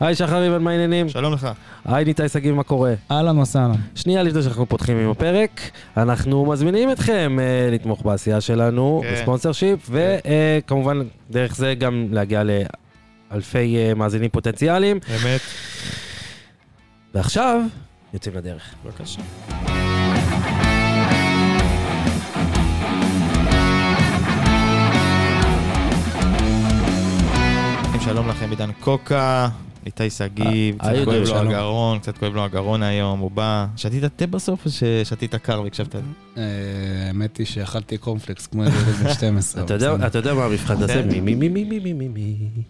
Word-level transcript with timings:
היי 0.00 0.14
שחר 0.14 0.58
מה 0.58 0.70
העניינים? 0.70 1.08
שלום 1.08 1.32
לך. 1.32 1.48
היי 1.84 2.04
ניתאי 2.04 2.28
שגיב, 2.28 2.54
מה 2.54 2.62
קורה? 2.62 2.94
אהלן 3.10 3.38
וסהלן. 3.38 3.74
שנייה 3.94 4.22
לפני 4.22 4.42
שאנחנו 4.42 4.66
פותחים 4.66 4.96
עם 4.96 5.10
הפרק, 5.10 5.60
אנחנו 5.96 6.46
מזמינים 6.46 6.90
אתכם 6.90 7.38
uh, 7.38 7.74
לתמוך 7.74 8.02
בעשייה 8.02 8.40
שלנו, 8.40 9.02
כן. 9.04 9.12
בספונסר 9.12 9.52
שיפ, 9.52 9.90
וכמובן 9.90 11.00
דרך 11.30 11.56
זה 11.56 11.74
גם 11.74 12.06
להגיע 12.10 12.42
לאלפי 13.30 13.76
uh, 13.76 13.94
מאזינים 13.98 14.30
פוטנציאליים. 14.30 14.96
אמת. 14.96 15.40
ועכשיו, 17.14 17.60
יוצאים 18.14 18.34
לדרך. 18.36 18.74
בבקשה. 18.84 19.20
שלום 28.04 28.28
לכם, 28.28 28.50
עידן 28.50 28.70
קוקה, 28.80 29.48
איתי 29.86 30.10
שגיב, 30.10 30.76
אה, 30.82 30.92
קצת 30.92 31.04
כואב 31.04 31.22
לו 31.28 31.36
הגרון, 31.36 31.98
קצת 31.98 32.18
כואב 32.18 32.34
לו 32.34 32.44
הגרון 32.44 32.82
היום, 32.82 33.18
הוא 33.20 33.30
בא. 33.30 33.66
שתית 33.76 34.04
תה 34.16 34.26
בסוף 34.26 34.64
או 34.66 34.70
ששתית 34.70 35.34
קר 35.34 35.60
והקשבת? 35.62 35.94
אה, 36.36 36.42
האמת 37.06 37.36
היא 37.36 37.46
שאכלתי 37.46 37.98
קורנפלקס 37.98 38.46
כמו 38.46 38.62
ילד 38.64 38.72
בן 38.72 39.12
12. 39.14 39.64
אתה 40.06 40.18
יודע 40.18 40.34
מה 40.34 40.44
המבחן 40.44 40.82
הזה? 40.82 40.86
כן. 40.94 41.08
מי 41.08 41.20
מי 41.20 41.48
מי 41.48 41.64
מי 41.64 41.78
מי 41.80 41.92
מי 41.92 42.08
מי 42.08 42.62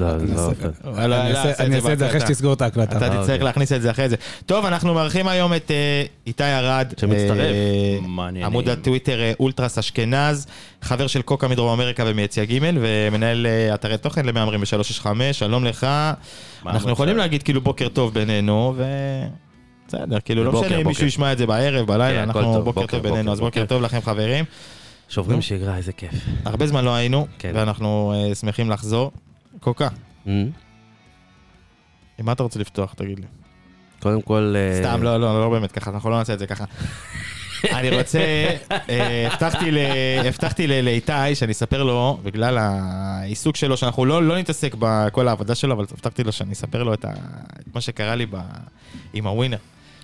לא, 0.00 0.10
אני 0.10 0.34
לא, 0.34 1.16
אני 1.58 1.76
אעשה- 1.76 1.92
את 1.92 1.98
זה 1.98 2.06
אחרי. 2.06 2.20
שתסגור 2.20 2.52
את 2.52 2.62
ההקלטה. 2.62 2.96
אתה 2.96 3.04
אה, 3.04 3.10
תצטרך 3.10 3.30
אוקיי. 3.30 3.38
להכניס 3.38 3.72
את 3.72 3.82
זה 3.82 3.90
אחרי 3.90 4.08
זה. 4.08 4.16
טוב, 4.46 4.64
אנחנו 4.64 4.94
מארחים 4.94 5.28
היום 5.28 5.54
את 5.54 5.70
אה, 5.70 6.04
איתי 6.26 6.44
ארד. 6.44 6.92
שמצטרף. 7.00 7.38
אה. 7.38 8.46
עמוד 8.46 8.68
הטוויטר 8.68 9.18
אולטרס 9.40 9.78
אשכנז, 9.78 10.46
חבר 10.82 11.06
של 11.06 11.22
קוקה 11.22 11.48
מדרום 11.48 11.68
אמריקה 11.80 12.04
ומיציע 12.06 12.44
ג' 12.44 12.58
ומנהל 12.62 13.46
אתרי 13.74 13.98
תוכן 13.98 14.26
למהמרים 14.26 14.60
ב-365, 14.60 15.06
שלום 15.32 15.64
לך. 15.64 15.86
אנחנו? 16.66 16.90
יכולים 16.90 17.16
להגיד 17.16 17.42
כאילו 17.42 17.60
בוקר 17.60 17.88
טוב 17.88 18.14
בינינו, 18.14 18.74
ו... 18.76 18.84
בסדר, 19.88 20.20
כאילו 20.20 20.44
לא 20.44 20.52
משנה 20.52 20.76
אם. 20.76 20.86
מישהו 20.86 21.06
ישמע 21.06 21.32
את 21.32 21.38
זה 21.38 21.46
בערב, 21.46 21.86
בלילה, 21.86 22.22
כן, 22.22 22.28
אנחנו 22.28 22.62
בוקר 22.62 22.86
טוב 22.86 23.02
בינינו, 23.02 23.32
אז 23.32 23.40
בוקר. 23.40 23.64
טוב 23.66 23.82
לכם 23.82 24.00
חברים. 24.00 24.44
שוברים. 25.08 25.42
שגרה, 25.42 25.76
איזה 25.76 25.92
כיף. 25.92 26.10
הרבה 26.44 26.66
זמן 26.66 26.84
לא 26.84 26.94
היינו, 26.94 27.26
כן. 27.38 27.50
ואנחנו 27.54 28.14
שמחים 28.40 28.70
לחזור. 28.70 29.10
קוקה, 29.60 29.88
אמ, 30.26 30.50
עם 32.18 32.26
מה 32.26 32.32
אתה 32.32 32.42
רוצה 32.42 32.58
לפתוח, 32.58 32.94
תגיד 32.94 33.18
לי? 33.18 33.26
קודם 34.02 34.22
כל... 34.22 34.54
אה, 34.56 34.78
סתם, 34.84 35.02
לא, 35.02 35.20
לא, 35.20 35.40
לא 35.40 35.50
באמת 35.50 35.72
ככה, 35.72 35.90
אנחנו 35.90 36.10
לא 36.10 36.18
נעשה 36.18 36.34
את 36.34 36.38
זה 36.38 36.46
ככה. 36.46 36.64
אני 37.78 37.90
רוצה, 37.98 38.18
אה, 38.90 39.28
הבטחתי 40.26 40.66
לאיתי 40.82 41.34
שאני 41.34 41.52
אספר 41.52 41.82
לו, 41.82 42.20
בגלל 42.22 42.58
העיסוק 42.58 43.56
שלו, 43.56 43.76
שאנחנו 43.76 44.04
לא 44.04 44.22
לא 44.22 44.38
נתעסק 44.38 44.74
בכל 44.78 45.28
העבודה 45.28 45.54
שלו, 45.54 45.74
אבל 45.74 45.84
הבטחתי 45.92 46.24
לו 46.24 46.32
שאני 46.32 46.52
אספר 46.52 46.82
לו 46.82 46.94
את 46.94 47.04
ה- 47.04 47.12
את 47.60 47.74
מה 47.74 47.80
שקרה 47.80 48.14
לי 48.14 48.26
ב- 48.26 48.36
עם 49.12 49.26
הווינר. 49.26 49.56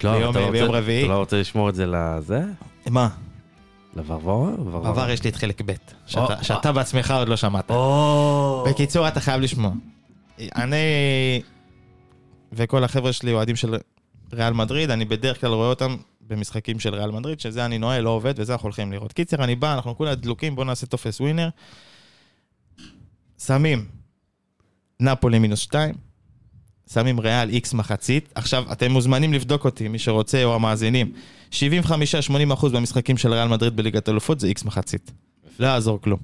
לא, 0.04 0.18
ביום- 0.18 0.34
לא 0.54 0.76
רביעי. 0.76 1.04
אתה 1.04 1.12
לא 1.12 1.18
רוצה 1.18 1.40
לשמור 1.40 1.68
את 1.68 1.74
זה 1.74 1.84
לזה? 1.86 2.40
מה? 2.90 3.08
לברבור? 3.96 4.50
בעבר 4.56 5.10
יש 5.10 5.24
לי 5.24 5.30
את 5.30 5.36
חלק 5.36 5.62
ב', 5.66 5.72
שאתה- 6.06 6.72
בעצמך 6.72 7.10
עוד 7.10 7.28
לא 7.28 7.36
שמעת. 7.36 7.70
בקיצור, 8.66 9.08
אתה 9.08 9.20
חייב 9.20 9.40
לשמוע. 9.40 9.72
אני 10.38 10.76
וכל 12.52 12.84
החבר'ה 12.84 13.12
שלי 13.12 13.32
אוהדים 13.32 13.56
של 13.56 13.76
ריאל 14.32 14.52
מדריד, 14.52 14.90
אני 14.90 15.04
בדרך 15.04 15.40
כלל 15.40 15.50
רואה 15.50 15.68
אותם 15.68 15.96
במשחקים 16.20 16.80
של 16.80 16.94
ריאל 16.94 17.10
מדריד, 17.10 17.40
שזה 17.40 17.64
אני 17.64 17.78
נועל, 17.78 18.02
לא 18.02 18.10
עובד, 18.10 18.34
וזה 18.36 18.52
אנחנו 18.52 18.66
הולכים 18.66 18.92
לראות. 18.92 19.12
קיצר, 19.12 19.44
אני 19.44 19.54
בא, 19.54 19.74
אנחנו 19.74 19.96
כולה 19.96 20.14
דלוקים, 20.14 20.54
בואו 20.54 20.66
נעשה 20.66 20.86
טופס 20.86 21.20
ווינר. 21.20 21.48
שמים 23.38 23.84
נפולי 25.00 25.38
מינוס 25.38 25.58
2, 25.60 25.94
שמים 26.92 27.20
ריאל 27.20 27.48
איקס 27.50 27.72
מחצית. 27.74 28.32
עכשיו, 28.34 28.64
אתם 28.72 28.90
מוזמנים 28.90 29.32
לבדוק 29.32 29.64
אותי, 29.64 29.88
מי 29.88 29.98
שרוצה, 29.98 30.44
או 30.44 30.54
המאזינים. 30.54 31.12
75-80% 31.54 32.68
במשחקים 32.68 33.16
של 33.16 33.32
ריאל 33.32 33.48
מדריד 33.48 33.76
בליגת 33.76 34.08
אלופות 34.08 34.40
זה 34.40 34.46
איקס 34.46 34.64
מחצית. 34.64 35.10
לא 35.58 35.66
יעזור 35.66 36.00
כלום. 36.00 36.20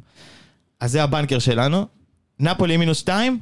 אז 0.81 0.93
זה 0.93 1.03
הבנקר 1.03 1.39
שלנו. 1.39 1.87
נפולי 2.41 2.77
מינוס 2.77 2.99
2, 2.99 3.39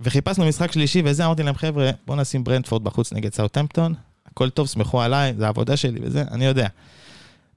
וחיפשנו 0.00 0.46
משחק 0.46 0.72
שלישי, 0.72 1.02
וזה 1.04 1.26
אמרתי 1.26 1.42
להם, 1.42 1.54
חבר'ה, 1.54 1.90
בואו 2.06 2.20
נשים 2.20 2.44
ברנטפורד 2.44 2.84
בחוץ 2.84 3.12
נגד 3.12 3.34
סאוטהמפטון, 3.34 3.94
הכל 4.26 4.50
טוב, 4.50 4.66
סמכו 4.66 5.02
עליי, 5.02 5.34
זה 5.38 5.46
העבודה 5.46 5.76
שלי 5.76 6.00
וזה, 6.02 6.24
אני 6.30 6.44
יודע. 6.44 6.68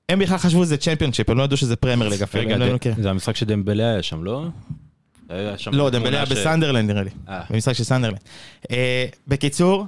הם 0.10 0.20
בכלל 0.20 0.38
חשבו 0.38 0.64
שזה 0.64 0.78
צ'מפיונשיפ, 0.78 1.30
הם 1.30 1.38
לא 1.38 1.44
ידעו 1.44 1.58
שזה 1.58 1.76
פרמייר 1.76 2.10
ליג 2.10 2.22
אפילו, 2.22 2.58
לא. 2.58 2.78
זה 3.02 3.10
המשחק 3.10 3.36
שדמבלה 3.36 3.92
היה 3.92 4.04
שם, 4.04 4.24
לא? 4.24 4.46
לא, 5.72 5.90
דמבלה 5.90 6.18
היה 6.18 6.26
בסנדרלנד 6.26 6.92
נראה 6.92 7.04
לי, 7.04 7.10
אה. 7.30 7.42
במשחק 7.50 7.74
של 7.74 7.84
סנדרלנד. 7.84 8.20
אה, 8.72 9.06
בקיצור, 9.28 9.86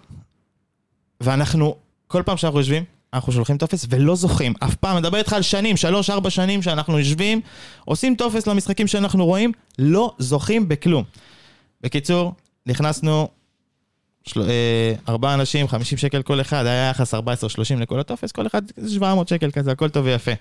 ואנחנו, 1.22 1.76
כל 2.08 2.24
פעם 2.26 2.38
שאנחנו 2.38 2.60
יושבים, 2.60 2.84
אנחנו 3.14 3.34
שולחים 3.34 3.58
טופס 3.58 3.86
ולא 3.90 4.16
זוכים, 4.16 4.54
אף 4.64 4.76
פעם, 4.76 4.98
מדבר 4.98 5.18
איתך 5.18 5.34
על 5.34 5.42
שנים, 5.42 5.78
שלוש, 5.78 6.10
ארבע 6.10 6.30
שנים 6.30 6.62
שאנחנו 6.62 7.00
יושבים, 7.00 7.42
עושים 7.86 8.16
טופס 8.16 8.48
למשחקים 8.48 8.88
שאנחנו 8.88 9.26
רואים, 9.26 9.52
לא 9.80 10.14
זוכים 10.20 10.68
בכלום. 10.68 11.04
בקיצור, 11.82 12.34
נכנסנו 12.66 13.28
של... 14.26 14.42
אה, 14.42 14.94
ארבעה 15.10 15.34
אנשים, 15.34 15.68
50 15.68 15.98
שקל 15.98 16.22
כל 16.22 16.42
אחד, 16.42 16.66
היה 16.66 16.90
יחס 16.90 17.14
14-30 17.14 17.18
לכל 17.80 18.00
הטופס, 18.00 18.32
כל 18.32 18.48
אחד 18.48 18.62
700 18.88 19.28
שקל 19.28 19.52
כזה, 19.52 19.72
הכל 19.72 19.90
טוב 19.90 20.06
ויפה. 20.06 20.32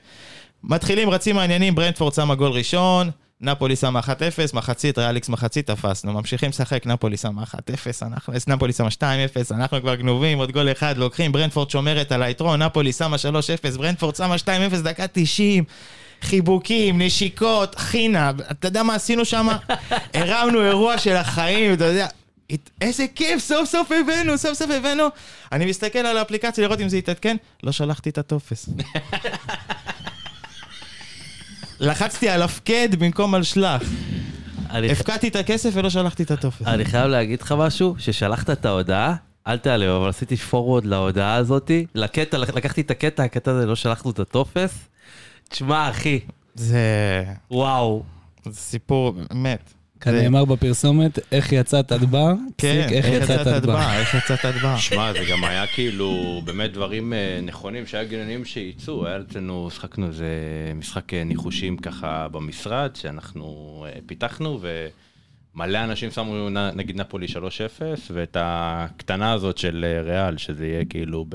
מתחילים, 0.64 1.10
רצים 1.10 1.38
העניינים, 1.38 1.74
ברנדפורד 1.74 2.14
שמה 2.14 2.34
גול 2.34 2.52
ראשון, 2.52 3.10
נפולי 3.40 3.76
שמה 3.76 4.00
1-0, 4.00 4.08
מחצית, 4.52 4.98
ריאליקס 4.98 5.28
מחצית, 5.28 5.66
תפסנו. 5.66 6.12
ממשיכים 6.12 6.50
לשחק, 6.50 6.86
נפולי 6.86 7.16
שמה 7.16 7.42
1-0, 7.42 7.46
אנחנו, 8.02 8.32
נפולי 8.46 8.72
שמה 8.72 8.88
2-0, 8.88 9.02
אנחנו 9.54 9.80
כבר 9.80 9.94
גנובים, 9.94 10.38
עוד 10.38 10.52
גול 10.52 10.72
אחד, 10.72 10.98
לוקחים, 10.98 11.32
ברנדפורד 11.32 11.70
שומרת 11.70 12.12
על 12.12 12.22
היתרון, 12.22 12.62
נפולי 12.62 12.92
שמה 12.92 13.16
3-0, 13.74 13.78
ברנדפורד 13.78 14.16
שמה 14.16 14.34
2-0, 14.34 14.76
דקה 14.84 15.04
90. 15.12 15.64
חיבוקים, 16.22 17.02
נשיקות, 17.02 17.74
חינה, 17.74 18.32
אתה 18.50 18.68
יודע 18.68 18.82
מה 18.82 18.94
עשינו 18.94 19.24
שם? 19.24 19.48
הרמנו 20.14 20.62
אירוע 20.62 20.98
של 20.98 21.16
החיים, 21.16 21.72
אתה 21.72 21.84
יודע, 21.84 22.06
איזה 22.80 23.06
כיף, 23.14 23.40
סוף 23.40 23.68
סוף 23.68 23.92
הבאנו, 23.92 24.38
סוף 24.38 24.52
סוף 24.54 24.70
הבאנו. 24.70 25.04
אני 25.52 25.66
מסתכל 25.66 25.98
על 25.98 26.16
האפליקציה 26.18 26.64
לראות 26.64 26.80
אם 26.80 26.88
זה 26.88 26.96
יתעדכן, 26.98 27.36
לא 27.62 27.72
שלחתי 27.72 28.10
את 28.10 28.18
הטופס. 28.18 28.68
לחצתי 31.80 32.28
על 32.28 32.42
הפקד 32.42 32.88
במקום 32.98 33.34
על 33.34 33.42
שלח. 33.42 33.82
הפקדתי 34.70 35.28
את 35.28 35.36
הכסף 35.36 35.70
ולא 35.72 35.90
שלחתי 35.90 36.22
את 36.22 36.30
הטופס. 36.30 36.66
אני 36.66 36.84
חייב 36.84 37.06
להגיד 37.06 37.42
לך 37.42 37.54
משהו, 37.58 37.94
ששלחת 37.98 38.50
את 38.50 38.64
ההודעה, 38.64 39.14
אל 39.46 39.58
תעלה, 39.58 39.96
אבל 39.96 40.08
עשיתי 40.08 40.36
forward 40.50 40.84
להודעה 40.84 41.34
הזאתי, 41.34 41.86
לקטע, 41.94 42.38
לקחתי 42.38 42.80
את 42.80 42.90
הקטע, 42.90 43.22
הקטע 43.24 43.50
הזה, 43.50 43.66
לא 43.66 43.76
שלחנו 43.76 44.10
את 44.10 44.18
הטופס. 44.18 44.88
תשמע, 45.48 45.90
אחי, 45.90 46.20
זה... 46.54 47.24
וואו. 47.50 48.02
זה 48.44 48.60
סיפור, 48.60 49.12
באמת. 49.12 49.72
כנאמר 50.00 50.44
בפרסומת, 50.44 51.18
איך 51.32 51.52
יצאת 51.52 51.92
עד 51.92 52.04
בר? 52.04 52.32
כן, 52.58 52.82
פסיק, 52.86 52.96
איך 52.96 53.06
יצאת 53.06 53.46
עד 53.46 53.66
בר? 53.66 53.92
איך 53.98 54.14
יצאת 54.14 54.44
עד 54.44 54.54
בר? 54.54 54.76
שמע, 54.76 55.12
זה 55.12 55.24
גם 55.30 55.44
היה 55.44 55.66
כאילו 55.66 56.40
באמת 56.44 56.72
דברים 56.72 57.12
אה, 57.12 57.40
נכונים 57.42 57.86
שהיה 57.86 58.04
גננים 58.04 58.44
שייצאו, 58.44 59.06
היה 59.06 59.20
אצלנו, 59.20 59.70
שחקנו 59.70 60.06
איזה 60.06 60.26
משחק 60.74 61.14
אה, 61.14 61.24
ניחושים 61.24 61.76
ככה 61.76 62.28
במשרד, 62.28 62.90
שאנחנו 62.96 63.86
אה, 63.88 63.98
פיתחנו, 64.06 64.60
ומלא 65.54 65.84
אנשים 65.84 66.10
שמו 66.10 66.48
נגיד 66.74 67.00
נפולי 67.00 67.26
3-0, 67.26 67.38
ואת 68.10 68.36
הקטנה 68.40 69.32
הזאת 69.32 69.58
של 69.58 69.84
ריאל, 70.04 70.36
שזה 70.36 70.66
יהיה 70.66 70.84
כאילו 70.84 71.26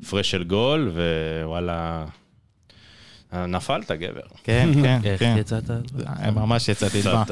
בהפרש 0.00 0.30
של 0.30 0.44
גול, 0.44 0.92
ווואלה, 1.44 2.06
נפלת 3.32 3.90
גבר. 3.92 4.20
כן, 4.44 4.68
כן, 4.82 5.00
איך 5.04 5.20
כן. 5.20 5.36
יצאת? 5.40 5.70
אה, 5.70 6.30
ממש 6.30 6.68
יצאתי 6.68 7.00
אה, 7.06 7.22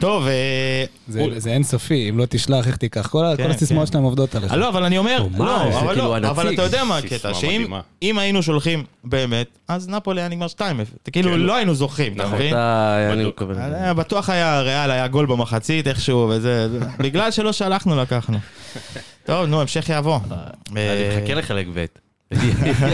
טוב, 0.00 0.26
אה, 0.26 0.84
זה- 1.08 1.24
זה 1.36 1.50
אינסופי, 1.50 2.08
אם 2.08 2.18
לא 2.18 2.24
תשלח, 2.28 2.66
איך 2.66 2.76
תיקח? 2.76 3.06
כל 3.06 3.24
כן, 3.36 3.50
הסיסמאות 3.50 3.86
כן. 3.88 3.92
שלהם 3.92 4.04
עובדות 4.04 4.34
עליך. 4.34 4.52
אה, 4.52 4.56
לא, 4.56 4.68
אבל 4.68 4.84
אני 4.84 4.98
אומר, 4.98 5.26
לא, 5.38 5.62
אבל 5.80 5.94
כאילו 5.94 6.18
לא. 6.18 6.30
אבל 6.30 6.54
אתה 6.54 6.62
יודע 6.62 6.84
מה 6.84 6.98
הקטע, 6.98 7.34
שאם 7.34 8.18
היינו 8.18 8.42
שולחים 8.42 8.84
באמת, 9.04 9.46
אז 9.68 9.88
נפולי 9.88 10.20
היה 10.20 10.28
נגמר 10.28 10.46
2-0. 10.46 10.60
כאילו 11.12 11.30
כן. 11.30 11.38
לא 11.40 11.56
היינו 11.56 11.74
זוכים, 11.74 12.12
אתה 12.14 12.22
נכון. 12.24 12.34
מבין? 12.34 12.54
בטוח 13.96 14.30
היה 14.30 14.60
ריאל, 14.60 14.90
היה 14.90 15.06
גול 15.08 15.26
במחצית 15.26 15.86
איכשהו 15.86 16.28
וזה, 16.30 16.68
זה- 16.68 16.78
בגלל 16.98 17.30
שלא 17.30 17.52
שלחנו 17.52 17.96
לקחנו. 17.96 18.38
טוב, 19.24 19.46
נו, 19.46 19.60
המשך 19.60 19.84
יבוא. 19.88 20.18
אני 20.76 20.80
מחכה 21.20 21.34
לחלק 21.34 21.66
ב'. 21.74 21.84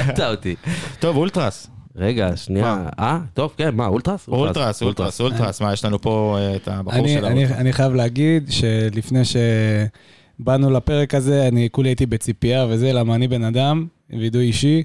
הפתעת 0.01 0.21
אותי. 0.31 0.55
טוב, 0.99 1.17
אולטרס. 1.17 1.67
רגע, 1.97 2.37
שנייה. 2.37 2.87
אה? 2.99 3.21
טוב, 3.35 3.55
כן, 3.57 3.75
מה, 3.75 3.87
אולטרס? 3.87 4.29
אולטרס, 4.29 4.83
אולטרס, 4.83 5.21
אולטרס. 5.21 5.61
מה, 5.61 5.73
יש 5.73 5.85
לנו 5.85 6.01
פה 6.01 6.37
אה, 6.39 6.57
את 6.57 6.69
הבחור 6.69 6.99
אני, 6.99 7.15
של 7.15 7.25
אני, 7.25 7.41
האולטרס. 7.41 7.59
אני 7.59 7.73
חייב 7.73 7.95
להגיד 7.95 8.51
שלפני 8.51 9.21
שבאנו 9.25 10.71
לפרק 10.71 11.15
הזה, 11.15 11.49
אני 11.49 11.69
כולי 11.73 11.89
הייתי 11.89 12.07
בציפייה 12.07 12.67
וזה, 12.69 12.93
למה 12.93 13.15
אני 13.15 13.29
בן 13.29 13.45
אדם, 13.45 13.87
וידוי 14.11 14.47
אישי. 14.47 14.83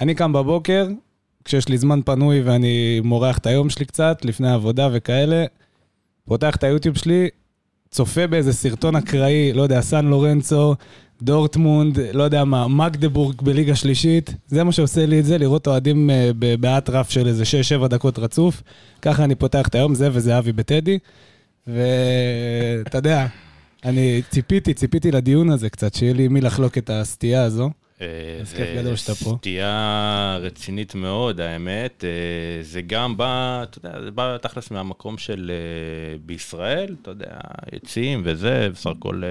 אני 0.00 0.14
קם 0.14 0.32
בבוקר, 0.32 0.88
כשיש 1.44 1.68
לי 1.68 1.78
זמן 1.78 2.00
פנוי 2.04 2.40
ואני 2.40 3.00
מורח 3.04 3.38
את 3.38 3.46
היום 3.46 3.70
שלי 3.70 3.84
קצת, 3.84 4.24
לפני 4.24 4.52
עבודה 4.52 4.88
וכאלה, 4.92 5.44
פותח 6.24 6.56
את 6.56 6.64
היוטיוב 6.64 6.96
שלי, 6.96 7.28
צופה 7.90 8.26
באיזה 8.26 8.52
סרטון 8.52 8.96
אקראי, 8.96 9.52
לא 9.52 9.62
יודע, 9.62 9.80
סן 9.80 10.06
לורנצו, 10.06 10.74
דורטמונד, 11.22 11.98
לא 12.12 12.22
יודע 12.22 12.44
מה, 12.44 12.68
מגדבורג 12.68 13.42
בליגה 13.42 13.74
שלישית, 13.76 14.34
זה 14.46 14.64
מה 14.64 14.72
שעושה 14.72 15.06
לי 15.06 15.20
את 15.20 15.24
זה, 15.24 15.38
לראות 15.38 15.66
אוהדים 15.66 16.10
אה, 16.10 16.30
באטרף 16.60 17.10
של 17.10 17.26
איזה 17.26 17.44
6-7 17.82 17.88
דקות 17.88 18.18
רצוף. 18.18 18.62
ככה 19.02 19.24
אני 19.24 19.34
פותח 19.34 19.68
את 19.68 19.74
היום, 19.74 19.94
זה 19.94 20.08
וזהבי 20.12 20.52
בטדי. 20.52 20.98
ואתה 21.66 22.98
יודע, 22.98 23.26
אני 23.84 24.22
ציפיתי, 24.30 24.74
ציפיתי 24.74 25.10
לדיון 25.10 25.50
הזה 25.50 25.70
קצת, 25.70 25.94
שיהיה 25.94 26.12
לי 26.12 26.28
מי 26.28 26.40
לחלוק 26.40 26.78
את 26.78 26.90
הסטייה 26.90 27.42
הזו. 27.42 27.70
אה, 28.00 28.06
אז 28.40 28.52
כיף 28.52 28.68
גדול 28.76 28.96
שאתה 28.96 29.14
פה. 29.14 29.36
סטייה 29.38 30.38
רצינית 30.40 30.94
מאוד, 30.94 31.40
האמת. 31.40 32.04
אה, 32.04 32.62
זה 32.62 32.82
גם 32.82 33.16
בא, 33.16 33.62
אתה 33.62 33.78
יודע, 33.78 34.02
זה 34.02 34.10
בא 34.10 34.36
תכלס 34.42 34.70
מהמקום 34.70 35.18
של 35.18 35.50
אה, 35.54 36.18
בישראל, 36.26 36.96
אתה 37.02 37.10
יודע, 37.10 37.38
יציאים 37.72 38.22
וזה, 38.24 38.68
בסך 38.72 38.90
הכל 38.90 39.22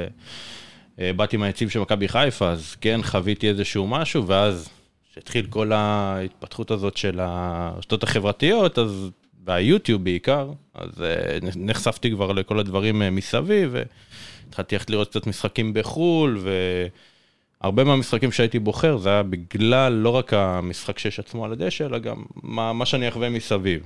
באתי 1.15 1.37
מהיציעים 1.37 1.69
של 1.69 1.79
מכבי 1.79 2.07
חיפה, 2.07 2.49
אז 2.49 2.75
כן, 2.81 2.99
חוויתי 3.03 3.49
איזשהו 3.49 3.87
משהו, 3.87 4.27
ואז 4.27 4.69
כשהתחיל 5.11 5.45
כל 5.49 5.71
ההתפתחות 5.71 6.71
הזאת 6.71 6.97
של 6.97 7.19
הרשתות 7.19 8.03
החברתיות, 8.03 8.79
אז, 8.79 9.09
והיוטיוב 9.45 10.03
בעיקר, 10.03 10.51
אז 10.75 11.03
נחשפתי 11.55 12.11
כבר 12.11 12.31
לכל 12.31 12.59
הדברים 12.59 13.15
מסביב, 13.15 13.75
והתחלתי 14.45 14.75
ללכת 14.75 14.89
לראות 14.89 15.09
קצת 15.09 15.27
משחקים 15.27 15.73
בחו"ל, 15.73 16.37
ו... 16.41 16.49
הרבה 17.61 17.83
מהמשחקים 17.83 18.31
שהייתי 18.31 18.59
בוחר 18.59 18.97
זה 18.97 19.09
היה 19.09 19.23
בגלל 19.23 19.93
לא 19.93 20.09
רק 20.09 20.33
המשחק 20.33 20.99
שיש 20.99 21.19
עצמו 21.19 21.45
על 21.45 21.51
הדשא, 21.51 21.85
אלא 21.85 21.97
גם 21.97 22.23
מה, 22.43 22.73
מה 22.73 22.85
שאני 22.85 23.07
אחווה 23.07 23.29
מסביב. 23.29 23.85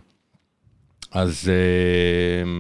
אז 1.12 1.50
אה, 1.50 2.60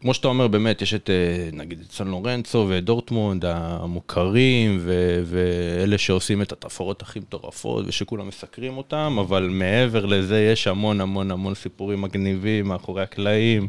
כמו 0.00 0.14
שאתה 0.14 0.28
אומר, 0.28 0.48
באמת, 0.48 0.82
יש 0.82 0.94
את, 0.94 1.10
אה, 1.10 1.48
נגיד, 1.52 1.80
את 1.80 1.92
סן 1.92 2.08
לורנצו 2.08 2.66
ודורטמונד 2.68 3.44
המוכרים, 3.44 4.78
ו- 4.80 5.22
ואלה 5.24 5.98
שעושים 5.98 6.42
את 6.42 6.52
התפאורות 6.52 7.02
הכי 7.02 7.18
מטורפות, 7.18 7.84
ושכולם 7.88 8.28
מסקרים 8.28 8.76
אותם, 8.76 9.16
אבל 9.20 9.48
מעבר 9.52 10.06
לזה 10.06 10.40
יש 10.40 10.66
המון 10.66 11.00
המון 11.00 11.30
המון 11.30 11.54
סיפורים 11.54 12.02
מגניבים 12.02 12.68
מאחורי 12.68 13.02
הקלעים. 13.02 13.68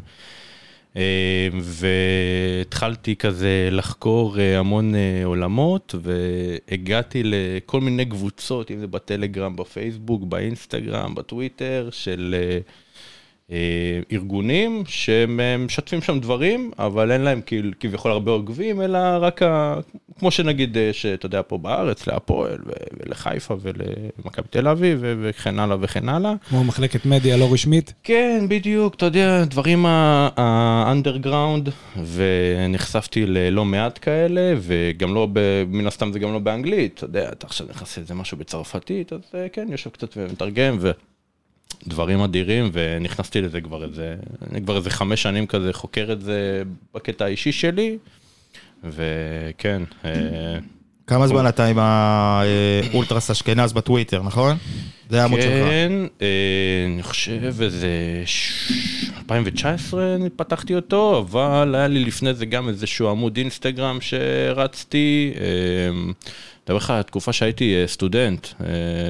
אה, 0.96 1.48
והתחלתי 1.52 3.16
כזה 3.16 3.68
לחקור 3.72 4.38
אה, 4.38 4.58
המון 4.58 4.94
אה, 4.94 5.22
עולמות, 5.24 5.94
והגעתי 6.02 7.22
לכל 7.24 7.80
מיני 7.80 8.06
קבוצות, 8.06 8.70
אם 8.70 8.78
זה 8.78 8.86
בטלגרם, 8.86 9.56
בפייסבוק, 9.56 10.22
באינסטגרם, 10.24 11.14
בטוויטר, 11.14 11.88
של 11.92 12.34
אה, 12.38 12.58
ארגונים 14.12 14.82
שהם 14.86 15.40
אה, 15.40 15.56
משתפים 15.56 16.02
שם 16.02 16.20
דברים, 16.20 16.70
אבל 16.78 17.12
אין 17.12 17.20
להם 17.20 17.40
כאילו, 17.46 17.70
כביכול 17.80 18.10
הרבה 18.10 18.30
עוקבים, 18.32 18.82
אלא 18.82 18.98
רק, 19.20 19.42
ה... 19.42 19.76
כמו 20.18 20.30
שנגיד, 20.30 20.76
אה, 20.78 20.90
שאתה 20.92 21.26
יודע, 21.26 21.40
פה 21.46 21.58
בארץ, 21.58 22.06
להפועל, 22.06 22.58
ו- 22.66 22.72
ולחיפה, 23.06 23.56
ולמכבי 23.60 24.46
תל 24.50 24.68
אביב, 24.68 24.98
ו- 25.00 25.14
וכן 25.22 25.58
הלאה 25.58 25.76
וכן 25.80 26.08
הלאה. 26.08 26.32
כמו 26.48 26.64
מחלקת 26.64 27.06
מדיה 27.06 27.36
לא 27.36 27.52
רשמית. 27.52 27.92
כן, 28.02 28.46
בדיוק, 28.48 28.94
אתה 28.94 29.06
יודע, 29.06 29.44
דברים 29.44 29.84
האנדרגראונד, 30.36 31.68
ונחשפתי 32.14 33.26
ללא 33.26 33.64
מעט 33.64 33.98
כאלה, 34.02 34.54
וגם 34.60 35.14
לא, 35.14 35.28
מן 35.68 35.86
הסתם 35.86 36.12
זה 36.12 36.18
גם 36.18 36.32
לא 36.32 36.38
באנגלית, 36.38 36.94
אתה 36.94 37.04
יודע, 37.04 37.28
אתה 37.32 37.46
עכשיו 37.46 37.66
נכנס 37.70 37.98
לאיזה 37.98 38.14
משהו 38.14 38.36
בצרפתית, 38.36 39.12
אז 39.12 39.20
אה, 39.34 39.46
כן, 39.52 39.68
יושב 39.70 39.90
קצת 39.90 40.14
ומתרגם, 40.16 40.76
ודברים 41.86 42.20
אדירים, 42.20 42.70
ונכנסתי 42.72 43.40
לזה 43.40 43.60
כבר 43.60 43.84
איזה, 43.84 44.14
אני 44.50 44.62
כבר 44.62 44.76
איזה 44.76 44.90
חמש 44.90 45.22
שנים 45.22 45.46
כזה 45.46 45.72
חוקר 45.72 46.08
את 46.12 46.20
זה 46.20 46.62
בקטע 46.94 47.24
האישי 47.24 47.52
שלי, 47.52 47.98
וכן, 48.84 49.82
אה, 50.04 50.10
כמה 51.06 51.26
זמן 51.26 51.48
אתה 51.48 51.66
עם 51.66 51.78
האולטרס 51.78 53.30
אשכנז 53.30 53.72
בטוויטר, 53.72 54.22
נכון? 54.22 54.56
זה 55.10 55.22
העמוד 55.22 55.40
שלך. 55.40 55.50
כן, 55.52 55.92
אה, 56.22 56.26
אני 56.94 57.02
חושב 57.02 57.62
איזה 57.62 57.88
ש- 58.26 59.10
2019 59.18 60.14
אני 60.14 60.30
פתחתי 60.30 60.74
אותו, 60.74 61.18
אבל 61.18 61.74
היה 61.74 61.88
לי 61.88 62.04
לפני 62.04 62.34
זה 62.34 62.46
גם 62.46 62.68
איזשהו 62.68 63.08
עמוד 63.08 63.36
אינסטגרם 63.36 63.98
שרצתי. 64.00 65.32
מדבר 66.70 66.84
לך 66.84 66.90
על 66.90 67.02
תקופה 67.02 67.32
שהייתי 67.32 67.74
אה, 67.82 67.86
סטודנט, 67.86 68.46
אה, 68.60 68.66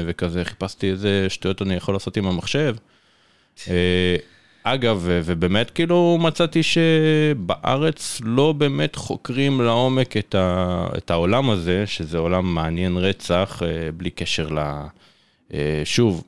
וכזה 0.06 0.44
חיפשתי 0.44 0.90
איזה 0.90 1.26
שטויות 1.28 1.62
אני 1.62 1.74
יכול 1.74 1.94
לעשות 1.94 2.16
עם 2.16 2.26
המחשב. 2.26 2.76
אה, 3.68 4.16
אגב, 4.62 5.02
ובאמת 5.04 5.70
כאילו 5.70 6.18
מצאתי 6.20 6.60
שבארץ 6.62 8.20
לא 8.24 8.52
באמת 8.52 8.96
חוקרים 8.96 9.60
לעומק 9.60 10.16
את, 10.16 10.34
ה- 10.34 10.86
את 10.96 11.10
העולם 11.10 11.50
הזה, 11.50 11.86
שזה 11.86 12.18
עולם 12.18 12.54
מעניין 12.54 12.96
רצח, 12.96 13.62
בלי 13.96 14.10
קשר 14.10 14.48
ל... 14.48 14.60
שוב, 15.84 16.24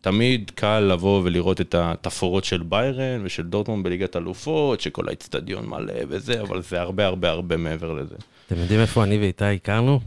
תמיד 0.00 0.50
קל 0.54 0.80
לבוא 0.80 1.22
ולראות 1.24 1.60
את 1.60 1.74
התפאורות 1.78 2.44
של 2.44 2.62
ביירן 2.62 3.20
ושל 3.24 3.42
דורטמונד 3.42 3.84
בליגת 3.84 4.16
אלופות, 4.16 4.80
שכל 4.80 5.08
האצטדיון 5.08 5.66
מלא 5.66 5.94
וזה, 6.08 6.40
אבל 6.40 6.62
זה 6.62 6.80
הרבה 6.80 7.06
הרבה 7.06 7.30
הרבה 7.30 7.56
מעבר 7.56 7.92
לזה. 7.92 8.14
אתם 8.46 8.56
יודעים 8.56 8.80
איפה 8.80 9.04
אני 9.04 9.18
ואיתי 9.18 9.44
הכרנו? 9.44 10.00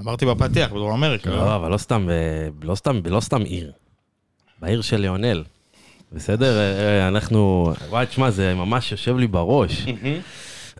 אמרתי 0.00 0.26
בפתיח, 0.26 0.70
בדרום 0.72 0.92
אמריקה. 0.92 1.30
לא? 1.30 1.36
לא, 1.36 1.56
אבל 1.56 1.70
לא 1.70 1.76
סתם, 1.78 2.06
ב- 2.10 2.64
לא 2.64 2.74
סתם, 2.74 3.00
לא 3.04 3.20
סתם 3.20 3.42
עיר. 3.42 3.72
בעיר 4.60 4.80
של 4.82 4.96
ליאונל. 4.96 5.44
בסדר? 6.12 6.58
אה, 6.58 7.00
אה, 7.00 7.08
אנחנו... 7.08 7.72
וואי, 7.88 8.06
תשמע, 8.06 8.30
זה 8.30 8.54
ממש 8.54 8.92
יושב 8.92 9.16
לי 9.16 9.26
בראש. 9.26 9.86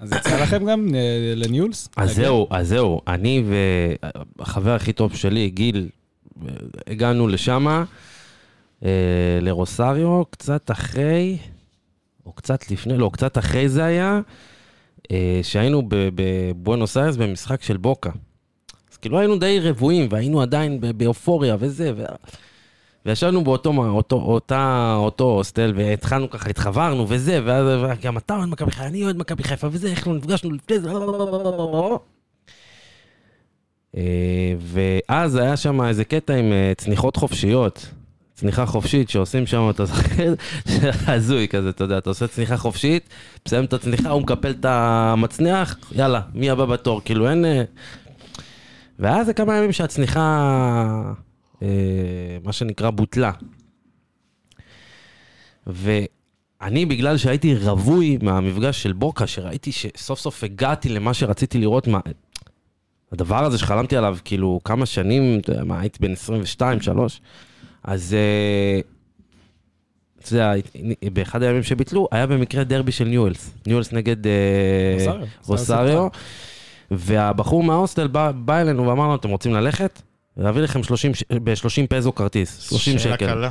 אז 0.01 0.13
יצא 0.13 0.43
לכם 0.43 0.65
גם 0.65 0.89
אה, 0.95 1.33
לניולס? 1.37 1.89
אז? 1.97 2.15
זהו, 2.15 2.47
אז 2.51 2.69
זהו, 2.69 3.01
אני 3.09 3.43
והחבר 4.39 4.75
הכי 4.75 4.93
טוב 4.93 5.15
שלי, 5.17 5.51
גיל, 5.51 5.89
אה, 6.43 6.53
הגענו 6.87 7.29
לשמה, 7.29 7.85
אה, 8.85 8.91
לרוסריו, 9.41 10.23
קצת 10.31 10.71
אחרי, 10.71 11.39
או 12.27 12.33
קצת 12.33 12.71
לפני, 12.71 12.99
לא, 12.99 13.11
קצת 13.13 13.39
אחרי 13.39 13.69
זה 13.69 13.85
היה, 13.85 14.21
אה, 15.11 15.41
שהיינו 15.43 15.83
בבואנוס 15.89 16.97
איירס 16.97 17.17
במשחק 17.17 17.63
של 17.63 17.77
בוקה. 17.77 18.11
כאילו 19.07 19.19
היינו 19.19 19.39
די 19.39 19.61
רבועים, 19.61 20.09
והיינו 20.11 20.43
עדיין 20.43 20.81
באופוריה 20.97 21.57
וזה, 21.59 21.93
ו... 21.97 22.05
וישבנו 23.07 23.45
באותו 23.45 23.71
אותו, 23.71 24.17
אותה, 24.17 24.95
אותו 24.99 25.25
הוסטל, 25.25 25.73
והתחלנו 25.77 26.31
ככה, 26.31 26.51
התחברנו 26.51 27.07
וזה, 27.09 27.41
ואז 27.45 27.99
גם 28.03 28.17
אתה 28.19 28.37
אוהד 28.37 28.49
מכבי 28.49 28.71
חיפה, 28.71 28.87
אני 28.87 29.05
אוהד 29.05 29.17
מכבי 29.17 29.43
חיפה 29.43 29.69
וזה, 29.71 29.89
איך 29.89 30.09
לא 30.09 30.15
נפגשנו 30.15 30.51
לפני 30.53 30.81
זה, 30.81 30.91
אה, 33.97 34.55
ואז 34.61 35.37
היה 35.37 35.57
שם 35.57 35.83
איזה 35.83 36.05
קטע 36.05 36.35
עם 36.35 36.53
אה, 36.53 36.73
צניחות 36.77 37.17
חופשיות, 37.17 37.87
צניחה 38.35 38.67
חופשית 38.67 39.11
שעושים 39.11 39.47
שם, 39.47 39.71
אתה 39.71 39.85
זוכר? 39.85 40.35
הזוי 41.13 41.49
כזה, 41.49 41.69
אתה 41.69 41.85
יודע, 41.85 41.99
אתה 41.99 42.11
עושה 42.11 42.27
צניחה 42.27 42.57
חופשית, 42.57 43.09
מסיים 43.47 43.65
את 43.65 43.73
הצניחה, 43.73 44.11
הוא 44.11 44.23
מקפל 44.23 44.51
את 44.51 44.65
המצנח, 44.65 45.77
יאללה, 45.93 46.21
מי 46.35 46.51
הבא 46.51 46.65
בתור, 46.65 47.01
כאילו 47.05 47.31
אין... 47.31 47.45
ואז 48.99 49.27
זה 49.27 49.33
כמה 49.35 49.57
ימים 49.57 49.73
שהצניחה, 49.73 51.13
אה, 51.63 51.69
מה 52.45 52.53
שנקרא, 52.53 52.91
בוטלה. 52.91 53.33
ואני, 55.67 56.87
בגלל 56.87 57.17
שהייתי 57.17 57.55
רווי 57.55 58.19
מהמפגש 58.23 58.83
של 58.83 58.93
בוקה, 58.93 59.27
שראיתי 59.27 59.73
שסוף 59.73 60.21
סוף 60.21 60.45
הגעתי 60.45 60.89
למה 60.89 61.15
שרציתי 61.15 61.59
לראות, 61.59 61.87
מה... 61.87 62.01
הדבר 63.13 63.45
הזה 63.45 63.59
שחלמתי 63.59 63.97
עליו, 63.97 64.19
כאילו, 64.25 64.61
כמה 64.65 64.87
שנים, 64.87 65.39
אתה 65.39 65.53
יודע, 65.53 65.65
מה, 65.65 65.81
הייתי 65.81 65.99
בן 66.01 66.13
22, 66.13 66.81
3, 66.81 67.21
אז 67.85 68.15
אה, 68.15 68.81
אתה 70.19 70.35
יודע, 70.35 70.53
באחד 71.13 71.43
הימים 71.43 71.63
שביטלו, 71.63 72.09
היה 72.11 72.27
במקרה 72.27 72.65
דרבי 72.65 72.93
של 72.93 73.05
ניואלס. 73.05 73.51
ניואלס 73.67 73.93
נגד 73.93 74.27
אה, 74.27 75.17
רוסריו. 75.47 76.09
והבחור 76.91 77.63
מההוסטל 77.63 78.07
בא, 78.07 78.31
בא 78.33 78.61
אלינו 78.61 78.87
ואמר 78.87 79.05
לנו, 79.05 79.15
אתם 79.15 79.29
רוצים 79.29 79.55
ללכת? 79.55 80.03
להביא 80.37 80.63
לכם 80.63 80.83
30, 80.83 81.15
ש- 81.15 81.25
ב-30 81.45 81.87
פזו 81.89 82.13
כרטיס, 82.13 82.61
30 82.69 82.99
שאלה 82.99 83.15
שקל. 83.15 83.27
קלה. 83.27 83.51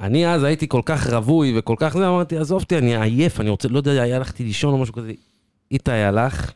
אני 0.00 0.28
אז 0.28 0.42
הייתי 0.42 0.68
כל 0.68 0.80
כך 0.84 1.06
רווי 1.12 1.58
וכל 1.58 1.74
כך 1.78 1.92
זה, 1.98 2.08
אמרתי, 2.08 2.36
עזוב 2.38 2.62
אותי, 2.62 2.78
אני 2.78 2.96
עייף, 3.02 3.40
אני 3.40 3.50
רוצה, 3.50 3.68
לא 3.68 3.76
יודע, 3.78 4.02
הלכתי 4.16 4.44
לישון 4.44 4.72
או 4.74 4.78
משהו 4.78 4.94
כזה. 4.94 5.12
איתי 5.72 5.92
הלך. 5.92 6.50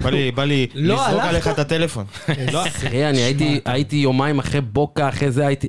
בא 0.00 0.10
לי- 0.10 0.30
בא 0.30 0.44
לי 0.44 0.66
לא 0.74 0.94
לזרוק? 1.06 1.22
עליך 1.22 1.48
את 1.48 1.58
הטלפון. 1.58 2.04
לא, 2.52 2.62
תראה, 2.80 3.10
אני 3.10 3.18
הייתי 3.64 3.96
יומיים 3.96 4.38
אחרי 4.38 4.60
בוקה, 4.60 5.08
אחרי 5.08 5.30
זה 5.30 5.46
הייתי... 5.46 5.68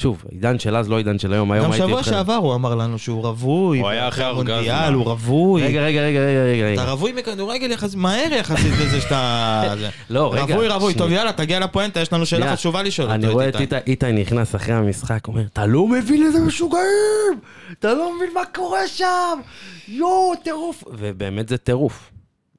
שוב, 0.00 0.24
עידן 0.30 0.58
של 0.58 0.76
אז, 0.76 0.88
לא 0.88 0.96
עידן 0.96 1.18
של 1.18 1.32
היום, 1.32 1.52
היום 1.52 1.64
גם 1.64 1.72
הייתי... 1.72 1.86
שבוע 1.86 1.98
איתכם. 1.98 2.10
שעבר 2.10 2.34
הוא 2.34 2.54
אמר 2.54 2.74
לנו 2.74 2.98
שהוא 2.98 3.22
רווי. 3.26 3.80
הוא 3.80 3.88
היה 3.88 4.08
אחרי 4.08 4.24
המונדיאל. 4.24 4.92
הוא 4.92 5.04
רווי. 5.04 5.62
רגע, 5.62 5.80
רגע, 5.82 6.00
רגע, 6.02 6.20
רגע, 6.20 6.42
רגע, 6.42 6.72
אתה 6.74 6.82
רגע. 6.82 6.92
רווי 6.92 7.12
מכדורגל 7.12 7.70
יחסית, 7.70 7.98
מהר 7.98 8.32
יחסית 8.32 8.72
לזה 8.80 9.00
שאתה... 9.00 9.74
לא, 10.10 10.34
רגע. 10.34 10.54
רווי, 10.54 10.68
רווי. 10.68 10.94
טוב. 10.94 11.10
יאללה, 11.12 11.32
תגיע 11.32 11.60
לפואנטה, 11.60 12.00
יש 12.00 12.12
לנו 12.12 12.26
שאלה. 12.26 12.56
חשובה 12.56 12.82
לשאול. 12.82 13.10
אני 13.10 13.28
רואה 13.28 13.48
את 13.48 13.56
איתי. 13.60 13.76
איתי- 13.86 14.12
נכנס 14.12 14.54
אחרי 14.54 14.74
המשחק, 14.74 15.26
אומר, 15.28 15.42
אתה 15.52 15.66
לא 15.66 15.86
מבין 15.86 16.22
איזה 16.26 16.40
משוגעים! 16.40 17.40
אתה 17.72 17.94
לא 17.94 18.16
מבין 18.16 18.30
מה 18.34 18.44
קורה 18.54 18.88
שם! 18.88 19.40
יואו, 19.88 20.32
טירוף! 20.44 20.84
ובאמת 20.92 21.48
זה 21.48 21.56
טירוף. 21.56 22.10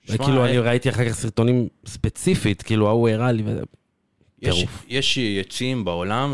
כאילו, 0.06 0.46
אני 0.46 0.58
ראיתי 0.58 0.90
אחר 0.90 1.10
כך 1.10 1.16
סרטונים 1.16 1.68
ספציפית, 1.86 2.62
כאילו, 2.62 2.88
ההוא 2.88 3.10
הראה 3.10 3.32
לי, 3.32 3.44
וזה... 3.46 3.62
יש, 4.42 4.56
טירוף. 4.56 4.84
יש 4.90 5.18
יציאים 5.18 5.86
בעולם 5.86 6.34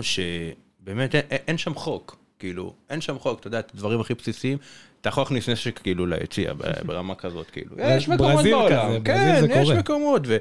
שבאמת 0.88 1.16
אין, 1.16 1.24
אין 1.30 1.58
שם 1.58 1.76
חוק, 1.76 2.18
כאילו, 2.40 2.74
אין 2.90 3.02
שם 3.02 3.20
חוק, 3.20 3.40
אתה 3.40 3.48
יודע, 3.48 3.60
את 3.60 3.72
הדברים 3.74 4.00
הכי 4.00 4.14
בסיסיים, 4.14 4.58
אתה 5.02 5.10
יכול 5.10 5.22
להכניס 5.24 5.50
נשק 5.50 5.80
כאילו 5.80 6.06
ליציע 6.06 6.54
ברמה 6.86 7.16
כזאת, 7.16 7.50
כאילו. 7.50 7.76
יש 7.80 8.10
מקומות 8.10 8.46
בעולם, 8.46 8.90
כזה, 8.90 9.00
כן, 9.06 9.44
יש 9.52 9.64
קורה. 9.64 9.80
מקומות, 9.80 10.22
ו- 10.28 10.38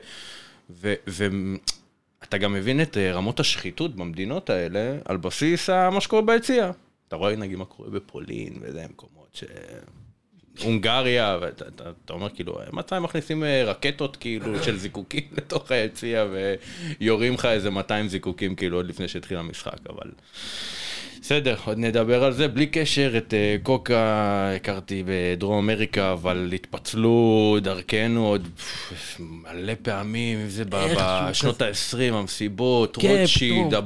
ו- 0.71 0.95
ואתה 1.07 2.39
גם 2.39 2.53
מבין 2.53 2.83
את 2.83 2.97
אה, 2.97 3.13
רמות 3.13 3.41
השחיתות 3.41 3.97
במדינות 3.97 4.51
האלה 4.51 4.97
על 5.05 5.17
בסיס 5.17 5.71
מה 5.71 6.01
שקורה 6.01 6.23
ביציע. 6.23 6.71
אתה 7.09 7.17
רואה 7.17 7.37
נגיד 7.37 7.59
מה 7.59 7.65
קורה 7.65 7.91
בפולין 7.91 8.53
וזה 8.61 8.87
מקומות 8.91 9.29
ש... 9.33 9.45
הונגריה, 10.63 11.39
ואתה 11.41 11.65
אתה, 11.69 11.85
אתה 12.05 12.13
אומר 12.13 12.29
כאילו, 12.29 12.59
מתי 12.73 12.95
מכניסים 13.01 13.45
אה, 13.45 13.65
רקטות 13.65 14.17
כאילו 14.17 14.59
של 14.65 14.79
זיקוקים 14.79 15.23
לתוך 15.39 15.71
היציע 15.71 16.27
ויורים 17.01 17.35
לך 17.35 17.45
איזה 17.45 17.71
200 17.71 18.09
זיקוקים 18.09 18.55
כאילו 18.55 18.77
עוד 18.77 18.87
לפני 18.87 19.09
שהתחיל 19.09 19.39
המשחק, 19.39 19.79
אבל... 19.89 20.11
בסדר, 21.27 21.57
עוד 21.65 21.79
נדבר 21.79 22.25
על 22.25 22.33
זה. 22.33 22.49
בלי 22.49 22.67
קשר, 22.67 23.15
את 23.17 23.35
אה, 23.35 23.57
קוקה 23.63 24.53
הכרתי 24.57 25.03
בדרום 25.07 25.59
אמריקה, 25.59 26.13
אבל 26.13 26.51
התפצלו 26.55 27.57
דרכנו 27.63 28.27
עוד 28.27 28.49
פff, 28.59 29.21
מלא 29.23 29.73
פעמים, 29.83 30.39
אם 30.39 30.49
זה 30.49 30.65
בשנות 30.65 31.63
ה-20, 31.63 32.15
המסיבות, 32.15 32.97
כן, 33.01 33.17
רוטשילד, 33.21 33.75
אה, 33.75 33.81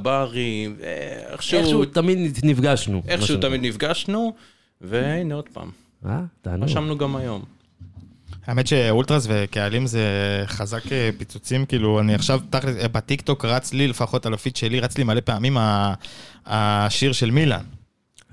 איכשהו, 1.31 1.59
איכשהו 1.59 1.85
תמיד 1.85 2.39
נפגשנו. 2.43 3.03
איכשהו. 3.07 3.37
תמיד 3.37 3.61
נפגשנו, 3.61 4.33
והנה 4.81 5.35
עוד 5.35 5.49
פעם, 5.53 5.69
אה, 6.05 6.19
תענוג. 6.41 6.69
רשמנו 6.69 6.97
גם 6.97 7.15
היום. 7.15 7.43
האמת 8.47 8.67
שאולטרס 8.67 9.25
וקהלים 9.29 9.87
זה 9.87 10.03
חזק 10.47 10.91
אה, 10.91 11.09
פיצוצים, 11.17 11.65
כאילו, 11.65 11.99
אני 11.99 12.15
עכשיו, 12.15 12.39
תכל'ס, 12.49 12.75
אה, 12.77 12.87
בטיקטוק 12.87 13.45
רץ 13.45 13.73
לי, 13.73 13.87
לפחות 13.87 14.25
על 14.25 14.33
הפיד 14.33 14.55
שלי, 14.55 14.79
רץ 14.79 14.97
לי 14.97 15.03
מלא 15.03 15.19
פעמים 15.21 15.57
ה- 15.57 15.93
השיר 16.45 17.11
של 17.11 17.31
מילאן, 17.31 17.63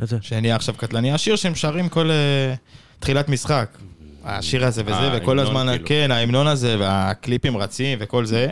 איזה? 0.00 0.18
שנהיה 0.20 0.56
עכשיו 0.56 0.74
קטלני, 0.78 1.12
השיר 1.12 1.36
שהם 1.36 1.54
שרים 1.54 1.88
כל 1.88 2.10
אה, 2.10 2.54
תחילת 2.98 3.28
משחק. 3.28 3.78
השיר 4.24 4.64
הזה 4.64 4.82
וזה, 4.82 4.92
אה, 4.94 5.18
וכל 5.22 5.38
הזמן, 5.38 5.66
כאילו. 5.70 5.86
כן, 5.88 6.10
ההמנון 6.10 6.46
הזה, 6.46 6.76
והקליפים 6.78 7.56
רצים 7.56 7.98
וכל 8.00 8.24
זה. 8.26 8.48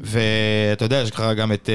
ואתה 0.00 0.84
יודע, 0.84 0.96
יש 0.96 1.10
לך 1.10 1.22
גם 1.36 1.52
את 1.52 1.68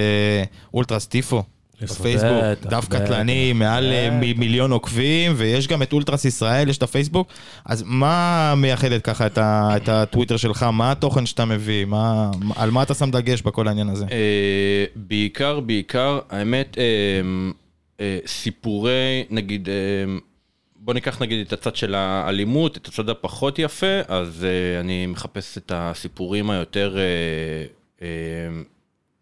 אולטרס 0.74 1.08
טיפו. 1.08 1.44
בפייסבוק, 1.82 2.44
דף 2.62 2.88
קטלני, 2.90 3.54
מעל. 3.54 3.94
מ- 4.12 4.40
מיליון 4.40 4.72
עוקבים, 4.72 5.34
ויש 5.36 5.68
גם 5.68 5.82
את 5.82 5.94
אולטרס 5.94 6.26
ישראל, 6.26 6.70
יש 6.70 6.78
את 6.78 6.84
הפייסבוק. 6.84 7.28
אז 7.66 7.84
מה 7.88 8.54
מייחדת 8.58 9.02
ככה 9.02 9.26
את, 9.26 9.38
ה, 9.38 9.70
את 9.76 9.90
הטוויטר 9.90 10.38
שלך? 10.38 10.64
מה 10.64 10.92
התוכן 10.92 11.26
שאתה 11.26 11.46
מביא? 11.46 11.86
מה, 11.86 12.32
על 12.56 12.72
מה 12.72 12.84
אתה 12.84 12.94
שם 12.94 13.12
דגש 13.12 13.42
בכל 13.42 13.68
העניין 13.68 13.90
הזה? 13.90 14.06
אה, 14.12 14.86
בעיקר, 14.96 15.60
בעיקר, 15.60 16.20
האמת, 16.30 16.78
אה, 16.78 16.84
אה, 18.00 18.18
סיפורי, 18.26 19.24
נגיד, 19.30 19.70
בוא 20.76 20.94
ניקח 20.94 21.22
נגיד 21.22 21.48
את 21.48 21.54
הצד 21.54 21.76
של 21.76 21.96
האלימות, 21.96 22.78
את 22.78 22.88
הצד 22.88 23.10
הפחות 23.10 23.60
יפה, 23.60 24.00
אז 24.08 24.46
אני 24.80 25.06
מחפש 25.06 25.58
את 25.58 25.72
הסיפורים 25.76 26.50
היותר 26.50 26.98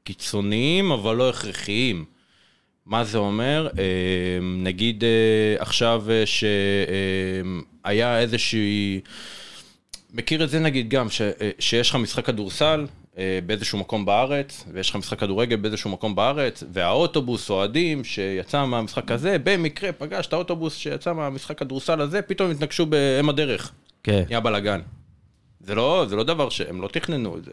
קיצוניים, 0.04 0.92
אבל 0.92 1.16
לא 1.16 1.30
הכרחיים. 1.30 2.06
מה 2.92 3.04
זה 3.04 3.18
אומר? 3.18 3.68
אה, 3.80 3.84
נגיד 4.42 5.04
אה, 5.04 5.56
עכשיו 5.60 6.04
אה, 6.10 6.24
שהיה 7.86 8.20
איזושהי... 8.20 9.00
מכיר 10.14 10.44
את 10.44 10.50
זה 10.50 10.60
נגיד 10.60 10.90
גם, 10.90 11.10
ש, 11.10 11.22
שיש 11.60 11.90
לך 11.90 11.96
משחק 11.96 12.26
כדורסל 12.26 12.88
באיזשהו 13.46 13.80
מקום 13.80 14.06
בארץ, 14.06 14.64
ויש 14.74 14.90
לך 14.90 14.96
משחק 14.96 15.20
כדורגל 15.20 15.56
באיזשהו 15.56 15.90
מקום 15.90 16.16
בארץ, 16.16 16.64
והאוטובוס 16.74 17.50
אוהדים 17.50 18.04
שיצא 18.04 18.66
מהמשחק 18.66 19.12
הזה, 19.12 19.38
במקרה 19.44 19.92
פגש 19.92 20.28
את 20.28 20.34
האוטובוס 20.34 20.76
שיצא 20.76 21.14
מהמשחק 21.14 21.58
כדורסל 21.58 22.02
הזה, 22.02 22.22
פתאום 22.22 22.52
התנגשו 22.52 22.86
באם 22.86 23.30
הדרך. 23.30 23.72
כן. 24.04 24.24
נהיה 24.28 24.40
בלאגן. 24.40 24.82
זה 25.60 25.76
לא, 25.76 26.06
זה 26.10 26.16
לא 26.16 26.24
דבר 26.24 26.50
שהם 26.50 26.82
לא 26.82 26.88
תכננו 26.88 27.38
את 27.38 27.46
זה. 27.46 27.52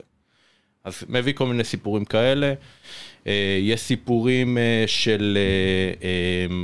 אז 0.88 1.04
מביא 1.08 1.32
כל 1.32 1.46
מיני 1.46 1.64
סיפורים 1.64 2.04
כאלה. 2.04 2.54
אה, 3.26 3.58
יש 3.60 3.80
סיפורים 3.80 4.58
אה, 4.58 4.84
של, 4.86 5.38
אה, 6.02 6.54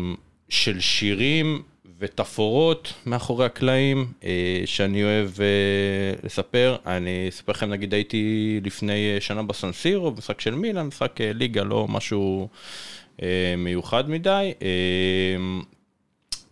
של 0.49 0.81
שירים 0.81 1.63
ותפאורות 1.99 2.93
מאחורי 3.07 3.47
הקלעים, 3.47 4.13
שאני 4.65 5.05
אוהב 5.05 5.31
לספר. 6.23 6.77
אני 6.87 7.27
אספר 7.29 7.53
לכם, 7.53 7.71
נגיד 7.71 7.95
הייתי 7.95 8.61
לפני 8.65 9.17
שנה 9.21 9.43
בסנסירו, 9.43 10.11
משחק 10.11 10.41
של 10.41 10.55
מילאן, 10.55 10.87
משחק 10.87 11.21
ליגה, 11.21 11.63
לא 11.63 11.89
משהו 11.89 12.49
מיוחד 13.59 14.11
מדי. 14.11 14.53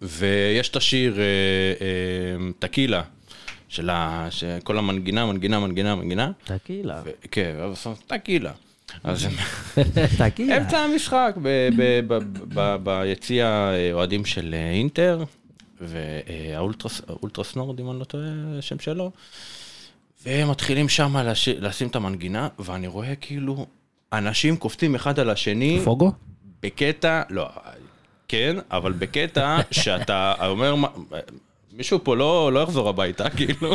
ויש 0.03 0.69
את 0.69 0.77
השיר 0.77 1.19
טקילה, 2.59 3.03
של 3.73 3.91
ה... 3.91 4.27
שכל 4.31 4.79
המנגינה, 4.79 5.27
מנגינה, 5.27 5.61
מנגינה, 5.61 5.95
מנגינה. 5.95 6.31
טקילה. 6.45 7.03
כן, 7.31 7.55
טקילה. 8.07 8.53
אז 9.05 9.25
הם 9.25 9.33
טקילה. 10.19 10.57
אמצע 10.57 10.79
המשחק, 10.79 11.35
ביציע 12.83 13.47
אה, 13.47 13.93
אוהדים 13.93 14.25
של 14.25 14.55
אה, 14.55 14.71
אינטר, 14.71 15.25
והאולטרס 15.81 17.57
נורד, 17.57 17.81
אם 17.81 17.91
אני 17.91 17.99
לא 17.99 18.05
טועה, 18.05 18.25
השם 18.59 18.79
שלו, 18.79 19.11
והם 20.27 20.51
מתחילים 20.51 20.89
שם 20.89 21.17
לש- 21.17 21.49
לשים 21.49 21.89
את 21.89 21.97
המנגינה, 21.97 22.49
ואני 22.59 22.87
רואה 22.87 23.15
כאילו 23.15 23.67
אנשים 24.13 24.57
קופצים 24.57 24.95
אחד 24.95 25.19
על 25.19 25.31
השני, 25.31 25.81
פוגו? 25.85 26.13
בקטע, 26.63 27.23
לא, 27.31 27.49
כן, 28.29 28.57
אבל 28.71 28.93
בקטע 28.93 29.57
שאתה 29.71 30.35
אומר, 30.47 30.75
מישהו 31.77 32.05
פה 32.05 32.17
לא, 32.17 32.53
לא 32.53 32.61
יחזור 32.61 32.89
הביתה, 32.89 33.31
כאילו, 33.37 33.75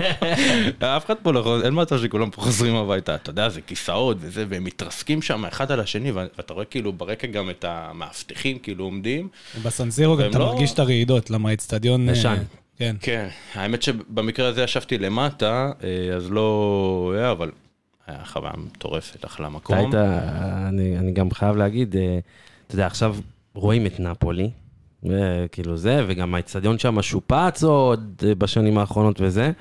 אף 0.80 1.06
אחד 1.06 1.16
פה 1.24 1.34
לא 1.34 1.40
יכול, 1.40 1.62
אין 1.66 1.74
מצב 1.82 2.00
שכולם 2.02 2.30
פה 2.30 2.42
חוזרים 2.42 2.76
הביתה, 2.76 3.16
אתה 3.16 3.30
יודע, 3.30 3.50
זה 3.50 3.62
כיסאות 3.62 4.18
וזה, 4.20 4.46
והם 4.50 4.64
מתרסקים 4.64 5.22
שם 5.22 5.46
אחד 5.46 5.72
על 5.72 5.80
השני, 5.80 6.12
ואתה 6.12 6.54
רואה 6.54 6.66
כאילו 6.66 6.94
ברקע 6.94 7.28
גם 7.28 7.50
את 7.50 7.66
המאבטחים 7.68 8.60
כאילו 8.60 8.84
עומדים. 8.84 9.28
בסנסירו 9.64 10.18
גם 10.18 10.30
אתה 10.30 10.40
לא- 10.40 10.46
מרגיש 10.46 10.74
את 10.74 10.80
הרעידות, 10.80 11.30
למה 11.30 11.50
האצטדיון... 11.50 12.10
אה, 12.10 12.14
ישן. 12.14 12.36
כן. 12.78 12.96
כן, 13.02 13.28
האמת 13.54 13.82
שבמקרה 13.84 14.48
הזה 14.48 14.64
ישבתי 14.64 14.98
למטה, 14.98 15.72
אה, 15.84 16.16
אז 16.16 16.32
לא, 16.32 17.14
היה, 17.18 17.32
אבל 17.32 17.52
היה 18.08 18.26
חוויה 18.26 18.54
מטורפת, 18.58 19.26
אחלה 19.26 19.48
אתה 19.48 19.56
מקום. 19.56 19.78
היית, 19.78 19.96
אני, 20.68 20.98
אני 20.98 21.12
גם 21.12 21.32
חייב 21.32 21.56
להגיד, 21.56 21.96
אה, 21.96 22.20
אתה 22.68 22.76
יודע, 22.76 22.86
עכשיו 22.86 23.16
רואים 23.54 23.86
את 23.86 24.00
נפולי, 24.00 24.44
אה, 24.44 24.50
כאילו 25.52 25.78
זה, 25.78 26.06
וגם 26.08 26.36
האצטדיון 26.36 26.80
שם 26.80 27.02
שופץ 27.02 27.64
עוד 27.64 28.22
אה, 28.28 28.36
בשנים 28.36 28.78
האחרונות 28.78 29.22
וזה, 29.22 29.52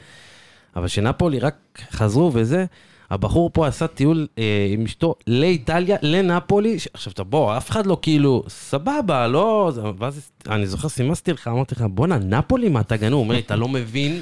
אבל 0.76 0.88
שנפולי 0.88 1.38
רק 1.38 1.54
חזרו 1.90 2.30
וזה, 2.34 2.64
הבחור 3.10 3.50
פה 3.52 3.66
עשה 3.66 3.86
טיול 3.86 4.26
אה, 4.38 4.44
עם 4.70 4.84
אשתו 4.84 5.14
לאיטליה, 5.26 5.96
לנפולי, 6.02 6.78
ש- 6.78 6.88
עכשיו 6.94 7.12
אתה 7.12 7.24
בוא, 7.24 7.56
אף 7.56 7.70
אחד 7.70 7.86
לא 7.86 7.98
כאילו, 8.02 8.44
סבבה, 8.48 9.26
לא, 9.26 9.72
ואז 9.98 10.30
אני 10.48 10.66
זוכר, 10.66 10.88
סימסתי 10.88 11.32
לך, 11.32 11.48
אמרתי 11.48 11.74
לך, 11.74 11.84
בואנה, 11.90 12.18
נפולי, 12.18 12.68
מה 12.68 12.80
אתה 12.80 12.96
גנוב? 12.96 13.12
הוא 13.12 13.20
אומר 13.22 13.34
לי, 13.34 13.40
אתה 13.40 13.56
לא 13.56 13.68
מבין 13.68 14.20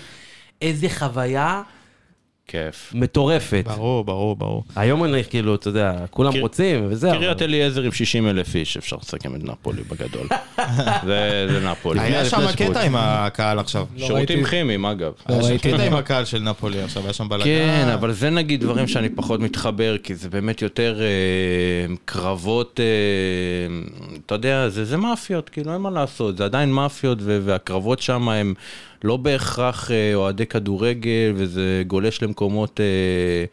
איזה 0.63 0.87
חוויה 0.91 1.63
כיף. 2.49 2.93
מטורפת. 2.95 3.65
ברור, 3.67 4.05
ברור, 4.05 4.37
ברור. 4.37 4.65
היום 4.77 5.05
אני 5.05 5.25
כאילו, 5.25 5.55
אתה 5.55 5.69
יודע, 5.69 5.93
כולם 6.11 6.33
קר- 6.33 6.41
רוצים 6.41 6.87
וזה, 6.91 7.11
קריית 7.13 7.43
אליעזר 7.43 7.83
עם 7.83 7.93
60 7.93 8.29
אלף 8.29 8.55
איש, 8.55 8.77
אפשר 8.77 8.97
לסכם 9.03 9.35
את 9.35 9.45
נפולי 9.45 9.83
בגדול. 9.83 10.27
זה 11.07 11.47
זה 11.51 11.69
נפולי. 11.71 12.01
היה 12.01 12.25
שם 12.25 12.53
קטע 12.57 12.81
עם 12.83 12.95
הקהל 12.99 13.59
עכשיו. 13.59 13.87
לא 13.97 14.07
שירותים 14.07 14.37
ראיתי. 14.39 14.51
כימיים, 14.51 14.87
אגב. 14.87 15.13
לא 15.29 15.47
היה. 15.47 15.59
קטע 15.59 15.83
עם 15.83 15.95
הקהל 15.95 16.25
של 16.25 16.39
נפולי 16.39 16.83
עכשיו, 16.83 17.03
היה 17.05 17.13
שם 17.13 17.29
בלאגן. 17.29 17.45
כן, 17.45 17.89
אבל 17.95 18.13
זה 18.13 18.31
נגיד 18.31 18.61
דברים 18.61 18.89
שאני 18.89 19.09
פחות 19.09 19.41
מתחבר, 19.41 19.97
כי 19.99 20.15
זה 20.15 20.29
באמת 20.31 20.63
יותר 20.63 21.01
אה, 21.01 21.07
קרבות, 22.05 22.81
אה, 22.81 23.77
אתה 24.27 24.35
יודע, 24.35 24.69
זה, 24.69 24.85
זה 24.85 24.97
מאפיות, 24.97 25.49
כאילו 25.49 25.73
אין 25.73 25.81
מה 25.81 25.91
לעשות, 25.91 26.37
זה 26.37 26.45
עדיין 26.45 26.73
מאפיות, 26.73 27.19
ו- 27.23 27.41
והקרבות 27.45 28.01
שם 28.03 28.29
הם 28.29 28.55
לא 29.05 29.17
בהכרח 29.17 29.91
אה, 29.91 30.15
אוהדי 30.15 30.47
כדורגל, 30.47 31.33
וזה 31.35 31.83
גולש 31.87 32.23
למקומות 32.23 32.81
אה, 32.81 33.45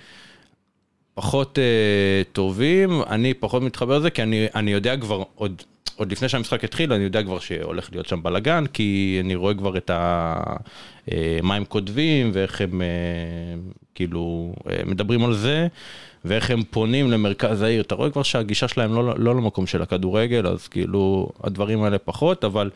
פחות 1.13 1.59
אה, 1.59 2.23
טובים, 2.31 3.01
אני 3.09 3.33
פחות 3.33 3.63
מתחבר 3.63 3.97
לזה, 3.97 4.09
כי 4.09 4.23
אני, 4.23 4.47
אני 4.55 4.71
יודע 4.71 4.97
כבר 4.97 5.23
עוד... 5.35 5.61
עוד 5.95 6.11
לפני 6.11 6.29
שהמשחק 6.29 6.63
התחיל, 6.63 6.93
אני 6.93 7.03
יודע 7.03 7.23
כבר 7.23 7.39
שהולך 7.39 7.89
להיות 7.91 8.07
שם 8.07 8.23
בלאגן, 8.23 8.65
כי 8.73 9.17
אני 9.23 9.35
רואה 9.35 9.53
כבר 9.53 9.77
את 9.77 9.89
ה... 9.89 10.33
אה, 11.11 11.39
מה 11.43 11.55
הם 11.55 11.65
כותבים, 11.65 12.31
ואיך 12.33 12.61
הם 12.61 12.81
אה, 12.81 12.87
כאילו 13.95 14.53
אה, 14.69 14.81
מדברים 14.85 15.25
על 15.25 15.33
זה, 15.33 15.67
ואיך 16.25 16.51
הם 16.51 16.63
פונים 16.63 17.11
למרכז 17.11 17.61
העיר. 17.61 17.81
אתה 17.81 17.95
רואה 17.95 18.09
כבר 18.09 18.23
שהגישה 18.23 18.67
שלהם 18.67 18.93
לא, 18.93 19.13
לא 19.17 19.35
למקום 19.35 19.67
של 19.67 19.81
הכדורגל, 19.81 20.47
אז 20.47 20.67
כאילו 20.67 21.29
הדברים 21.43 21.83
האלה 21.83 21.97
פחות, 21.97 22.43
אבל 22.43 22.69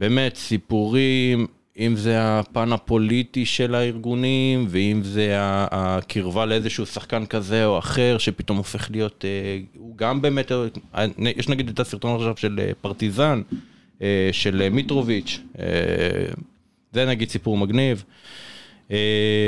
באמת 0.00 0.36
סיפורים, 0.36 1.46
אם 1.80 1.96
זה 1.96 2.16
הפן 2.18 2.72
הפוליטי 2.72 3.46
של 3.46 3.74
הארגונים, 3.74 4.66
ואם 4.68 5.00
זה 5.04 5.34
הקרבה 5.38 6.46
לאיזשהו 6.46 6.86
שחקן 6.86 7.26
כזה 7.26 7.66
או 7.66 7.78
אחר, 7.78 8.18
שפתאום 8.18 8.58
הופך 8.58 8.90
להיות, 8.90 9.24
אה, 9.24 9.58
הוא 9.76 9.96
גם 9.96 10.22
באמת, 10.22 10.52
אה, 10.52 11.06
יש 11.36 11.48
נגיד 11.48 11.68
את 11.68 11.80
הסרטון 11.80 12.16
עכשיו 12.16 12.36
של 12.36 12.60
אה, 12.62 12.70
פרטיזן, 12.80 13.42
של 14.32 14.68
מיטרוביץ', 14.68 15.40
זה 16.92 17.06
נגיד 17.06 17.28
סיפור 17.28 17.58
מגניב. 17.58 18.04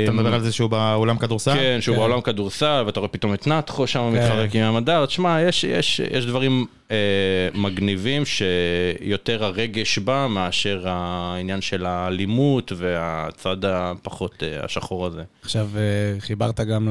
אתה 0.03 0.11
מדבר 0.11 0.33
על 0.33 0.41
זה 0.41 0.51
שהוא 0.51 0.69
באולם 0.69 1.17
כדורסל? 1.17 1.53
כן, 1.53 1.77
שהוא 1.81 1.95
כן. 1.95 1.99
בעולם 1.99 2.21
כדורסל, 2.21 2.83
ואתה 2.85 2.99
רואה 2.99 3.09
פתאום 3.09 3.33
את 3.33 3.47
נתחו 3.47 3.87
שם 3.87 4.11
כן. 4.13 4.19
מתחרק 4.19 4.55
עם 4.55 4.63
המדר. 4.63 5.05
תשמע, 5.05 5.41
יש, 5.41 5.63
יש, 5.63 6.01
יש 6.11 6.25
דברים 6.25 6.65
אה, 6.91 6.97
מגניבים 7.53 8.23
שיותר 8.25 9.43
הרגש 9.43 9.99
בה 9.99 10.27
מאשר 10.27 10.83
העניין 10.85 11.61
של 11.61 11.85
האלימות 11.85 12.71
והצד 12.75 13.65
הפחות 13.65 14.43
אה, 14.43 14.65
השחור 14.65 15.05
הזה. 15.05 15.23
עכשיו, 15.41 15.69
אה, 15.75 16.19
חיברת 16.19 16.59
גם 16.59 16.89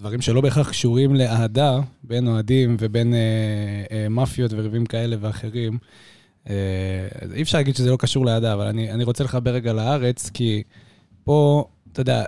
לדברים 0.00 0.20
שלא 0.20 0.40
בהכרח 0.40 0.70
קשורים 0.70 1.14
לאהדה, 1.14 1.78
בין 2.04 2.28
אוהדים 2.28 2.76
ובין 2.80 3.14
אה, 3.14 3.18
אה, 3.92 4.08
מאפיות 4.08 4.52
וריבים 4.52 4.86
כאלה 4.86 5.16
ואחרים. 5.20 5.78
אה, 6.50 6.54
אי 7.34 7.42
אפשר 7.42 7.58
להגיד 7.58 7.76
שזה 7.76 7.90
לא 7.90 7.96
קשור 7.96 8.26
לאהדה, 8.26 8.54
אבל 8.54 8.66
אני, 8.66 8.92
אני 8.92 9.04
רוצה 9.04 9.24
לחבר 9.24 9.50
רגע 9.50 9.72
לארץ, 9.72 10.30
כי 10.34 10.62
פה, 11.24 11.64
אתה 11.92 12.00
יודע, 12.00 12.24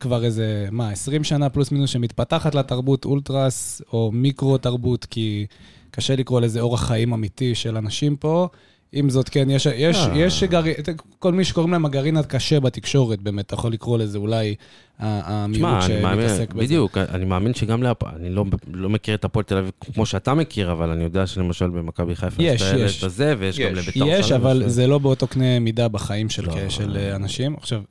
כבר 0.00 0.24
איזה, 0.24 0.68
מה, 0.70 0.90
20 0.90 1.24
שנה 1.24 1.48
פלוס 1.48 1.72
מינוס 1.72 1.90
שמתפתחת 1.90 2.54
לה 2.54 2.62
תרבות 2.62 3.04
אולטרס, 3.04 3.82
או 3.92 4.10
מיקרו-תרבות, 4.12 5.04
כי 5.04 5.46
קשה 5.90 6.16
לקרוא 6.16 6.40
לזה 6.40 6.60
אורח 6.60 6.86
חיים 6.86 7.12
אמיתי 7.12 7.54
של 7.54 7.76
אנשים 7.76 8.16
פה. 8.16 8.48
עם 8.92 9.10
זאת, 9.10 9.28
כן, 9.28 9.50
יש, 9.50 9.66
יש, 9.66 9.96
אה. 9.96 10.18
יש 10.18 10.44
גרעין, 10.44 10.74
כל 11.18 11.32
מי 11.32 11.44
שקוראים 11.44 11.72
להם 11.72 11.84
הגרעין 11.84 12.16
הקשה 12.16 12.60
בתקשורת, 12.60 13.22
באמת, 13.22 13.46
אתה 13.46 13.54
יכול 13.54 13.72
לקרוא 13.72 13.98
לזה 13.98 14.18
אולי 14.18 14.54
המיעוט 14.98 15.78
תשמע, 15.80 15.86
אני 15.86 16.02
מאמין, 16.02 16.28
שמתעסק 16.28 16.52
בזה. 16.52 16.62
בדיוק, 16.62 16.98
אני 16.98 17.24
מאמין 17.24 17.54
שגם 17.54 17.82
להפ... 17.82 18.04
אני 18.04 18.30
לא, 18.30 18.44
לא 18.72 18.88
מכיר 18.88 19.14
את 19.14 19.24
הפועל 19.24 19.44
תל 19.44 19.56
אביב 19.56 19.70
כמו 19.94 20.06
שאתה 20.06 20.34
מכיר, 20.34 20.72
אבל 20.72 20.90
אני 20.90 21.04
יודע 21.04 21.26
שלמשל 21.26 21.70
במכבי 21.70 22.16
חיפה 22.16 22.42
יש, 22.42 22.62
את. 22.98 23.04
הזה, 23.04 23.34
ויש 23.38 23.60
גם 23.60 23.72
יש. 23.72 23.78
לבית"ר 23.78 24.06
יש, 24.08 24.32
אבל 24.32 24.62
זה 24.66 24.86
לא 24.86 24.98
באותו 24.98 25.26
קנה 25.26 25.58
מידה 25.58 25.88
בחיים 25.88 26.30
של, 26.30 26.46
לא. 26.46 26.68
של 26.68 26.96
אה, 26.96 27.16
אנשים. 27.16 27.54
עכשיו, 27.56 27.82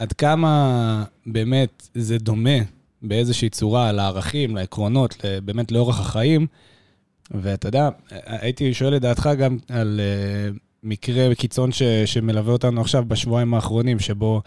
עד 0.00 0.12
כמה 0.12 1.04
באמת 1.26 1.88
זה 1.94 2.18
דומה 2.18 2.58
באיזושהי 3.02 3.48
צורה 3.48 3.92
לערכים, 3.92 4.56
לעקרונות, 4.56 5.16
באמת 5.44 5.72
לאורח 5.72 6.00
החיים, 6.00 6.46
ואתה 7.30 7.68
יודע, 7.68 7.88
הייתי 8.26 8.74
שואל 8.74 8.96
את 8.96 9.02
דעתך 9.02 9.30
גם 9.38 9.58
על 9.68 10.00
אה, 10.00 10.50
מקרה 10.82 11.34
קיצון 11.34 11.72
ש, 11.72 11.82
שמלווה 11.82 12.52
אותנו 12.52 12.80
עכשיו 12.80 13.04
בשבועיים 13.08 13.54
האחרונים, 13.54 13.98
שבו 13.98 14.42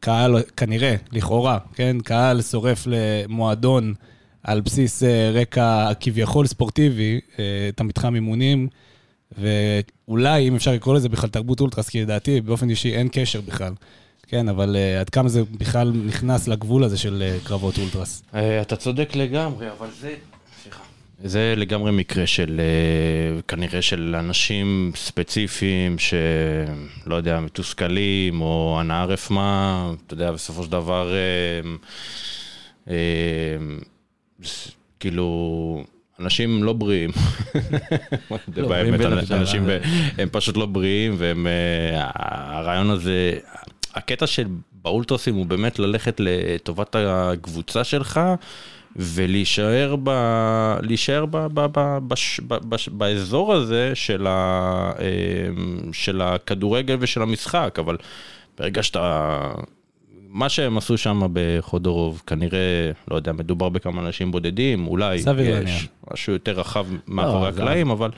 קהל, 0.00 0.42
כנראה, 0.56 0.94
לכאורה, 1.12 1.58
כן, 1.74 1.96
קהל 2.04 2.42
שורף 2.42 2.86
למועדון 2.86 3.94
על 4.42 4.60
בסיס 4.60 5.02
אה, 5.02 5.30
רקע 5.34 5.92
כביכול 6.00 6.46
ספורטיבי, 6.46 7.20
אה, 7.38 7.68
את 7.68 7.80
המתחם 7.80 8.14
אימונים, 8.14 8.68
ואולי, 9.38 10.48
אם 10.48 10.54
אפשר 10.54 10.72
לקרוא 10.72 10.94
לזה 10.94 11.08
בכלל 11.08 11.30
תרבות 11.30 11.60
אולטרס, 11.60 11.88
כי 11.88 12.02
לדעתי, 12.02 12.40
באופן 12.40 12.70
אישי, 12.70 12.94
אין 12.94 13.08
קשר 13.12 13.40
בכלל. 13.40 13.72
כן, 14.26 14.48
אבל 14.48 14.76
uh, 14.76 15.00
עד 15.00 15.10
כמה 15.10 15.28
זה 15.28 15.42
בכלל 15.58 15.92
נכנס 16.06 16.48
לגבול 16.48 16.84
הזה 16.84 16.98
של 16.98 17.22
uh, 17.42 17.48
קרבות 17.48 17.78
אולטרס. 17.78 18.22
אה, 18.34 18.62
אתה 18.62 18.76
צודק 18.76 19.10
לגמרי, 19.16 19.66
אבל 19.78 19.86
זה... 20.00 20.14
סליחה. 20.62 20.78
זה 21.24 21.54
לגמרי 21.56 21.92
מקרה 21.92 22.26
של, 22.26 22.60
אה, 22.60 23.40
כנראה 23.48 23.82
של 23.82 24.14
אנשים 24.18 24.92
ספציפיים 24.96 25.96
שלא 25.98 27.14
יודע, 27.14 27.40
מתוסכלים 27.40 28.40
או 28.40 28.78
אנא 28.80 28.92
ערף 28.92 29.30
מה, 29.30 29.90
אתה 30.06 30.14
יודע, 30.14 30.32
בסופו 30.32 30.62
של 30.64 30.70
דבר, 30.70 31.12
אה, 31.14 31.70
אה, 32.88 32.96
ס- 34.44 34.70
כאילו, 35.00 35.84
אנשים 36.20 36.64
לא 36.64 36.72
בריאים. 36.72 37.10
לא 38.56 38.68
באמת, 38.68 38.98
בין 39.00 39.12
אנשים, 39.30 39.66
הם 40.18 40.28
פשוט 40.32 40.56
לא 40.56 40.66
בריאים, 40.66 41.14
והם, 41.18 41.46
אה, 41.46 42.10
הרעיון 42.58 42.90
הזה, 42.90 43.38
הקטע 43.94 44.26
של 44.26 44.46
באולטרסים 44.72 45.34
הוא 45.34 45.46
באמת 45.46 45.78
ללכת 45.78 46.16
לטובת 46.18 46.96
הקבוצה 46.98 47.84
שלך, 47.84 48.20
ולהישאר 48.96 49.96
ב... 50.04 50.10
להישאר 50.82 51.26
ב... 51.26 51.36
ב... 51.36 51.66
ב... 51.72 51.98
בש... 52.08 52.40
ב... 52.48 52.54
בש... 52.54 52.88
באזור 52.88 53.54
הזה 53.54 53.94
של, 53.94 54.26
ה... 54.26 54.92
אמ, 55.00 55.92
של 55.92 56.20
הכדורגל 56.20 56.96
ושל 57.00 57.22
המשחק, 57.22 57.76
אבל 57.78 57.96
ברגע 58.58 58.82
שאתה... 58.82 59.52
מה 60.32 60.48
שהם 60.48 60.78
עשו 60.78 60.98
שם 60.98 61.20
בחודורוב, 61.32 62.22
כנראה, 62.26 62.58
לא 63.10 63.16
יודע, 63.16 63.32
מדובר 63.32 63.68
בכמה 63.68 64.02
אנשים 64.02 64.30
בודדים, 64.32 64.86
אולי 64.86 65.14
יש 65.14 65.26
להניח. 65.26 65.82
משהו 66.12 66.32
יותר 66.32 66.52
רחב 66.52 66.86
מאחורי 67.08 67.52
זה- 67.52 67.62
הקלעים, 67.62 67.90
אבל 67.90 68.10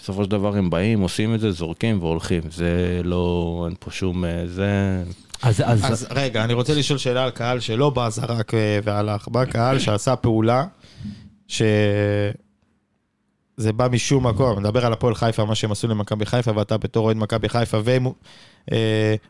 בסופו 0.00 0.24
של 0.24 0.30
דבר 0.30 0.56
הם 0.56 0.70
באים, 0.70 1.00
עושים 1.00 1.34
את 1.34 1.40
זה, 1.40 1.50
זורקים 1.50 1.98
והולכים. 2.02 2.42
זה 2.50 3.00
לא, 3.04 3.62
אין 3.68 3.74
פה 3.80 3.90
שום... 3.90 4.24
אה, 4.24 4.42
זה... 4.46 5.02
אז, 5.42 5.62
אז, 5.66 5.92
אז 5.92 6.06
רגע, 6.10 6.44
אני 6.44 6.52
רוצה 6.52 6.74
לשאול 6.74 6.98
שאלה 6.98 7.24
על 7.24 7.30
קהל 7.30 7.60
שלא 7.60 7.90
בא, 7.90 8.08
זרק 8.08 8.54
אה, 8.54 8.78
והלך. 8.84 9.28
בא 9.28 9.44
קהל 9.44 9.78
שעשה 9.78 10.16
פעולה, 10.16 10.64
ש... 11.48 11.62
זה 13.56 13.72
בא 13.72 13.88
משום 13.92 14.26
מקום, 14.26 14.52
אני 14.52 14.60
מדבר 14.60 14.86
על 14.86 14.92
הפועל 14.92 15.14
חיפה, 15.14 15.44
מה 15.44 15.54
שהם 15.54 15.72
עשו 15.72 15.88
למכבי 15.88 16.26
חיפה, 16.26 16.50
ואתה 16.56 16.76
בתור 16.76 17.04
אוהד 17.06 17.16
מכבי 17.16 17.48
חיפה 17.48 17.78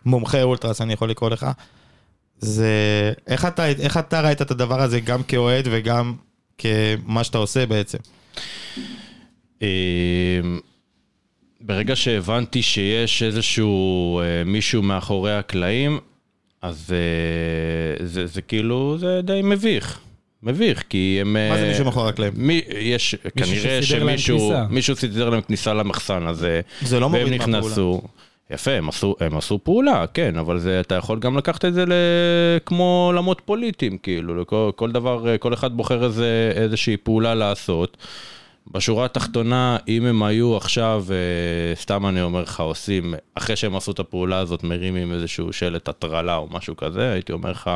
ומומחה 0.07 0.43
אולטרס, 0.43 0.81
אני 0.81 0.93
יכול 0.93 1.11
לקרוא 1.11 1.31
לך. 1.31 1.47
זה... 2.39 3.13
איך 3.27 3.45
אתה, 3.45 3.69
איך 3.69 3.97
אתה 3.97 4.21
ראית 4.21 4.43
את 4.43 4.51
הדבר 4.51 4.83
הזה 4.83 5.01
גם 5.01 5.23
כאוהד 5.23 5.69
וגם 5.71 6.15
כמה 6.59 7.25
שאתה 7.25 7.39
עושה 7.39 7.67
בעצם? 7.67 7.99
אמ, 9.63 9.69
ברגע 11.61 11.97
שהבנתי 11.97 12.63
שיש 12.63 13.23
איזשהו 13.23 14.21
אה, 14.21 14.45
מישהו 14.45 14.83
מאחורי 14.83 15.37
הקלעים, 15.37 15.99
אז 16.63 16.93
אה, 16.93 18.07
זה, 18.07 18.27
זה 18.27 18.43
כאילו, 18.43 18.97
זה 18.99 19.21
די 19.23 19.41
מביך. 19.45 19.99
מביך, 20.43 20.85
כי 20.89 21.19
הם... 21.21 21.33
מה 21.33 21.57
זה 21.57 21.63
אה, 21.63 21.69
מישהו 21.69 21.85
מאחורי 21.85 22.09
הקלעים? 22.09 22.33
מי, 22.37 22.63
יש, 22.79 23.15
כנראה 23.37 23.83
שסידר 23.83 24.05
להם 24.05 24.19
שמישהו, 24.19 24.39
כניסה. 24.39 24.67
מישהו 24.71 24.97
סידר 24.97 25.31
להם 25.31 25.41
כניסה 25.41 25.75
למחסן, 25.75 26.27
אז... 26.27 26.45
אה, 26.45 26.61
זה 26.83 27.01
לא 27.01 27.07
והם 27.07 27.15
מוריד 27.15 27.41
מהפעולה. 27.41 27.59
נכנסו. 27.59 28.03
יפה, 28.51 28.71
הם 28.71 28.89
עשו, 28.89 29.15
הם 29.21 29.37
עשו 29.37 29.59
פעולה, 29.63 30.05
כן, 30.15 30.37
אבל 30.37 30.59
זה, 30.59 30.81
אתה 30.81 30.95
יכול 30.95 31.19
גם 31.19 31.37
לקחת 31.37 31.65
את 31.65 31.75
זה 31.75 31.85
כמו 32.67 33.05
עולמות 33.07 33.43
פוליטיים, 33.45 33.99
כאילו, 33.99 34.41
לכל, 34.41 34.71
כל 34.77 34.93
דבר, 34.93 35.39
כל 35.39 35.55
אחד 35.55 35.73
בוחר 35.73 36.05
איזה, 36.05 36.53
איזושהי 36.55 36.97
פעולה 36.97 37.35
לעשות. 37.35 37.97
בשורה 38.73 39.05
התחתונה, 39.05 39.77
אם 39.89 40.07
הם 40.07 40.23
היו 40.23 40.57
עכשיו, 40.57 41.05
אה, 41.11 41.77
סתם 41.77 42.07
אני 42.07 42.23
אומר 42.23 42.43
לך, 42.43 42.61
עושים, 42.61 43.15
אחרי 43.35 43.57
שהם 43.57 43.77
עשו 43.77 43.93
את 43.93 43.99
הפעולה 43.99 44.39
הזאת, 44.39 44.65
מרימים 44.65 45.13
איזשהו 45.13 45.53
שלט 45.53 45.89
הטרלה 45.89 46.37
או 46.37 46.49
משהו 46.51 46.77
כזה, 46.77 47.13
הייתי 47.13 47.33
אומר 47.33 47.51
לך, 47.51 47.71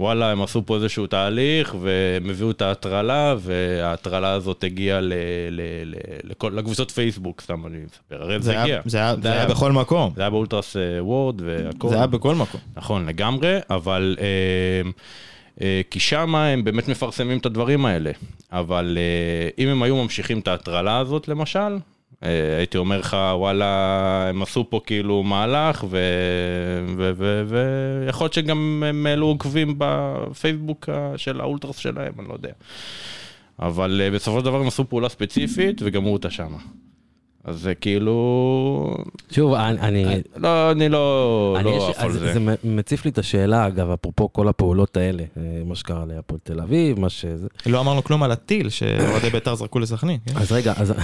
וואלה, 0.00 0.30
הם 0.30 0.42
עשו 0.42 0.66
פה 0.66 0.74
איזשהו 0.76 1.06
תהליך, 1.06 1.74
והם 1.80 2.30
הביאו 2.30 2.50
את 2.50 2.62
ההטרלה, 2.62 3.34
וההטרלה 3.38 4.32
הזאת 4.32 4.64
הגיעה 4.64 5.00
ל, 5.00 5.12
ל, 5.50 5.60
ל, 5.84 5.94
לכל, 6.24 6.52
לקבוצות 6.54 6.90
פייסבוק, 6.90 7.40
סתם 7.40 7.66
אני 7.66 7.76
מספר, 7.84 8.22
הרי 8.22 8.38
זה, 8.40 8.44
זה 8.44 8.60
הגיע. 8.62 8.80
זה 8.84 8.98
היה- 8.98 9.14
זה 9.22 9.32
היה 9.32 9.46
בכל 9.46 9.72
מקום. 9.72 10.12
זה 10.16 10.22
היה 10.22 10.30
באולטרס 10.30 10.76
אה, 10.76 11.04
וורד 11.04 11.40
והכל. 11.40 11.88
זה 11.88 11.94
היה 11.96 12.06
בכל 12.06 12.34
מקום. 12.34 12.60
נכון, 12.76 13.06
לגמרי, 13.06 13.58
אבל... 13.70 14.16
אה, 14.20 14.90
אה, 15.60 15.80
כי 15.90 16.00
שם 16.00 16.34
הם 16.34 16.64
באמת 16.64 16.88
מפרסמים 16.88 17.38
את 17.38 17.46
הדברים 17.46 17.86
האלה. 17.86 18.10
אבל 18.52 18.98
אה, 19.00 19.48
אם 19.58 19.68
הם 19.68 19.82
היו 19.82 19.96
ממשיכים 20.02 20.38
את 20.38 20.48
ההטרלה 20.48 20.98
הזאת, 20.98 21.28
למשל, 21.28 21.76
הייתי 22.58 22.78
אומר 22.78 22.98
לך, 22.98 23.16
וואלה, 23.34 23.66
הם 24.28 24.42
עשו 24.42 24.70
פה 24.70 24.80
כאילו 24.86 25.22
מהלך, 25.22 25.84
ויכול 27.46 28.24
להיות 28.24 28.32
שגם 28.32 28.82
הם 28.86 29.06
העלו 29.06 29.26
עוקבים 29.26 29.74
בפייסבוק 29.78 30.88
של 31.16 31.40
האולטרס 31.40 31.76
שלהם, 31.76 32.12
אני 32.18 32.28
לא 32.28 32.32
יודע. 32.34 32.50
אבל 33.58 34.00
אה, 34.04 34.10
בסופו 34.10 34.38
של 34.38 34.44
דבר 34.44 34.60
הם 34.60 34.66
עשו 34.66 34.88
פעולה 34.88 35.08
ספציפית 35.08 35.80
וגמרו 35.84 36.12
אותה 36.12 36.30
שמה. 36.30 36.58
אז 37.44 37.60
זה 37.60 37.74
כאילו... 37.74 38.96
שוב, 39.30 39.54
אני... 39.54 40.04
אני- 40.04 40.20
לא, 40.36 40.70
אני 40.70 40.88
לא 40.88 41.54
אני 41.58 41.64
לא 41.64 41.88
יש- 41.90 41.96
על 41.98 42.10
אז 42.10 42.14
זה. 42.14 42.32
זה 42.32 42.40
מציף 42.64 43.04
לי 43.04 43.10
את 43.10 43.18
השאלה, 43.18 43.66
אגב, 43.66 43.90
אפרופו 43.90 44.32
כל 44.32 44.48
הפעולות 44.48 44.96
האלה, 44.96 45.22
אה, 45.36 45.42
מה 45.66 45.74
שקרה 45.74 46.04
להפועל 46.06 46.40
תל 46.44 46.60
אביב, 46.60 47.00
מה 47.00 47.08
שזה. 47.08 47.46
לא 47.66 47.80
אמרנו 47.80 48.04
כלום 48.04 48.22
על 48.22 48.32
הטיל 48.32 48.68
שאוהדי 48.68 49.30
בית"ר 49.30 49.54
זרקו 49.54 49.78
לסכנין. 49.78 50.18
כן? 50.26 50.36
אז 50.36 50.52
רגע, 50.52 50.72
אז, 50.76 50.94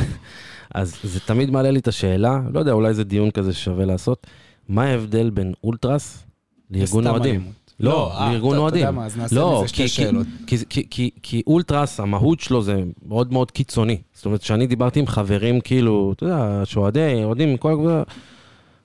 אז 0.75 0.97
זה 1.05 1.21
תמיד 1.21 1.51
מעלה 1.51 1.71
לי 1.71 1.79
את 1.79 1.89
השאלה, 1.89 2.41
לא 2.53 2.59
יודע, 2.59 2.73
אולי 2.73 2.95
זה 2.95 3.05
דיון 3.05 3.31
כזה 3.31 3.53
ששווה 3.53 3.85
לעשות, 3.85 4.27
מה 4.69 4.85
ההבדל 4.85 5.31
בין 5.31 5.53
אולטרס 5.65 6.25
לארגון 6.71 7.07
אוהדים? 7.07 7.35
אלימות. 7.35 7.53
לא, 7.81 8.13
אה, 8.21 8.31
לארגון 8.33 8.49
אתה- 8.51 8.57
אתה 8.57 8.63
אוהדים. 8.63 8.81
יודע 8.81 8.91
מה, 8.91 9.07
אז 9.07 9.17
נעשה 9.17 9.37
לא, 9.37 9.59
מזה 9.59 9.69
שתי 9.69 9.89
שאלות. 9.89 10.27
כי, 10.47 10.57
כי, 10.69 10.87
כי, 10.91 11.11
כי 11.23 11.43
אולטרס, 11.47 12.01
המהות 12.01 12.41
שלו 12.41 12.63
זה 12.63 12.83
מאוד 13.07 13.33
מאוד 13.33 13.51
קיצוני. 13.51 13.99
זאת 14.15 14.27
אומרת, 14.27 14.41
כשאני 14.41 14.67
דיברתי 14.67 15.01
עם 15.01 15.07
חברים, 15.07 15.61
כאילו, 15.61 16.13
אתה 16.17 16.25
יודע, 16.25 16.63
שאוהדי, 16.65 17.25
אוהדים 17.25 17.55
מכל 17.55 17.73
הקבוצה, 17.73 18.03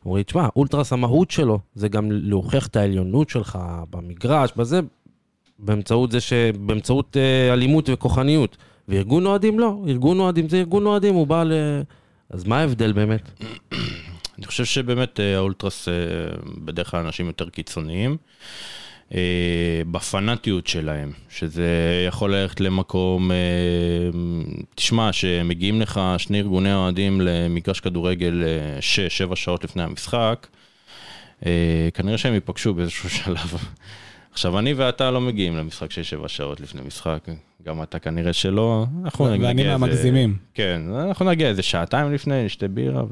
אומרים, 0.05 0.23
תשמע, 0.23 0.47
אולטרס 0.55 0.93
המהות 0.93 1.31
שלו 1.31 1.59
זה 1.75 1.87
גם 1.87 2.11
להוכיח 2.11 2.67
את 2.67 2.75
העליונות 2.75 3.29
שלך 3.29 3.59
במגרש, 3.89 4.51
בזה, 4.57 4.79
באמצעות 5.59 6.11
זה 6.11 6.19
ש... 6.21 6.33
באמצעות 6.65 7.17
אה, 7.17 7.53
אלימות 7.53 7.89
וכוחניות. 7.93 8.57
וארגון 8.87 9.25
אוהדים 9.25 9.59
לא, 9.59 9.77
ארגון 9.87 10.19
אוהדים 10.19 10.49
זה 10.49 10.57
ארגון 10.57 10.85
אוהדים, 10.85 11.15
הוא 11.15 11.27
בא 11.27 11.43
ל... 11.43 11.51
אז 12.29 12.43
מה 12.43 12.59
ההבדל 12.59 12.91
באמת? 12.91 13.21
אני 14.37 14.45
חושב 14.45 14.65
שבאמת 14.65 15.19
אה, 15.19 15.35
האולטרס 15.35 15.87
אה, 15.87 15.93
בדרך 16.65 16.91
כלל 16.91 17.05
אנשים 17.05 17.27
יותר 17.27 17.49
קיצוניים. 17.49 18.17
אה, 19.15 19.81
בפנאטיות 19.91 20.67
שלהם, 20.67 21.11
שזה 21.29 21.67
יכול 22.07 22.35
ללכת 22.35 22.59
למקום, 22.59 23.31
תשמע, 24.75 25.13
שמגיעים 25.13 25.81
לך 25.81 26.01
שני 26.17 26.39
ארגוני 26.39 26.73
אוהדים 26.73 27.21
למגרש 27.21 27.79
כדורגל 27.79 28.43
6-7 29.31 29.35
שעות 29.35 29.63
לפני 29.63 29.83
המשחק, 29.83 30.47
אה, 31.45 31.89
כנראה 31.93 32.17
שהם 32.17 32.33
ייפגשו 32.33 32.73
באיזשהו 32.73 33.09
שלב. 33.09 33.53
עכשיו, 34.37 34.59
אני 34.59 34.73
ואתה 34.73 35.11
לא 35.11 35.21
מגיעים 35.21 35.57
למשחק 35.57 35.89
6-7 35.91 35.95
שעות 36.27 36.61
לפני 36.61 36.81
משחק, 36.81 37.27
גם 37.63 37.83
אתה 37.83 37.99
כנראה 37.99 38.33
שלא. 38.33 38.85
אנחנו 39.03 39.25
ואני 39.25 39.37
נגיע 39.37 39.49
איזה- 39.65 39.77
מהמגזימים. 39.77 40.37
כן, 40.53 40.81
אנחנו 41.07 41.25
נגיע 41.25 41.47
איזה 41.49 41.63
שעתיים 41.63 42.13
לפני, 42.13 42.45
נשתה 42.45 42.67
בירה, 42.67 43.03
ו- 43.03 43.07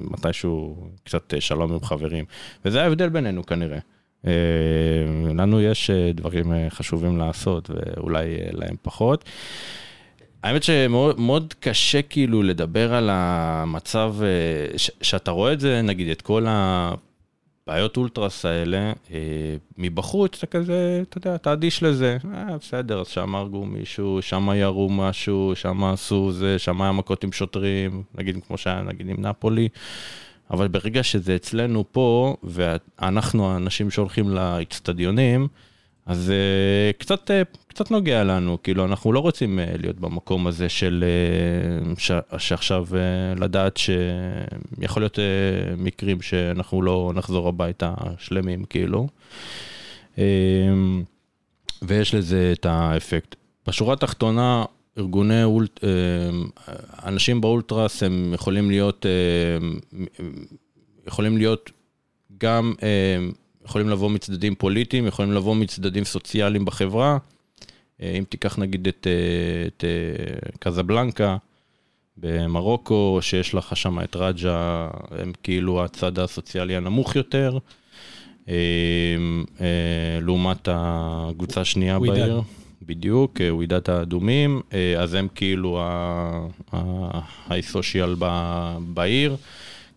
ומתישהו 0.00 0.76
קצת 1.04 1.34
אה, 1.34 1.40
שלום 1.40 1.72
עם 1.72 1.80
חברים. 1.80 2.24
וזה 2.64 2.82
ההבדל 2.82 3.08
בינינו 3.08 3.46
כנראה. 3.46 3.78
אה, 4.26 4.32
לנו 5.34 5.60
יש 5.60 5.90
אה, 5.90 6.10
דברים 6.14 6.44
חשובים 6.68 7.18
לעשות, 7.18 7.70
ואולי 7.70 8.24
להם 8.52 8.76
פחות. 8.82 9.24
האמת 10.42 10.62
שמאוד 10.62 11.20
מאוד 11.20 11.54
קשה 11.60 12.02
כאילו 12.02 12.42
לדבר 12.42 12.94
על 12.94 13.08
המצב, 13.12 14.14
ש- 14.76 14.90
שאתה 15.02 15.30
רואה 15.30 15.52
את 15.52 15.60
זה, 15.60 15.82
נגיד, 15.82 16.08
את 16.08 16.22
כל 16.22 16.46
הבעיות 17.66 17.96
אולטרס 17.96 18.44
האלה, 18.44 18.92
אה, 19.12 19.56
מבחוץ 19.78 20.36
אתה 20.38 20.46
כזה, 20.46 21.02
אתה 21.08 21.18
יודע, 21.18 21.34
אתה 21.34 21.52
אדיש 21.52 21.82
לזה, 21.82 22.16
אה, 22.34 22.58
בסדר, 22.58 23.00
אז 23.00 23.06
שם 23.08 23.34
הרגו 23.34 23.64
מישהו, 23.66 24.22
שם 24.22 24.48
ירו 24.54 24.88
משהו, 24.88 25.52
שם 25.54 25.84
עשו 25.84 26.32
זה, 26.32 26.58
שם 26.58 26.82
היה 26.82 26.92
מכות 26.92 27.24
עם 27.24 27.32
שוטרים, 27.32 28.02
נגיד 28.14 28.38
כמו 28.46 28.58
שהיה 28.58 28.82
נגיד 28.82 29.08
עם 29.08 29.26
נפולי, 29.26 29.68
אבל 30.50 30.68
ברגע 30.68 31.02
שזה 31.02 31.36
אצלנו 31.36 31.84
פה, 31.92 32.36
ואנחנו 32.42 33.50
האנשים 33.50 33.90
שהולכים 33.90 34.30
לאצטדיונים, 34.30 35.48
אז 36.06 36.32
uh, 36.32 36.98
קצת, 36.98 37.30
uh, 37.30 37.58
קצת 37.66 37.90
נוגע 37.90 38.24
לנו, 38.24 38.58
כאילו, 38.62 38.84
אנחנו 38.84 39.12
לא 39.12 39.20
רוצים 39.20 39.58
uh, 39.58 39.82
להיות 39.82 40.00
במקום 40.00 40.46
הזה 40.46 40.68
של, 40.68 41.04
ש, 41.98 42.12
שעכשיו 42.38 42.86
לדעת 43.36 43.76
שיכול 43.76 45.02
להיות 45.02 45.18
מקרים 45.76 46.22
שאנחנו 46.22 46.82
לא 46.82 47.12
נחזור 47.14 47.48
הביתה 47.48 47.94
שלמים, 48.18 48.64
כאילו. 48.64 49.08
ויש 51.82 52.14
לזה 52.14 52.52
את 52.52 52.66
האפקט. 52.66 53.36
בשורה 53.66 53.92
התחתונה, 53.92 54.64
ארגוני 54.98 55.44
אולט... 55.44 55.80
אנשים 57.04 57.40
באולטרס 57.40 58.02
הם 58.02 58.30
יכולים 58.34 58.70
להיות, 58.70 59.06
יכולים 61.06 61.38
להיות 61.38 61.70
גם... 62.38 62.74
Uh, 63.62 63.68
יכולים 63.68 63.88
לבוא 63.88 64.10
מצדדים 64.10 64.54
פוליטיים, 64.54 65.06
יכולים 65.06 65.32
לבוא 65.32 65.56
מצדדים 65.56 66.04
סוציאליים 66.04 66.64
בחברה. 66.64 67.18
אה, 68.02 68.14
אם 68.18 68.24
תיקח 68.28 68.58
נגיד 68.58 68.88
את, 68.88 69.06
אה, 69.06 69.66
את 69.66 69.84
אה, 69.84 70.50
קזבלנקה 70.58 71.36
במרוקו, 72.16 73.18
שיש 73.20 73.54
לך 73.54 73.76
שם 73.76 74.00
את 74.00 74.16
רג'ה, 74.16 74.88
הם 75.10 75.32
כאילו 75.42 75.84
הצד 75.84 76.18
הסוציאלי 76.18 76.76
הנמוך 76.76 77.16
יותר, 77.16 77.58
אה, 78.48 78.54
אה, 79.60 80.20
לעומת 80.22 80.68
הקבוצה 80.72 81.60
השנייה. 81.60 81.98
בעיר. 81.98 82.42
בדיוק, 82.86 83.40
אה, 83.40 83.54
ווידת 83.54 83.88
האדומים, 83.88 84.60
אה, 84.72 84.94
אז 85.02 85.14
הם 85.14 85.28
כאילו 85.34 85.80
ה-social 86.72 88.24
בעיר. 88.80 89.36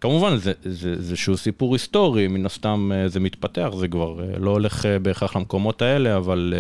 כמובן, 0.06 0.38
זה, 0.38 0.54
זה, 0.64 1.02
זה 1.02 1.16
שהוא 1.16 1.38
סיפור 1.38 1.76
היסטורי, 1.76 2.28
מן 2.28 2.46
הסתם 2.46 2.92
אה, 2.94 3.08
זה 3.08 3.20
מתפתח, 3.20 3.70
זה 3.80 3.88
כבר 3.88 4.20
אה, 4.20 4.40
לא 4.40 4.50
הולך 4.52 4.86
אה, 4.86 5.00
בהכרח 5.00 5.36
למקומות 5.36 5.82
האלה, 5.82 6.18
אבל 6.18 6.54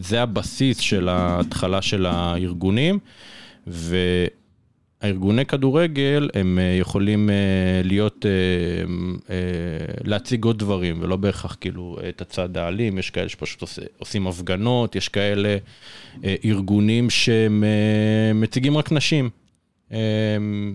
זה 0.00 0.22
הבסיס 0.22 0.78
של 0.78 1.08
ההתחלה 1.08 1.82
של 1.82 2.06
הארגונים, 2.06 2.98
והארגוני 3.66 5.46
כדורגל, 5.46 6.28
הם 6.34 6.58
יכולים 6.80 7.30
להיות, 7.84 8.26
להציג 10.04 10.44
עוד 10.44 10.58
דברים, 10.58 10.98
ולא 11.00 11.16
בהכרח 11.16 11.56
כאילו 11.60 11.98
את 12.08 12.20
הצד 12.20 12.56
האלים, 12.56 12.98
יש 12.98 13.10
כאלה 13.10 13.28
שפשוט 13.28 13.60
עושה, 13.60 13.82
עושים 13.98 14.26
הפגנות, 14.26 14.96
יש 14.96 15.08
כאלה 15.08 15.56
ארגונים 16.44 17.10
שהם 17.10 17.64
אה, 17.64 18.32
מציגים 18.34 18.76
רק 18.76 18.92
נשים. 18.92 19.30
אמ, 19.94 20.74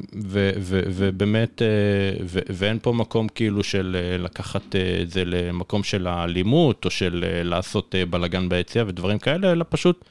ובאמת, 0.95 1.61
אה, 1.61 2.25
ואין 2.49 2.79
פה 2.81 2.93
מקום 2.93 3.27
כאילו 3.27 3.63
של 3.63 3.97
אה, 3.99 4.17
לקחת 4.17 4.75
אה, 4.75 4.99
את 5.01 5.11
זה 5.11 5.25
למקום 5.25 5.83
של 5.83 6.07
האלימות, 6.07 6.85
או 6.85 6.89
של 6.89 7.25
לעשות 7.43 7.95
בלאגן 8.09 8.49
ביציאה 8.49 8.85
ודברים 8.87 9.19
כאלה, 9.19 9.51
אלא 9.51 9.65
פשוט 9.69 10.05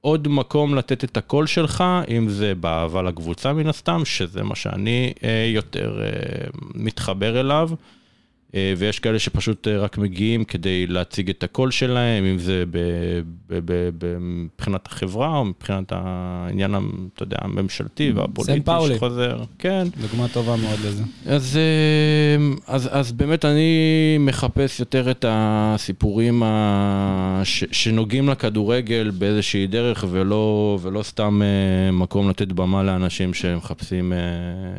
עוד 0.00 0.28
מקום 0.28 0.74
לתת 0.74 1.04
את 1.04 1.16
הקול 1.16 1.46
שלך, 1.46 1.84
אם 2.08 2.28
זה 2.28 2.54
באהבה 2.54 3.02
לקבוצה 3.02 3.52
מן 3.52 3.66
הסתם, 3.66 4.04
שזה 4.04 4.42
מה 4.42 4.56
שאני 4.56 5.12
יותר 5.54 6.00
מתחבר 6.74 7.40
אליו. 7.40 7.70
אה, 8.54 8.74
ויש 8.76 8.98
כאלה 8.98 9.18
שפשוט 9.18 9.68
אה, 9.68 9.78
רק 9.78 9.98
מגיעים 9.98 10.44
כדי 10.44 10.86
להציג 10.86 11.30
את 11.30 11.42
הקול 11.42 11.70
שלהם, 11.70 12.24
אם 12.24 12.38
זה 12.38 12.64
מבחינת 14.20 14.86
החברה 14.86 15.36
או 15.36 15.44
מבחינת 15.44 15.92
העניין, 15.94 16.74
אתה 17.14 17.22
יודע, 17.22 17.36
הממשלתי 17.40 18.12
והפוליטי 18.14 18.60
פאולי. 18.60 18.94
שחוזר. 18.96 19.42
כן. 19.58 19.86
דוגמה 20.00 20.28
טובה 20.28 20.56
מאוד 20.56 20.78
לזה. 20.86 21.02
אז, 21.26 21.56
אה, 21.56 22.74
אז, 22.74 22.88
אז 22.92 23.12
באמת 23.12 23.44
אני 23.44 24.16
מחפש 24.20 24.80
יותר 24.80 25.10
את 25.10 25.24
הסיפורים 25.28 26.42
ה... 26.42 27.40
ש... 27.44 27.64
שנוגעים 27.72 28.28
לכדורגל 28.28 29.10
באיזושהי 29.18 29.66
דרך 29.66 30.04
ולא, 30.10 30.78
ולא 30.82 31.02
סתם 31.02 31.42
מקום 31.92 32.30
לתת 32.30 32.52
במה 32.52 32.82
לאנשים 32.82 33.34
שמחפשים, 33.34 34.12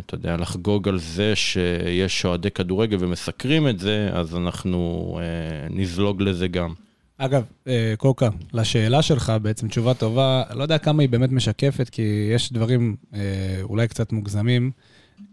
אתה 0.06 0.15
יודע, 0.15 0.38
לחגוג 0.38 0.88
על 0.88 0.99
זה 0.99 1.36
שיש 1.36 2.25
אוהדי 2.25 2.51
כדורגל 2.51 2.97
ומסקרים 2.99 3.57
את 3.70 3.80
זה, 3.80 4.10
אז 4.13 4.36
אנחנו 4.36 5.12
אה, 5.22 5.67
נזלוג 5.70 6.22
לזה 6.22 6.48
גם. 6.48 6.74
אגב, 7.17 7.43
אה, 7.67 7.93
קוקה, 7.98 8.30
לשאלה 8.54 9.02
שלך 9.02 9.34
בעצם 9.41 9.67
תשובה 9.67 9.93
טובה, 9.93 10.43
לא 10.54 10.63
יודע 10.63 10.78
כמה 10.78 11.04
היא 11.04 11.10
באמת 11.10 11.32
משקפת, 11.32 11.89
כי 11.89 12.30
יש 12.36 12.54
דברים 12.54 12.96
אה, 13.13 13.20
אולי 13.62 13.88
קצת 13.88 14.12
מוגזמים, 14.12 14.72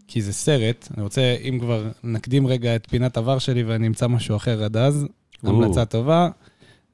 כי 0.09 0.23
זה 0.23 0.33
סרט. 0.33 0.89
אני 0.95 1.03
רוצה, 1.03 1.37
אם 1.49 1.59
כבר 1.61 1.89
נקדים 2.05 2.47
רגע 2.47 2.77
את 2.77 2.87
פינת 2.91 3.17
עבר 3.17 3.39
שלי 3.39 3.63
ואני 3.63 3.87
אמצא 3.87 4.07
משהו 4.09 4.37
אחר 4.37 4.65
עד 4.65 4.77
אז, 4.77 5.07
או. 5.45 5.49
המלצה 5.49 5.85
טובה. 5.85 6.29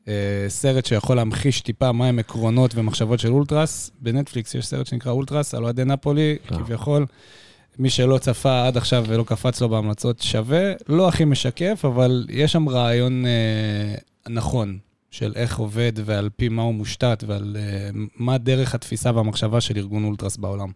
אה, 0.09 0.45
סרט 0.49 0.87
שיכול 0.87 1.17
להמחיש 1.17 1.61
טיפה 1.61 1.93
מהם 1.93 2.19
עקרונות 2.19 2.75
ומחשבות 2.75 3.21
של 3.21 3.33
אולטרס. 3.33 3.91
בנטפליקס 4.01 4.55
יש 4.55 4.67
סרט 4.67 4.87
שנקרא 4.87 5.13
אולטרס 5.13 5.55
על 5.55 5.65
אוהדי 5.65 5.85
נפולי. 5.85 6.37
כביכול. 6.47 7.07
מי 7.81 7.91
שלא 7.91 8.19
צפה 8.19 8.67
עד 8.67 8.77
עכשיו 8.77 9.05
ולא 9.09 9.23
קפץ 9.23 9.61
לו 9.61 9.69
בהמלצות 9.69 10.23
שווה, 10.23 10.73
לא 10.89 11.09
הכי 11.09 11.25
משקף, 11.25 11.85
אבל 11.85 12.27
יש 12.31 12.53
שם 12.53 12.69
רעיון 12.69 13.27
אה, 13.27 13.95
נכון 14.29 14.79
של 15.11 15.33
איך 15.37 15.59
עובד 15.59 15.93
ועל 16.05 16.31
פי 16.37 16.49
מה 16.49 16.63
הוא 16.63 16.75
מושתת 16.75 17.25
ועל 17.27 17.57
אה, 17.61 17.91
מה 18.17 18.39
דרך 18.39 18.75
התפיסה 18.75 19.11
והמחשבה 19.15 19.61
של 19.61 19.77
ארגון 19.77 20.05
אולטרס 20.05 20.37
בעולם, 20.37 20.69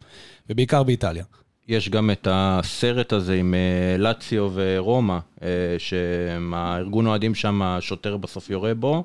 ובעיקר 0.50 0.82
באיטליה. 0.82 1.24
יש 1.68 1.88
גם 1.88 2.10
את 2.10 2.28
הסרט 2.30 3.12
הזה 3.12 3.34
עם 3.34 3.54
אה, 3.54 3.98
לאציו 3.98 4.50
ורומא, 4.54 5.18
אה, 5.42 5.48
שהארגון 5.78 7.06
אוהדים 7.06 7.34
שם, 7.34 7.62
השוטר 7.62 8.16
בסוף 8.16 8.50
יורה 8.50 8.74
בו, 8.74 9.04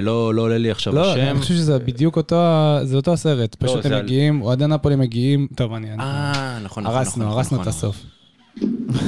לא 0.00 0.34
לא 0.34 0.42
עולה 0.42 0.58
לי 0.58 0.70
עכשיו 0.70 0.94
לא, 0.94 1.12
השם. 1.12 1.20
אני 1.20 1.38
חושב 1.40 1.54
שזה 1.54 1.78
בדיוק 1.78 2.16
אותו, 2.16 2.36
זה 2.82 2.96
אותו 2.96 3.12
הסרט. 3.12 3.56
לא, 3.62 3.68
פשוט 3.68 3.86
הם 3.86 3.92
על- 3.92 4.02
מגיעים, 4.02 4.42
אוהדי 4.42 4.66
נפולי 4.66 4.96
מגיעים, 4.96 5.48
טוב, 5.56 5.72
אני... 5.72 5.90
אה, 6.00 6.58
נכון, 6.62 6.84
נכון, 6.84 6.86
הרסנו, 6.86 7.24
נכון, 7.24 7.36
הרסנו 7.38 7.58
נכון, 7.58 7.62
את 7.62 7.74
הסוף. 7.74 8.02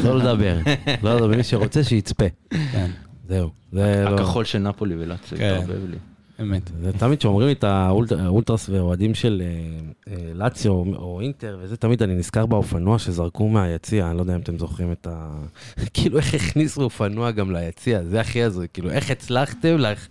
לא 0.04 0.18
לדבר. 0.18 0.56
לא 1.02 1.14
לדבר, 1.16 1.26
מי 1.36 1.42
שרוצה 1.42 1.84
שיצפה. 1.84 2.24
כן, 2.72 2.90
זהו. 3.28 3.50
זה 3.72 4.04
לא... 4.10 4.14
הכחול 4.14 4.44
של 4.44 4.58
נפולי 4.58 4.94
ולאציו, 4.98 5.38
כן. 5.38 5.54
התערבב 5.54 5.90
לי. 5.90 5.96
אמת. 6.40 6.70
זה 6.80 6.92
תמיד 6.92 7.18
כשאומרים 7.18 7.46
לי 7.46 7.52
את 7.52 7.64
האולט- 7.64 8.12
האולטרס 8.12 8.68
ואוהדים 8.68 9.14
של 9.14 9.42
אה, 9.44 9.80
אה, 10.12 10.32
לאציו 10.34 10.72
או 10.72 11.20
אינטר, 11.20 11.58
וזה 11.62 11.76
תמיד 11.76 12.02
אני 12.02 12.14
נזכר 12.14 12.46
באופנוע 12.46 12.98
שזרקו 12.98 13.48
מהיציע, 13.48 14.06
אני 14.10 14.16
לא 14.16 14.22
יודע 14.22 14.34
אם 14.34 14.40
אתם 14.40 14.58
זוכרים 14.58 14.92
את 14.92 15.06
ה... 15.10 15.30
כאילו 15.94 16.18
איך 16.18 16.34
הכניסו 16.34 16.82
אופנוע 16.82 17.30
גם 17.30 17.52
ליציע, 17.52 18.04
זה 18.04 18.20
הכי 18.20 18.42
הזוי, 18.42 18.66
כאילו 18.72 18.90
איך 18.90 19.10
הצלחתם 19.10 19.76
לך... 19.78 20.06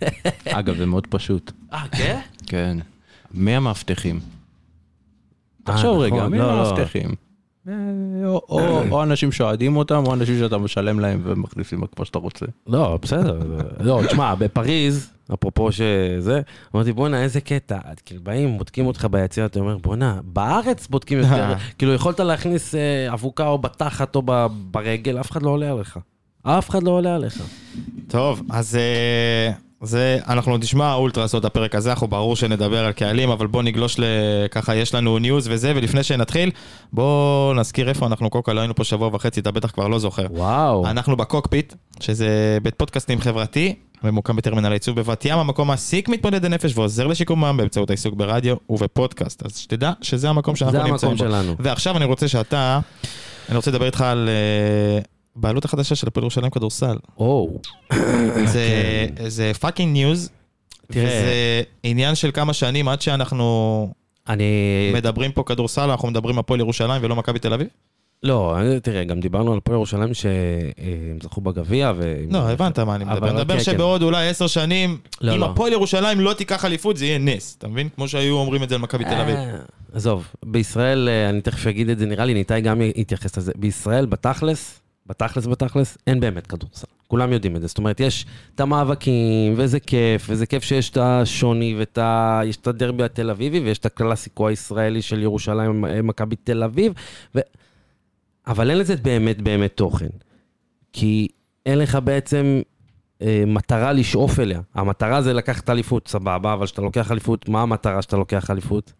אגב, 0.46 0.76
זה 0.76 0.86
מאוד 0.86 1.06
פשוט. 1.06 1.52
אה, 1.72 1.84
כן? 1.92 2.20
כן. 2.46 2.78
מי 3.34 3.56
המאבטחים? 3.56 4.16
אה, 4.16 4.20
תחשוב 5.64 5.98
רגע, 5.98 6.16
נכון, 6.16 6.30
מי 6.30 6.38
לא, 6.38 6.44
לא. 6.46 6.66
המאבטחים? 6.68 7.10
אה, 7.68 7.72
או- 8.24 8.42
או 8.48 8.82
או 8.90 9.02
אנשים 9.02 9.32
שאוהדים 9.32 9.76
אותם, 9.76 10.02
או 10.06 10.14
אנשים 10.14 10.38
שאתה 10.38 10.58
משלם 10.58 11.00
להם 11.00 11.20
ומכניסים 11.24 11.80
כמו 11.96 12.04
שאתה 12.04 12.18
רוצה. 12.18 12.46
לא, 12.66 12.98
בסדר. 13.02 13.38
לא, 13.80 14.00
תשמע, 14.08 14.34
בפריז, 14.34 15.10
אפרופו 15.34 15.72
שזה, 15.72 16.40
אמרתי, 16.74 16.92
בואנה, 16.92 17.22
איזה 17.22 17.40
קטע. 17.40 17.78
כאילו, 18.04 18.22
באים, 18.22 18.58
בודקים 18.58 18.86
אותך 18.86 19.06
ביציע, 19.10 19.46
אתה 19.46 19.60
אומר, 19.60 19.76
בואנה, 19.78 20.20
בארץ 20.24 20.86
בודקים 20.86 21.18
יותר. 21.18 21.54
כאילו, 21.78 21.94
יכולת 21.94 22.20
להכניס 22.20 22.74
אה, 22.74 23.12
אבוקה 23.12 23.46
או 23.46 23.58
בתחת 23.58 24.16
או 24.16 24.22
ברגל, 24.70 25.20
אף 25.20 25.30
אחד 25.30 25.42
לא 25.42 25.50
עולה 25.50 25.72
עליך. 25.72 25.98
אף 26.42 26.70
אחד 26.70 26.82
לא 26.82 26.90
עולה 26.90 27.14
עליך. 27.14 27.42
טוב, 28.08 28.42
אז 28.50 28.76
אה, 28.76 29.52
זה, 29.82 30.18
אנחנו 30.28 30.56
נשמע 30.56 30.94
אולטרס 30.94 31.34
עוד 31.34 31.44
הפרק 31.44 31.74
הזה, 31.74 31.90
אנחנו 31.90 32.08
ברור 32.08 32.36
שנדבר 32.36 32.84
על 32.84 32.92
קהלים, 32.92 33.30
אבל 33.30 33.46
בוא 33.46 33.62
נגלוש 33.62 33.98
ל... 33.98 34.04
ככה, 34.50 34.76
יש 34.76 34.94
לנו 34.94 35.18
news 35.18 35.48
וזה, 35.50 35.72
ולפני 35.76 36.02
שנתחיל, 36.02 36.50
בוא 36.92 37.54
נזכיר 37.54 37.88
איפה 37.88 38.06
אנחנו 38.06 38.30
קוקה, 38.30 38.52
לא 38.52 38.60
היינו 38.60 38.74
פה 38.74 38.84
שבוע 38.84 39.10
וחצי, 39.12 39.40
אתה 39.40 39.50
בטח 39.50 39.70
כבר 39.70 39.88
לא 39.88 39.98
זוכר. 39.98 40.26
וואו. 40.30 40.86
אנחנו 40.86 41.16
בקוקפיט, 41.16 41.74
שזה 42.00 42.58
בית 42.62 42.74
פודקאסטים 42.74 43.20
חברתי, 43.20 43.74
ממוקם 44.04 44.36
בטרמינל 44.36 44.72
העיצוב 44.72 45.00
בבת 45.00 45.24
ים, 45.24 45.38
המקום 45.38 45.68
מעסיק 45.68 46.08
מתמודדי 46.08 46.48
נפש 46.48 46.76
ועוזר 46.76 47.06
לשיקומם 47.06 47.56
באמצעות 47.58 47.90
העיסוק 47.90 48.14
ברדיו 48.14 48.56
ובפודקאסט. 48.70 49.46
אז 49.46 49.56
שתדע 49.56 49.92
שזה 50.02 50.28
המקום 50.28 50.56
שאנחנו 50.56 50.78
זה 50.78 50.84
נמצאים 50.84 51.12
המקום 51.12 51.26
בו. 51.26 51.32
שלנו. 51.32 51.56
ועכשיו 51.58 51.96
אני 51.96 52.04
רוצה 52.04 52.28
שאתה, 52.28 52.80
אני 53.48 53.56
רוצה 53.56 53.70
לדבר 53.70 53.86
איתך 53.86 54.00
על 54.00 54.28
אה, 54.28 55.00
בעלות 55.36 55.64
החדשה 55.64 55.94
של 55.94 56.06
הפועל 56.06 56.24
ירושלים 56.24 56.50
כדורסל. 56.50 56.96
או, 57.18 57.60
זה, 58.52 58.66
זה 59.26 59.52
fucking 59.60 59.92
news, 59.92 60.30
תראה. 60.92 61.04
וזה 61.04 61.62
עניין 61.82 62.14
של 62.14 62.30
כמה 62.34 62.52
שנים 62.52 62.88
עד 62.88 63.00
שאנחנו 63.00 63.88
אני... 64.28 64.44
מדברים 64.94 65.32
פה 65.32 65.42
כדורסל, 65.46 65.90
אנחנו 65.90 66.08
מדברים 66.08 66.38
הפועל 66.38 66.60
ירושלים 66.60 67.02
ולא 67.04 67.16
מכבי 67.16 67.38
תל 67.38 67.52
אביב? 67.52 67.68
לא, 68.22 68.56
תראה, 68.82 69.04
גם 69.04 69.20
דיברנו 69.20 69.52
על 69.52 69.58
הפועל 69.58 69.76
ירושלים 69.76 70.14
שהם 70.14 71.18
זכו 71.22 71.40
בגביע, 71.40 71.92
ו... 71.96 72.24
לא, 72.30 72.50
הבנת 72.50 72.78
מה 72.78 72.94
אני 72.94 73.04
מדבר. 73.04 73.28
אני 73.28 73.36
מדבר 73.36 73.54
כן, 73.54 73.64
כן. 73.64 73.64
שבעוד 73.64 74.02
אולי 74.02 74.28
עשר 74.28 74.46
שנים, 74.46 74.98
לא, 75.20 75.34
אם 75.34 75.40
לא. 75.40 75.46
הפועל 75.46 75.72
ירושלים 75.72 76.20
לא 76.20 76.32
תיקח 76.32 76.64
אליפות, 76.64 76.96
זה 76.96 77.04
יהיה 77.04 77.18
נס. 77.18 77.56
אתה 77.58 77.68
מבין? 77.68 77.88
כמו 77.96 78.08
שהיו 78.08 78.34
אומרים 78.34 78.62
את 78.62 78.68
זה 78.68 78.74
על 78.74 78.80
מכבי 78.80 79.04
תל 79.04 79.20
אביב. 79.20 79.36
אה, 79.36 79.56
עזוב, 79.92 80.26
בישראל, 80.44 81.08
אה, 81.08 81.28
אני 81.28 81.40
תכף 81.40 81.66
אגיד 81.66 81.88
את 81.88 81.98
זה, 81.98 82.06
נראה 82.06 82.24
לי 82.24 82.34
ניתאי 82.34 82.60
גם 82.60 82.80
יתייחס 82.82 83.36
לזה. 83.36 83.52
בישראל, 83.56 84.06
בתכלס, 84.06 84.80
בתכלס, 85.06 85.46
בתכלס, 85.46 85.98
אין 86.06 86.20
באמת 86.20 86.46
כדורסל. 86.46 86.86
כולם 87.08 87.32
יודעים 87.32 87.56
את 87.56 87.60
זה. 87.60 87.66
זאת 87.66 87.78
אומרת, 87.78 88.00
יש 88.00 88.26
את 88.54 88.60
המאבקים, 88.60 89.54
וזה 89.56 89.80
כיף, 89.80 90.26
וזה 90.28 90.46
כיף 90.46 90.64
שיש 90.64 90.90
את 90.90 90.96
השוני, 90.96 91.74
ואת 91.78 91.98
ה... 91.98 92.40
יש 92.44 92.56
את 92.56 92.66
הדרבי 92.66 93.04
התל 93.04 93.30
אביבי, 93.30 93.60
ויש 93.60 93.78
את 93.78 93.86
הקלאסיקו 93.86 94.48
הישראלי 94.48 95.02
של 95.02 95.22
ירושלים, 95.22 95.84
אה, 95.84 96.02
מכבי 96.02 96.36
תל 96.36 96.62
אביב, 96.62 96.92
ו... 97.34 97.40
אבל 98.46 98.70
אין 98.70 98.78
לזה 98.78 98.96
באמת 98.96 99.42
באמת 99.42 99.72
תוכן. 99.76 100.08
כי 100.92 101.28
אין 101.66 101.78
לך 101.78 101.98
בעצם 102.04 102.60
אה, 103.22 103.44
מטרה 103.46 103.92
לשאוף 103.92 104.40
אליה. 104.40 104.60
המטרה 104.74 105.22
זה 105.22 105.32
לקחת 105.32 105.70
אליפות, 105.70 106.08
סבבה, 106.08 106.52
אבל 106.52 106.66
כשאתה 106.66 106.82
לוקח 106.82 107.10
אליפות, 107.12 107.48
מה 107.48 107.62
המטרה 107.62 108.02
שאתה 108.02 108.16
לוקח 108.16 108.50
אליפות? 108.50 108.92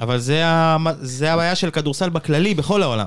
אבל 0.00 0.18
זה 0.18 0.46
ה- 0.46 0.76
זה 1.00 1.32
הבעיה 1.32 1.54
של 1.54 1.70
כדורסל 1.70 2.08
בכללי, 2.08 2.54
בכל 2.54 2.82
העולם. 2.82 3.06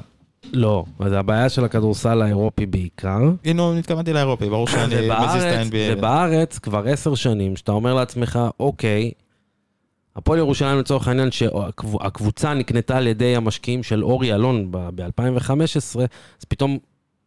לא, 0.53 0.85
זה 1.09 1.19
הבעיה 1.19 1.49
של 1.49 1.65
הכדורסל 1.65 2.21
האירופי 2.21 2.65
בעיקר. 2.65 3.19
הנה, 3.45 3.77
התכוונתי 3.79 4.13
לאירופי, 4.13 4.49
ברור 4.49 4.67
שאני 4.67 4.95
מזיז 5.25 5.43
את 5.43 5.57
ה-NBA. 5.57 5.97
ובארץ 5.97 6.59
כבר 6.59 6.87
עשר 6.87 7.15
שנים, 7.15 7.55
שאתה 7.55 7.71
אומר 7.71 7.93
לעצמך, 7.93 8.39
אוקיי, 8.59 9.11
הפועל 10.15 10.39
ירושלים 10.39 10.79
לצורך 10.79 11.07
העניין, 11.07 11.31
שהקבוצה 11.31 12.53
נקנתה 12.53 12.97
על 12.97 13.07
ידי 13.07 13.35
המשקיעים 13.35 13.83
של 13.83 14.03
אורי 14.03 14.33
אלון 14.33 14.67
ב-2015, 14.71 15.99
אז 15.99 16.45
פתאום 16.47 16.77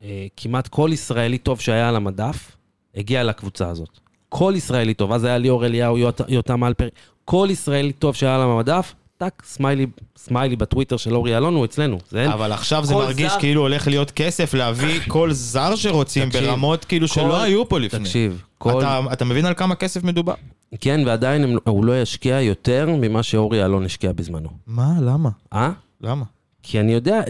אה, 0.03 0.27
כמעט 0.37 0.69
כל 0.69 0.91
ישראלי 0.93 1.39
טוב 1.39 1.61
שהיה 1.61 1.89
על 1.89 1.97
המדף, 1.97 2.57
הגיע 2.97 3.25
לקבוצה 3.25 3.69
הזאת. 3.69 3.99
כל 4.29 4.53
ישראלי 4.57 4.95
טוב, 4.95 5.13
אז 5.13 5.25
היה 5.25 5.39
ליאור 5.39 5.67
אליהו, 5.67 5.99
יות- 5.99 6.21
יותם 6.29 6.65
הלפרין, 6.65 6.89
כל 7.25 7.49
ישראלי 7.51 7.93
טוב 7.93 8.15
שהיה 8.15 8.35
על 8.35 8.43
המדף, 8.43 8.95
טאק, 9.19 9.43
סמיילי, 9.47 9.87
סמיילי 10.17 10.57
בטוויטר 10.57 10.97
של 10.97 11.15
אורי 11.15 11.37
אלון, 11.37 11.55
הוא 11.55 11.65
אצלנו. 11.65 11.99
זה 12.11 12.23
אין. 12.23 12.31
אבל 12.31 12.53
עכשיו 12.53 12.85
זה 12.85 12.95
כל 12.95 13.01
מרגיש 13.05 13.33
זר- 13.33 13.39
כאילו 13.41 13.61
הולך 13.61 13.87
להיות 13.89 14.11
כסף 14.11 14.55
להביא 14.55 15.01
כל 15.09 15.33
זר 15.33 15.77
שרוצים 15.77 16.29
תקשיב, 16.29 16.45
ברמות 16.45 16.85
כאילו 16.85 17.09
כל- 17.09 17.15
שלא 17.15 17.43
היו 17.43 17.69
פה 17.69 17.81
לפני. 17.81 18.01
תקשיב, 18.05 18.43
כל... 18.59 18.79
אתה- 18.79 19.01
אתה 19.13 19.25
מבין 19.25 19.47
על 19.47 19.55
כמה 19.55 19.75
כסף 19.75 20.05
מדובר? 20.05 20.35
כן, 20.81 21.01
ועדיין 21.07 21.45
הם, 21.45 21.57
הוא 21.69 21.85
לא 21.85 22.03
ישקיע 22.03 22.41
יותר 22.41 22.89
ממה 23.01 23.23
שאורי 23.23 23.65
אלון 23.65 23.85
השקיע 23.85 24.13
בזמנו. 24.13 24.49
מה? 24.67 24.93
למה? 25.01 25.31
אה? 25.53 25.71
למה? 26.01 26.25
כי 26.63 26.81
אני 26.81 26.93
יודע, 26.93 27.21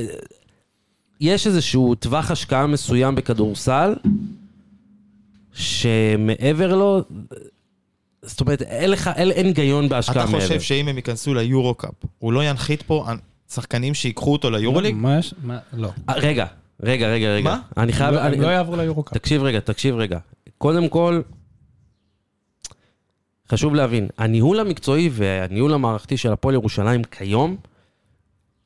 יש 1.20 1.46
איזשהו 1.46 1.94
טווח 1.94 2.30
השקעה 2.30 2.66
מסוים 2.66 3.14
בכדורסל, 3.14 3.94
שמעבר 5.52 6.76
לו, 6.76 7.02
זאת 8.26 8.40
אומרת, 8.40 8.62
אין 8.62 8.90
לך, 8.90 9.10
אין, 9.16 9.30
אין 9.30 9.46
היגיון 9.46 9.88
בהשקעה 9.88 10.24
אתה 10.24 10.32
מעבר. 10.32 10.44
חושב 10.46 10.60
שאם 10.60 10.88
הם 10.88 10.96
ייכנסו 10.96 11.34
ליורו-קאפ, 11.34 11.90
הוא 12.18 12.32
לא 12.32 12.44
ינחית 12.44 12.82
פה 12.82 13.06
שחקנים 13.52 13.94
שיקחו 13.94 14.32
אותו 14.32 14.50
ליורוליג? 14.50 14.94
מה 14.96 15.18
יש? 15.18 15.34
מה? 15.42 15.58
לא. 15.72 15.88
אה, 16.08 16.14
רגע, 16.14 16.46
רגע, 16.82 17.08
רגע, 17.08 17.28
רגע. 17.28 17.44
מה? 17.44 17.60
אני 17.76 17.92
חייב... 17.92 18.14
לא- 18.14 18.20
אני, 18.26 18.36
הם 18.36 18.42
לא 18.42 18.46
יעברו 18.46 18.76
ליורו-קאפ. 18.76 19.14
תקשיב 19.18 19.42
רגע, 19.42 19.60
תקשיב 19.60 19.94
רגע. 19.94 20.18
קודם 20.58 20.88
כל, 20.88 21.20
חשוב 23.52 23.74
להבין, 23.74 24.08
הניהול 24.18 24.60
המקצועי 24.60 25.10
והניהול 25.12 25.74
המערכתי 25.74 26.16
של 26.16 26.32
הפועל 26.32 26.54
ירושלים 26.54 27.04
כיום, 27.04 27.56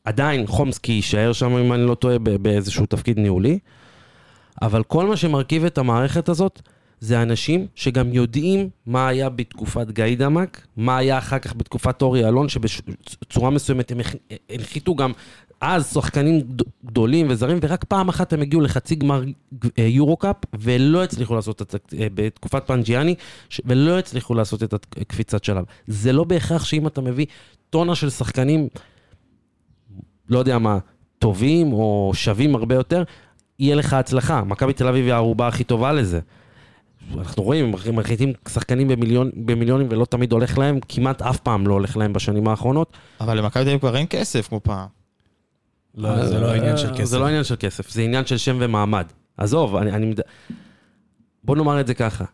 עדיין 0.04 0.46
חומסקי 0.46 0.92
יישאר 0.92 1.32
שם, 1.32 1.56
אם 1.56 1.72
אני 1.72 1.82
לא 1.86 1.94
טועה, 1.94 2.18
באיזשהו 2.18 2.86
תפקיד 2.86 3.18
ניהולי, 3.18 3.58
אבל 4.62 4.82
כל 4.82 5.06
מה 5.06 5.16
שמרכיב 5.16 5.64
את 5.64 5.78
המערכת 5.78 6.28
הזאת, 6.28 6.62
זה 7.00 7.22
אנשים 7.22 7.66
שגם 7.74 8.12
יודעים 8.12 8.68
מה 8.86 9.08
היה 9.08 9.28
בתקופת 9.28 9.90
גיידמק, 9.90 10.66
מה 10.76 10.96
היה 10.96 11.18
אחר 11.18 11.38
כך 11.38 11.56
בתקופת 11.56 12.02
אורי 12.02 12.28
אלון, 12.28 12.48
שבצורה 12.48 13.50
מסוימת 13.50 13.92
הם 13.92 13.98
הנח- 14.00 14.14
הנחיתו 14.50 14.94
גם 14.94 15.12
אז 15.60 15.92
שחקנים 15.92 16.40
גד- 16.40 16.62
גדולים 16.86 17.26
וזרים, 17.30 17.58
ורק 17.62 17.84
פעם 17.84 18.08
אחת 18.08 18.32
הם 18.32 18.40
הגיעו 18.42 18.62
לחצי 18.62 18.94
גמר 18.94 19.22
אה, 19.78 19.84
יורו-קאפ, 19.84 20.36
ולא 20.60 21.04
הצליחו 21.04 21.34
לעשות 21.34 21.62
את 21.62 21.74
אה, 21.98 22.06
בתקופת 22.14 22.66
פנג'יאני, 22.66 23.14
ולא 23.64 23.98
הצליחו 23.98 24.34
לעשות 24.34 24.62
את 24.62 24.74
הקפיצת 25.00 25.44
שלב. 25.44 25.64
זה 25.86 26.12
לא 26.12 26.24
בהכרח 26.24 26.64
שאם 26.64 26.86
אתה 26.86 27.00
מביא 27.00 27.26
טונה 27.70 27.94
של 27.94 28.10
שחקנים, 28.10 28.68
לא 30.28 30.38
יודע 30.38 30.58
מה, 30.58 30.78
טובים 31.18 31.72
או 31.72 32.10
שווים 32.14 32.54
הרבה 32.54 32.74
יותר, 32.74 33.02
יהיה 33.58 33.76
לך 33.76 33.92
הצלחה. 33.92 34.44
מכבי 34.44 34.72
תל 34.72 34.88
אביב 34.88 35.04
היא 35.04 35.12
הערובה 35.12 35.48
הכי 35.48 35.64
טובה 35.64 35.92
לזה. 35.92 36.20
אנחנו 37.18 37.42
רואים, 37.42 37.74
הם 37.86 37.96
מחליטים 37.96 38.32
שחקנים 38.48 38.88
במיליון, 38.88 39.30
במיליונים 39.36 39.86
ולא 39.90 40.04
תמיד 40.04 40.32
הולך 40.32 40.58
להם, 40.58 40.78
כמעט 40.88 41.22
אף 41.22 41.38
פעם 41.40 41.66
לא 41.66 41.74
הולך 41.74 41.96
להם 41.96 42.12
בשנים 42.12 42.48
האחרונות. 42.48 42.92
אבל 43.20 43.38
למכבי 43.38 43.62
תל 43.64 43.68
אביב 43.68 43.80
כבר 43.80 43.96
אין 43.96 44.06
כסף 44.10 44.48
כמו 44.48 44.60
פעם. 44.62 44.86
לא, 45.94 46.26
זה 46.26 46.40
לא 46.40 46.52
עניין 46.54 46.76
של 46.76 46.88
אה, 46.88 46.94
כסף. 46.94 47.04
זה 47.04 47.18
לא 47.18 47.26
עניין 47.26 47.44
של 47.44 47.54
כסף, 47.58 47.90
זה 47.90 48.02
עניין 48.02 48.26
של 48.26 48.36
שם 48.36 48.56
ומעמד. 48.60 49.06
עזוב, 49.36 49.76
אני... 49.76 49.90
אני... 49.92 50.06
מד- 50.06 50.20
בוא 51.44 51.56
נאמר 51.56 51.80
את 51.80 51.86
זה 51.86 51.94
ככה. 51.94 52.24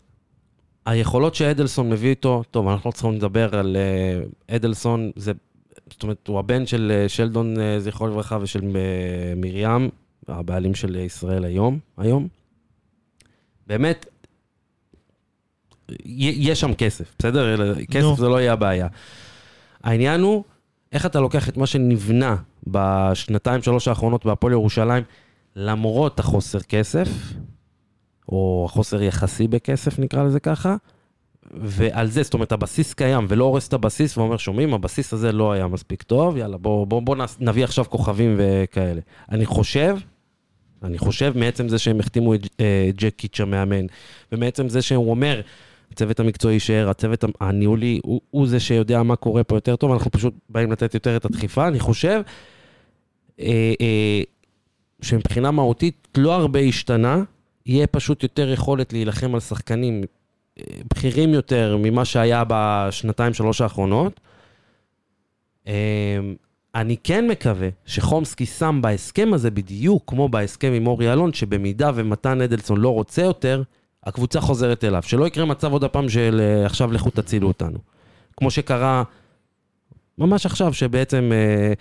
היכולות 0.87 1.35
שאדלסון 1.35 1.91
מביא 1.91 2.11
איתו, 2.11 2.43
טוב, 2.51 2.69
אנחנו 2.69 2.89
לא 2.89 2.93
צריכים 2.93 3.13
לדבר 3.13 3.57
על 3.59 3.77
אה, 3.77 4.57
אדלסון, 4.57 5.11
זה, 5.17 5.33
זאת 5.91 6.03
אומרת, 6.03 6.29
הוא 6.29 6.39
הבן 6.39 6.67
של 6.67 6.93
אה, 6.95 7.09
שלדון, 7.09 7.61
אה, 7.61 7.81
זכרו 7.81 8.07
לברכה, 8.07 8.39
ושל 8.41 8.77
אה, 8.77 9.35
מרים, 9.37 9.89
הבעלים 10.29 10.75
של 10.75 10.97
ישראל 10.97 11.45
היום, 11.45 11.79
היום. 11.99 12.29
באמת, 13.67 14.07
יש 16.05 16.61
שם 16.61 16.75
כסף, 16.75 17.15
בסדר? 17.19 17.75
כסף 17.91 18.03
נו. 18.03 18.17
זה 18.17 18.29
לא 18.29 18.41
יהיה 18.41 18.53
הבעיה. 18.53 18.87
העניין 19.85 20.21
הוא, 20.21 20.45
איך 20.93 21.07
אתה 21.07 21.21
לוקח 21.21 21.49
את 21.49 21.57
מה 21.57 21.67
שנבנה 21.67 22.37
בשנתיים, 22.67 23.63
שלוש 23.63 23.89
האחרונות 23.89 24.27
בהפועל 24.27 24.53
ירושלים, 24.53 25.05
למרות 25.57 26.21
החוסר 26.21 26.61
כסף, 26.61 27.09
או 28.29 28.67
החוסר 28.71 29.03
יחסי 29.03 29.49
בכסף, 29.49 29.99
נקרא 29.99 30.23
לזה 30.23 30.41
ככה, 30.41 30.77
ועל 31.53 32.07
זה, 32.07 32.23
זאת 32.23 32.35
אומרת, 32.35 32.53
הבסיס 32.53 32.95
קיים 32.95 33.27
ולא 33.29 33.45
הורס 33.45 33.69
את 33.69 33.73
הבסיס 33.73 34.19
ואומר, 34.19 34.37
שומעים, 34.37 34.75
הבסיס 34.75 35.13
הזה 35.13 35.33
לא 35.33 35.53
היה 35.53 35.67
מספיק 35.67 36.03
טוב, 36.03 36.37
יאללה, 36.37 36.57
בוא, 36.57 36.87
בוא, 36.87 37.03
בוא 37.03 37.17
נביא 37.41 37.65
עכשיו 37.65 37.85
כוכבים 37.89 38.35
וכאלה. 38.39 39.01
אני 39.31 39.47
חושב, 39.47 39.97
אני 40.83 40.99
חושב, 40.99 41.33
מעצם 41.37 41.69
זה 41.69 41.79
שהם 41.79 42.01
החתימו 42.01 42.35
את 42.35 42.41
אה, 42.61 42.91
ג'ק 42.97 43.15
קיץ' 43.17 43.41
המאמן, 43.41 43.87
ומעצם 44.33 44.69
זה 44.69 44.83
שהוא 44.83 45.11
אומר, 45.11 45.41
הצוות 45.95 46.21
המקצועי 46.21 46.55
יישאר, 46.55 46.89
הצוות 46.89 47.25
הניהולי, 47.41 48.01
הוא, 48.05 48.21
הוא 48.31 48.47
זה 48.47 48.61
שיודע 48.61 49.03
מה 49.03 49.17
קורה 49.17 49.45
פה 49.45 49.57
יותר 49.57 49.77
טוב, 49.77 49.93
אנחנו 49.93 50.11
פשוט 50.11 50.35
באים 50.49 50.73
לתת 50.73 50.95
יותר 50.95 51.17
את 51.17 51.25
הדחיפה. 51.25 51.69
אני 51.69 51.81
חושב 51.81 52.23
אה, 53.41 53.73
אה, 53.81 54.23
שמבחינה 55.03 55.51
מהותית 55.51 56.09
לא 56.17 56.35
הרבה 56.35 56.61
השתנה, 56.61 57.23
יהיה 57.67 57.87
פשוט 57.87 58.23
יותר 58.23 58.53
יכולת 58.53 58.93
להילחם 58.93 59.35
על 59.35 59.41
שחקנים 59.41 60.05
אה, 60.59 60.65
בכירים 60.95 61.35
יותר 61.35 61.77
ממה 61.79 62.05
שהיה 62.05 62.43
בשנתיים, 62.49 63.35
שלוש 63.35 63.61
האחרונות. 63.61 64.21
אה, 65.67 66.19
אני 66.75 66.97
כן 67.05 67.29
מקווה 67.29 67.69
שחומסקי 67.87 68.47
שם 68.47 68.79
בהסכם 68.83 69.31
הזה 69.35 69.51
בדיוק 69.51 70.03
כמו 70.07 70.29
בהסכם 70.29 70.73
עם 70.73 70.87
אורי 70.87 71.13
אלון, 71.13 71.33
שבמידה 71.33 71.91
ומתן 71.95 72.41
אדלסון 72.41 72.81
לא 72.81 72.89
רוצה 72.89 73.23
יותר, 73.23 73.63
הקבוצה 74.05 74.40
חוזרת 74.40 74.85
אליו. 74.85 75.03
שלא 75.03 75.27
יקרה 75.27 75.45
מצב 75.45 75.73
עוד 75.73 75.85
הפעם 75.85 76.09
של 76.09 76.40
אה, 76.40 76.67
עכשיו 76.67 76.93
לכו 76.93 77.11
תצילו 77.11 77.49
אותנו. 77.49 77.79
כמו 78.37 78.51
שקרה 78.51 79.03
ממש 80.19 80.47
עכשיו, 80.47 80.75
שבעצם 80.75 81.31
אה, 81.35 81.73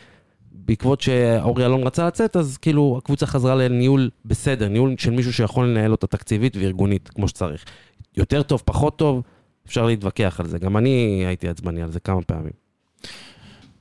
בעקבות 0.51 1.01
שאורי 1.01 1.65
אלון 1.65 1.83
רצה 1.83 2.07
לצאת, 2.07 2.35
אז 2.35 2.57
כאילו 2.57 2.95
הקבוצה 2.97 3.25
חזרה 3.25 3.55
לניהול 3.55 4.09
בסדר, 4.25 4.67
ניהול 4.67 4.95
של 4.97 5.11
מישהו 5.11 5.33
שיכול 5.33 5.65
לנהל 5.65 5.91
אותה 5.91 6.07
תקציבית 6.07 6.57
וארגונית 6.57 7.09
כמו 7.09 7.27
שצריך. 7.27 7.65
יותר 8.17 8.43
טוב, 8.43 8.61
פחות 8.65 8.97
טוב, 8.97 9.21
אפשר 9.67 9.85
להתווכח 9.85 10.39
על 10.39 10.47
זה. 10.47 10.59
גם 10.59 10.77
אני 10.77 11.23
הייתי 11.27 11.49
עצבני 11.49 11.83
על 11.83 11.91
זה 11.91 11.99
כמה 11.99 12.21
פעמים. 12.21 12.53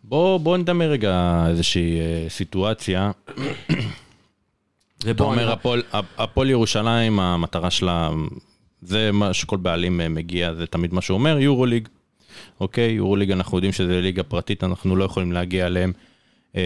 בוא, 0.05 0.39
בוא 0.39 0.57
נדמה 0.57 0.85
רגע 0.87 1.45
איזושהי 1.49 2.01
אה, 2.01 2.27
סיטואציה. 2.29 3.11
אתה 5.11 5.23
אומר, 5.23 5.55
הפועל- 6.19 6.51
ירושלים, 6.51 7.21
המטרה 7.21 7.71
שלה, 7.71 8.11
זה 8.83 9.11
מה 9.13 9.33
שכל 9.33 9.57
בעלים 9.57 10.01
אה, 10.01 10.09
מגיע, 10.09 10.55
זה 10.55 10.67
תמיד 10.67 10.95
מה 10.95 11.01
שהוא 11.01 11.15
אומר, 11.19 11.39
יורו 11.39 11.67
ליג. 11.67 11.89
אוקיי, 12.61 12.91
יורו 12.93 13.17
ליג, 13.17 13.31
אנחנו 13.31 13.59
יודעים 13.59 13.73
שזה 13.73 14.01
ליגה 14.01 14.23
פרטית, 14.23 14.65
אנחנו 14.65 14.97
לא 14.97 15.05
יכולים 15.05 15.33
להגיע 15.33 15.67
אליהם, 15.67 15.93
אה, 16.57 16.63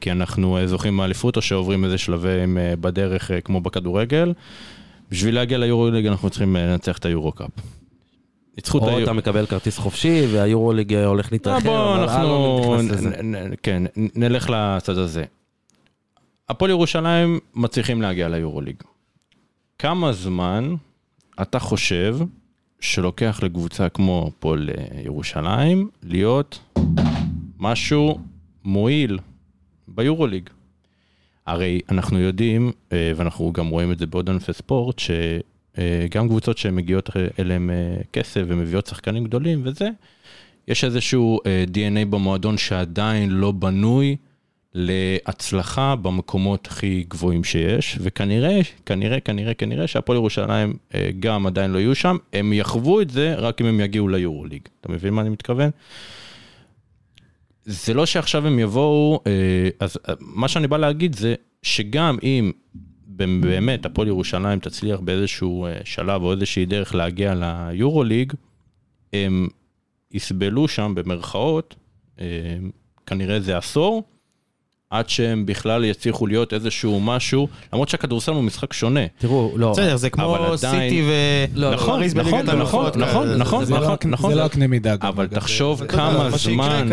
כי 0.00 0.10
אנחנו 0.12 0.56
אה, 0.56 0.66
זוכים 0.66 0.96
באליפות, 0.96 1.36
או 1.36 1.42
שעוברים 1.42 1.84
איזה 1.84 1.98
שלבים 1.98 2.58
אה, 2.58 2.74
בדרך, 2.80 3.30
אה, 3.30 3.40
כמו 3.40 3.60
בכדורגל. 3.60 4.32
בשביל 5.10 5.34
להגיע 5.34 5.58
ליורו 5.58 5.90
ליג, 5.90 6.06
אנחנו 6.06 6.30
צריכים 6.30 6.56
אה, 6.56 6.66
לנצח 6.66 6.98
את 6.98 7.06
היורו 7.06 7.32
קאפ. 7.32 7.50
ניצחו 8.56 8.78
את 8.78 8.82
או 8.82 8.88
היורו... 8.88 9.02
אתה 9.02 9.12
מקבל 9.12 9.46
כרטיס 9.46 9.78
חופשי, 9.78 10.26
והיורוליג 10.32 10.94
הולך 10.94 11.32
להתרחב, 11.32 11.64
בוא, 11.66 11.96
אנחנו 11.96 12.74
כן, 13.62 13.82
נלך 13.96 14.50
לצד 14.50 14.98
הזה. 14.98 15.24
הפועל 16.48 16.70
ירושלים 16.70 17.38
מצליחים 17.54 18.02
להגיע 18.02 18.28
ליורוליג. 18.28 18.76
כמה 19.78 20.12
זמן 20.12 20.74
אתה 21.42 21.58
חושב 21.58 22.18
שלוקח 22.80 23.40
לקבוצה 23.42 23.88
כמו 23.88 24.24
הפועל 24.28 24.70
אה, 24.70 25.00
ירושלים 25.04 25.90
להיות 26.02 26.58
משהו 27.58 28.20
מועיל 28.64 29.18
ביורוליג? 29.88 30.50
הרי 31.46 31.80
אנחנו 31.88 32.18
יודעים, 32.18 32.72
אה, 32.92 33.12
ואנחנו 33.16 33.52
גם 33.52 33.68
רואים 33.68 33.92
את 33.92 33.98
זה 33.98 34.06
בעוד 34.06 34.30
ענפי 34.30 34.52
ספורט, 34.52 34.98
שגם 34.98 36.28
קבוצות 36.28 36.58
שמגיעות 36.58 37.10
אליהם 37.38 37.70
אה, 37.70 38.02
כסף 38.12 38.42
ומביאות 38.46 38.86
שחקנים 38.86 39.24
גדולים 39.24 39.60
וזה, 39.64 39.88
יש 40.68 40.84
איזשהו 40.84 41.40
אה, 41.46 41.64
DNA 41.74 42.04
במועדון 42.10 42.58
שעדיין 42.58 43.30
לא 43.30 43.52
בנוי 43.52 44.16
להצלחה 44.74 45.96
במקומות 45.96 46.66
הכי 46.66 47.04
גבוהים 47.08 47.44
שיש, 47.44 47.98
וכנראה, 48.00 48.60
כנראה, 48.86 49.20
כנראה, 49.20 49.54
כנראה 49.54 49.86
שהפועל 49.86 50.18
ירושלים 50.18 50.76
אה, 50.94 51.10
גם 51.20 51.46
עדיין 51.46 51.70
לא 51.70 51.78
יהיו 51.78 51.94
שם, 51.94 52.16
הם 52.32 52.52
יחוו 52.52 53.00
את 53.00 53.10
זה 53.10 53.34
רק 53.34 53.60
אם 53.60 53.66
הם 53.66 53.80
יגיעו 53.80 54.08
ליורוליג. 54.08 54.62
אתה 54.80 54.92
מבין 54.92 55.14
מה 55.14 55.20
אני 55.20 55.28
מתכוון? 55.28 55.70
זה 57.64 57.94
לא 57.94 58.06
שעכשיו 58.06 58.46
הם 58.46 58.58
יבואו, 58.58 59.20
אה, 59.26 59.68
אז 59.80 59.98
אה, 60.08 60.14
מה 60.20 60.48
שאני 60.48 60.66
בא 60.66 60.76
להגיד 60.76 61.14
זה 61.14 61.34
שגם 61.62 62.18
אם 62.22 62.52
באמת 63.40 63.86
הפועל 63.86 64.08
ירושלים 64.08 64.58
תצליח 64.58 65.00
באיזשהו 65.00 65.66
שלב 65.84 66.22
או 66.22 66.32
איזושהי 66.32 66.66
דרך 66.66 66.94
להגיע 66.94 67.34
ליורוליג, 67.34 68.32
הם 69.12 69.48
יסבלו 70.10 70.68
שם 70.68 70.92
במרכאות, 70.96 71.74
אה, 72.20 72.26
כנראה 73.06 73.34
איזה 73.34 73.56
עשור, 73.56 74.02
עד 74.90 75.08
שהם 75.08 75.46
בכלל 75.46 75.84
יצליחו 75.84 76.26
להיות 76.26 76.52
איזשהו 76.52 77.00
משהו, 77.00 77.48
למרות 77.72 77.88
שהכדורסל 77.88 78.32
הוא 78.32 78.42
משחק 78.42 78.72
שונה. 78.72 79.00
תראו, 79.18 79.52
לא, 79.56 79.70
בסדר, 79.72 79.96
זה 79.96 80.10
כמו 80.10 80.36
סיטי 80.56 81.02
ו... 81.08 81.12
לא, 81.54 81.70
נכון, 81.74 82.00
נכון, 82.02 82.14
בליגת 82.14 82.26
נכון, 82.34 82.48
האלופות 82.48 82.96
נכון, 82.96 83.24
כזה. 83.26 83.36
נכון, 83.36 83.64
זה 83.64 83.72
לא 83.74 83.80
נכון, 83.80 83.92
הקנה- 83.92 84.12
נכון. 84.12 84.30
זה 84.30 84.36
לא 84.36 84.44
הקנה 84.44 84.66
מידה. 84.66 84.94
אבל. 85.00 85.26
תחשוב 85.26 85.86
כמה 85.86 86.30
זמן, 86.36 86.88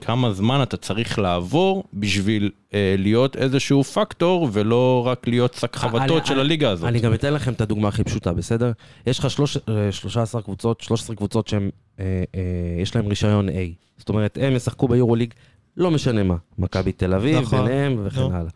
כמה 0.00 0.32
זמן 0.32 0.62
אתה 0.62 0.76
צריך 0.76 1.18
לעבור 1.18 1.84
בשביל 1.94 2.50
אה, 2.74 2.94
להיות 2.98 3.36
איזשהו 3.36 3.84
פקטור, 3.84 4.48
ולא 4.52 5.02
רק 5.06 5.28
להיות 5.28 5.54
שק 5.54 5.76
חבטות 5.76 6.10
אני- 6.18 6.26
של 6.26 6.40
הליגה 6.40 6.70
הזאת. 6.70 6.88
אני 6.88 7.00
גם 7.00 7.14
אתן 7.14 7.34
לכם 7.34 7.52
את 7.52 7.60
הדוגמה 7.60 7.88
הכי 7.88 8.04
פשוטה, 8.04 8.32
בסדר? 8.32 8.72
יש 9.06 9.18
לך 9.18 9.30
שלוש- 9.30 9.56
אה, 9.68 9.92
13 9.92 10.42
קבוצות, 10.42 10.80
13 10.80 11.16
קבוצות 11.16 11.52
אה, 11.52 12.04
אה, 12.34 12.40
יש 12.82 12.96
להן 12.96 13.06
רישיון 13.06 13.48
A. 13.48 13.52
זאת 13.98 14.08
אומרת, 14.08 14.38
הם 14.42 14.56
ישחקו 14.56 14.88
ביורוליג, 14.88 15.34
לא 15.76 15.90
משנה 15.90 16.22
מה. 16.22 16.36
מכבי 16.58 16.92
תל 16.92 17.14
אביב, 17.14 17.38
נכון. 17.38 17.64
ביניהם 17.64 18.00
וכן 18.04 18.20
נו. 18.20 18.32
הלאה. 18.36 18.50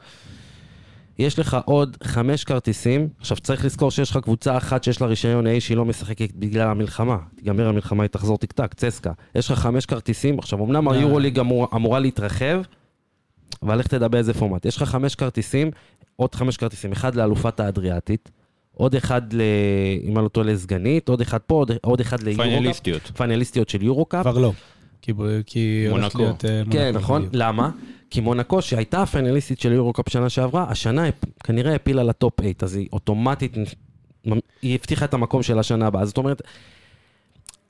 יש 1.19 1.39
לך 1.39 1.57
עוד 1.65 1.97
חמש 2.03 2.45
כרטיסים, 2.45 3.09
עכשיו 3.21 3.37
צריך 3.37 3.65
לזכור 3.65 3.91
שיש 3.91 4.11
לך 4.11 4.17
קבוצה 4.17 4.57
אחת 4.57 4.85
שיש 4.85 5.01
לה 5.01 5.07
רישיון 5.07 5.47
A 5.47 5.51
שהיא 5.61 5.77
לא 5.77 5.85
משחקת 5.85 6.33
בגלל 6.37 6.69
המלחמה. 6.69 7.17
תיגמר 7.37 7.69
המלחמה, 7.69 8.03
היא 8.03 8.09
תחזור 8.09 8.39
טק-טק, 8.39 8.75
צסקה. 8.75 9.13
יש 9.35 9.51
לך 9.51 9.59
חמש 9.59 9.87
כרטיסים, 9.87 10.39
עכשיו 10.39 10.65
אמנם. 10.65 10.89
היורוליג 10.89 11.39
אמור, 11.39 11.69
אמורה 11.75 11.99
להתרחב, 11.99 12.63
אבל 13.63 13.79
לך 13.79 13.87
תדע 13.87 14.09
באיזה 14.09 14.35
פורמט. 14.35 14.65
יש 14.65 14.77
לך 14.77 14.83
חמש 14.83 15.15
כרטיסים, 15.15 15.71
עוד 16.17 16.35
חמש 16.35 16.57
כרטיסים, 16.57 16.93
אחד 16.93 17.15
לאלופת 17.15 17.61
האדריאטית, 17.61 18.31
עוד 18.73 18.95
אחד, 18.95 19.33
ל... 19.33 19.41
אם 20.05 20.17
אני 20.17 20.25
לא 20.25 20.29
טועה, 20.29 20.47
לסגנית, 20.47 21.09
עוד 21.09 21.21
אחד 21.21 21.39
פה, 21.39 21.55
עוד, 21.55 21.71
עוד 21.83 22.01
אחד 22.01 22.23
ליורוקאפ. 22.23 22.49
פיינליסטיות. 22.49 23.03
פיינליסטיות 23.17 23.69
של 23.69 23.83
יורוקאפ. 23.83 24.23
כבר 24.23 24.39
לא. 24.39 24.53
כי 25.05 25.13
כי 25.47 25.87
הולך 25.89 26.03
מונקו. 26.03 26.19
להיות, 26.19 26.45
אה, 26.45 26.63
כן, 26.71 26.85
מונקו, 26.85 26.99
נכון. 26.99 27.21
בדיוק. 27.21 27.35
למה? 27.37 27.71
כי 28.11 28.21
מונקו, 28.21 28.63
שהייתה 28.63 29.03
הפיינליסטית 29.03 29.61
של 29.61 29.73
יורוקאפ 29.73 30.09
שנה 30.09 30.29
שעברה, 30.29 30.67
השנה 30.71 31.03
כנראה 31.45 31.73
העפילה 31.73 32.03
לטופ 32.03 32.41
8, 32.41 32.55
אז 32.63 32.77
היא 32.77 32.89
אוטומטית, 32.93 33.55
היא 34.63 34.75
הבטיחה 34.75 35.05
את 35.05 35.15
המקום 35.15 35.43
של 35.43 35.59
השנה 35.59 35.87
הבאה. 35.87 36.07
זאת 36.07 36.17
אומרת, 36.17 36.43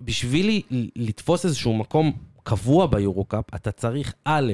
בשביל 0.00 0.62
לתפוס 0.96 1.44
איזשהו 1.44 1.74
מקום 1.74 2.12
קבוע 2.42 2.86
ביורוקאפ, 2.86 3.44
אתה 3.54 3.70
צריך 3.70 4.14
א', 4.24 4.52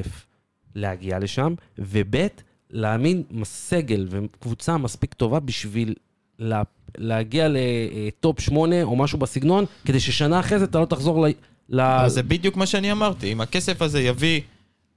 להגיע 0.74 1.18
לשם, 1.18 1.54
וב', 1.78 2.26
להעמיד 2.70 3.22
סגל 3.44 4.06
וקבוצה 4.10 4.76
מספיק 4.76 5.14
טובה 5.14 5.40
בשביל 5.40 5.94
לה, 6.38 6.62
להגיע 6.98 7.48
לטופ 7.50 8.40
8 8.40 8.82
או 8.82 8.96
משהו 8.96 9.18
בסגנון, 9.18 9.64
כדי 9.84 10.00
ששנה 10.00 10.40
אחרי 10.40 10.58
זה 10.58 10.64
אתה 10.64 10.80
לא 10.80 10.84
תחזור 10.84 11.26
ל... 11.26 11.30
ל... 11.70 11.80
אז 11.80 12.12
זה 12.12 12.22
בדיוק 12.22 12.56
מה 12.56 12.66
שאני 12.66 12.92
אמרתי, 12.92 13.33
אם 13.33 13.40
הכסף 13.40 13.83
הזה 13.83 14.00
יביא 14.00 14.40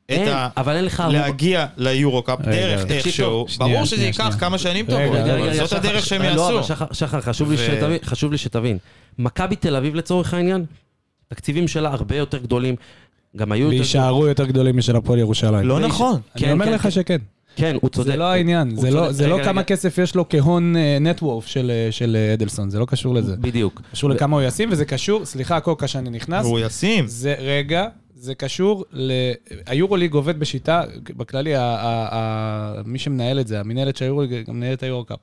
את 0.06 0.10
אין, 0.10 0.28
ה... 0.28 0.50
אבל 0.58 0.76
אין 0.76 0.86
לך... 0.86 1.04
להגיע 1.12 1.66
ליורו-קאפ 1.78 2.42
דרך 2.42 2.92
איכשהו, 2.92 3.46
ברור 3.58 3.86
שזה 3.86 3.96
שנייה, 3.96 4.08
ייקח 4.08 4.24
שנייה. 4.24 4.40
כמה 4.40 4.58
שנים 4.58 4.86
טובות, 4.86 5.18
אבל 5.20 5.42
רגע, 5.42 5.54
זאת 5.54 5.70
שחר, 5.70 5.78
הדרך 5.78 6.06
שהם 6.06 6.22
לא, 6.22 6.28
יעשו. 6.28 6.74
אבל 6.74 6.94
שחר, 6.94 7.22
חשוב, 7.22 7.52
לי 7.52 7.58
שתבין, 7.58 7.98
חשוב 8.04 8.32
לי 8.32 8.38
שתבין. 8.38 8.78
מכבי 9.20 9.56
תל 9.56 9.76
אביב 9.76 9.96
לצורך 9.96 10.34
העניין, 10.34 10.66
תקציבים 11.28 11.68
שלה 11.68 11.90
הרבה 11.90 12.16
יותר 12.16 12.38
גדולים. 12.38 12.76
גם 13.38 13.52
היו 13.52 13.66
יותר... 13.66 13.78
ויישארו 13.78 14.28
יותר 14.28 14.46
גדולים 14.46 14.78
משל 14.78 14.96
הפועל 14.96 15.20
ירושלים. 15.20 15.68
לא 15.68 15.80
נכון. 15.80 16.20
אני 16.36 16.42
כן, 16.44 16.52
אומר 16.52 16.66
כן, 16.66 16.74
לך 16.74 16.82
כן. 16.82 16.92
שכן. 16.92 17.18
כן, 17.56 17.76
הוא 17.82 17.90
צודק. 17.90 18.08
זה 18.12 18.16
לא 18.16 18.24
העניין, 18.24 18.70
הוא 18.72 18.82
זה 18.82 18.92
לא-. 18.92 19.12
זה 19.12 19.28
לא 19.28 19.36
רגע, 19.36 19.44
כמה 19.44 19.62
רגע. 19.62 19.68
כסף 19.68 19.98
יש 19.98 20.16
לו 20.16 20.30
כהון 20.30 20.76
נטוורף 21.02 21.48
של 21.92 22.16
אה, 22.16 22.34
אדלסון, 22.34 22.70
זה 22.70 22.80
לא 22.80 22.86
קשור 22.86 23.16
לזה. 23.16 23.36
בדיוק. 23.36 23.82
קשור 23.92 24.10
לכמה 24.10 24.36
הוא 24.38 24.44
ישים, 24.44 24.70
וזה 24.72 24.86
קשור, 24.86 25.26
סליחה, 25.26 25.60
קוקה 25.60 25.88
שאני 25.88 26.10
נכנס, 26.10 26.46
והוא 26.46 26.60
ישים. 26.60 27.08
זה, 27.08 27.36
רגע, 27.40 27.86
זה 28.16 28.36
קשור 28.36 28.86
ל... 28.92 29.12
היורוליג 29.66 30.14
עובד 30.14 30.40
בשיטה, 30.40 30.84
בכללי, 31.18 31.56
ה- 31.56 31.62
ה- 31.62 32.08
ה- 32.12 32.82
מי 32.86 33.00
שמנהל 33.00 33.40
את 33.40 33.48
זה, 33.48 33.60
המנהלת 33.60 33.98
של 33.98 34.06
היורוליג, 34.06 34.46
גם 34.48 34.56
מנהלת 34.56 34.84
היורוקאפ. 34.84 35.20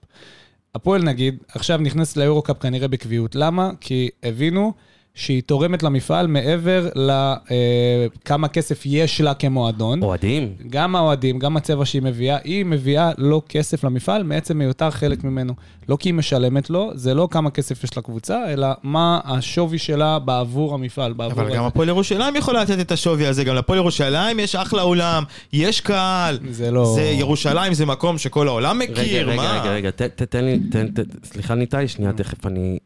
הפועל 0.74 1.02
נגיד, 1.02 1.36
עכשיו 1.54 1.78
נכנס 1.78 2.16
ליורוקאפ 2.16 2.58
כנראה 2.58 2.88
בקביעות. 2.88 3.34
למה? 3.34 3.70
כי 3.80 4.08
הבינו 4.22 4.72
שהיא 5.20 5.42
תורמת 5.46 5.82
למפעל 5.82 6.26
מעבר 6.26 6.88
לכמה 6.94 8.48
כסף 8.48 8.82
יש 8.86 9.20
לה 9.20 9.34
כמועדון. 9.34 10.02
אוהדים. 10.02 10.54
גם 10.70 10.96
האוהדים, 10.96 11.38
גם 11.38 11.56
הצבע 11.56 11.84
שהיא 11.84 12.02
מביאה, 12.02 12.36
היא 12.44 12.64
מביאה 12.64 13.10
לא 13.18 13.42
כסף 13.48 13.84
למפעל 13.84 14.22
מעצם 14.22 14.60
היותר 14.60 14.90
חלק 14.90 15.24
ממנו. 15.24 15.54
לא 15.88 15.96
כי 16.00 16.08
היא 16.08 16.14
משלמת 16.14 16.70
לו, 16.70 16.90
זה 16.94 17.14
לא 17.14 17.28
כמה 17.30 17.50
כסף 17.50 17.84
יש 17.84 17.98
לקבוצה, 17.98 18.52
אלא 18.52 18.66
מה 18.82 19.20
השווי 19.24 19.78
שלה 19.78 20.18
בעבור 20.18 20.74
המפעל, 20.74 21.12
בעבור... 21.12 21.32
אבל 21.42 21.50
גם 21.50 21.58
הזה. 21.58 21.66
הפועל 21.66 21.88
ירושלים 21.88 22.36
יכולה 22.36 22.62
לתת 22.62 22.80
את 22.80 22.92
השווי 22.92 23.26
הזה, 23.26 23.44
גם 23.44 23.54
לפועל 23.54 23.78
ירושלים 23.78 24.38
יש 24.40 24.54
אחלה 24.56 24.82
אולם, 24.82 25.22
יש 25.52 25.80
קהל. 25.80 26.38
זה 26.50 26.70
לא- 26.70 26.92
זה 26.94 27.02
ירושלים 27.02 27.74
זה 27.74 27.86
מקום 27.86 28.18
שכל 28.18 28.48
העולם 28.48 28.78
מכיר, 28.78 28.94
רגע, 29.30 29.32
רגע, 29.32 29.36
מה? 29.42 29.60
רגע, 29.62 29.70
רגע, 29.72 29.90
ת- 29.90 30.02
ת- 30.02 30.22
תן 30.22 30.44
לי, 30.44 30.58
תן, 30.70 30.86
ת- 30.88 31.24
סליחה 31.26 31.54
ניתאי, 31.54 31.88
שנייה, 31.88 32.12
תכף 32.12 32.46
אני... 32.46 32.78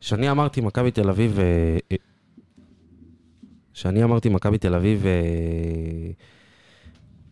כשאני 0.00 0.30
אמרתי 0.30 0.60
מכבי 0.60 0.90
תל 0.90 1.08
אביב... 1.08 1.38
אה, 1.38 1.78
אה, 1.92 1.96
כשאני 3.74 4.04
אמרתי 4.04 4.28
מכבי 4.28 4.58
תל 4.58 4.74
אביב 4.74 5.06
אה, 5.06 6.10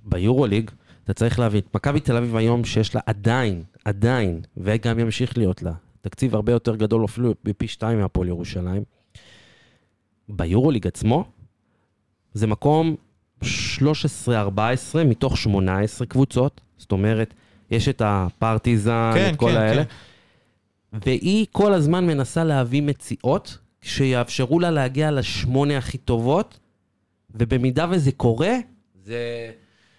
ביורוליג, 0.05 0.71
אתה 1.05 1.15
צריך 1.15 1.39
להבין, 1.39 1.61
מכבי 1.75 2.01
תל 2.01 2.17
אביב 2.17 2.37
היום 2.37 2.65
שיש 2.65 2.95
לה 2.95 3.01
עדיין, 3.07 3.63
עדיין, 3.85 4.41
וגם 4.57 4.99
ימשיך 4.99 5.39
להיות 5.39 5.63
לה, 5.63 5.73
תקציב 6.01 6.35
הרבה 6.35 6.53
יותר 6.53 6.77
גדול 6.77 7.05
אפילו 7.05 7.35
בפי 7.45 7.69
שתיים 7.69 8.01
מהפועל 8.01 8.29
ירושלים, 8.29 8.83
ביורוליג 10.29 10.87
עצמו, 10.87 11.25
זה 12.33 12.47
מקום 12.47 12.97
13-14 13.45 13.47
מתוך 15.05 15.37
18 15.37 16.07
קבוצות, 16.07 16.61
זאת 16.79 16.93
אומרת, 16.93 17.35
יש 17.71 17.89
את 17.89 18.03
הפרטיזן, 18.05 19.11
כן, 19.15 19.31
את 19.35 19.39
כל 19.39 19.51
כן, 19.51 19.57
האלה, 19.57 19.85
כן. 19.85 19.91
והיא 20.93 21.47
כל 21.53 21.73
הזמן 21.75 22.07
מנסה 22.07 22.45
להביא 22.45 22.83
מציאות 22.83 23.59
שיאפשרו 23.83 24.61
לה 24.61 24.71
להגיע 24.71 25.11
לשמונה 25.11 25.79
הכי 25.79 25.99
טובות, 25.99 26.59
ובמידה 27.35 27.87
וזה 27.91 28.13
קורה, 28.13 28.57
זה... 29.05 29.51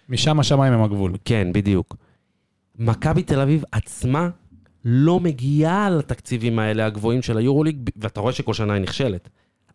משם 0.08 0.40
השמיים 0.40 0.72
הם 0.72 0.82
הגבול. 0.82 1.12
כן, 1.24 1.48
בדיוק. 1.52 1.96
מכבי 2.78 3.22
תל 3.22 3.40
אביב 3.40 3.64
עצמה 3.72 4.28
לא 4.84 5.20
מגיעה 5.20 5.90
לתקציבים 5.90 6.58
האלה 6.58 6.86
הגבוהים 6.86 7.22
של 7.22 7.38
היורוליג, 7.38 7.90
ואתה 7.96 8.20
רואה 8.20 8.32
שכל 8.32 8.54
שנה 8.54 8.72
היא 8.72 8.82
נכשלת. 8.82 9.28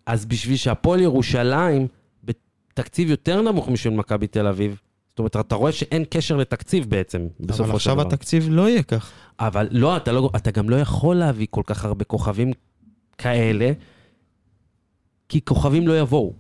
אז 0.06 0.26
בשביל 0.26 0.58
שהפועל 0.58 1.02
ירושלים, 1.02 1.88
בתקציב 2.24 3.10
יותר 3.10 3.42
נמוך 3.42 3.70
משל 3.70 3.90
מכבי 3.90 4.28
תל 4.28 4.48
אביב, 4.48 4.82
זאת 5.16 5.20
אומרת, 5.20 5.36
אתה 5.36 5.56
רואה 5.56 5.72
שאין 5.72 6.04
קשר 6.10 6.38
לתקציב 6.38 6.90
בעצם, 6.90 7.28
בסופו 7.40 7.64
אבל 7.64 7.72
של 7.72 7.76
עכשיו 7.76 7.96
דבר. 7.96 8.08
התקציב 8.08 8.48
לא 8.50 8.70
יהיה 8.70 8.84
כך. 8.84 9.12
אבל 9.40 9.68
לא 9.72 9.98
אתה, 9.98 10.12
לא, 10.12 10.30
אתה 10.36 10.52
גם 10.52 10.70
לא 10.70 10.76
יכול 10.76 11.16
להביא 11.16 11.48
כל 11.50 11.62
כך 11.66 11.86
הרבה 11.86 12.06
כוכבים 12.06 12.52
כאלה, 13.18 13.72
כי 15.30 15.42
כוכבים 15.42 15.88
לא 15.88 16.00
יבואו. 16.00 16.34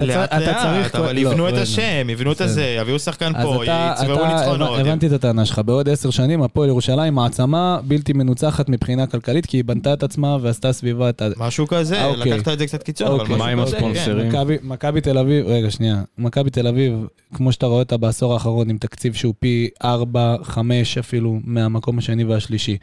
לאט 0.00 0.28
אתה 0.32 0.54
צריך- 0.62 0.94
לאט, 0.94 0.94
אבל 0.94 1.18
יבנו 1.18 1.48
את. 1.48 1.54
השם, 1.54 2.10
יבנו 2.10 2.32
את. 2.32 2.40
הזה, 2.40 2.76
יביאו 2.80 2.98
שחקן 2.98 3.32
פה, 3.42 3.62
אתה, 3.64 3.94
יצברו 4.02 4.26
ניצחונות. 4.26 4.78
הבנתי 4.80 5.06
את 5.06 5.12
הטענה 5.12 5.44
שלך. 5.44 5.58
בעוד 5.58 5.88
עשר 5.88 6.10
שנים 6.10 6.42
הפועל 6.42 6.68
ירושלים 6.68 7.14
מעצמה 7.14 7.78
בלתי 7.84 8.12
מנוצחת 8.12 8.68
מבחינה 8.68 9.06
כלכלית, 9.06 9.46
כי 9.46 9.56
היא 9.56 9.64
בנתה 9.64 9.92
את 9.92 10.02
עצמה 10.02 10.36
ועשתה 10.42 10.72
סביבה 10.72 11.08
את 11.08 11.22
ה... 11.22 11.28
משהו 11.36 11.66
כזה, 11.66 11.96
אה, 12.00 12.06
אוקיי. 12.06 12.32
לקחת 12.32 12.48
את 12.52 12.58
זה 12.58 12.66
קצת 12.66 12.82
קיצון, 12.82 13.06
אבל 13.08 13.20
אוקיי. 13.20 13.36
מה 13.36 13.46
עם 13.48 13.58
כן. 13.58 13.64
הספונסרים? 13.64 14.28
מכבי- 14.28 14.56
מכבי 14.62 15.00
תל 15.00 15.18
אביב, 15.18 15.46
רגע, 15.46 15.70
שנייה. 15.70 16.02
מכבי 16.18 16.50
תל 16.50 16.66
אביב, 16.66 16.92
כמו 17.34 17.52
שאתה 17.52 17.66
רואה 17.66 17.78
אותה 17.78 17.96
בעשור 17.96 18.32
האחרון, 18.34 18.70
עם 18.70 18.78
תקציב 18.78 19.14
שהוא 19.14 19.34
פי 19.40 19.68
4, 19.84 20.36
5 20.42 20.98
אפילו, 20.98 21.38
מהמקום 21.44 21.98
השני 21.98 22.24
והשלישי. 22.24 22.76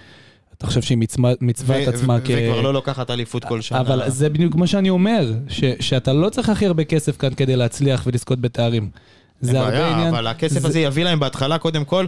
אתה 0.57 0.67
חושב 0.67 0.81
שהיא 0.81 0.97
מצווה 1.41 1.83
את 1.83 1.87
עצמה 1.87 2.17
כ... 2.19 2.29
וכבר 2.29 2.61
לא 2.61 2.73
לוקחת 2.73 3.11
אליפות 3.11 3.45
כל 3.45 3.61
שנה. 3.61 3.79
אבל 3.79 4.09
זה 4.09 4.29
בדיוק 4.29 4.55
מה 4.55 4.67
שאני 4.67 4.89
אומר, 4.89 5.33
ש- 5.49 5.63
שאתה 5.79 6.13
לא 6.13 6.29
צריך 6.29 6.49
הכי 6.49 6.65
הרבה 6.65 6.83
כסף 6.83 7.17
כאן 7.17 7.33
כדי 7.33 7.55
להצליח 7.55 8.03
ולזכות 8.07 8.39
בתארים. 8.41 8.89
זה 9.41 9.59
הרבה 9.59 9.71
בעיה, 9.71 9.91
עניין... 9.95 10.07
אבל 10.07 10.27
הכסף 10.27 10.59
זה- 10.59 10.67
הזה 10.67 10.79
יביא 10.79 11.03
להם 11.03 11.19
בהתחלה, 11.19 11.57
קודם 11.57 11.85
כל, 11.85 12.05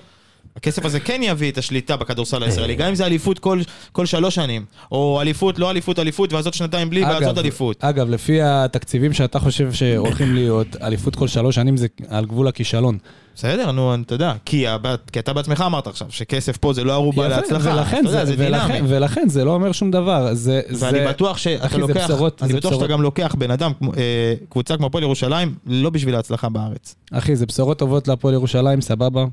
הכסף 0.58 0.86
הזה 0.86 1.00
כן 1.00 1.22
יביא 1.24 1.52
את 1.52 1.58
השליטה 1.58 1.96
בכדורסל 1.98 2.44
הישראלי, 2.44 2.76
גם 2.76 2.88
אם 2.88 2.96
זה 2.96 3.06
אליפות 3.06 3.40
כל, 3.40 3.60
כל 3.92 4.06
שלוש 4.06 4.36
שנים, 4.36 4.66
או 4.92 5.22
אליפות, 5.22 5.60
לא 5.60 5.72
אליפות, 5.72 6.00
אליפות, 6.00 6.34
ואז 6.34 6.46
עוד 6.46 6.54
שנתיים 6.54 6.90
בלי, 6.90 7.04
ואז 7.04 7.24
עוד 7.24 7.38
אליפות. 7.40 7.84
אגב, 7.84 8.10
לפי 8.10 8.42
התקציבים 8.42 9.14
שאתה 9.14 9.40
חושב 9.40 9.74
שהולכים 9.74 10.36
להיות, 10.36 10.68
אליפות 10.82 11.16
כל 11.16 11.28
שלוש 11.28 11.56
שנים 11.56 11.78
זה 11.78 11.88
על 12.10 12.26
גבול 12.26 12.48
הכישלון. 12.48 12.98
בסדר, 13.36 13.72
נו, 13.72 13.96
אתה 13.96 14.16
יודע, 14.16 14.34
כי, 14.46 14.68
הבת- 14.68 15.10
כי 15.10 15.20
אתה 15.20 15.34
בעצמך 15.34 15.64
אמרת 15.66 15.88
עכשיו, 15.88 16.08
שכסף 16.10 16.58
פה 16.58 16.74
זה 16.74 16.84
לא 16.84 16.94
ערובה 16.94 17.26
יפה, 17.26 17.36
להצלחה, 17.36 17.74
ולכן 17.76 18.00
אתה 18.02 18.10
יודע, 18.10 18.26
זה, 18.26 18.36
זה 18.36 18.48
ולכן, 18.48 18.74
דינמי. 18.74 18.88
ולכן 18.98 19.30
זה 19.30 19.46
לא 19.46 19.54
אומר 19.54 19.72
שום 19.72 19.92
דבר. 19.92 20.34
זה, 20.34 20.62
ואני 20.70 21.00
זה, 21.00 21.06
בטוח 21.10 21.38
שאתה 21.38 21.66
אחי, 21.66 21.78
לוקח, 21.78 22.04
בשורות- 22.06 22.44
אני 22.44 22.54
בטוח 22.54 22.74
שאתה. 22.74 22.88
גם 22.88 23.02
לוקח 23.02 23.36
בן 23.38 23.52
אדם, 23.52 23.72
אה, 23.98 24.34
קבוצה 24.50 24.78
כמו 24.78 24.86
הפועל 24.86 25.04
ירושלים, 25.04 25.56
לא 25.66 25.90
בשביל 25.90 26.16
ההצלחה 26.16 26.50
בארץ. 26.50 26.96
אחי, 27.12 27.36
זה 27.36 27.46
בשורות 27.46 27.80
טובות 27.80 28.08
להפועל 28.08 28.34
ירושלים, 28.34 28.82
סבבה. 28.82 29.26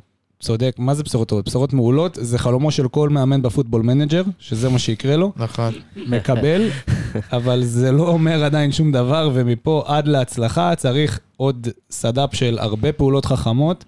צודק, 0.45 0.75
מה 0.79 0.95
זה 0.95 1.03
בשורות 1.03 1.29
טובות? 1.29 1.47
בשורות 1.49 1.73
מעולות, 1.73 2.19
זה 2.21 2.39
חלומו 2.39 2.71
של 2.71 2.89
כל 2.89 3.09
מאמן 3.09 3.43
ב 3.43 3.47
Football 3.47 3.83
Manager, 3.83 4.23
שזה 4.39 4.69
מה 4.69 4.79
שיקרה 4.79 5.17
לו, 5.17 5.33
נכון. 5.37 5.75
מקבל, 5.97 6.69
אבל 7.37 7.63
זה 7.65 7.93
לא 7.93 8.09
אומר 8.09 8.45
עדיין 8.45 8.73
שום 8.73 8.93
דבר, 8.93 9.31
ומפה 9.35 9.85
עד 9.87 10.09
להצלחה 10.09 10.75
צריך 10.75 11.21
עוד 11.37 11.69
סד"פ 11.91 12.35
של 12.35 12.59
הרבה 12.59 12.93
פעולות 12.93 13.25
חכמות, 13.25 13.85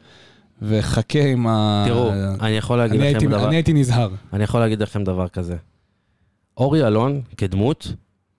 וחכה 0.62 1.24
עם 1.24 1.46
ה... 1.46 1.84
תראו, 1.86 2.10
אני 2.40 2.56
יכול 2.56 2.78
להגיד 2.78 3.00
אני 3.00 3.08
לכם 3.08 3.16
הייתי, 3.16 3.26
דבר, 3.26 3.48
אני 3.48 3.56
הייתי 3.56 3.72
נזהר. 3.72 4.08
אני 4.32 4.44
יכול 4.44 4.60
להגיד 4.60 4.82
לכם 4.82 5.04
דבר 5.04 5.28
כזה. 5.28 5.56
אורי 6.56 6.86
אלון 6.86 7.20
כדמות, 7.36 7.92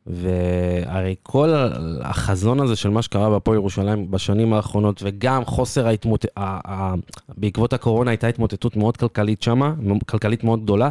והרי 0.07 1.15
כל 1.23 1.53
החזון 2.01 2.59
הזה 2.59 2.75
של 2.75 2.89
מה 2.89 3.01
שקרה 3.01 3.29
בהפועל 3.29 3.57
ירושלים 3.57 4.11
בשנים 4.11 4.53
האחרונות, 4.53 5.01
וגם 5.05 5.45
חוסר 5.45 5.87
ההתמוטטות, 5.87 6.31
בעקבות 7.37 7.73
הקורונה 7.73 8.11
הייתה 8.11 8.27
התמוטטות 8.27 8.75
מאוד 8.75 8.97
כלכלית 8.97 9.41
שמה, 9.43 9.73
כלכלית 10.09 10.43
מאוד 10.43 10.63
גדולה, 10.63 10.89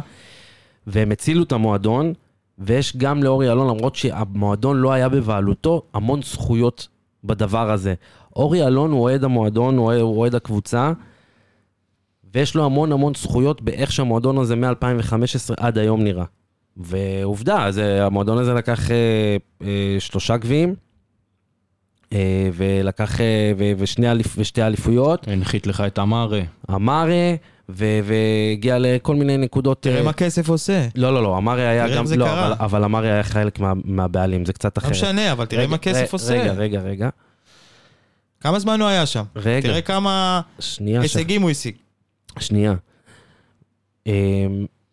והם 0.87 1.11
הצילו 1.11 1.43
את 1.43 1.51
המועדון, 1.51 2.13
ויש 2.59 2.97
גם 2.97 3.23
לאורי 3.23 3.51
אלון, 3.51 3.67
למרות 3.67 3.95
שהמועדון 3.95 4.77
לא 4.77 4.91
היה 4.91 5.09
בבעלותו, 5.09 5.81
המון 5.93 6.21
זכויות 6.21 6.87
בדבר 7.23 7.71
הזה. 7.71 7.93
אורי 8.35 8.67
אלון 8.67 8.91
הוא 8.91 9.01
אוהד 9.01 9.23
המועדון, 9.23 9.77
הוא 9.77 9.87
אוהד- 10.17 10.35
הקבוצה, 10.35 10.91
ויש 12.33 12.55
לו 12.55 12.65
המון 12.65 12.91
המון 12.91 13.13
זכויות 13.15 13.61
באיך 13.61 13.91
שהמועדון 13.91 14.37
הזה 14.37 14.55
מ-2015 14.55 15.53
עד 15.57 15.77
היום 15.77 16.03
נראה. 16.03 16.25
ועובדה, 16.77 17.71
זה, 17.71 18.05
המועדון 18.05 18.37
הזה 18.37 18.53
לקח 18.53 18.91
אה, 18.91 18.95
אה, 19.61 19.95
שלושה 19.99 20.37
גביעים, 20.37 20.75
אה, 22.13 22.49
ולקח 22.53 23.21
אה, 23.21 23.51
ו, 23.57 23.71
ושני 23.77 24.11
אליפ, 24.11 24.27
ושתי 24.37 24.61
אליפויות, 24.61 25.27
הנחית 25.27 25.67
לך 25.67 25.83
את 25.87 25.99
אמרה. 25.99 26.39
אמרה, 26.71 27.05
ו- 27.69 27.99
והגיע 28.03 28.77
לכל 28.79 29.15
מיני 29.15 29.37
נקודות... 29.37 29.81
תראה 29.81 29.97
אה, 29.99 30.03
מה 30.03 30.13
כסף 30.13 30.49
עושה. 30.49 30.87
לא, 30.95 31.13
לא, 31.13 31.23
לא, 31.23 31.37
אמרי 31.37 31.67
היה 31.67 31.83
תראה 31.85 31.95
גם... 31.95 32.01
איך 32.03 32.07
זה 32.09 32.17
לא, 32.17 32.25
קרה. 32.25 32.47
אבל, 32.47 32.55
אבל 32.59 32.83
אמרי 32.83 33.11
היה 33.11 33.23
חלק 33.23 33.59
מה, 33.59 33.73
מהבעלים, 33.83 34.45
זה 34.45 34.53
קצת 34.53 34.77
לא 34.77 34.81
אחרת. 34.81 34.91
משנה, 34.91 35.31
אבל 35.31 35.45
תראה 35.45 35.61
רגע, 35.61 35.71
מה 35.71 35.77
כסף 35.77 36.13
ר- 36.13 36.15
עושה. 36.15 36.41
רגע, 36.41 36.53
רגע, 36.53 36.79
רגע. 36.79 37.09
כמה 38.41 38.59
זמן 38.59 38.81
הוא 38.81 38.87
היה 38.89 39.05
שם? 39.05 39.23
רגע, 39.35 39.67
תראה 39.69 39.81
כמה 39.81 40.41
שנייה, 40.59 41.01
ש... 41.01 41.03
הישגים 41.03 41.41
הוא 41.41 41.49
השיג. 41.49 41.75
שנייה. 42.39 42.75
אמ, 44.07 44.13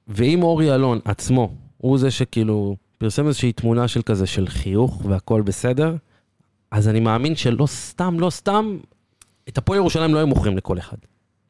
ואם 0.09 0.43
אורי 0.43 0.75
אלון 0.75 0.99
עצמו, 1.05 1.53
הוא 1.85 1.99
זה 1.99 2.11
שכאילו 2.11 2.77
פרסם 2.99 3.27
איזושהי 3.27 3.53
תמונה 3.53 3.89
של 3.89 4.03
כזה, 4.03 4.27
של 4.27 4.49
חיוך 4.49 5.03
והכל 5.05 5.43
בסדר, 5.43 5.97
אז 6.71 6.89
אני 6.89 7.01
מאמין 7.01 7.37
שלא 7.37 7.67
סתם, 7.67 8.21
לא 8.21 8.31
סתם, 8.31 8.79
את 9.49 9.59
הפועל 9.59 9.79
ירושלים 9.79 10.15
לא 10.15 10.19
היו 10.19 10.27
מוכרים 10.27 10.57
לכל 10.57 10.79
אחד. 10.79 10.97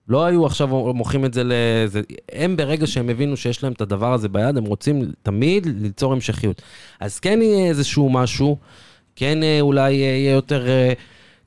לא 0.09 0.25
היו 0.25 0.47
עכשיו 0.47 0.69
מוכרים 0.95 1.25
את 1.25 1.35
זה 1.35 1.43
לזה, 1.45 2.01
הם 2.33 2.57
ברגע 2.57 2.87
שהם 2.87 3.09
הבינו 3.09 3.37
שיש 3.37 3.63
להם 3.63 3.73
את 3.73 3.81
הדבר 3.81 4.13
הזה 4.13 4.29
ביד, 4.29 4.57
הם 4.57 4.65
רוצים 4.65 5.13
תמיד 5.23 5.67
ליצור 5.67 6.13
המשכיות. 6.13 6.63
אז 7.01 7.21
כן 7.21 7.43
יהיה 7.43 7.69
איזשהו 7.69 8.11
משהו, 8.11 8.57
כן 9.17 9.43
אה, 9.43 9.61
אולי 9.61 9.93
יהיה 9.93 10.33
יותר 10.33 10.69
אה, 10.69 10.93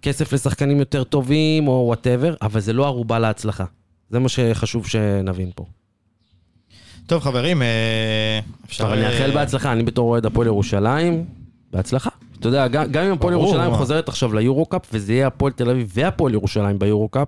כסף 0.02 0.34
לשחקנים 0.34 0.80
יותר 0.80 1.04
טובים 1.04 1.68
או 1.68 1.84
וואטאבר, 1.88 2.36
אבל 2.42 2.60
זה 2.60 2.74
לא 2.74 2.86
ערובה 2.86 3.20
להצלחה. 3.20 3.66
זה 4.10 4.20
מה 4.20 4.30
שחשוב 4.30 4.88
שנבין 4.88 5.52
פה. 5.56 5.66
טוב, 7.08 7.22
חברים, 7.22 7.62
אה, 7.62 8.40
אפשר... 8.66 8.84
אבל 8.84 8.94
אני 8.94 9.08
אאחל 9.08 9.30
אה, 9.30 9.36
בהצלחה, 9.36 9.72
אני 9.72 9.84
בתור 9.84 10.10
אוהד 10.10 10.26
הפועל 10.26 10.48
ירושלים, 10.48 11.26
בהצלחה. 11.72 12.10
אתה 12.40 12.48
יודע, 12.48 12.68
גם 12.68 12.92
גם 12.92 13.04
אם 13.04 13.12
הפועל 13.12 13.34
ירושלים. 13.34 13.74
חוזרת 13.74 14.10
עכשיו 14.10 14.34
ליורו-קאפ, 14.34 14.82
וזה 14.94 15.14
יהיה 15.14 15.28
הפועל 15.28 15.52
תל 15.52 15.70
אביב 15.70 15.92
והפועל 15.94 16.34
ירושלים 16.34 16.80
ביורו-קאפ, 16.80 17.28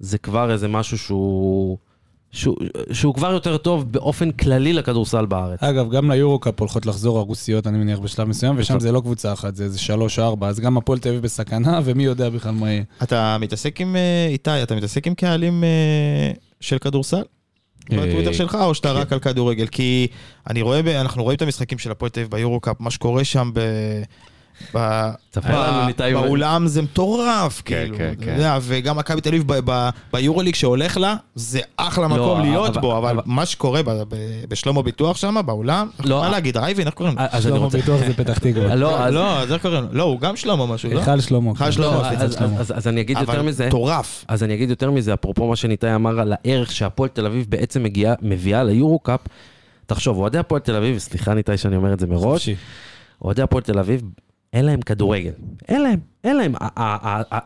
זה 0.00 0.18
כבר 0.18 0.52
איזה 0.52 0.68
משהו 0.68 0.98
שהוא... 0.98 1.78
שהוא, 2.30 2.56
שהוא 2.92 3.14
כבר 3.14 3.32
יותר 3.32 3.56
טוב 3.56 3.92
באופן 3.92 4.30
כללי 4.30 4.72
לכדורסל 4.72 5.26
בארץ. 5.26 5.62
אגב, 5.62 5.90
גם 5.90 6.10
ליורו-קאפ 6.10 6.60
הולכות 6.60 6.86
לחזור 6.86 7.18
הרוסיות, 7.18 7.66
אני 7.66 7.78
מניח, 7.78 7.98
בשלב 7.98 8.28
מסוים, 8.28 8.54
ושם 8.58 8.74
בסדר. 8.74 8.80
זה 8.80 8.92
לא 8.92 9.00
קבוצה 9.00 9.32
אחת, 9.32 9.56
זה 9.56 9.64
איזה 9.64 9.78
שלוש 9.78 10.18
או 10.18 10.24
ארבע, 10.24 10.48
אז 10.48 10.60
גם 10.60 10.76
הפועל 10.76 10.98
תל 10.98 11.08
אביב 11.08 11.22
בסכנה, 11.22 11.80
ומי 11.84 12.04
יודע 12.04 12.30
בכלל 12.30 12.52
מה 12.52 12.70
יהיה. 12.70 12.82
אתה 13.02 13.36
מתעסק 13.40 13.80
עם, 13.80 13.96
אה, 13.96 14.26
איתי, 14.30 14.62
אתה 14.62 14.76
מתעסק 14.76 15.06
עם 15.06 15.14
קהלים 15.14 15.64
אה, 15.64 16.32
של 16.60 16.78
כדורסל? 16.78 17.22
בטוויטר 17.90 18.28
אה, 18.28 18.34
שלך, 18.34 18.58
או 18.60 18.74
שאתה 18.74 18.88
כן. 18.88 18.96
רק 18.96 19.12
על 19.12 19.18
כדורגל? 19.18 19.66
כי 19.66 20.06
אני 20.50 20.62
רואה, 20.62 21.00
אנחנו 21.00 21.22
רואים 21.22 21.36
את 21.36 21.42
המשחקים 21.42 21.78
של 21.78 21.90
הפועל 21.90 22.10
תל 22.10 22.20
אביב 22.20 22.30
ביורו-קאפ, 22.30 22.76
מה 22.80 22.90
שקורה 22.90 23.24
שם 23.24 23.50
ב... 23.54 23.60
באולם 26.12 26.66
זה 26.66 26.82
מטורף, 26.82 27.62
כן, 27.64 27.76
כאילו, 27.82 27.96
כן, 27.98 28.14
כן. 28.24 28.58
וגם 28.62 28.96
מכבי 28.98 29.20
תל 29.20 29.28
אביב 29.28 29.44
ב- 29.46 29.60
ב- 29.64 29.88
ביורוליג 30.12 30.54
שהולך 30.54 30.96
לה, 30.96 31.16
זה 31.34 31.60
אחלה 31.76 32.08
מקום 32.08 32.40
להיות 32.40 32.70
אבל- 32.70 32.80
בו, 32.80 32.98
אבל 32.98 33.10
אבל- 33.10 33.22
מה 33.26 33.46
שקורה 33.46 33.82
ב- 33.82 33.90
ב- 33.90 34.04
בשלמה 34.48 34.82
ביטוח 34.82 35.16
שם, 35.16 35.36
באולם, 35.46 35.88
לא, 36.04 36.18
מה 36.20 36.26
אה, 36.26 36.30
להגיד, 36.30 36.56
רייבין, 36.56 36.86
איך 36.86 36.94
קוראים 36.94 37.16
לו? 37.18 37.40
שלמה 37.42 37.58
רוצה... 37.58 37.78
ביטוח 37.78 37.98
זה 38.00 38.14
פתח 38.14 38.38
תקווה. 38.38 38.74
לא, 38.74 39.00
אז- 39.00 39.14
לא, 39.14 39.38
אז 39.40 39.52
איך 39.52 39.62
קוראים 39.62 39.82
לו? 39.82 39.88
לא, 39.92 40.02
הוא 40.02 40.20
גם 40.20 40.36
שלמה 40.36 40.66
משהו, 40.66 40.90
לא? 40.90 40.98
היכל 40.98 41.20
שלמה. 41.20 41.50
היכל. 41.50 41.70
שלמה, 41.70 41.96
לא, 42.02 42.08
סליחה, 42.08 42.44
אז- 42.74 42.88
אני 42.88 43.00
אגיד 43.00 43.16
יותר 43.20 43.32
אבל 43.32 43.42
מזה. 43.42 43.66
מטורף. 43.66 44.24
אז 44.28 44.42
אני 44.42 44.54
אגיד 44.54 44.70
יותר 44.70 44.90
מזה, 44.90 45.14
אפרופו 45.14 45.48
מה 45.48 45.56
שניתאי 45.56 45.94
אמר 45.94 46.20
על 46.20 46.32
הערך 46.44 46.72
שהפועל 46.72 47.08
תל 47.08 47.26
אביב 47.26 47.46
בעצם 47.48 47.84
מביאה 48.22 48.62
ליורו-קאפ. 48.64 49.20
תחשוב, 49.86 50.18
אוהדי 50.18 50.38
הפועל 50.38 50.60
תל 50.60 50.76
אביב, 50.76 50.98
סליחה 50.98 51.34
ניתאי 51.34 51.56
שאני 51.56 51.76
אומר 51.76 51.92
את 51.92 52.00
זה 52.00 52.06
מראש. 52.06 52.48
אוהדי 53.24 53.42
הפועל 53.42 53.62
תל 53.62 53.78
אביב, 53.78 54.02
אין 54.52 54.64
להם 54.64 54.80
כדורגל. 54.80 55.32
אין 55.68 55.82
להם, 55.82 56.00
אין 56.24 56.36
להם. 56.36 56.54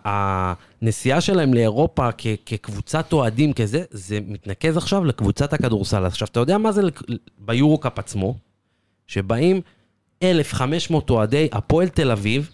הנסיעה 0.05 1.21
שלהם 1.21 1.55
לאירופה 1.55 2.09
כקבוצת 2.47 3.13
אוהדים 3.13 3.53
כזה, 3.53 3.85
זה 3.91 4.19
מתנקז 4.29 4.77
עכשיו 4.77 5.05
לקבוצת 5.05 5.53
הכדורסל. 5.53 6.07
עכשיו, 6.07 6.29
אתה 6.33 6.41
יודע 6.41 6.59
מה 6.59 6.73
זה 6.73 6.83
ביורו-קאפ 7.39 7.99
עצמו? 7.99 8.35
שבאים 9.07 9.61
1,500 10.23 11.11
אוהדי 11.11 11.49
הפועל 11.53 11.89
תל 11.89 12.11
אביב 12.11 12.51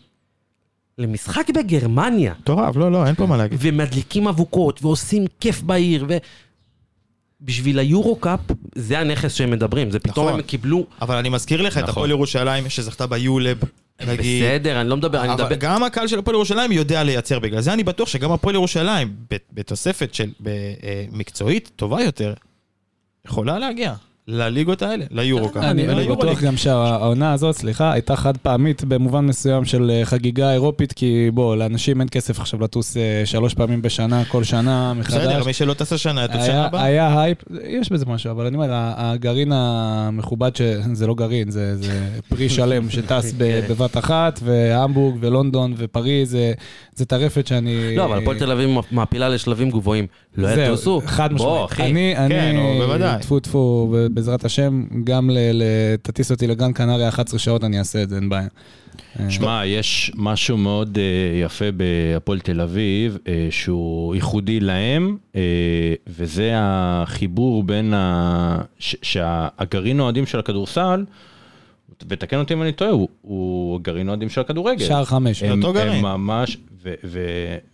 למשחק 0.99 1.51
בגרמניה. 1.51 2.35
מטורף, 2.41 2.77
לא, 2.77 2.93
לא, 2.93 3.07
אין 3.07 3.15
פה 3.15 3.27
מה 3.27 3.37
להגיד. 3.37 3.59
ומדליקים 3.63 4.29
אבוקות, 4.29 4.83
ועושים 4.83 5.25
כיף 5.41 5.63
בעיר, 5.63 6.07
ו... 6.09 6.17
בשביל 7.41 7.79
היורו-קאפ, 7.79 8.41
זה 8.75 8.99
הנכס 8.99 9.35
שהם 9.35 9.51
מדברים, 9.51 9.91
זה 9.91 9.99
פתאום 9.99 10.27
נכון. 10.27 10.41
הם 10.41 10.47
קיבלו... 10.47 10.87
אבל 11.03 11.17
אני 11.17 11.29
מזכיר 11.29 11.63
לך 11.63 11.79
את 11.79 11.83
נכון. 11.83 11.91
הפועל 11.91 12.11
ירושלים 12.11 12.69
שזכתה 12.69 13.07
ביולב, 13.07 13.61
נגיד. 14.07 14.43
בסדר, 14.45 14.81
אני 14.81 14.89
לא 14.89 14.97
מדבר, 14.97 15.25
אני 15.25 15.35
מדבר... 15.35 15.55
גם 15.55 15.83
הקהל 15.83 16.07
של 16.07 16.19
הפועל 16.19 16.35
ירושלים 16.35 16.73
יודע 16.73 17.03
לייצר, 17.03 17.39
בגלל 17.39 17.61
זה 17.61 17.73
אני 17.73 17.85
בטוח 17.85 18.09
שגם 18.09 18.33
הפועל 18.33 18.55
ירושלים, 18.55 19.15
בתוספת 19.53 20.15
של 20.15 20.31
אה, 20.47 21.05
מקצועית 21.13 21.71
טובה 21.77 22.03
יותר, 22.03 22.35
יכולה 23.27 23.59
להגיע 23.59 23.95
לליגות 24.29 24.83
האלה, 24.83 25.05
ליורו-קאפ. 25.11 25.63
אני 25.63 25.71
אני 25.71 25.95
וליורוליג. 25.95 26.31
בטוח 26.31 26.43
גם 26.43 26.57
שהעונה 26.57 27.33
הזאת, 27.33 27.55
סליחה, 27.55 27.93
הייתה 27.93 28.17
חד 28.17 28.37
פעמית 28.37 28.85
במובן 28.85 29.27
מסוים 29.27 29.65
של 29.65 29.91
אה, 29.91 30.05
חגיגה 30.05 30.53
אירופית, 30.53 30.93
כי 30.93 31.31
בוא, 31.35 31.57
לאנשים 31.57 32.01
אין 32.01 32.09
כסף 32.11 32.41
עכשיו 32.41 32.63
לטוס 32.63 32.97
אה, 32.97 33.23
שלוש 33.25 33.55
פעמים 33.55 33.83
בשנה, 33.83 34.25
כל 34.25 34.45
שנה 34.45 34.93
בסדר, 34.99 35.29
מחדש. 35.29 35.47
מי 35.47 35.53
שלא 35.53 35.75
טס 35.75 35.93
השנה, 35.93 36.25
יטוס 36.25 36.45
שנה 36.47 36.67
הבאה. 36.67 36.83
היה 36.85 37.21
הייפ, 37.21 37.39
יש 37.69 37.93
בזה 37.93 38.07
משהו, 38.07 38.31
אבל 38.31 38.47
אני 38.47 38.57
אומר, 38.57 38.69
הגרעין 38.73 39.53
המכובד, 39.55 40.57
ש... 40.57 40.63
זה 40.93 41.07
לא 41.07 41.15
גרעין, 41.15 41.51
זה, 41.51 41.77
זה 41.77 42.09
פרי 42.29 42.49
שלם 42.59 42.91
שטס 42.91 43.33
ב- 43.37 43.61
בבת 43.71 43.97
אחת, 43.97 44.41
והמבורג 44.43 45.17
ולונדון 45.21 45.75
ופריז, 45.77 46.31
זה, 46.31 46.53
זה 46.95 47.05
טרפת 47.05 47.47
שאני... 47.47 47.97
לא, 47.97 48.05
אבל 48.05 48.19
הפועל 48.19 48.39
תל 48.39 48.51
אביב 48.51 48.71
מעפילה 48.91 49.29
לשלבים 49.29 49.71
גבוהים. 49.71 50.07
לא 50.37 50.49
יטוסו. 50.49 51.03
חד 51.07 51.33
בוא, 51.33 51.55
משמעית. 51.55 51.73
אחי. 51.73 51.83
אני, 51.91 52.15
כן, 52.17 52.57
אני, 52.57 52.79
בוודאי. 52.79 53.21
טפו 53.21 53.41
טפו, 53.41 53.95
בעזרת 54.19 54.45
השם, 54.45 54.85
גם 55.05 55.31
ל- 55.31 55.39
ל- 55.53 55.63
תטיס 56.03 56.31
אותי 56.31 56.47
לגן 56.47 56.73
קנריה 56.73 57.09
11 57.09 57.39
שעות, 57.39 57.65
אני 57.65 57.79
אעשה 57.79 58.03
את 58.03 58.09
זה, 58.09 58.17
אין 58.17 58.29
בעיה. 58.29 58.49
אה, 59.21 59.31
שמע, 59.31 59.63
יש 59.67 60.13
משהו 60.15 60.57
מאוד 60.57 60.99
אה, 60.99 61.03
יפה 61.45 61.65
בהפועל 61.73 62.41
תל 62.41 62.61
אביב, 62.61 63.19
אה, 63.29 63.47
שהוא 63.51 64.15
ייחודי 64.15 64.61
להם, 64.61 65.17
אה, 65.37 65.41
וזה 66.07 66.51
החיבור 66.55 67.63
בין 67.63 67.95
ה... 67.95 68.59
ש- 68.79 68.97
שהגרעין 69.03 70.01
אוהדים 70.01 70.27
של 70.27 70.39
הכדורסל, 70.39 71.05
ותקן 72.09 72.39
אותי 72.39 72.55
אם 72.55 72.63
אני 72.63 72.73
טועה, 72.73 72.91
הוא, 72.91 73.09
הוא 73.23 73.81
גרעין 73.81 74.09
אוהדים 74.09 74.29
של 74.29 74.41
הכדורגל. 74.41 74.87
שער 74.87 75.05
חמש. 75.05 75.43
זה 75.43 75.51
אותו 75.53 75.73
גרעין. 75.73 75.93
הם 75.93 76.03
ממש, 76.03 76.57
ו, 76.83 76.95
ו, 77.05 77.21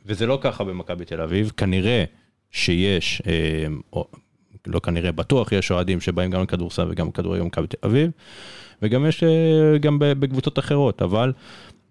וזה 0.07 0.27
לא 0.27 0.39
ככה 0.43 0.65
במכבי 0.65 1.05
תל 1.05 1.21
אביב, 1.21 1.53
כנראה 1.57 2.05
שיש, 2.51 3.23
אה, 3.27 4.03
לא 4.67 4.79
כנראה, 4.79 5.13
בטוח 5.13 5.53
יש 5.53 5.71
אוהדים 5.71 6.01
שבאים 6.01 6.31
גם 6.31 6.43
לכדורסל 6.43 6.87
וגם 6.91 7.09
לכדורגל 7.09 7.43
במכבי 7.43 7.67
תל 7.67 7.77
אביב, 7.87 8.11
וגם 8.83 9.07
יש 9.07 9.23
אה, 9.23 9.79
גם 9.79 9.97
בקבוצות 10.01 10.59
אחרות, 10.59 11.03
אבל 11.03 11.33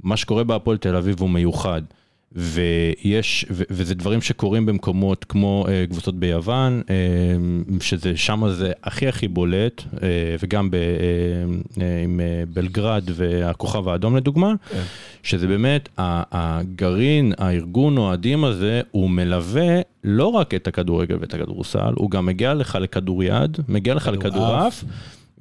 מה 0.03 0.17
שקורה 0.17 0.43
בהפועל 0.43 0.77
תל 0.77 0.95
אביב 0.95 1.21
הוא 1.21 1.29
מיוחד. 1.29 1.81
ויש, 2.35 3.45
ו- 3.51 3.63
וזה 3.69 3.95
דברים 3.95 4.21
שקורים 4.21 4.65
במקומות 4.65 5.23
כמו 5.23 5.65
אה, 5.67 5.85
קבוצות 5.89 6.15
ביוון, 6.15 6.81
אה, 6.89 6.95
שזה, 7.79 8.17
שם 8.17 8.49
זה 8.49 8.71
הכי 8.83 9.07
הכי 9.07 9.27
בולט, 9.27 9.83
אה, 10.03 10.07
וגם 10.43 10.71
ב, 10.71 10.75
אה, 10.75 10.79
אה, 11.81 12.03
עם 12.03 12.19
אה, 12.19 12.43
בלגרד 12.53 13.03
והכוכב 13.13 13.87
האדום 13.87 14.15
לדוגמה, 14.15 14.53
שזה 15.23 15.47
באמת, 15.47 15.89
הגרעין, 15.97 17.33
הארגון 17.37 17.97
אוהדים 17.97 18.43
הזה, 18.43 18.81
הוא 18.91 19.09
מלווה 19.09 19.81
לא 20.03 20.27
רק 20.27 20.53
את 20.53 20.67
הכדורגל 20.67 21.17
ואת 21.21 21.33
הכדורסל, 21.33 21.93
הוא 21.95 22.11
גם 22.11 22.25
מגיע 22.25 22.53
לך 22.53 22.77
לכדוריד, 22.81 23.57
מגיע 23.67 23.93
לך 23.93 24.07
לכדורעף, 24.07 24.83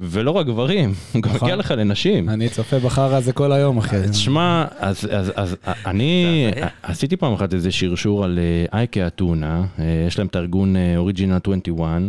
ולא 0.02 0.30
רק 0.30 0.46
גברים, 0.46 0.94
הוא 1.12 1.22
גם 1.22 1.30
נכון. 1.30 1.46
מגיע 1.48 1.56
לך 1.56 1.70
לנשים. 1.70 2.28
אני 2.28 2.48
צופה 2.48 2.78
בחרא 2.78 3.16
הזה 3.16 3.32
כל 3.32 3.52
היום, 3.52 3.78
אחי. 3.78 3.96
אז 3.96 4.16
שמע, 4.16 4.64
אז, 4.78 5.08
אז, 5.12 5.32
אז 5.36 5.56
אני. 5.86 6.46
עשיתי 6.82 7.16
פעם 7.16 7.32
אחת 7.32 7.54
איזה 7.54 7.72
שרשור 7.72 8.24
על 8.24 8.38
אה, 8.38 8.78
אייקה 8.78 9.06
אתונה, 9.06 9.64
אה, 9.78 10.04
יש 10.06 10.18
להם 10.18 10.26
את 10.26 10.36
הארגון 10.36 10.76
אוריג'ינל 10.96 11.38
21, 11.44 12.02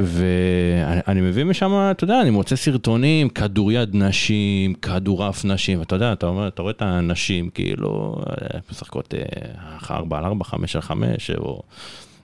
ואני 0.00 1.00
אני 1.08 1.20
מביא 1.20 1.44
משם, 1.44 1.72
אתה 1.90 2.04
יודע, 2.04 2.20
אני 2.20 2.30
מוצא 2.30 2.56
סרטונים, 2.56 3.28
כדוריד 3.28 3.96
נשים, 3.96 4.74
כדורעף 4.74 5.44
נשים, 5.44 5.78
ואתה 5.78 5.96
יודע, 5.96 6.12
אתה 6.12 6.26
אומר, 6.26 6.48
אתה 6.48 6.62
רואה 6.62 6.72
את 6.72 6.82
הנשים, 6.82 7.50
כאילו, 7.50 8.16
אה, 8.28 8.58
משחקות 8.70 9.14
4 9.90 10.18
על 10.18 10.24
4, 10.24 10.44
5 10.44 10.76
על 10.76 10.82
5, 10.82 11.30
או... 11.30 11.62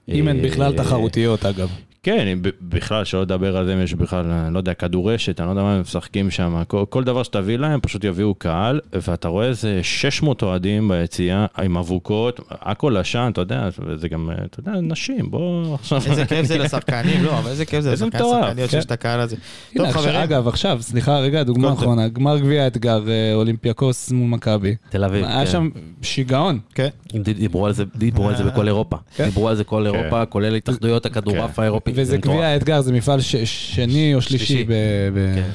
אם 0.09 0.29
הן 0.29 0.43
בכלל 0.43 0.77
תחרותיות, 0.77 1.47
אגב. 1.47 1.71
כן, 2.05 2.39
בכלל, 2.63 3.05
שלא 3.05 3.23
לדבר 3.23 3.57
על 3.57 3.67
זה, 3.67 3.75
אם 3.75 3.83
יש 3.83 3.95
בכלל, 3.95 4.31
אני 4.31 4.55
לא 4.55 4.59
יודע, 4.59 4.75
כדורשת, 4.75 5.41
אני 5.41 5.47
לא 5.47 5.53
יודע 5.53 5.63
מה 5.63 5.75
הם 5.75 5.81
משחקים 5.81 6.31
שם, 6.31 6.63
כל, 6.69 6.85
כל 6.89 7.05
דבר 7.05 7.23
שתביא 7.23 7.57
להם, 7.57 7.81
פשוט 7.81 8.05
יביאו 8.05 8.35
קהל, 8.35 8.81
ואתה 8.93 9.29
רואה 9.29 9.47
איזה 9.47 9.81
600 9.83 10.43
אוהדים 10.43 10.89
ביציאה, 10.89 11.47
עם 11.59 11.77
אבוקות, 11.77 12.41
הכל 12.51 12.97
עשן, 12.97 13.31
אתה 13.33 13.41
יודע, 13.41 13.69
וזה 13.79 14.09
גם, 14.09 14.31
אתה 14.45 14.61
יודע, 14.61 14.73
נשים, 14.83 15.31
בוא 15.31 15.75
עכשיו... 15.75 16.01
איזה 16.07 16.25
כיף 16.27 16.47
זה 16.47 16.59
לשחקנים, 16.59 17.25
לא, 17.25 17.39
אבל 17.39 17.51
איזה 17.51 17.65
כיף 17.65 17.81
זה 17.81 17.91
איזה 17.91 18.07
לשחקנים 18.07 18.31
שחקניות 18.31 18.71
כן. 18.71 18.77
שיש 18.77 18.85
את 18.85 18.93
הקהל 18.93 19.21
הזה. 19.21 19.37
הנה, 19.37 19.85
טוב, 19.85 19.87
עכשיו- 19.87 20.03
חברים, 20.03 20.21
אגב, 20.21 20.49
עכשיו, 20.49 20.79
סליחה, 20.81 21.19
רגע, 21.19 21.43
דוגמה 21.43 21.69
כל 21.69 21.75
טוב. 21.75 21.83
אחרונה, 21.83 22.09
גמר 22.09 22.39
גביע 22.39 22.65
האתגר, 22.65 23.09
אה, 23.09 23.35
אולימפיאקוס 23.35 24.11
מול 24.13 24.29
מכבי. 24.31 24.75
תל 24.91 25.05
אביב, 25.05 25.25
היה 25.25 25.45
כן. 25.45 25.51
שם 25.53 25.69
שיגעון. 26.03 26.59
כן. 26.75 26.89
דיברו 27.15 27.67
על 27.67 27.73
זה, 27.73 27.85
דיברו 27.97 28.29
על 28.29 28.37
זה 28.37 28.45
בכל 28.45 28.67
אירופה. 28.67 28.97
כן. 29.17 29.25
דיברו 29.25 29.49
על 29.49 29.55
זה 29.57 29.65
כל 29.65 29.87
כן. 29.91 29.95
אירופה, 29.97 30.27
כולל 30.27 30.55
התאחדות 30.55 31.07
הכדורעף 31.07 31.59
האירופית. 31.59 31.94
וזה. 31.95 32.17
גביע 32.17 32.47
האתגר, 32.47 32.81
זה 32.81 32.93
מפעל 32.93 33.21
ש- 33.21 33.37
שני 33.75 34.15
או 34.15 34.23
שלישי 34.23 34.47
שלישי. 34.47 34.65
ב... 34.65 34.73
ב- 35.15 35.35
כן. 35.35 35.51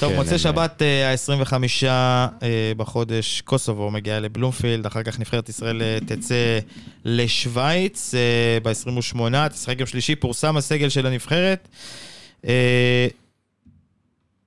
טוב, 0.00 0.12
כן, 0.12 0.18
מוצאי 0.18 0.38
שבת 0.38 0.82
ה-25 0.82 1.52
בחודש, 2.76 3.40
קוסובו 3.40 3.90
מגיעה 3.90 4.20
לבלומפילד, 4.20 4.86
אחר 4.86 5.02
כך 5.02 5.20
נבחרת 5.20 5.48
ישראל 5.48 5.82
אה, 5.82 5.98
תצא 6.06 6.58
לשוויץ 7.04 8.14
ב-28, 8.62 9.18
תשחק 9.48 9.78
יום 9.78 9.86
שלישי, 9.86 10.14
פורסם 10.16 10.56
הסגל 10.56 10.88
של 10.88 11.06
הנבחרת. 11.06 11.68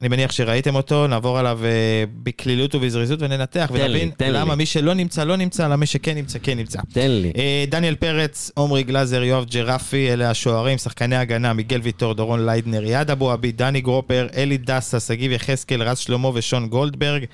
אני 0.01 0.09
מניח 0.09 0.31
שראיתם 0.31 0.75
אותו, 0.75 1.07
נעבור 1.07 1.39
עליו 1.39 1.59
אה, 1.63 2.03
בקלילות 2.23 2.75
ובזריזות 2.75 3.21
וננתח 3.21 3.71
לי, 3.73 3.83
ונבין 3.83 4.11
לי. 4.19 4.31
למה 4.31 4.55
מי 4.55 4.65
שלא 4.65 4.93
נמצא, 4.93 5.23
לא 5.23 5.35
נמצא, 5.35 5.67
למה 5.67 5.85
שכן 5.85 6.15
נמצא, 6.15 6.39
כן 6.43 6.57
נמצא. 6.57 6.79
תן 6.93 7.11
לי. 7.11 7.31
אה, 7.37 7.65
דניאל 7.69 7.95
פרץ, 7.95 8.51
עמרי 8.57 8.83
גלאזר, 8.83 9.23
יואב 9.23 9.45
ג'ראפי, 9.45 10.13
אלה 10.13 10.29
השוערים, 10.29 10.77
שחקני 10.77 11.15
הגנה, 11.15 11.53
מיגל 11.53 11.79
ויטור, 11.83 12.13
דורון 12.13 12.45
ליידנר, 12.45 12.83
יעד 12.83 13.11
אבו 13.11 13.31
עביד, 13.31 13.57
דני 13.57 13.81
גרופר, 13.81 14.27
אלי 14.35 14.57
דסה, 14.57 14.99
שגיב 14.99 15.31
יחזקאל, 15.31 15.83
רז 15.83 15.97
שלמה 15.97 16.29
ושון 16.33 16.67
גולדברג. 16.67 17.25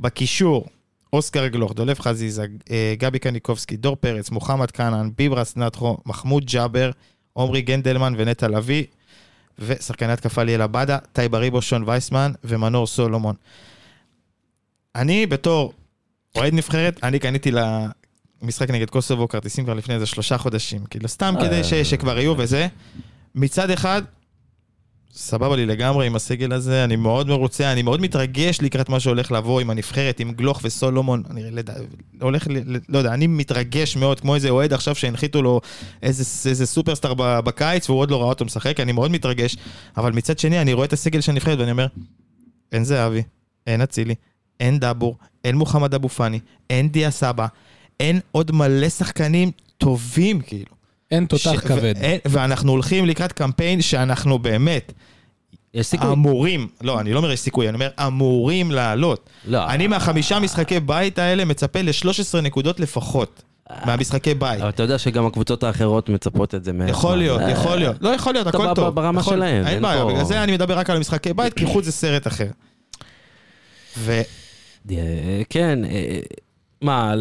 בקישור, 0.00 0.66
אוסקר 1.12 1.46
גלוך, 1.46 1.72
דולף 1.72 2.00
חזיזה, 2.00 2.44
אה, 2.70 2.94
גבי 2.98 3.18
קניקובסקי, 3.18 3.76
דור 3.76 3.96
פרץ, 3.96 4.30
מוחמד 4.30 4.70
כנען, 4.70 5.10
ביברס 5.18 5.56
נטחו, 5.56 5.96
מחמוד 6.06 6.44
ג'אבר, 6.44 6.90
עמרי 7.38 7.60
גנדלמן 7.60 8.14
ונטע 8.16 8.48
לביא, 8.48 8.84
ושחקני 9.58 10.12
התקפה 10.12 10.42
ליאל 10.42 10.62
עבדה, 10.62 10.98
טייבה 11.12 11.38
ריבו, 11.38 11.62
שון 11.62 11.84
וייסמן 11.86 12.32
ומנור 12.44 12.86
סולומון. 12.86 13.34
אני 14.94 15.26
בתור 15.26 15.72
אוהד 16.36 16.54
נבחרת, 16.54 17.04
אני 17.04 17.18
קניתי 17.18 17.50
למשחק 18.42 18.70
נגד 18.70 18.90
קוסובו 18.90 19.28
כרטיסים 19.28 19.64
כבר 19.64 19.74
לפני 19.74 19.94
איזה 19.94 20.06
שלושה 20.06 20.38
חודשים, 20.38 20.84
כאילו 20.84 21.08
סתם 21.08 21.34
אה. 21.36 21.46
כדי 21.46 21.64
ש, 21.64 21.74
שכבר 21.74 22.18
יהיו 22.18 22.34
וזה. 22.38 22.66
מצד 23.34 23.70
אחד, 23.70 24.02
סבבה 25.20 25.56
לי 25.56 25.66
לגמרי 25.66 26.06
עם 26.06 26.16
הסגל 26.16 26.52
הזה, 26.52 26.84
אני 26.84 26.96
מאוד 26.96 27.28
מרוצה, 27.28 27.72
אני 27.72 27.82
מאוד 27.82 28.00
מתרגש 28.00 28.58
לקראת 28.62 28.88
מה 28.88 29.00
שהולך 29.00 29.32
לבוא 29.32 29.60
עם 29.60 29.70
הנבחרת, 29.70 30.20
עם 30.20 30.32
גלוך 30.32 30.60
וסולומון, 30.64 31.22
אני 31.30 31.50
לדע, 31.50 31.72
הולך, 32.20 32.46
ל- 32.50 32.76
לא 32.88 32.98
יודע, 32.98 33.14
אני 33.14 33.26
מתרגש 33.26 33.96
מאוד, 33.96 34.20
כמו 34.20 34.34
איזה 34.34 34.50
אוהד 34.50 34.72
עכשיו 34.72 34.94
שהנחיתו 34.94 35.42
לו 35.42 35.60
איזה, 36.02 36.48
איזה 36.50 36.66
סופרסטאר 36.66 37.14
בקיץ 37.40 37.90
והוא 37.90 38.00
עוד 38.00 38.10
לא 38.10 38.20
ראה 38.20 38.28
אותו 38.28 38.44
משחק, 38.44 38.80
אני 38.80 38.92
מאוד 38.92 39.10
מתרגש, 39.10 39.56
אבל 39.96 40.12
מצד 40.12 40.38
שני 40.38 40.60
אני 40.60 40.72
רואה 40.72 40.86
את 40.86 40.92
הסגל 40.92 41.20
של 41.20 41.32
הנבחרת 41.32 41.58
ואני 41.58 41.70
אומר, 41.70 41.86
אין 42.72 42.84
זהבי, 42.84 43.22
אין 43.66 43.80
אצילי, 43.82 44.14
אין 44.60 44.78
דאבור, 44.78 45.16
אין 45.44 45.56
מוחמד 45.56 45.94
אבו 45.94 46.08
פאני, 46.08 46.40
אין 46.70 46.88
דיה 46.88 47.10
סבא, 47.10 47.46
אין 48.00 48.20
עוד 48.32 48.52
מלא 48.52 48.88
שחקנים 48.88 49.50
טובים 49.78 50.40
כאילו. 50.40 50.77
אין 51.10 51.26
תותח 51.26 51.52
ש- 51.52 51.66
כבד. 51.66 51.94
ואין- 52.00 52.18
ואנחנו 52.24 52.72
הולכים 52.72 53.06
לקראת 53.06 53.32
קמפיין 53.32 53.82
שאנחנו 53.82 54.38
באמת 54.38 54.92
יש 55.74 55.86
סיכוי. 55.86 56.12
אמורים, 56.12 56.68
לא, 56.82 57.00
אני 57.00 57.12
לא 57.12 57.18
אומר 57.18 57.30
יש 57.32 57.40
סיכוי, 57.40 57.68
אני 57.68 57.74
אומר 57.74 57.88
אמורים 58.06 58.70
לעלות. 58.70 59.30
לא. 59.44 59.66
אני 59.70 59.86
מהחמישה 59.86 60.38
משחקי 60.38 60.80
בית 60.80 61.18
האלה 61.18 61.44
מצפה 61.44 61.82
ל-13 61.82 62.40
נקודות 62.42 62.80
לפחות. 62.80 63.42
מהמשחקי 63.84 64.34
בית. 64.34 64.60
אבל 64.60 64.68
אתה 64.68 64.82
יודע 64.82 64.98
שגם 64.98 65.26
הקבוצות 65.26 65.62
האחרות 65.64 66.08
מצפות 66.08 66.54
את 66.54 66.64
זה 66.64 66.72
מהם. 66.72 66.88
יכול 66.88 67.16
להיות, 67.16 67.40
אה, 67.40 67.50
יכול 67.50 67.76
להיות. 67.76 67.96
לא 68.00 68.08
יכול 68.08 68.32
להיות, 68.32 68.48
אתה 68.48 68.58
הכל 68.58 68.74
טוב. 68.74 68.94
ברמה 68.94 69.20
יכול- 69.20 69.36
שלהם, 69.36 69.66
אין 69.66 69.82
בעיה, 69.82 70.04
בגלל 70.04 70.24
זה 70.24 70.42
אני 70.42 70.52
מדבר 70.52 70.78
רק 70.78 70.90
על 70.90 70.96
המשחקי 70.96 71.32
בית, 71.32 71.54
כי 71.54 71.66
חוץ 71.66 71.84
זה 71.84 71.92
סרט 71.92 72.26
אחר. 72.26 72.46
ו... 73.98 74.20
אה, 74.90 74.96
כן, 75.50 75.78
אה, 75.84 76.18
מה, 76.82 77.14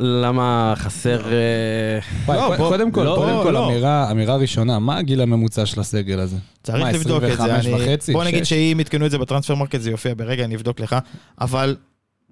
למה 0.00 0.74
חסר... 0.76 1.20
אה, 1.32 2.34
לא, 2.34 2.56
קודם 2.56 2.90
כל, 2.92 3.02
לא, 3.02 3.14
קודם 3.16 3.42
כל, 3.42 3.50
לא. 3.50 3.68
אמירה 3.68 4.10
אמירה 4.10 4.36
ראשונה, 4.36 4.78
מה 4.78 4.96
הגיל 4.98 5.20
הממוצע 5.20 5.66
של 5.66 5.80
הסגל 5.80 6.20
הזה? 6.20 6.36
צריך 6.62 6.84
לבדוק 6.94 7.22
את 7.22 7.28
זה. 7.28 7.34
25 7.34 7.66
אני- 7.66 7.74
וחצי? 7.74 8.12
בוא 8.12 8.24
נגיד? 8.24 8.44
שים 8.44 8.78
יתקנו 8.80 9.06
את 9.06 9.10
זה 9.10 9.18
ב 9.18 9.54
Transfermarkt 9.54 9.80
זה 9.80 9.90
יופיע 9.90 10.14
ברגע, 10.16 10.44
אני 10.44 10.54
אבדוק 10.56 10.80
לך. 10.80 10.96
אבל 11.40 11.76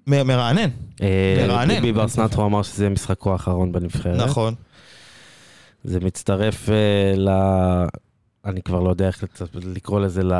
מרענן, 0.07 0.69
אה, 1.01 1.43
מרענן. 1.47 1.73
ביבי 1.75 1.91
בר 1.91 2.07
סנטרו 2.07 2.45
אמר 2.45 2.63
שזה 2.63 2.89
משחקו 2.89 3.31
האחרון 3.31 3.71
בנבחרת. 3.71 4.15
נכון. 4.29 4.53
זה 5.83 5.99
מצטרף 5.99 6.69
אה, 6.69 6.75
ל... 7.17 7.29
אני 8.45 8.61
כבר 8.61 8.79
לא 8.79 8.89
יודע 8.89 9.07
איך 9.07 9.23
לקרוא 9.53 9.99
לזה 9.99 10.23
ל... 10.23 10.33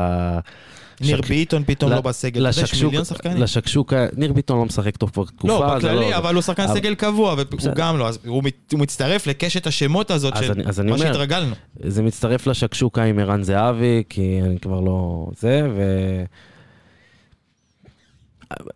ניר 1.02 1.20
ביטון 1.28 1.62
פתאום 1.66 1.90
לא 1.90 2.00
בסגל. 2.00 2.48
יש 2.48 2.82
מיליון 2.82 3.04
שחקנים. 3.04 3.36
לשקשוקה, 3.36 4.06
ניר 4.16 4.32
ביטון 4.32 4.58
לא 4.58 4.64
משחק 4.64 4.96
טוב 4.96 5.10
כבר 5.10 5.24
תקופה. 5.24 5.48
לא, 5.48 5.76
בכללי, 5.76 6.16
אבל 6.16 6.34
הוא 6.34 6.42
שחקן 6.42 6.68
סגל 6.68 6.94
קבוע, 6.94 7.34
והוא. 7.34 7.74
גם 7.74 7.98
לא, 7.98 8.10
הוא 8.24 8.42
מצטרף 8.80 9.26
לקשת 9.26 9.66
השמות 9.66 10.10
הזאת 10.10 10.34
של 10.36 10.82
מה 10.84 10.98
שהתרגלנו. 10.98 11.54
זה 11.84 12.02
מצטרף 12.02 12.46
לשקשוקה 12.46 13.02
עם 13.02 13.18
ערן 13.18 13.42
זהבי, 13.42 14.02
כי 14.08 14.40
אני 14.44 14.58
כבר 14.58 14.80
לא... 14.80 15.26
זה, 15.38 15.62
ו... 15.76 15.82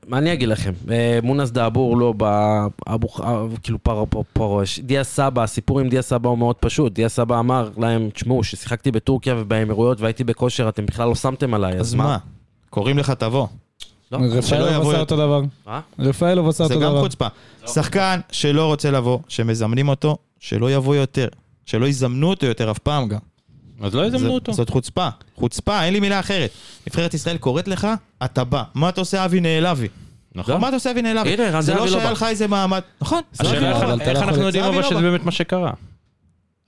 מה 0.06 0.18
אני 0.18 0.32
אגיד 0.32 0.48
לכם? 0.48 0.72
אה, 0.90 1.18
מונס 1.22 1.50
דאבור 1.50 1.96
לא 1.96 2.14
ב... 2.16 2.24
אבו... 2.86 3.08
אה, 3.20 3.42
כאילו 3.62 3.78
פרו 3.82 4.06
פרו 4.06 4.24
פרו... 4.32 4.62
דיה 4.82 5.04
סבא, 5.04 5.42
הסיפור 5.42 5.80
עם 5.80 5.88
דיה 5.88 6.02
סבא 6.02 6.28
הוא 6.28 6.38
מאוד 6.38 6.56
פשוט. 6.56 6.92
דיה 6.92 7.08
סבא 7.08 7.38
אמר 7.38 7.70
להם, 7.76 8.10
תשמעו, 8.10 8.44
ששיחקתי 8.44 8.90
בטורקיה 8.90 9.34
ובאמירויות 9.38 10.00
והייתי 10.00 10.24
בכושר, 10.24 10.68
אתם 10.68 10.86
בכלל 10.86 11.08
לא 11.08 11.14
שמתם 11.14 11.54
עליי, 11.54 11.78
אז 11.78 11.94
מה? 11.94 12.18
קוראים 12.70 12.98
לך 12.98 13.10
תבוא. 13.10 13.46
לא, 14.12 14.18
רפאלוב 14.30 14.68
יבוא 14.72 14.92
עשה. 14.92 15.00
אותו 15.00 15.16
דבר. 15.16 15.42
מה? 15.66 15.80
רפאלוב 15.98 16.48
עשה 16.48 16.66
זה 16.66 16.74
אותו 16.74 16.86
גם 16.86 16.92
דבר. 16.92 17.02
חוצפה. 17.02 17.26
שחקן 17.66 18.20
שלא 18.32 18.66
רוצה 18.66 18.90
לבוא, 18.90 19.18
שמזמנים 19.28 19.88
אותו, 19.88 20.16
שלא 20.40 20.70
יבוא 20.70 20.96
יותר. 20.96 21.28
שלא 21.66 21.86
יזמנו 21.86 22.30
אותו 22.30 22.46
יותר 22.46 22.70
אף 22.70 22.78
פעם 22.78 23.08
גם. 23.08 23.18
אז 23.82 23.94
לא 23.94 24.10
זה- 24.10 24.16
יזמנו 24.16 24.32
אותו. 24.34 24.52
זאת 24.52 24.70
חוצפה. 24.70 25.08
חוצפה, 25.36 25.82
אין 25.84 25.92
לי 25.92 26.00
מילה 26.00 26.20
אחרת. 26.20 26.50
נבחרת 26.86 27.14
ישראל 27.14 27.36
קוראת 27.38 27.68
לך, 27.68 27.88
אתה 28.24 28.44
בא. 28.44 28.62
מה 28.74 28.88
אתה 28.88 29.00
עושה 29.00 29.24
אבי 29.24 29.40
נעלבי? 29.40 29.88
נכון. 30.34 30.60
מה 30.60 30.68
אתה 30.68 30.76
עושה 30.76 30.90
אבי 30.90 31.02
נעלבי? 31.02 31.36
זה 31.60 31.74
לא 31.74 31.80
לא 31.80 31.86
שהיה. 31.88 32.10
לך 32.12 32.22
איזה 32.28 32.46
מעמד. 32.46 32.80
נכון. 33.00 33.20
השאלה 33.40 33.60
לא 33.60 33.76
איך- 33.76 33.82
לא 34.06 34.22
אנחנו 34.22 34.42
יודעים 34.42 34.64
אבל 34.64 34.76
לא 34.76 34.82
שזה 34.82 34.94
בא. 34.94 35.00
באמת 35.00 35.24
מה 35.24 35.30
שקרה. 35.32 35.70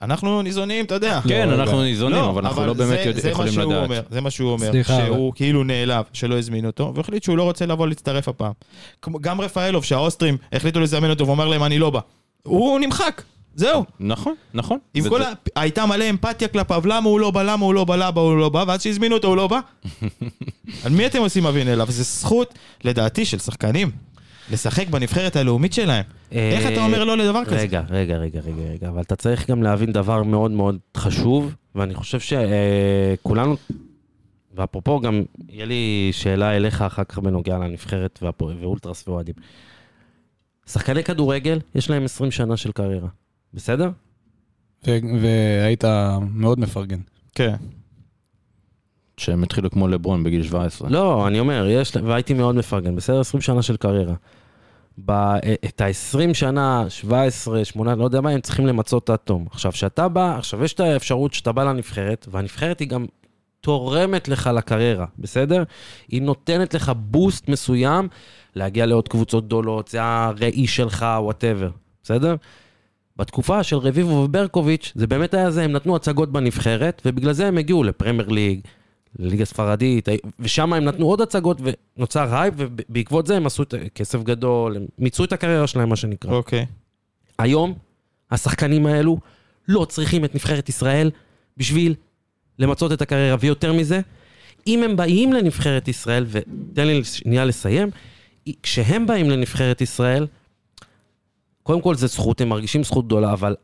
אנחנו 0.03 0.43
ניזונים, 0.43 0.85
אתה 0.85 0.95
יודע. 0.95 1.21
כן, 1.29 1.49
לא, 1.49 1.55
אנחנו 1.55 1.77
לא. 1.77 1.83
ניזונים, 1.85 2.25
אבל 2.25 2.47
אנחנו 2.47 2.67
לא 2.67 2.73
באמת 2.73 3.07
יודע- 3.07 3.21
זה 3.21 3.27
מה 3.29 3.33
יכולים 3.33 3.53
שהוא 3.53 3.73
לדעת. 3.73 3.85
אומר, 3.85 4.03
זה 4.11 4.21
מה 4.21 4.31
שהוא 4.31 4.51
אומר, 4.53 4.71
שהוא 4.83 5.33
כאילו 5.35 5.65
נעלב 5.65 6.05
שלא 6.13 6.39
הזמינו 6.39 6.67
אותו, 6.69 6.93
והחליט 6.97 7.23
שהוא 7.23 7.37
לא 7.37 7.43
רוצה 7.43 7.67
לבוא 7.67 7.87
להצטרף 7.89 8.29
הפעם. 8.29 8.53
כמו- 9.03 9.19
גם 9.21 9.41
רפאלוב, 9.41 9.85
שהאוסטרים 9.85 10.37
החליטו 10.53 10.81
לזמן 10.81 11.11
אותו 11.11 11.27
ואומר 11.27 11.49
להם 11.49 11.63
אני 11.65 11.79
לא 11.79 11.91
בא. 11.91 12.01
הוא 12.43 12.81
נמחק, 12.81 13.23
זהו. 13.59 13.85
נכון, 14.01 14.35
נכון. 14.55 14.79
עם 14.95 15.03
זה- 15.03 15.09
כל 15.11 15.19
זה- 15.23 15.29
ה... 15.29 15.33
הייתה 15.57 15.87
מלא 15.87 16.11
אמפתיה 16.11 16.49
כלפיו, 16.49 16.83
למה 16.87 17.09
הוא 17.09 17.21
לא 17.21 17.31
בא, 17.31 17.43
למה 17.43 17.65
הוא 17.65 17.75
לא 17.75 17.85
בא, 17.85 17.97
למה 17.97 18.21
הוא 18.21 18.37
לא 18.39 18.49
בא, 18.49 18.65
ואז 18.69 18.83
שהזמינו 18.83 19.15
אותו 19.17 19.29
הוא 19.29 19.37
לא 19.37 19.47
בא. 19.49 19.61
על 20.85 20.93
מי 20.93 21.07
אתם 21.07 21.19
עושים 21.19 21.47
אבי 21.47 21.65
נעלב? 21.65 21.91
זו 21.91 22.03
זכות, 22.03 22.55
לדעתי, 22.85 23.25
של 23.25 23.39
שחקנים, 23.39 23.91
לשחק 24.53 24.89
בנבחרת 24.89 25.37
הלאומית 25.37 25.73
שלהם. 25.73 26.05
איך 26.33 26.67
אתה 26.73 26.85
אומר 26.85 27.05
לא 27.05 27.17
לדבר 27.17 27.45
כזה? 27.45 27.57
רגע, 27.57 27.83
רגע, 27.91 28.17
רגע, 28.17 28.41
רגע, 28.41 28.63
רגע, 28.73 28.89
אבל 28.89 29.03
אתה 29.03 29.17
צריך 29.17 29.51
גם 29.51 29.63
להבין 29.63 29.93
דבר 29.93 30.23
מאוד 30.23 30.51
מאוד 30.51 30.79
חשוב, 30.97 31.55
ואני 31.75 31.95
חושב 31.95 32.19
שכולנו, 32.21 33.57
ואפרופו 34.55 35.01
גם, 35.01 35.23
יהיה 35.49 35.67
לי 35.67 36.09
שאלה 36.13 36.57
אליך 36.57 36.83
אחר 36.83 37.05
כך 37.05 37.19
בנוגע 37.19 37.59
לנבחרת 37.59 38.19
ואולטרס 38.61 39.09
ואוהדים. 39.09 39.35
שחקני 40.67 41.05
כדורגל, 41.05 41.59
יש 41.75 41.91
להם 41.91 42.05
20 42.05 42.31
שנה 42.31 42.57
של 42.57 42.73
קריירה, 42.73 43.09
בסדר? 43.55 43.91
והיית 45.21 45.85
מאוד 46.33 46.61
מפרגן. 46.61 47.01
כן. 47.35 47.55
שהם 49.17 49.43
התחילו 49.43 49.71
כמו 49.71 49.89
לברון 49.89 50.25
בגיל 50.25 50.43
17. 50.43 50.91
לא, 50.91 51.27
אני 51.27 51.41
אומר, 51.41 51.67
יש, 51.69 51.97
והייתי 52.05 52.35
מאוד 52.35 52.55
מפרגן, 52.55 52.97
בסדר? 52.97 53.21
20 53.21 53.41
שנה 53.41 53.63
של 53.63 53.77
קריירה. 53.77 54.15
ב- 55.05 55.37
את 55.65 55.81
ה-20 55.81 56.35
שנה, 56.35 56.85
17, 56.89 57.65
18, 57.65 57.95
לא 58.01 58.05
יודע 58.05 58.21
מה, 58.21 58.31
הם 58.31 58.41
צריכים 58.41 58.67
למצות 58.67 59.11
עד 59.11 59.17
תום. 59.17 59.47
עכשיו, 59.51 59.73
כשאתה 59.73 60.09
בא, 60.09 60.39
עכשיו 60.39 60.65
יש 60.65 60.73
את 60.75 60.81
האפשרות 60.81 61.35
שאתה 61.35 61.53
בא 61.53 61.65
לנבחרת, 61.65 62.27
והנבחרת 62.31 62.81
היא 62.81 62.89
גם 62.89 63.07
תורמת 63.61 64.29
לך 64.29 64.51
לקריירה, 64.55 65.07
בסדר? 65.19 65.63
היא 66.09 66.23
נותנת 66.23 66.75
לך 66.75 66.93
בוסט 66.97 67.49
מסוים 67.49 68.09
להגיע 68.55 68.87
לעוד 68.87 69.09
קבוצות 69.09 69.47
גדולות, 69.47 69.89
זה 69.89 69.99
הראי 70.03 70.67
שלך, 70.67 71.07
whatever, 71.19 71.71
בסדר? 72.03 72.35
בתקופה 73.19 73.63
של 73.63 73.77
רביבו 73.77 74.11
וברקוביץ', 74.11 74.93
זה 74.95 75.07
באמת 75.07 75.35
היה 75.35 75.51
זה, 75.51 75.63
הם 75.63 75.73
נתנו 75.73 75.97
הצגות 75.97 76.33
בנבחרת, 76.33 77.03
ובגלל 77.05 77.33
זה 77.33 77.47
הם 77.47 77.59
הגיעו 77.59 77.85
לפרמייר 77.85 78.29
ליג, 78.29 78.61
לליגה 79.19 79.45
ספרדית, 79.45 80.09
ושם 80.39 80.73
הם 80.73 80.85
נתנו 80.85 81.07
עוד 81.07 81.21
הצגות 81.21 81.61
ונוצר 81.97 82.37
הייפ, 82.37 82.55
ובעקבות 82.57 83.27
זה 83.27 83.37
הם 83.37 83.47
עשו 83.47 83.63
את 83.63 83.75
כסף 83.95 84.23
גדול, 84.23 84.77
הם 84.77 84.87
מיצו 84.99 85.25
את 85.25 85.33
הקריירה 85.33 85.67
שלהם, 85.67 85.89
מה 85.89 85.97
שנקרא. 85.97 86.33
אוקיי. 86.33 86.67
היום, 87.39 87.75
השחקנים 88.31 88.87
האלו 88.87 89.19
לא 89.69 89.85
צריכים 89.85 90.25
את 90.25 90.35
נבחרת 90.35 90.69
ישראל 90.69 91.11
בשביל 91.57 91.95
למצות 92.59 92.93
את 92.93 93.03
הקריירה, 93.03 93.37
ויותר 93.41 93.73
מזה, 93.73 94.01
אם 94.67 94.83
הם 94.83 94.97
באים 94.97 95.33
לנבחרת 95.33 95.89
ישראל, 95.89 96.25
ותן 96.29 96.87
לי 96.87 97.05
שנייה 97.05 97.45
לסיים, 97.45 97.91
כשהם 98.63 99.07
באים 99.07 99.31
לנבחרת 99.31 99.81
ישראל, 99.81 100.27
קודם 101.69 101.81
כל 101.81 101.95
זה 101.95 102.07
זכות, 102.07 102.41
הם 102.41 102.49
מרגישים 102.49 102.85
זכות 102.85 103.07
גדולה, 103.07 103.33
אבל 103.33 103.57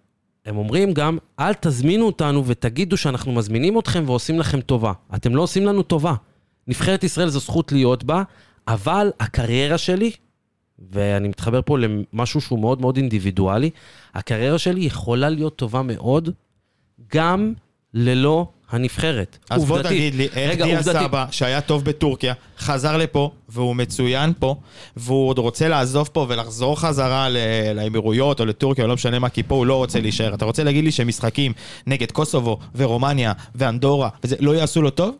הם 0.47 0.57
אומרים 0.57 0.93
גם, 0.93 1.19
אל 1.41 1.55
תזמינו 1.55 2.07
אותנו 2.07 2.47
ותגידו 2.47 2.97
שאנחנו 2.97 3.33
מזמינים 3.33 3.79
אתכם 3.79 4.05
ועושים 4.07 4.39
לכם 4.39 4.61
טובה. 4.61 4.93
אתם 5.15 5.37
לא 5.37 5.43
עושים 5.43 5.67
לנו 5.67 5.83
טובה. 5.83 6.15
נבחרת 6.69 7.05
ישראל 7.05 7.29
זו 7.29 7.41
זכות 7.41 7.73
להיות 7.73 8.05
בה, 8.05 8.23
אבל 8.69 9.11
הקריירה 9.21 9.79
שלי, 9.79 10.11
ואני 10.79 11.29
מתחבר 11.29 11.61
פה 11.65 11.79
למשהו 11.79 12.41
שהוא 12.41 12.59
מאוד 12.59 12.81
מאוד 12.81 12.97
אינדיבידואלי, 12.97 13.71
הקריירה 14.15 14.59
שלי 14.59 14.81
יכולה 14.81 15.29
להיות 15.29 15.57
טובה 15.57 15.83
מאוד, 15.83 16.31
גם 17.15 17.53
ללא 17.95 18.49
הנבחרת. 18.71 19.39
אז 19.51 19.65
בוא. 19.65 19.83
תגיד 19.83 20.15
לי, 20.15 20.25
איך 20.25 20.51
רגע, 20.51 20.65
דיה 20.65 20.77
עובדתית. 20.79 21.01
סבא, 21.03 21.27
שהיה 21.31 21.61
טוב 21.61 21.85
בטורקיה, 21.85 22.35
חזר 22.59 22.97
לפה, 22.97 23.31
והוא 23.49 23.77
מצוין 23.77 24.33
פה, 24.39 24.55
והוא 24.97 25.29
עוד 25.29 25.39
רוצה 25.39 25.69
לעזוב 25.69 26.09
פה 26.13 26.27
ולחזור 26.29 26.81
חזרה 26.81 27.29
ל- 27.29 27.37
לאמירויות 27.75 28.41
או 28.41 28.47
לטורקיה, 28.47 28.85
או 28.85 28.89
לא 28.89 28.95
משנה 28.95 29.19
מה, 29.19 29.29
כי 29.29 29.43
פה 29.43 29.55
הוא 29.55 29.67
לא 29.67 29.75
רוצה 29.77 30.01
להישאר. 30.01 30.35
אתה 30.35 30.45
רוצה 30.45 30.65
להגיד 30.65 30.85
לי 30.85 30.93
שמשחקים 30.93 31.53
נגד 31.87 32.11
קוסובו 32.11 32.59
ורומניה 32.75 33.33
ואנדורה, 33.55 34.09
וזה 34.25 34.37
לא 34.41 34.57
יעשו 34.57 34.83
לו 34.83 34.91
טוב? 34.91 35.15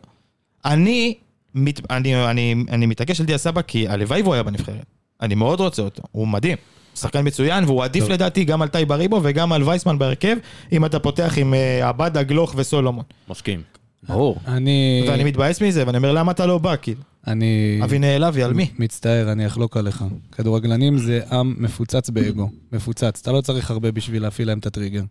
אני, 0.65 1.13
מת, 1.55 1.91
אני, 1.91 2.25
אני, 2.25 2.55
אני 2.69 2.85
מתעקש 2.85 3.19
על 3.19 3.25
דיה 3.25 3.37
סבא 3.37 3.61
כי 3.61 3.87
הלוואי 3.87 4.21
והוא 4.21 4.33
היה 4.33 4.43
בנבחרת. 4.43 4.85
אני 5.21 5.35
מאוד 5.35 5.59
רוצה 5.59 5.81
אותו, 5.81 6.03
הוא 6.11 6.27
מדהים. 6.27 6.57
שחקן 6.95 7.27
מצוין, 7.27 7.63
והוא 7.63 7.83
עדיף 7.83 8.03
טוב. 8.03 8.11
לדעתי 8.11 8.43
גם 8.43 8.61
על 8.61 8.67
טאי 8.67 8.91
בריבו 8.91 9.19
וגם 9.23 9.53
על 9.53 9.63
וייסמן 9.63 9.97
בהרכב, 9.97 10.37
אם 10.71 10.85
אתה 10.85 10.99
פותח 10.99 11.33
עם 11.37 11.53
אה, 11.53 11.89
עבאדה, 11.89 12.23
גלוך 12.23 12.53
וסולומון. 12.57 13.03
מסכים. 13.29 13.61
ברור. 14.09 14.37
אני... 14.47 15.05
ואני 15.07 15.23
מתבאס 15.23 15.61
מזה, 15.61 15.83
ואני 15.87 15.97
אומר, 15.97 16.11
למה 16.11 16.31
אתה 16.31 16.45
לא 16.45 16.57
בא? 16.57 16.75
כאילו, 16.81 17.01
אני... 17.27 17.79
אבי 17.83 17.99
נעלבי, 17.99 18.43
על 18.43 18.53
מי? 18.53 18.69
מצטער, 18.79 19.31
אני 19.31 19.47
אחלוק 19.47 19.77
עליך. 19.77 20.03
כדורגלנים 20.31 20.97
זה 20.97 21.19
עם 21.31 21.55
מפוצץ 21.57 22.09
באגו. 22.09 22.49
מפוצץ. 22.71 23.19
אתה 23.21 23.31
לא 23.31 23.41
צריך 23.41 23.71
הרבה 23.71 23.91
בשביל 23.91 24.21
להפעיל 24.21 24.47
להם 24.47 24.59
את 24.59 24.65
הטריגר. 24.65 25.03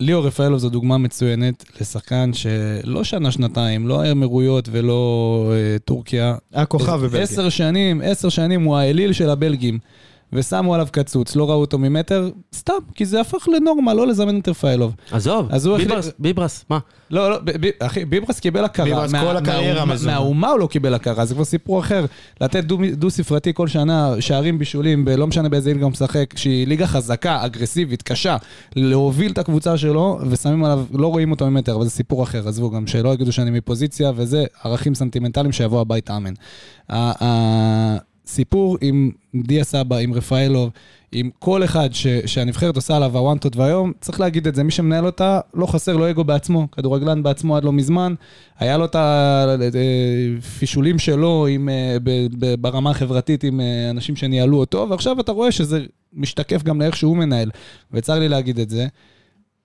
ליאור 0.00 0.26
רפאלוב 0.26 0.58
זו 0.58 0.68
דוגמה 0.68 0.98
מצוינת 0.98 1.64
לשחקן 1.80 2.30
שלא 2.32 3.04
שנה-שנתיים, 3.04 3.88
לא 3.88 4.02
האמירויות 4.02 4.68
ולא 4.72 5.52
אה, 5.52 5.78
טורקיה. 5.84 6.36
היה 6.52 6.66
כוכב 6.66 6.96
בבלגיה. 6.96 7.22
עשר 7.22 7.48
שנים, 7.48 8.00
עשר 8.04 8.28
שנים 8.28 8.62
הוא 8.62 8.76
האליל 8.76 9.12
של 9.12 9.30
הבלגים. 9.30 9.78
ושמו 10.32 10.74
עליו 10.74 10.86
קצוץ, 10.92 11.36
לא 11.36 11.50
ראו 11.50 11.60
אותו 11.60 11.78
ממטר, 11.78 12.30
סתם, 12.54 12.72
כי 12.94 13.04
זה 13.06 13.20
הפך 13.20 13.48
לנורמה, 13.56 13.94
לא 13.94 14.06
לזמן 14.06 14.38
את 14.38 14.48
רפאלוב. 14.48 14.94
עזוב, 15.50 15.76
ביברס, 15.76 15.98
החליט- 16.06 16.14
ביברס, 16.18 16.64
מה? 16.70 16.78
לא, 17.10 17.30
לא, 17.30 17.38
ב- 17.44 17.66
ב- 17.66 17.70
אחי, 17.78 18.04
ביברס 18.04 18.40
קיבל 18.40 18.64
הכרה. 18.64 18.84
ביברס 18.86 19.10
כל 19.14 19.36
הקריירה 19.36 19.74
מהאומה- 19.84 19.94
מזומן. 19.94 20.12
מהאומה 20.14 20.48
הוא 20.50 20.58
לא 20.58 20.66
קיבל 20.66 20.94
הכרה, 20.94 21.24
זה 21.24 21.34
כבר 21.34 21.44
סיפור 21.44 21.80
אחר. 21.80 22.04
לתת 22.40 22.64
דו- 22.64 22.78
דו-ספרתי 22.92 23.50
כל 23.54 23.68
שנה, 23.68 24.14
שערים 24.20 24.58
בישולים, 24.58 25.08
לא 25.16 25.26
משנה 25.26 25.48
באיזה 25.48 25.72
ליגה 25.72 25.84
הוא 25.84 25.90
משחק, 25.92 26.34
שהיא 26.36 26.66
ליגה 26.66 26.86
חזקה, 26.86 27.44
אגרסיבית, 27.44 28.02
קשה, 28.02 28.36
להוביל 28.76 29.32
את 29.32 29.38
הקבוצה 29.38 29.76
שלו, 29.78 30.18
ושמים 30.30 30.64
עליו, 30.64 30.84
לא 30.92 31.06
רואים 31.06 31.30
אותו 31.30 31.50
ממטר, 31.50 31.74
אבל 31.76 31.84
זה 31.84 31.90
סיפור 31.90 32.22
אחר, 32.22 32.48
עזבו 32.48 32.70
גם, 32.70 32.86
שלא 32.86 33.14
יגידו 33.14 33.32
שאני 33.32 33.50
מפוזיציה, 33.50 34.12
וזה 34.16 34.44
ערכים 34.64 34.94
סנטימנטליים 34.94 35.52
שיבוא 35.52 35.80
הביתה, 35.80 36.16
אמן. 36.16 36.32
הסיפור 38.28 38.78
עם 38.80 39.10
דיה 39.34 39.64
סבא, 39.64 39.96
עם 39.96 40.14
רפאלוב, 40.14 40.70
עם 41.12 41.30
כל 41.38 41.64
אחד 41.64 41.88
ש, 41.92 42.06
שהנבחרת 42.06 42.76
עושה 42.76 42.96
עליו 42.96 43.18
הוואנטות 43.18 43.56
והיום, 43.56 43.92
צריך 44.00 44.20
להגיד 44.20 44.46
את 44.46 44.54
זה, 44.54 44.62
מי 44.64 44.70
שמנהל 44.70 45.06
אותה, 45.06 45.40
לא 45.54 45.66
חסר 45.66 45.96
לו 45.96 46.10
אגו 46.10 46.24
בעצמו, 46.24 46.70
כדורגלן 46.70 47.22
בעצמו 47.22 47.56
עד 47.56 47.64
לא 47.64 47.72
מזמן, 47.72 48.14
היה 48.58 48.76
לו 48.76 48.84
את 48.84 48.96
הפישולים 50.38 50.98
שלו 50.98 51.46
עם, 51.50 51.68
אה, 51.68 51.96
ב, 52.02 52.10
ב, 52.38 52.54
ברמה 52.54 52.90
החברתית 52.90 53.44
עם 53.44 53.60
אה, 53.60 53.90
אנשים 53.90 54.16
שניהלו 54.16 54.56
אותו, 54.56 54.86
ועכשיו 54.90 55.20
אתה 55.20 55.32
רואה 55.32 55.52
שזה 55.52 55.84
משתקף 56.12 56.62
גם 56.62 56.80
לאיך 56.80 56.96
שהוא 56.96 57.16
מנהל, 57.16 57.50
וצר 57.92 58.18
לי 58.18 58.28
להגיד 58.28 58.58
את 58.58 58.70
זה. 58.70 58.86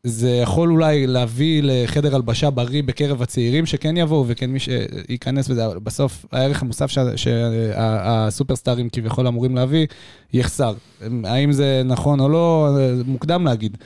זה 0.07 0.29
יכול 0.29 0.71
אולי 0.71 1.07
להביא 1.07 1.61
לחדר 1.63 2.15
הלבשה 2.15 2.49
בריא 2.49 2.83
בקרב 2.83 3.21
הצעירים 3.21 3.65
שכן 3.65 3.97
יבואו 3.97 4.25
וכן 4.27 4.49
מי 4.49 4.59
שייכנס 4.59 5.47
בזה, 5.47 5.65
אבל 5.65 5.79
בסוף 5.79 6.25
הערך 6.31 6.61
המוסף 6.61 6.91
שה- 6.91 7.17
שהסופרסטארים 7.17 8.89
כביכול 8.89 9.27
אמורים 9.27 9.55
להביא, 9.55 9.85
יחסר. 10.33 10.73
האם 11.23 11.51
זה 11.51 11.81
נכון 11.85 12.19
או 12.19 12.29
לא, 12.29 12.69
מוקדם 13.05 13.45
להגיד. 13.45 13.77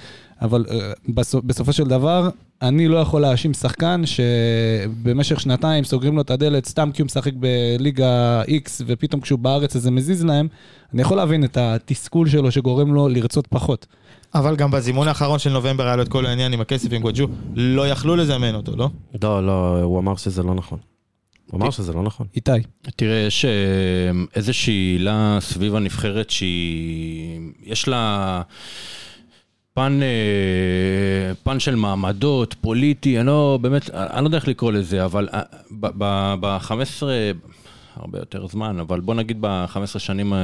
אבל 0.42 0.66
אה, 0.72 0.92
בסופ, 1.10 1.44
בסופו 1.46 1.74
של 1.74 1.84
דבר, 1.84 2.30
אני 2.62 2.88
לא 2.88 2.98
יכול 2.98 3.22
להאשים 3.22 3.54
שחקן 3.54 4.02
שבמשך 4.06 5.40
שנתיים 5.40 5.84
סוגרים 5.84 6.16
לו 6.16 6.22
את 6.22 6.32
הדלת 6.32 6.66
סתם 6.66 6.90
כי 6.94 7.02
הוא 7.02 7.06
משחק 7.06 7.32
בליגה 7.34 8.42
X 8.44 8.70
ופתאום 8.86 9.22
כשהוא 9.22 9.40
בארץ 9.40 9.76
אז 9.76 9.82
זה 9.82 9.92
מזיז 9.92 10.26
להם. 10.26 10.48
אני 10.94 11.02
יכול 11.02 11.18
להבין 11.18 11.44
את 11.44 11.58
התסכול 11.58 12.30
שלו 12.30 12.52
שגורם 12.52 12.94
לו 12.94 13.08
לרצות 13.10 13.48
פחות. 13.48 13.86
אבל 14.36 14.56
גם 14.56 14.72
בזימון 14.72 15.08
האחרון 15.08 15.40
של 15.40 15.50
נובמבר 15.50 15.86
היה 15.88 15.96
לו 15.96 16.04
את 16.04 16.08
כל 16.08 16.26
העניין 16.26 16.54
עם 16.54 16.62
הכסף 16.62 16.94
עם 16.94 17.02
גואג'ו, 17.02 17.28
לא 17.56 17.88
יכלו 17.88 18.16
לזמן 18.16 18.56
אותו, 18.56 18.76
לא? 18.76 18.90
לא, 19.24 19.46
לא, 19.46 19.82
הוא 19.82 20.00
אמר 20.00 20.16
שזה 20.16 20.44
לא 20.44 20.54
נכון. 20.54 20.80
הוא 21.52 21.62
אמר 21.62 21.72
שזה 21.72 21.94
לא 21.94 22.04
נכון. 22.04 22.28
איתי. 22.36 22.52
תראה, 22.96 23.18
יש 23.18 23.46
אה, 23.46 23.52
איזושהי 24.36 24.74
עילה 24.74 25.38
סביב 25.42 25.76
הנבחרת 25.76 26.30
שהיא... 26.30 27.40
יש 27.64 27.88
לה 27.88 28.42
פן, 29.74 30.00
אה, 30.04 31.34
פן 31.44 31.60
של 31.60 31.76
מעמדות, 31.76 32.56
פוליטי, 32.62 33.20
אני 33.20 33.28
לא, 33.28 33.60
באמת, 33.62 33.90
אני 33.90 34.24
לא 34.24 34.28
יודע 34.28 34.38
איך 34.38 34.48
לקרוא 34.48 34.72
לזה, 34.72 35.06
אבל 35.06 35.30
אה, 35.34 35.42
ב-15, 35.72 37.04
הרבה 38.00 38.20
יותר 38.20 38.48
זמן, 38.48 38.80
אבל 38.80 39.00
בוא 39.00 39.16
נגיד 39.16 39.38
ב-15 39.42 40.00
שנים 40.00 40.34
אה, 40.34 40.40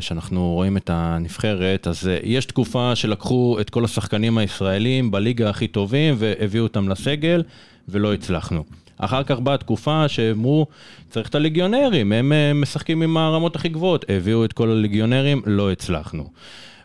שאנחנו 0.00 0.52
רואים 0.52 0.76
את 0.76 0.90
הנבחרת, 0.92 1.86
אז 1.86 2.08
אה, 2.08 2.18
יש 2.22 2.46
תקופה 2.46 2.96
שלקחו 2.96 3.56
את 3.60 3.70
כל 3.70 3.84
השחקנים 3.84 4.38
הישראלים 4.38 5.10
בליגה 5.10 5.50
הכי 5.50 5.68
טובים 5.68 6.14
והביאו 6.18 6.62
אותם 6.62 6.88
לסגל, 6.88 7.42
ולא 7.88 8.14
הצלחנו. 8.14 8.64
אחר 8.98 9.22
כך 9.22 9.38
באה 9.38 9.56
תקופה 9.56 10.08
שאמרו, 10.08 10.66
צריך 11.10 11.28
את 11.28 11.34
הליגיונרים, 11.34 12.12
הם 12.12 12.32
אה, 12.32 12.52
משחקים 12.54 13.02
עם 13.02 13.16
הרמות 13.16 13.56
הכי 13.56 13.68
גבוהות, 13.68 14.04
הביאו 14.08 14.44
את 14.44 14.52
כל 14.52 14.70
הליגיונרים, 14.70 15.42
לא 15.46 15.72
הצלחנו. 15.72 16.24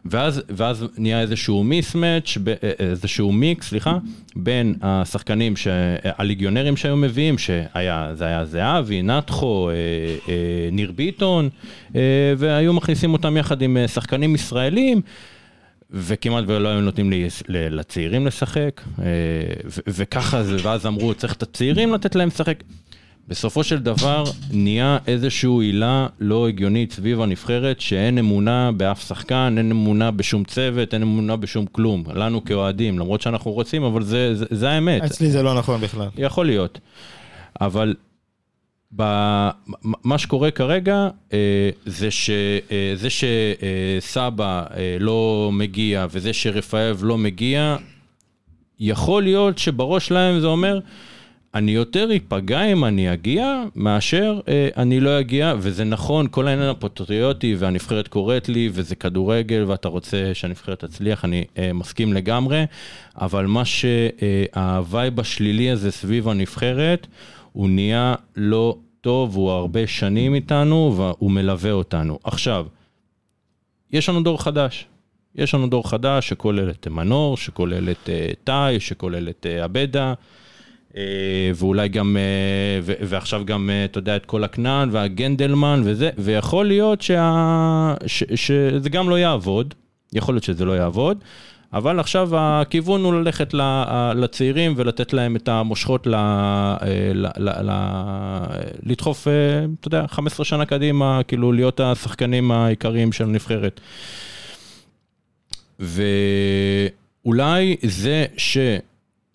ואז, 0.06 0.42
ואז 0.50 0.86
נהיה 0.98 1.22
איזשהו 1.22 1.64
מיסמץ', 1.64 2.38
ב- 2.44 2.50
אה, 2.50 2.56
איזשהו 2.80 3.32
מיקס, 3.32 3.68
סליחה, 3.70 3.98
בין 4.36 4.76
השחקנים, 4.82 5.56
ש... 5.56 5.68
הליגיונרים 6.04 6.78
שהיו 6.78 6.98
מביאים, 6.98 7.38
שהיה, 7.38 8.12
זה 8.14 8.26
היה 8.26 8.46
זהבי, 8.46 9.02
נתחו, 9.02 9.70
אה, 9.70 9.74
אה, 10.30 10.70
ניר 10.72 10.92
ביטון, 10.92 11.50
אה, 11.96 12.02
והיו 12.38 12.74
מכניסים 12.74 13.14
אותם 13.14 13.38
יחד 13.38 13.62
עם 13.62 13.78
אה, 13.78 13.88
שחקנים 13.88 14.36
ישראלים. 14.36 15.02
וכמעט 15.96 16.44
ולא 16.48 16.70
היו 16.70 16.82
נותנים 16.82 17.10
לי, 17.10 17.28
לצעירים 17.48 18.28
לשחק, 18.28 18.82
אה, 19.00 19.06
וככה 19.88 20.44
זה, 20.44 20.58
ואז 20.64 20.86
אמרו, 20.86 21.14
צריך 21.14 21.34
את 21.34 21.44
הצעירים 21.44 21.94
לתת 21.94 22.16
להם 22.16 22.28
לשחק. 22.28 22.64
בסופו 23.28 23.64
של 23.64 23.80
דבר 23.80 24.24
נהיה 24.52 24.98
איזושהי 25.08 25.50
עילה 25.62 26.08
לא 26.20 26.48
הגיונית 26.48 26.92
סביב 26.92 27.22
הנבחרת, 27.22 27.82
שאין 27.82 28.18
אמונה 28.18 28.72
באף 28.72 29.08
שחקן, 29.08 29.56
אין 29.58 29.72
אמונה 29.72 30.12
בשום 30.12 30.44
צוות, 30.44 30.94
אין 30.94 31.02
אמונה 31.02 31.36
בשום 31.36 31.66
כלום. 31.66 32.04
לנו 32.16 32.46
כאוהדים, 32.46 33.00
למרות 33.00 33.22
שאנחנו 33.22 33.52
רוצים, 33.52 33.84
אבל 33.84 34.04
זה, 34.04 34.36
זה, 34.36 34.46
זה 34.50 34.70
האמת. 34.70 35.04
אצלי 35.04 35.32
זה 35.32 35.44
לא 35.44 35.54
נכון 35.54 35.82
בכלל. 35.82 36.08
יכול 36.18 36.46
להיות. 36.46 36.80
אבל 37.62 37.96
ב- 38.96 39.50
מה 40.04 40.18
שקורה 40.18 40.52
כרגע 40.52 41.08
אה, 41.34 41.70
זה 41.86 42.12
שזה 42.12 43.08
שסבא 43.10 44.64
אה, 44.76 44.98
לא 45.00 45.50
מגיע 45.54 46.08
וזה 46.10 46.34
שרפאב 46.34 47.00
לא 47.04 47.18
מגיע, 47.18 47.76
יכול 48.80 49.24
להיות 49.24 49.58
שבראש 49.58 50.08
שלהם 50.08 50.40
זה 50.40 50.48
אומר, 50.48 50.80
אני 51.56 51.72
יותר 51.72 52.12
איפגע 52.12 52.64
אם 52.64 52.86
אני 52.86 53.14
אגיע, 53.14 53.64
מאשר 53.76 54.40
אה, 54.48 54.70
אני 54.78 55.00
לא 55.00 55.20
אגיע, 55.20 55.54
וזה 55.60 55.84
נכון, 55.84 56.28
כל 56.32 56.48
העניין 56.48 56.70
הפטריוטי 56.70 57.56
והנבחרת 57.56 58.08
קוראת 58.08 58.50
לי, 58.50 58.70
וזה 58.74 58.96
כדורגל, 58.96 59.64
ואתה 59.68 59.88
רוצה 59.88 60.32
שהנבחרת 60.34 60.86
תצליח, 60.86 61.26
אני 61.26 61.44
אה, 61.58 61.74
מסכים 61.74 62.14
לגמרי, 62.14 62.66
אבל 63.16 63.46
מה 63.46 63.66
שהווייב 63.66 65.20
השלילי 65.20 65.72
הזה 65.72 65.92
סביב 65.92 66.30
הנבחרת, 66.30 67.08
הוא 67.52 67.70
נהיה 67.70 68.16
לא 68.36 68.78
טוב, 69.02 69.36
הוא 69.36 69.52
הרבה 69.52 69.88
שנים 69.88 70.36
איתנו, 70.36 70.94
והוא 70.98 71.32
מלווה 71.32 71.72
אותנו. 71.72 72.20
עכשיו, 72.24 72.66
יש 73.92 74.10
לנו 74.10 74.24
דור 74.24 74.44
חדש. 74.44 74.86
יש 75.36 75.54
לנו 75.54 75.68
דור 75.68 75.90
חדש 75.90 76.30
שכולל 76.30 76.70
את 76.70 76.88
מנור, 76.88 77.38
שכולל 77.38 77.90
את 77.90 78.10
אה, 78.10 78.30
טאי, 78.44 78.80
שכולל 78.80 79.30
את 79.30 79.46
אה, 79.50 79.64
עבדה, 79.64 80.08
אה, 80.08 80.14
ואולי 81.56 81.90
גם, 81.90 82.18
אה, 82.18 82.80
ועכשיו 82.84 83.46
גם, 83.46 83.70
אה, 83.70 83.86
אתה 83.86 83.98
יודע, 83.98 84.16
את 84.16 84.26
כל 84.26 84.44
הכנען 84.44 84.90
והגנדלמן 84.92 85.82
וזה, 85.86 86.10
ויכול 86.18 86.66
להיות 86.66 87.02
שה, 87.02 87.94
ש, 88.06 88.24
שזה 88.36 88.90
גם 88.90 89.10
לא 89.10 89.20
יעבוד, 89.20 89.74
יכול 90.14 90.36
להיות 90.36 90.44
שזה 90.44 90.66
לא 90.66 90.72
יעבוד, 90.72 91.18
אבל 91.74 92.00
עכשיו 92.00 92.30
הכיוון 92.34 93.04
הוא 93.04 93.14
ללכת 93.14 93.54
לצעירים 94.16 94.74
ולתת 94.78 95.14
להם 95.14 95.36
את 95.36 95.48
המושכות, 95.48 96.08
ל, 96.08 96.16
אה, 96.16 96.78
ל, 97.14 97.28
ל, 97.38 97.50
ל, 97.70 97.72
לדחוף, 98.84 99.28
אה, 99.28 99.66
אתה 99.80 99.88
יודע, 99.88 100.08
15 100.08 100.46
שנה 100.46 100.66
קדימה, 100.66 101.22
כאילו 101.28 101.52
להיות 101.52 101.80
השחקנים 101.80 102.52
העיקריים 102.52 103.12
של 103.12 103.24
הנבחרת. 103.24 103.82
ואולי 105.80 107.76
זה 107.82 108.26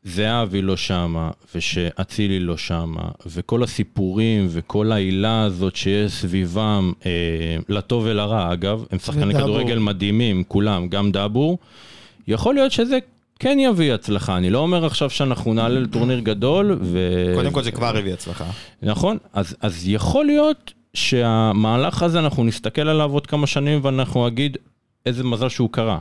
שזהבי 0.09 0.63
לא 0.63 0.77
שמה, 0.77 1.31
ושאצילי 1.55 2.41
לא 2.41 2.57
שמה, 2.57 3.09
וכל 3.27 3.63
הסיפורים 3.63 4.47
וכל 4.51 4.93
העילה 4.93 5.43
הזאת 5.43 5.77
שיש 5.77 6.13
סביבם, 6.13 6.93
אה, 7.07 7.11
לטוב 7.69 8.05
ולרע 8.07 8.53
אגב, 8.53 8.85
הם 8.91 8.99
שחקני. 8.99 9.35
כדורגל 9.35 9.79
מדהימים, 9.79 10.45
כולם, 10.49 10.89
גם 10.89 11.13
דאבור, 11.13 11.59
יכול 12.29 12.55
להיות 12.55 12.73
שזה 12.73 12.99
כן 13.39 13.59
יביא 13.61 13.93
הצלחה, 13.93 14.37
אני 14.37 14.51
לא 14.51 14.59
אומר 14.59 14.87
עכשיו 14.87 15.11
שאנחנו 15.11 15.55
נעלה 15.55 15.81
לטורניר 15.81 16.19
גדול, 16.19 16.79
ו... 16.81 16.99
קודם 17.35 17.53
כל 17.53 17.63
זה 17.63 17.71
כבר 17.71 17.97
הביא 17.97 18.13
הצלחה. 18.13 18.45
נכון, 18.83 19.19
אז, 19.33 19.57
אז 19.61 19.89
יכול 19.89 20.27
להיות 20.27 20.73
שהמהלך 20.95 22.03
הזה, 22.03 22.19
אנחנו 22.19 22.45
נסתכל 22.45 22.89
עליו 22.89 23.13
עוד 23.13 23.27
כמה 23.27 23.47
שנים 23.47 23.81
ואנחנו 23.83 24.27
נגיד 24.27 24.57
איזה 25.07 25.25
מזל 25.25 25.49
שהוא 25.49 25.71
קרה. 25.73 25.99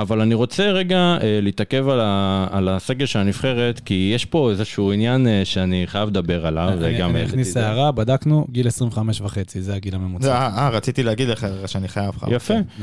אבל 0.00 0.20
אני 0.20 0.34
רוצה 0.34 0.70
רגע 0.70 0.96
אה, 0.98 1.38
להתעכב 1.42 1.88
על, 1.88 2.00
ה, 2.02 2.46
על 2.50 2.68
הסגל 2.68 3.06
של 3.06 3.18
הנבחרת, 3.18 3.80
כי 3.80 4.12
יש 4.14 4.24
פה 4.24 4.50
איזשהו 4.50 4.92
עניין 4.92 5.26
אה, 5.26 5.40
שאני 5.44 5.82
חייב 5.86 6.08
לדבר 6.08 6.46
עליו, 6.46 6.68
אני- 6.68 6.96
וגם... 6.96 7.10
אני 7.10 7.20
אה, 7.20 7.24
אכניס. 7.26 7.56
הערה, 7.56 7.92
בדקנו, 7.92 8.46
גיל 8.50 8.66
25 8.68 9.20
וחצי, 9.20 9.62
זה 9.62 9.74
הגיל 9.74 9.90
זה, 9.92 9.96
הממוצע. 9.96 10.32
אה, 10.32 10.58
אה, 10.58 10.68
רציתי 10.68 11.02
להגיד 11.02 11.28
לך 11.28 11.46
שאני 11.66 11.88
חייב 11.88 12.14
לך. 12.16 12.26
יפה. 12.30 12.54
Next. 12.54 12.82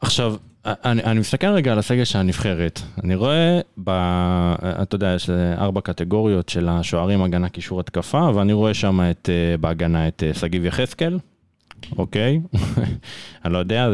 עכשיו, 0.00 0.34
אני, 0.64 1.02
אני 1.04 1.20
מסתכל 1.20 1.46
רגע 1.46 1.72
על 1.72 1.78
הסגל 1.78 2.04
של 2.04 2.18
הנבחרת, 2.18 2.80
אני 3.04 3.14
רואה, 3.14 3.60
ב, 3.84 3.90
אתה 4.82 4.94
יודע, 4.94 5.12
יש 5.16 5.30
ארבע 5.58 5.80
קטגוריות 5.80 6.48
של 6.48 6.68
השוערים, 6.68 7.22
הגנה, 7.22 7.48
קישור, 7.48 7.80
התקפה, 7.80 8.30
ואני 8.34 8.52
רואה 8.52 8.74
שם 8.74 9.00
את, 9.10 9.28
אה, 9.32 9.56
בהגנה 9.56 10.08
את 10.08 10.22
אה, 10.26 10.34
שגיב 10.34 10.64
יחזקאל, 10.64 11.18
אוקיי? 11.98 12.40
אני 13.44 13.52
לא 13.52 13.58
יודע, 13.58 13.88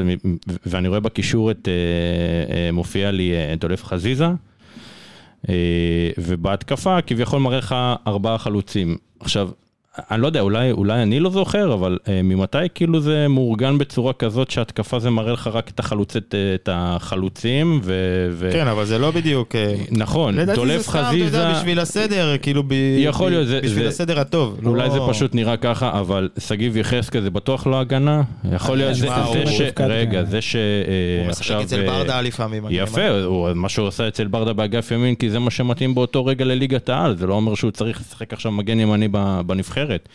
ואני 0.66 0.88
רואה 0.88 1.00
בקישור 1.00 1.50
את, 1.50 1.68
אה, 1.68 2.54
אה, 2.54 2.72
מופיע 2.72 3.10
לי 3.10 3.32
אה, 3.32 3.54
דולף 3.56 3.84
חזיזה, 3.84 4.28
אה, 5.48 6.10
ובהתקפה 6.18 7.02
כביכול 7.02 7.40
מראה 7.40 7.58
לך 7.58 7.74
ארבעה 8.06 8.38
חלוצים. 8.38 8.96
עכשיו, 9.20 9.50
אני 10.10 10.22
לא 10.22 10.26
יודע, 10.26 10.40
אולי, 10.40 10.70
אולי 10.72 11.02
אני 11.02 11.20
לא 11.20 11.30
זוכר, 11.30 11.74
אבל 11.74 11.98
אה, 12.08 12.22
ממתי 12.22 12.58
כאילו 12.74 13.00
זה 13.00 13.26
מאורגן 13.28 13.78
בצורה 13.78 14.12
כזאת 14.12 14.50
שהתקפה 14.50 14.98
זה 14.98 15.10
מראה 15.10 15.32
לך 15.32 15.46
רק 15.52 15.68
את, 15.70 15.80
החלוצת, 15.80 16.34
אה, 16.34 16.54
את 16.54 16.68
החלוצים, 16.72 17.80
ו... 17.82 17.94
ו... 18.32 18.48
כן, 18.52 18.66
אבל 18.66 18.84
זה 18.84 18.98
לא 18.98 19.10
בדיוק... 19.10 19.54
אה, 19.56 19.74
נכון, 19.90 20.34
לדעתי 20.34 20.46
זה 20.50 20.56
דולף 20.56 20.82
סתם, 20.82 20.98
אתה 20.98 21.06
חזיזה... 21.08 21.24
יודע, 21.38 21.52
בשביל 21.58 21.80
הסדר, 21.80 22.36
כאילו, 22.42 22.62
ב- 22.62 22.72
יכול 22.98 23.30
להיות, 23.30 23.46
זה- 23.46 23.60
בשביל 23.62 23.82
זה- 23.82 23.88
הסדר 23.88 24.20
הטוב. 24.20 24.60
אולי 24.66 24.88
לא- 24.88 24.94
זה 24.94 25.00
פשוט 25.08 25.34
נראה 25.34 25.56
ככה, 25.56 26.00
אבל 26.00 26.28
שגיב 26.38 26.76
יחזקאל 26.76 27.20
זה 27.22 27.30
בטוח 27.30 27.66
לא 27.66 27.80
הגנה. 27.80 28.22
יכול 28.52 28.76
להיות, 28.76 28.94
זה, 28.94 29.00
זה 29.06 29.14
הוא 29.14 29.46
ש... 29.46 29.60
מופקד, 29.60 29.84
רגע, 29.84 30.24
כן. 30.24 30.30
זה 30.30 30.40
ש... 30.40 30.56
הוא 30.56 30.62
אה, 31.24 31.30
משחק 31.30 31.40
עכשיו... 31.40 31.62
אצל 31.62 31.80
אה, 31.80 31.86
ברדה 31.86 32.20
לפעמים. 32.20 32.66
אני 32.66 32.78
יפה, 32.78 33.08
הוא- 33.24 33.48
מה 33.54 33.68
שהוא 33.68 33.86
עושה 33.86 34.08
אצל 34.08 34.26
ברדה 34.26 34.52
באגף 34.52 34.90
ימין, 34.90 35.14
כי 35.14 35.30
זה 35.30 35.38
מה 35.38 35.50
שמתאים 35.50 35.94
באותו 35.94 36.24
רגע 36.26 36.44
לליגת 36.44 36.88
העל, 36.88 37.16
זה 37.16 37.26
לא 37.26 37.34
אומר 37.34 37.54
שהוא 37.54 37.70
צריך 37.70 38.00
לשחק 38.00 38.32
עכשיו 38.32 38.52
מגן 38.52 38.80
ימני 38.80 39.08
ב- 39.10 39.40
בנבחרת. 39.88 40.08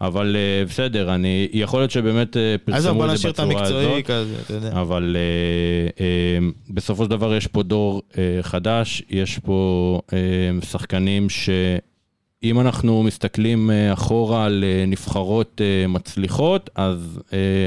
אבל 0.00 0.36
אה, 0.36 0.64
בסדר, 0.64 1.14
אני, 1.14 1.48
יכול 1.52 1.80
להיות 1.80 1.90
שבאמת 1.90 2.36
אז 2.36 2.42
פרסמו 2.64 2.94
בוא 2.94 3.04
את 3.04 3.08
זה 3.10 3.14
נשאיר 3.14 3.32
את 3.32 3.40
בצורה 3.40 3.60
המקצועי 3.60 3.92
הזאת. 3.94 4.06
כזה, 4.06 4.34
אתה 4.44 4.54
יודע. 4.54 4.80
אבל 4.80 5.16
אה, 5.18 6.04
אה, 6.04 6.38
בסופו 6.70 7.04
של 7.04 7.10
דבר 7.10 7.34
יש 7.34 7.46
פה 7.46 7.62
דור 7.62 8.02
אה, 8.18 8.38
חדש, 8.42 9.02
יש 9.10 9.38
פה 9.38 10.00
אה, 10.12 10.18
שחקנים 10.66 11.28
שאם 11.30 12.60
אנחנו 12.60 13.02
מסתכלים 13.02 13.70
אה, 13.70 13.92
אחורה 13.92 14.44
על 14.44 14.64
אה, 14.66 14.84
נבחרות 14.86 15.60
אה, 15.64 15.86
מצליחות, 15.86 16.70
אז 16.74 17.20
אה, 17.32 17.66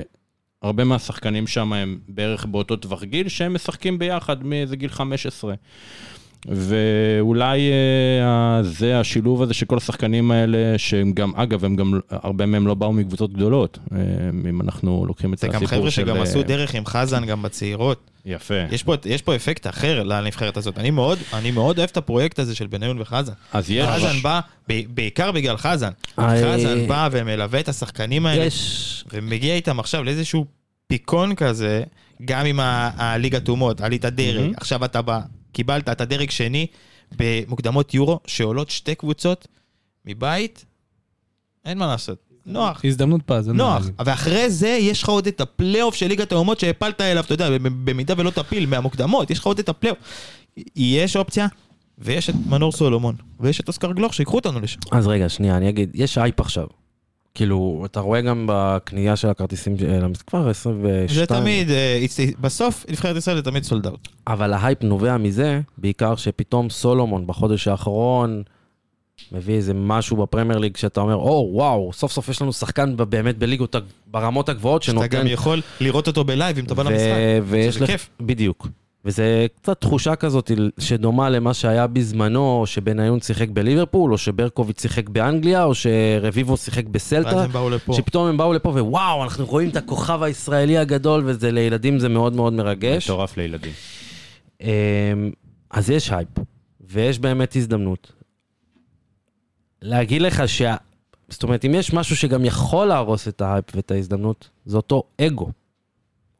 הרבה 0.61 0.83
מהשחקנים 0.83 1.47
שם 1.47 1.73
הם 1.73 1.99
בערך 2.07 2.45
באותו 2.45 2.75
טווח 2.75 3.03
גיל, 3.03 3.27
שהם 3.27 3.53
משחקים 3.53 3.99
ביחד 3.99 4.43
מאיזה 4.43 4.75
גיל 4.75 4.89
15. 4.89 5.53
ואולי 6.47 7.71
אה, 7.71 8.63
זה 8.63 8.99
השילוב 8.99 9.41
הזה 9.41 9.53
של 9.53 9.65
כל 9.65 9.77
השחקנים 9.77 10.31
האלה, 10.31 10.77
שהם 10.77 11.11
גם, 11.11 11.31
אגב, 11.35 11.65
הם 11.65 11.75
גם, 11.75 11.99
הרבה 12.09 12.45
מהם 12.45 12.67
לא 12.67 12.73
באו 12.73 12.93
מקבוצות 12.93 13.33
גדולות, 13.33 13.79
אה, 13.91 13.97
אם 14.49 14.61
אנחנו 14.61 15.05
לוקחים 15.07 15.33
את 15.33 15.39
זה 15.39 15.47
גם 15.47 15.63
הסיפור 15.63 15.67
של... 15.67 15.75
חבר'ה 15.75 15.91
שגם 15.91 16.17
אה, 16.17 16.21
עשו 16.21 16.43
דרך 16.43 16.75
עם 16.75 16.85
חזן 16.85 17.25
גם 17.25 17.41
בצעירות. 17.41 18.09
יפה. 18.25 18.53
יש 18.71 18.83
פה, 18.83 18.95
יש 19.05 19.21
פה 19.21 19.35
אפקט 19.35 19.67
אחר 19.67 20.03
לנבחרת 20.03 20.57
הזאת. 20.57 20.77
אני 20.77 20.91
מאוד, 20.91 21.19
אני 21.33 21.51
מאוד 21.51 21.77
אוהב 21.77 21.89
את 21.91 21.97
הפרויקט 21.97 22.39
הזה 22.39 22.55
של 22.55 22.67
בניון 22.67 23.01
וחזן. 23.01 23.33
אז 23.53 23.71
יש... 23.71 23.87
חזן 23.87 24.21
בא, 24.21 24.39
ב- 24.69 24.95
בעיקר 24.95 25.31
בגלל 25.31 25.57
חזן. 25.57 25.91
אה, 26.19 26.53
חזן 26.53 26.87
בא 26.87 27.09
ומלווה 27.11 27.59
את 27.59 27.69
השחקנים 27.69 28.25
האלה, 28.25 28.45
יש... 28.45 29.05
ומגיע 29.13 29.55
איתם 29.55 29.79
עכשיו 29.79 30.03
לאיזשהו 30.03 30.45
פיקון 30.87 31.35
כזה, 31.35 31.83
גם 32.25 32.45
עם 32.45 32.59
הליגת 32.97 33.49
אומות, 33.49 33.81
עלית 33.81 34.05
דרג, 34.05 34.41
מהמם. 34.41 34.53
עכשיו 34.57 34.85
אתה 34.85 35.01
בא, 35.01 35.19
קיבלת, 35.51 35.89
אתה 35.89 36.05
דרג 36.05 36.29
שני 36.29 36.67
במוקדמות 37.17 37.93
יורו, 37.93 38.19
שעולות 38.27 38.69
שתי 38.69 38.95
קבוצות 38.95 39.47
מבית, 40.05 40.65
אין 41.65 41.77
מה 41.77 41.87
לעשות. 41.87 42.29
נוח. 42.45 42.81
הזדמנות 42.85 43.21
פז, 43.25 43.47
נוח. 43.47 43.85
ואחרי 44.05 44.49
זה 44.49 44.67
יש 44.67 45.03
לך 45.03 45.09
עוד 45.09 45.27
את 45.27 45.41
הפלייאוף 45.41 45.95
של 45.95 46.07
ליגת 46.07 46.31
האומות 46.31 46.59
שהפלת 46.59 47.01
אליו, 47.01 47.23
אתה 47.23 47.33
יודע, 47.33 47.49
במידה 47.59 48.13
ולא 48.17 48.29
תפיל 48.29 48.65
מהמוקדמות, 48.65 49.31
יש 49.31 49.39
לך 49.39 49.45
עוד 49.45 49.59
את 49.59 49.69
הפלייאוף. 49.69 49.99
יש 50.75 51.15
אופציה, 51.15 51.47
ויש 51.97 52.29
את 52.29 52.35
מנור 52.47 52.71
סולומון, 52.71 53.15
ויש 53.39 53.59
את 53.59 53.67
אוסקר 53.67 53.91
גלוך 53.91 54.13
שיקחו 54.13 54.35
אותנו 54.35 54.59
לשם. 54.59 54.79
אז 54.91 55.07
רגע, 55.07 55.29
שנייה, 55.29 55.57
אני 55.57 55.69
אגיד, 55.69 55.91
יש 55.93 56.17
הייפ 56.17 56.39
עכשיו. 56.39 56.67
כאילו, 57.39 57.83
אתה 57.85 57.99
רואה 57.99 58.21
גם 58.21 58.45
בקנייה 58.49 59.15
של 59.15 59.27
הכרטיסים, 59.29 59.75
אה, 59.87 59.99
למס- 59.99 60.21
כבר 60.21 60.49
22. 60.49 61.07
זה 61.19 61.25
תמיד, 61.25 61.69
אה, 61.69 62.05
בסוף 62.41 62.85
נבחרת 62.89 63.15
ישראל 63.15 63.35
זה 63.37 63.41
תמיד 63.43 63.63
sold 63.63 63.87
out. 63.87 64.07
אבל 64.27 64.53
ההייפ 64.53 64.83
נובע 64.83 65.17
מזה, 65.17 65.61
בעיקר 65.77 66.15
שפתאום 66.15 66.69
סולומון 66.69 67.27
בחודש 67.27 67.67
האחרון 67.67 68.43
מביא 69.31 69.53
איזה 69.55 69.73
משהו 69.73 70.17
בפרמייר 70.17 70.59
ליג 70.59 70.77
שאתה 70.77 71.01
אומר, 71.01 71.15
או, 71.15 71.49
וואו, 71.53 71.91
סוף 71.93 72.11
סוף 72.11 72.29
יש 72.29 72.41
לנו 72.41 72.53
שחקן 72.53 72.95
באמת 72.97 73.37
בליגות, 73.37 73.75
ברמות 74.07 74.49
הגבוהות 74.49 74.83
שאתה 74.83 74.91
שנותן... 74.97 75.17
גם 75.19 75.27
יכול 75.27 75.61
לראות 75.81 76.07
אותו 76.07 76.23
בלייב 76.23 76.57
אם 76.57 76.65
אתה 76.65 76.73
בא 76.73 76.83
למשחק. 76.83 77.05
ויש 77.45 77.75
זה 77.75 77.83
לך... 77.83 77.91
כיף. 77.91 78.09
בדיוק. 78.21 78.67
וזה 79.05 79.45
קצת 79.55 79.81
תחושה 79.81 80.15
כזאת 80.15 80.51
שדומה 80.79 81.29
למה 81.29 81.53
שהיה 81.53 81.87
בזמנו, 81.87 82.63
שבניון 82.65 83.21
שיחק 83.21 83.49
בליברפול, 83.49 84.11
או 84.11 84.17
שברקוביץ' 84.17 84.81
שיחק 84.81 85.09
באנגליה, 85.09 85.63
או 85.63 85.75
שרביבו 85.75 86.57
שיחק 86.57 86.83
ואז 86.85 86.91
בסלטה. 86.91 87.43
הם 87.43 87.51
באו 87.51 87.69
לפה. 87.69 87.93
שפתאום 87.93 88.27
הם 88.27 88.37
באו 88.37 88.53
לפה 88.53 88.69
ווואו, 88.69 89.23
אנחנו 89.23 89.45
רואים 89.45 89.69
את 89.69 89.75
הכוכב 89.75 90.23
הישראלי 90.23 90.77
הגדול, 90.77 91.23
וזה 91.25 91.51
לילדים 91.51 91.99
זה 91.99 92.09
מאוד 92.09 92.33
מאוד 92.33 92.53
מרגש. 92.53 93.09
מטורף 93.09 93.37
לילדים. 93.37 93.71
אמ, 94.61 94.67
אז 95.71 95.89
יש 95.89 96.11
הייפ, 96.11 96.29
ויש 96.81 97.19
באמת 97.19 97.55
הזדמנות. 97.55 98.11
להגיד 99.81 100.21
לך 100.21 100.49
שה... 100.49 100.75
זאת 101.29 101.43
אומרת, 101.43 101.65
אם 101.65 101.75
יש 101.75 101.93
משהו 101.93 102.15
שגם 102.15 102.45
יכול 102.45 102.87
להרוס 102.87 103.27
את 103.27 103.41
ההייפ 103.41 103.65
ואת 103.75 103.91
ההזדמנות, 103.91 104.49
זה 104.65 104.77
אותו 104.77 105.03
אגו. 105.21 105.51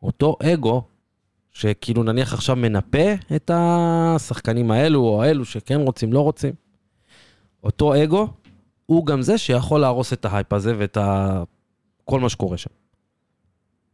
אותו 0.04 0.36
אגו, 0.44 0.84
שכאילו 1.52 2.04
נניח 2.04 2.34
עכשיו 2.34 2.56
מנפה 2.56 3.14
את 3.36 3.52
השחקנים 3.54 4.72
האלו 4.72 5.00
או 5.00 5.24
האלו 5.24 5.46
שכן 5.46 5.82
רוצים, 5.82 6.14
לא 6.14 6.20
רוצים. 6.20 6.54
אותו 7.64 8.04
אגו, 8.04 8.28
הוא 8.86 9.06
גם 9.06 9.22
זה 9.22 9.38
שיכול 9.38 9.82
להרוס 9.82 10.14
את 10.14 10.26
ההייפ 10.26 10.54
הזה 10.54 10.74
ואת 10.78 10.98
ה... 10.98 11.44
כל 12.06 12.20
מה 12.20 12.30
שקורה 12.30 12.58
שם. 12.58 12.70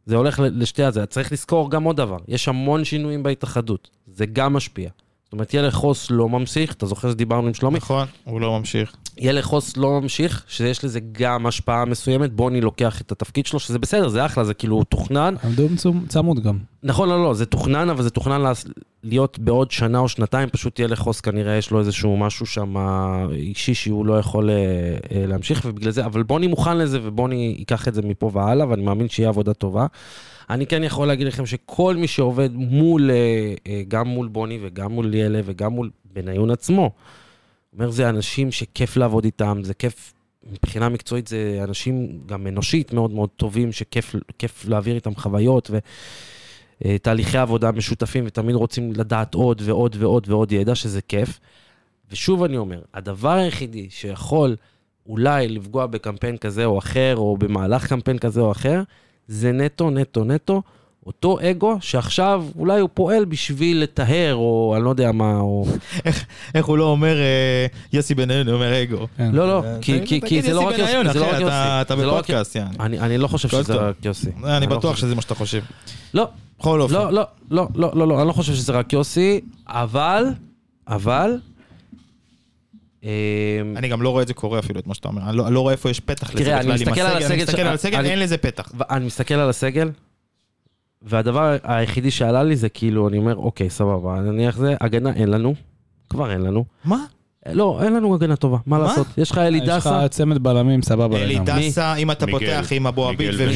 זה 0.06 0.16
הולך 0.16 0.40
לשתי 0.42 0.82
הזה. 0.82 1.06
צריך 1.06 1.32
לזכור 1.32 1.70
גם 1.70 1.82
עוד 1.82 1.96
דבר, 1.96 2.18
יש 2.28 2.48
המון 2.48 2.84
שינויים 2.84 3.22
בהתאחדות, 3.22 3.90
זה 4.06 4.26
גם 4.26 4.52
משפיע. 4.52 4.90
זאת 5.24 5.32
אומרת, 5.32 5.54
ילד 5.54 5.70
חוס 5.70 6.10
לא 6.10 6.28
ממשיך, 6.28 6.72
אתה 6.72 6.86
זוכר 6.86 7.10
שדיברנו 7.10 7.46
עם 7.46 7.54
שלומי? 7.54 7.76
נכון, 7.76 8.06
הוא 8.24 8.40
לא 8.40 8.58
ממשיך. 8.58 8.96
ילד 9.16 9.42
חוס 9.42 9.76
לא 9.76 10.00
ממשיך, 10.00 10.44
שיש 10.48 10.84
לזה 10.84 11.00
גם 11.12 11.46
השפעה 11.46 11.84
מסוימת, 11.84 12.32
בוני 12.32 12.60
לוקח 12.60 13.00
את 13.00 13.12
התפקיד 13.12 13.46
שלו, 13.46 13.58
שזה 13.58 13.78
בסדר, 13.78 14.08
זה 14.08 14.26
אחלה, 14.26 14.44
זה 14.44 14.54
כאילו 14.54 14.84
תוכנן. 14.84 15.34
עמדו 15.44 15.68
צמוד 16.08 16.42
גם. 16.42 16.58
נכון, 16.86 17.08
לא, 17.08 17.22
לא, 17.22 17.34
זה 17.34 17.46
תוכנן, 17.46 17.90
אבל 17.90 18.02
זה 18.02 18.10
תוכנן 18.10 18.52
להיות 19.04 19.38
בעוד 19.38 19.70
שנה 19.70 19.98
או 19.98 20.08
שנתיים, 20.08 20.48
פשוט 20.48 20.78
ילד 20.78 20.94
חוס 20.94 21.20
כנראה 21.20 21.56
יש 21.56 21.70
לו 21.70 21.78
איזשהו 21.78 22.16
משהו 22.16 22.46
שם 22.46 22.76
אישי 23.32 23.74
שהוא 23.74 24.06
לא 24.06 24.18
יכול 24.18 24.50
אה, 24.50 24.54
אה, 24.54 25.26
להמשיך, 25.26 25.62
ובגלל 25.64 25.90
זה, 25.90 26.04
אבל 26.04 26.22
בוני 26.22 26.46
מוכן 26.46 26.78
לזה, 26.78 26.98
ובוני 27.02 27.54
ייקח 27.58 27.88
את 27.88 27.94
זה 27.94 28.02
מפה 28.02 28.30
והלאה, 28.32 28.68
ואני 28.68 28.82
מאמין 28.82 29.08
שיהיה 29.08 29.28
עבודה 29.28 29.54
טובה. 29.54 29.86
אני 30.50 30.66
כן 30.66 30.84
יכול 30.84 31.06
להגיד 31.06 31.26
לכם 31.26 31.46
שכל 31.46 31.96
מי 31.96 32.06
שעובד 32.06 32.50
מול, 32.54 33.10
אה, 33.10 33.54
אה, 33.66 33.82
גם 33.88 34.08
מול 34.08 34.28
בוני 34.28 34.58
וגם 34.62 34.92
מול 34.92 35.14
ילד 35.14 35.42
וגם 35.46 35.72
מול 35.72 35.90
בניון 36.12 36.50
עצמו, 36.50 36.90
אומר, 37.72 37.90
זה 37.90 38.08
אנשים 38.08 38.52
שכיף 38.52 38.96
לעבוד 38.96 39.24
איתם, 39.24 39.60
זה 39.62 39.74
כיף, 39.74 40.12
מבחינה 40.52 40.88
מקצועית 40.88 41.28
זה 41.28 41.60
אנשים 41.64 42.18
גם 42.26 42.46
אנושית 42.46 42.92
מאוד 42.92 43.10
מאוד 43.10 43.28
טובים, 43.36 43.72
שכיף 43.72 44.14
כיף 44.38 44.64
להעביר 44.68 44.94
איתם 44.94 45.14
חוויות 45.14 45.70
ותהליכי 46.84 47.38
עבודה 47.38 47.72
משותפים, 47.72 48.24
ותמיד 48.26 48.54
רוצים 48.54 48.92
לדעת 48.92 49.34
עוד 49.34 49.62
ועוד 49.64 49.96
ועוד 49.98 50.26
ועוד 50.30 50.52
ידע, 50.52 50.74
שזה 50.74 51.00
כיף. 51.02 51.40
ושוב 52.12 52.42
אני 52.42 52.56
אומר, 52.56 52.80
הדבר 52.94 53.30
היחידי 53.30 53.86
שיכול 53.90 54.56
אולי 55.08 55.48
לפגוע 55.48 55.86
בקמפיין 55.86 56.36
כזה 56.36 56.64
או 56.64 56.78
אחר, 56.78 57.14
או 57.16 57.36
במהלך 57.36 57.86
קמפיין 57.86 58.18
כזה 58.18 58.40
או 58.40 58.52
אחר, 58.52 58.82
זה 59.28 59.52
נטו, 59.52 59.90
נטו, 59.90 60.24
נטו, 60.24 60.62
אותו 61.06 61.38
אגו 61.50 61.78
שעכשיו 61.80 62.44
אולי 62.58 62.80
הוא 62.80 62.88
פועל 62.94 63.24
בשביל 63.24 63.82
לטהר, 63.82 64.34
או 64.34 64.72
אני 64.76 64.84
לא 64.84 64.90
יודע 64.90 65.12
מה, 65.12 65.36
או... 65.36 65.66
איך 66.54 66.66
הוא 66.66 66.78
לא 66.78 66.84
אומר, 66.84 67.16
אה, 67.20 67.66
יוסי 67.92 68.14
בניון, 68.14 68.46
הוא 68.46 68.54
אומר 68.54 68.82
אגו. 68.82 69.06
כן. 69.16 69.30
לא, 69.32 69.48
לא, 69.48 69.62
אה, 69.64 69.78
כי, 69.80 70.00
כי, 70.06 70.20
כי 70.20 70.42
זה 70.42 70.54
לא 70.54 70.60
יוסי 70.60 70.72
רק 70.72 70.78
יוסי, 70.78 70.92
בניון, 70.92 71.12
זה 71.12 71.18
לא 71.20 71.24
אחי, 71.24 71.34
רק 71.34 71.40
יוסי. 71.40 71.52
אתה- 71.54 71.96
בפודקאסט, 71.96 72.56
יעני. 72.56 72.76
אני, 72.80 72.98
אני 72.98 73.18
לא 73.18 73.26
חושב 73.26 73.48
שזה. 73.48 73.74
רק 73.74 74.04
יוסי. 74.04 74.30
אני 74.44 74.66
לא 74.66 74.76
בטוח 74.76 74.96
שזה 74.96 75.14
מה 75.14 75.22
שאתה 75.22 75.34
חושב. 75.34 75.60
לא, 76.16 76.28
בכל 76.58 76.80
אופן. 76.80 76.94
לא, 76.94 77.12
לא, 77.12 77.22
לא, 77.50 77.68
לא, 77.74 77.90
לא, 77.94 78.08
לא, 78.08 78.18
אני 78.20 78.28
לא 78.28 78.32
חושב 78.32 78.54
שזה 78.54 78.72
רק 78.72 78.92
יוסי, 78.92 79.40
אבל, 79.68 80.24
אבל, 80.88 81.38
אמ, 83.02 83.08
אני 83.76 83.88
גם 83.88 84.02
לא 84.02 84.10
רואה 84.10 84.22
את 84.22 84.28
זה 84.28 84.34
קורה 84.34 84.58
אפילו, 84.58 84.80
את 84.80 84.86
מה 84.86 84.94
שאתה 84.94 85.08
אומר. 85.08 85.22
אני 85.28 85.36
לא 85.36 85.46
אני 85.46 85.54
לא 85.54 85.60
רואה 85.60 85.72
איפה 85.72 85.90
יש 85.90 86.00
פתח 86.00 86.34
לזה 86.34 86.44
תראה, 86.44 86.60
אני 86.60 86.66
בכלל 86.66 86.76
עם 86.76 86.88
מסתכל 86.88 87.00
על 87.00 87.16
הסגל. 87.16 87.32
אני 87.32 87.42
מסתכל 87.42 87.62
על 87.62 87.74
הסגל, 87.74 88.04
אין 88.04 88.18
לזה 88.18 88.36
פתח. 88.38 88.72
אני 88.90 89.06
מסתכל 89.06 89.34
על 89.34 89.48
הסגל, 89.48 89.90
והדבר 91.02 91.56
היחידי 91.62 92.10
שעלה 92.10 92.42
לי 92.42 92.56
זה 92.56 92.68
כאילו, 92.68 93.08
אני 93.08 93.18
אומר, 93.18 93.36
אוקיי, 93.36 93.70
סבבה, 93.70 94.20
נניח 94.20 94.56
זה, 94.56 94.74
הגנה 94.80 95.12
אין 95.12 95.28
לנו, 95.28 95.54
כבר 96.10 96.30
אין 96.30 96.40
לנו. 96.40 96.64
מה? 96.84 97.04
לא, 97.52 97.80
אין 97.82 97.94
לנו 97.96 98.14
הגנה 98.14 98.36
טובה, 98.36 98.56
מה? 98.66 98.78
לעשות? 98.78 99.06
יש 99.18 99.30
לך 99.30 99.38
אלי 99.38 99.58
יש 99.58 99.68
לך 99.68 99.76
דסה, 99.76 100.08
צמד 100.08 100.38
בלמים, 100.42 100.82
סבבה 100.82 101.16
אלי. 101.18 101.38
דסה, 101.38 101.94
אם 101.94 102.10
אתה. 102.10 102.26
פותח 102.26 102.66
עם 102.70 102.86
אבו 102.86 103.08
עביד 103.08 103.30
מיגל 103.30 103.46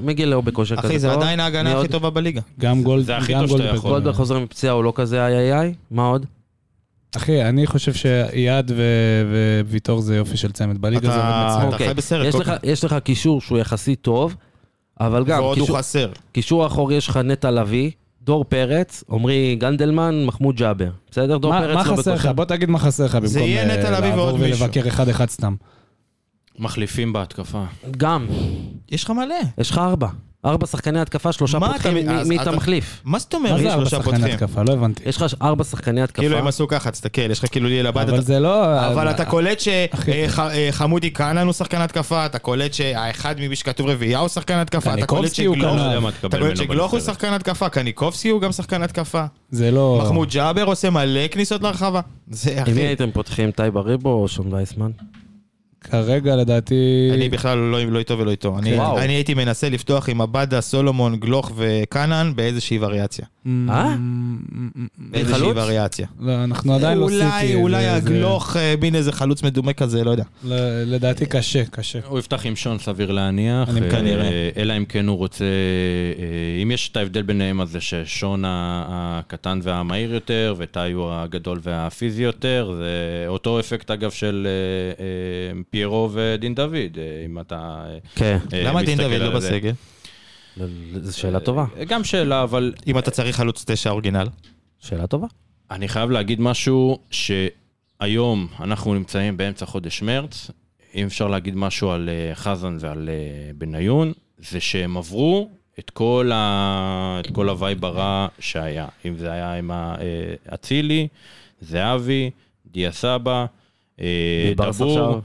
מיגל 0.00 0.26
לא. 0.26 0.40
בכושר, 0.40 0.76
כזה 0.76 0.88
אחי, 0.88 0.98
זה. 0.98 1.12
עדיין 1.12 1.40
ההגנה? 1.40 1.78
הכי 1.78 1.88
טובה 1.88 2.10
בליגה. 2.10 2.40
גם 2.60 2.82
גולד, 2.82 3.04
זה 3.04 3.16
הכי 3.16 3.32
גם 3.32 3.38
טוב 3.40 3.46
שאתה 3.48 3.58
גולדברג. 3.58 3.76
יכול. 3.78 3.90
גולדברג 3.90 4.14
חוזר 4.14 4.38
מפציעה, 4.38 4.74
הוא 4.74 4.84
לא 4.84 4.92
כזה 4.96 5.26
איי 5.26 5.34
איי 5.38 5.52
איי, 5.60 5.74
מה 5.90 6.06
עוד? 6.06 6.26
אחי, 7.16 7.42
אני 7.44 7.66
חושב 7.66 7.92
שאייד 7.92 8.70
ו- 8.76 9.62
וויטור 9.68 10.00
זה 10.00 10.16
יופי 10.16 10.36
של 10.36 10.52
צמד. 10.52 10.78
בליגה 10.80 11.00
זה 11.10 11.16
עובד 11.16 11.24
אתה 11.28 11.46
מצוין. 11.48 11.66
אתה 11.68 11.72
אוקיי, 11.74 11.88
חי 11.88 11.94
בסרט. 11.94 12.26
יש 12.26 12.34
לך- 12.34 12.46
כך. 12.46 12.56
יש 12.62 12.84
לך 12.84 12.94
קישור 13.04 13.40
שהוא 13.40 13.58
יחסית 13.58 14.00
טוב, 14.02 14.36
אבל 15.00 15.24
גם, 15.24 15.40
ועוד 15.42 15.58
הוא 15.58 15.78
חסר. 15.78 16.10
קישור 16.32 16.66
אחורי 16.66 16.94
יש 16.94 17.08
לך 17.08 17.16
נטע 17.16 17.50
לביא, 17.50 17.90
דור 18.28 18.44
פרץ, 18.44 19.04
עמרי 19.10 19.56
גנדלמן, 19.60 20.24
מחמוד 20.26 20.56
ג'אבר. 20.56 20.90
בסדר? 21.10 21.38
דור 21.38 21.52
מה 21.52 21.60
פרץ 21.60 21.74
מה 21.74 21.92
לא 21.92 21.96
חסר 21.96 22.14
לך? 22.14 22.26
בוא 22.26 22.44
תגיד 22.44 22.70
מה 22.70 22.78
חסר 22.78 23.04
לך 23.04 23.14
במקום 23.14 23.36
יהיה 23.36 23.64
לביא 23.64 23.90
לעבור. 23.90 24.34
ולבקר 24.40 24.88
אחד-אחד 24.88 25.28
סתם. 25.28 25.54
מחליפים 26.58 27.12
בהתקפה. 27.12 27.64
גם, 27.96 28.26
יש 28.90 29.04
לך 29.04 29.10
מלא. 29.10 29.34
יש 29.58 29.70
לך 29.70 29.78
ארבע. 29.78 30.08
ארבע 30.44 30.66
שחקני 30.66 31.00
התקפה, 31.00 31.32
שלושה 31.32 31.58
מה 31.58 31.72
פותחים, 31.72 31.96
אתה- 32.10 32.24
מי- 32.24 32.42
אתה- 32.42 32.50
מחליף? 32.50 33.00
מה 33.04 33.18
זאת 33.18 33.34
מה 33.34 33.38
אומרת? 33.38 33.58
זה 33.60 33.66
יש 33.66 33.72
ארבע 33.72 33.80
שלושה 33.88 33.96
שחקני 33.96 34.14
פותחים. 34.18 34.34
התקפה? 34.34 34.62
לא 34.62 34.72
הבנתי. 34.72 35.02
יש 35.06 35.16
לך 35.16 35.24
ארבע 35.42 35.64
שחקני 35.64 36.02
התקפה. 36.02 36.22
כאילו 36.22 36.38
הם 36.38 36.46
עשו 36.46 36.68
ככה, 36.68 36.90
תסתכל, 36.90 37.30
יש 37.30 37.38
לך 37.38 37.50
כאילו 37.52 37.68
ליאל 37.68 37.86
עבד, 37.86 38.08
אבל 38.08 38.20
זה 38.20 38.40
לא... 38.40 38.86
אבל 38.88 39.10
אתה 39.10 39.24
קולט 39.24 39.62
אחי. 39.90 40.12
שחמודי 40.70 41.12
כהנא 41.14 41.40
הוא 41.40 41.52
שחקן 41.52 41.80
התקפה, 41.80 42.26
אתה 42.26 42.38
קולט 42.38 42.74
שהאחד 42.74 43.34
ממי 43.40 43.56
שכתוב 43.56 43.86
רביעייה 43.88 44.18
הוא 44.18 44.28
שחקן 44.28 44.54
התקפה, 44.54 44.94
אתה 44.94 45.06
קולט 45.06 45.34
שגלוך-. 45.34 45.62
לא 45.62 46.00
מה 46.00 46.10
קולט 46.30 46.56
שגלוך 46.56 46.92
הוא. 46.92 47.00
שחקן 47.00 47.32
התקפה, 47.32 47.68
קניקובסקי 47.68 48.28
הוא 48.28 48.40
גם 48.40 48.52
שחקן 48.52 48.82
התקפה, 48.82 49.24
זה 49.50 49.70
לא... 49.70 50.00
מחמוד 50.02 50.28
ג'אבר 50.30 50.64
עושה 50.64 50.90
מלא 50.90 51.28
כניסות 51.30 51.62
לרחבה. 51.62 52.00
זה 52.30 52.50
עם 52.50 52.56
מי 52.56 52.62
אחי, 52.72 52.80
הייתם 52.80 53.10
פותחים, 53.10 53.50
טאי 53.50 53.76
בריבו 53.76 54.12
או 54.22 54.28
שון 54.28 54.54
וייסמן? 54.54 54.90
כרגע 55.80 56.36
לדעתי... 56.36 56.74
אני 57.14 57.28
בכלל 57.28 57.58
לא 57.58 57.84
לא 57.84 57.98
איתו 57.98 58.18
ולא 58.18 58.30
איתו. 58.30 58.58
אני-. 58.58 58.78
אני 58.80 59.12
הייתי 59.12 59.34
מנסה 59.34 59.68
לפתוח 59.68 60.08
עם 60.08 60.20
עבאדה, 60.20 60.60
סולומון, 60.60 61.16
גלוך 61.16 61.52
וכנעאן 61.56 62.32
באיזושהי 62.36 62.78
וריאציה. 62.78 63.24
אה? 63.68 63.94
באיזושהי 64.98 65.38
חלוץ? 65.38 65.56
וריאציה. 65.56 66.06
לא, 66.20 66.44
אנחנו 66.44 66.74
עדיין 66.74 66.98
לא 66.98 67.04
אולי, 67.04 67.30
סיטי. 67.40 67.54
אולי 67.54 67.86
הגלוך, 67.86 68.56
אה, 68.56 68.74
מין 68.80 68.94
איזה 68.94 69.12
חלוץ 69.12 69.42
מדומה 69.42 69.72
כזה, 69.72 70.04
לא 70.04 70.10
יודע. 70.10 70.24
לדעתי 70.86 71.26
קשה, 71.26 71.64
קשה. 71.64 71.98
הוא 72.06 72.18
יפתח 72.18 72.46
עם 72.46 72.56
שון 72.56 72.78
סביר 72.78 73.10
להניח, 73.12 73.68
אני 73.68 73.86
אה, 73.86 73.90
כנראה. 73.90 74.50
אלא 74.56 74.76
אם 74.76 74.84
כן 74.84 75.06
הוא 75.06 75.16
רוצה, 75.16 75.44
אה, 75.44 76.62
אם 76.62 76.70
יש 76.70 76.88
את 76.88 76.96
ההבדל 76.96 77.22
ביניהם 77.22 77.60
אז 77.60 77.70
זה 77.70 77.80
ששון 77.80 78.44
ה- 78.44 78.84
הקטן 78.88 79.58
והמהיר 79.62 80.14
יותר, 80.14 80.54
וטאי 80.58 80.92
הוא 80.92 81.10
הגדול 81.12 81.58
והפיזי 81.62 82.22
יותר, 82.22 82.72
זה 82.78 82.94
אותו 83.28 83.60
אפקט 83.60 83.90
אגב 83.90 84.10
של 84.10 84.46
אה, 84.46 85.04
אה, 85.04 85.60
פיירו 85.70 86.10
ודין 86.12 86.54
דוד, 86.54 86.74
אה, 86.74 87.24
אם 87.26 87.40
אתה 87.40 87.84
אה, 87.86 87.98
כן, 88.14 88.38
אה, 88.52 88.62
למה 88.62 88.82
דין 88.82 88.98
דוד 88.98 89.12
לא 89.12 89.34
על 89.34 89.40
זה. 89.40 89.48
בסגל? 89.48 89.72
זו 91.02 91.18
שאלה 91.18 91.40
טובה. 91.40 91.64
גם 91.88 92.04
שאלה, 92.04 92.42
אבל 92.42 92.72
אם 92.86 92.98
אתה 92.98 93.10
צריך 93.10 93.36
חלוץ 93.36 93.64
תשע 93.66 93.90
אורגינל. 93.90 94.28
שאלה 94.78 95.06
טובה. 95.06 95.26
אני 95.70 95.88
חייב 95.88 96.10
להגיד 96.10 96.40
משהו 96.40 96.98
שהיום 97.10 98.48
אנחנו 98.60 98.94
נמצאים 98.94 99.36
באמצע 99.36 99.66
חודש 99.66 100.02
מרץ, 100.02 100.50
אם 100.94 101.06
אפשר 101.06 101.28
להגיד 101.28 101.56
משהו 101.56 101.90
על 101.90 102.08
חזן 102.34 102.76
ועל 102.80 103.08
בניון, 103.58 104.12
זה 104.38 104.60
שהם 104.60 104.96
עברו 104.96 105.50
את 105.78 105.90
כל, 105.90 106.30
ה... 106.34 107.20
את 107.20 107.30
כל 107.34 107.48
ה 107.48 107.55
vibe 107.55 107.84
הרע 107.84 108.26
שהיה. 108.38 108.86
אם 109.04 109.16
זה 109.16 109.32
היה 109.32 109.54
עם 109.54 109.70
אצילי, 110.54 111.08
זהבי, 111.60 112.30
דיה 112.66 112.92
סבא, 112.92 113.46
דבור, 114.56 114.68
עכשיו. 114.68 115.20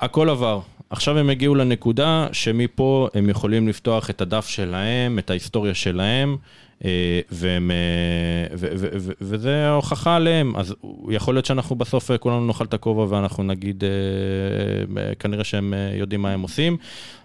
הכל 0.00 0.30
עבר. 0.30 0.60
עכשיו 0.90 1.18
הם 1.18 1.30
הגיעו 1.30 1.54
לנקודה 1.54 2.26
שמפה 2.32 3.08
הם 3.14 3.28
יכולים 3.28 3.68
לפתוח 3.68 4.10
את 4.10 4.20
הדף 4.20 4.46
שלהם, 4.48 5.18
את 5.18 5.30
ההיסטוריה 5.30 5.74
שלהם, 5.74 6.36
אה, 6.84 7.20
והם, 7.30 7.70
אה, 7.70 8.56
ו- 8.58 8.68
ו- 8.76 8.88
ו- 9.00 9.12
וזה 9.20 9.66
ההוכחה 9.66 10.16
עליהם. 10.16 10.56
אז 10.56 10.74
יכול 11.10 11.34
להיות 11.34 11.46
שאנחנו 11.46 11.76
בסוף 11.76 12.10
אה, 12.10 12.18
כולנו 12.18 12.46
נאכל 12.46 12.64
את 12.64 12.74
הכובע 12.74 13.06
ואנחנו 13.08 13.42
נגיד, 13.42 13.84
אה, 13.84 15.02
אה, 15.02 15.14
כנראה 15.14 15.44
שהם 15.44 15.74
יודעים 15.94 16.22
מה 16.22 16.30
הם 16.30 16.42
עושים. 16.42 16.76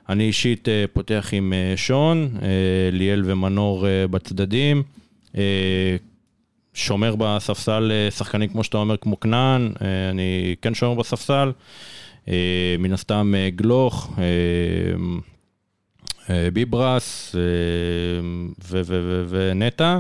אני 0.10 0.24
אישית 0.24 0.68
פותח 0.94 1.30
עם 1.32 1.54
שון, 1.76 2.30
ליאל 2.92 3.22
ומנור 3.26 3.86
בצדדים. 4.12 4.84
שומר 6.74 7.16
בספסל 7.16 7.92
שחקנים 8.10 8.50
כמו 8.50 8.64
שאתה 8.64 8.78
אומר, 8.78 8.98
כמו 8.98 9.20
כנען, 9.20 9.72
אני 10.12 10.56
כן 10.62 10.74
שומר 10.74 10.94
בספסל. 10.94 11.52
אה, 12.30 12.76
מן 12.80 12.94
הסתם 12.94 13.34
אה, 13.38 13.50
גלוך, 13.50 14.14
אה, 16.30 16.50
ביברס 16.54 17.36
ונטע. 19.30 20.00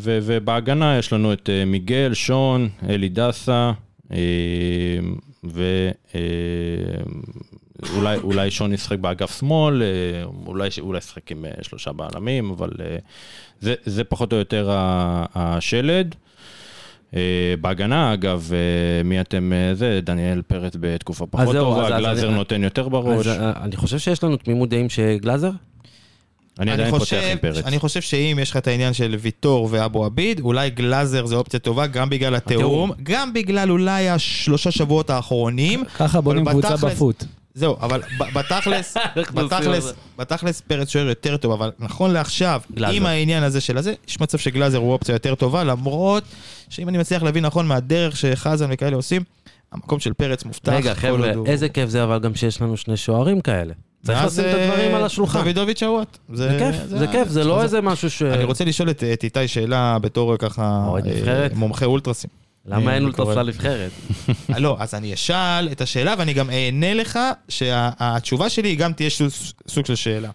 ובהגנה 0.00 0.98
יש 0.98 1.12
לנו 1.12 1.32
את 1.32 1.50
מיגל, 1.66 2.14
שון, 2.14 2.68
אלי 2.88 3.08
דסה, 3.08 3.72
ואולי 5.44 5.92
אולי 8.16 8.50
שון 8.50 8.72
ישחק 8.72 8.98
באגף 8.98 9.38
שמאל, 9.38 9.82
אולי 10.46 10.68
ישחק 10.98 11.32
עם 11.32 11.44
שלושה 11.62 11.92
בעלמים, 11.92 12.50
אבל 12.50 12.70
זה, 13.60 14.04
פחות 14.04 14.32
או 14.32 14.38
יותר 14.38 14.70
השלד. 15.34 16.14
אה, 17.16 17.20
בהגנה, 17.60 18.12
אגב, 18.14 18.50
אה, 18.52 18.58
מי 19.04 19.20
אתם 19.20 19.52
אה, 19.52 19.74
זה? 19.74 20.00
דניאל 20.02 20.42
פרץ 20.46 20.72
בתקופה 20.80 21.26
פחות 21.26 21.56
טובה, 21.56 21.86
אז- 21.86 21.92
אז 21.92 21.98
גלאזר 22.00 22.28
אני- 22.28 22.34
נותן 22.36 22.64
יותר 22.64 22.88
בראש. 22.88 23.26
אז 23.26 23.40
אני 23.62 23.76
חושב 23.76 23.98
שיש 23.98 24.24
לנו 24.24 24.36
תמימות 24.36 24.68
דעים 24.68 24.88
שגלאזר? 24.88 25.50
אני 26.60 26.70
עדיין 26.70 26.90
פותח 26.90 27.02
חושב- 27.02 27.22
עם 27.32 27.38
פרץ. 27.38 27.64
אני 27.66 27.78
חושב 27.78 28.00
שאם 28.00 28.38
יש 28.42 28.50
לך 28.50 28.56
את 28.56 28.66
העניין 28.66 28.92
של 28.92 29.16
ויטור 29.20 29.68
ואבו 29.70 30.04
עביד, 30.04 30.40
אולי 30.40 30.70
גלאזר 30.70 31.26
זה 31.26 31.36
אופציה 31.36 31.60
טובה, 31.60 31.86
גם 31.86 32.10
בגלל 32.10 32.34
התיאום, 32.34 32.90
גם 33.02 33.32
בגלל 33.32 33.70
אולי 33.70 34.08
השלושה 34.08 34.70
שבועות 34.70 35.10
האחרונים. 35.10 35.84
ככה 35.98 36.20
בונים 36.20 36.44
קבוצה 36.44 36.76
בפוט. 36.76 37.24
זהו, 37.58 37.76
אבל 37.80 38.02
בתכלס, 38.34 38.96
בתכלס. 39.34 39.92
בתכלס 40.18 40.60
פרץ 40.60 40.88
שוער 40.88 41.08
יותר 41.08 41.36
טוב, 41.36 41.52
אבל 41.52 41.70
נכון 41.78 42.10
לעכשיו. 42.10 42.60
עם 42.92 43.06
העניין 43.06 43.42
הזה 43.42 43.60
של 43.60 43.78
הזה, 43.78 43.94
יש 44.08 44.20
מצב 44.20 44.38
שגלאזר 44.38 44.78
הוא 44.78 44.92
אופציה 44.92 45.12
יותר 45.12 45.34
טובה, 45.34 45.64
למרות 45.64 46.24
שאם 46.70 46.88
אני 46.88 46.98
מצליח 46.98 47.22
להבין 47.22 47.44
נכון 47.44 47.66
מהדרך 47.66 48.16
שחזן 48.16 48.66
וכאלה 48.70 48.96
עושים, 48.96 49.22
המקום 49.72 50.00
של 50.00 50.12
פרץ 50.12 50.44
מובטח. 50.44 50.72
רגע, 50.72 50.94
חבר'ה, 50.94 51.32
איזה 51.46 51.68
כיף 51.68 51.90
זה 51.90 52.04
אבל 52.04 52.18
גם 52.18 52.34
שיש 52.34 52.62
לנו 52.62 52.76
שני 52.76 52.96
שוערים 52.96 53.40
כאלה. 53.40 53.74
צריך 54.02 54.24
לשים 54.24 54.44
את 54.44 54.54
הדברים 54.54 54.90
אה, 54.90 54.96
על 54.96 55.04
השולחן. 55.04 55.42
דוידוביץ' 55.42 55.82
הוואט. 55.82 56.18
זה 56.32 56.56
כיף, 56.58 56.76
זה 56.86 57.06
כיף, 57.06 57.28
זה 57.28 57.44
לא 57.44 57.62
איזה 57.62 57.80
משהו 57.80 58.10
ש... 58.10 58.22
אני 58.22 58.44
רוצה 58.44 58.64
לשאול 58.64 58.90
את 58.90 59.04
איתי 59.24 59.48
שאלה 59.48 59.98
בתור 59.98 60.36
ככה 60.36 60.88
אה? 61.26 61.46
מומחה 61.54 61.84
אולטרסים. 61.84 62.30
למה 62.68 62.78
אין 62.80 62.88
אני 62.88 63.04
אולטרס 63.04 63.24
קורא- 63.26 63.34
לנבחרת? 63.42 63.90
אה, 64.54 64.58
לא, 64.58 64.76
אז 64.80 64.94
אני 64.94 65.14
אשאל 65.14 65.68
את 65.72 65.80
השאלה 65.80 66.14
ואני 66.18 66.32
גם 66.32 66.50
אענה 66.50 66.94
לך 66.94 67.18
שהתשובה 67.48 68.48
שלי 68.48 68.76
גם 68.76 68.92
תהיה 68.92 69.10
סוג 69.68 69.86
של 69.86 69.94
שאלה. 69.94 70.30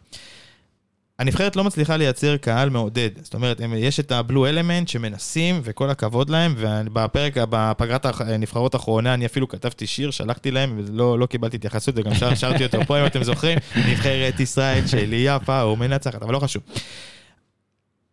הנבחרת 1.20 1.56
לא 1.56 1.64
מצליחה 1.64 1.98
לייצר 1.98 2.38
קהל 2.38 2.70
מעודד. 2.70 3.10
זאת 3.22 3.34
אומרת, 3.34 3.62
יש 3.78 4.00
את 4.00 4.12
הבלו 4.12 4.46
אלמנט 4.46 4.88
שמנסים, 4.88 5.62
וכל 5.64 5.90
הכבוד 5.90 6.30
להם, 6.30 6.56
ובפרק, 6.58 7.34
בפגרת 7.50 8.06
הנבחרות 8.22 8.74
האחרונה, 8.74 9.14
אני 9.14 9.26
אפילו 9.26 9.48
כתבתי 9.48 9.88
שיר, 9.88 10.12
שלחתי 10.12 10.52
להם, 10.52 10.82
ולא 10.86 11.20
לא 11.20 11.26
קיבלתי 11.26 11.58
התייחסות, 11.58 11.96
וגם 11.98 12.16
שר, 12.16 12.36
שרתי 12.36 12.64
אותו 12.66 12.78
פה, 12.88 13.02
אם 13.02 13.06
אתם 13.06 13.24
זוכרים, 13.24 13.58
נבחרת 13.90 14.40
ישראל 14.40 14.88
שלי 14.88 15.16
יפה 15.28 15.66
ומנצחת, 15.66 16.24
אבל 16.24 16.34
לא 16.34 16.40
חשוב. 16.40 16.64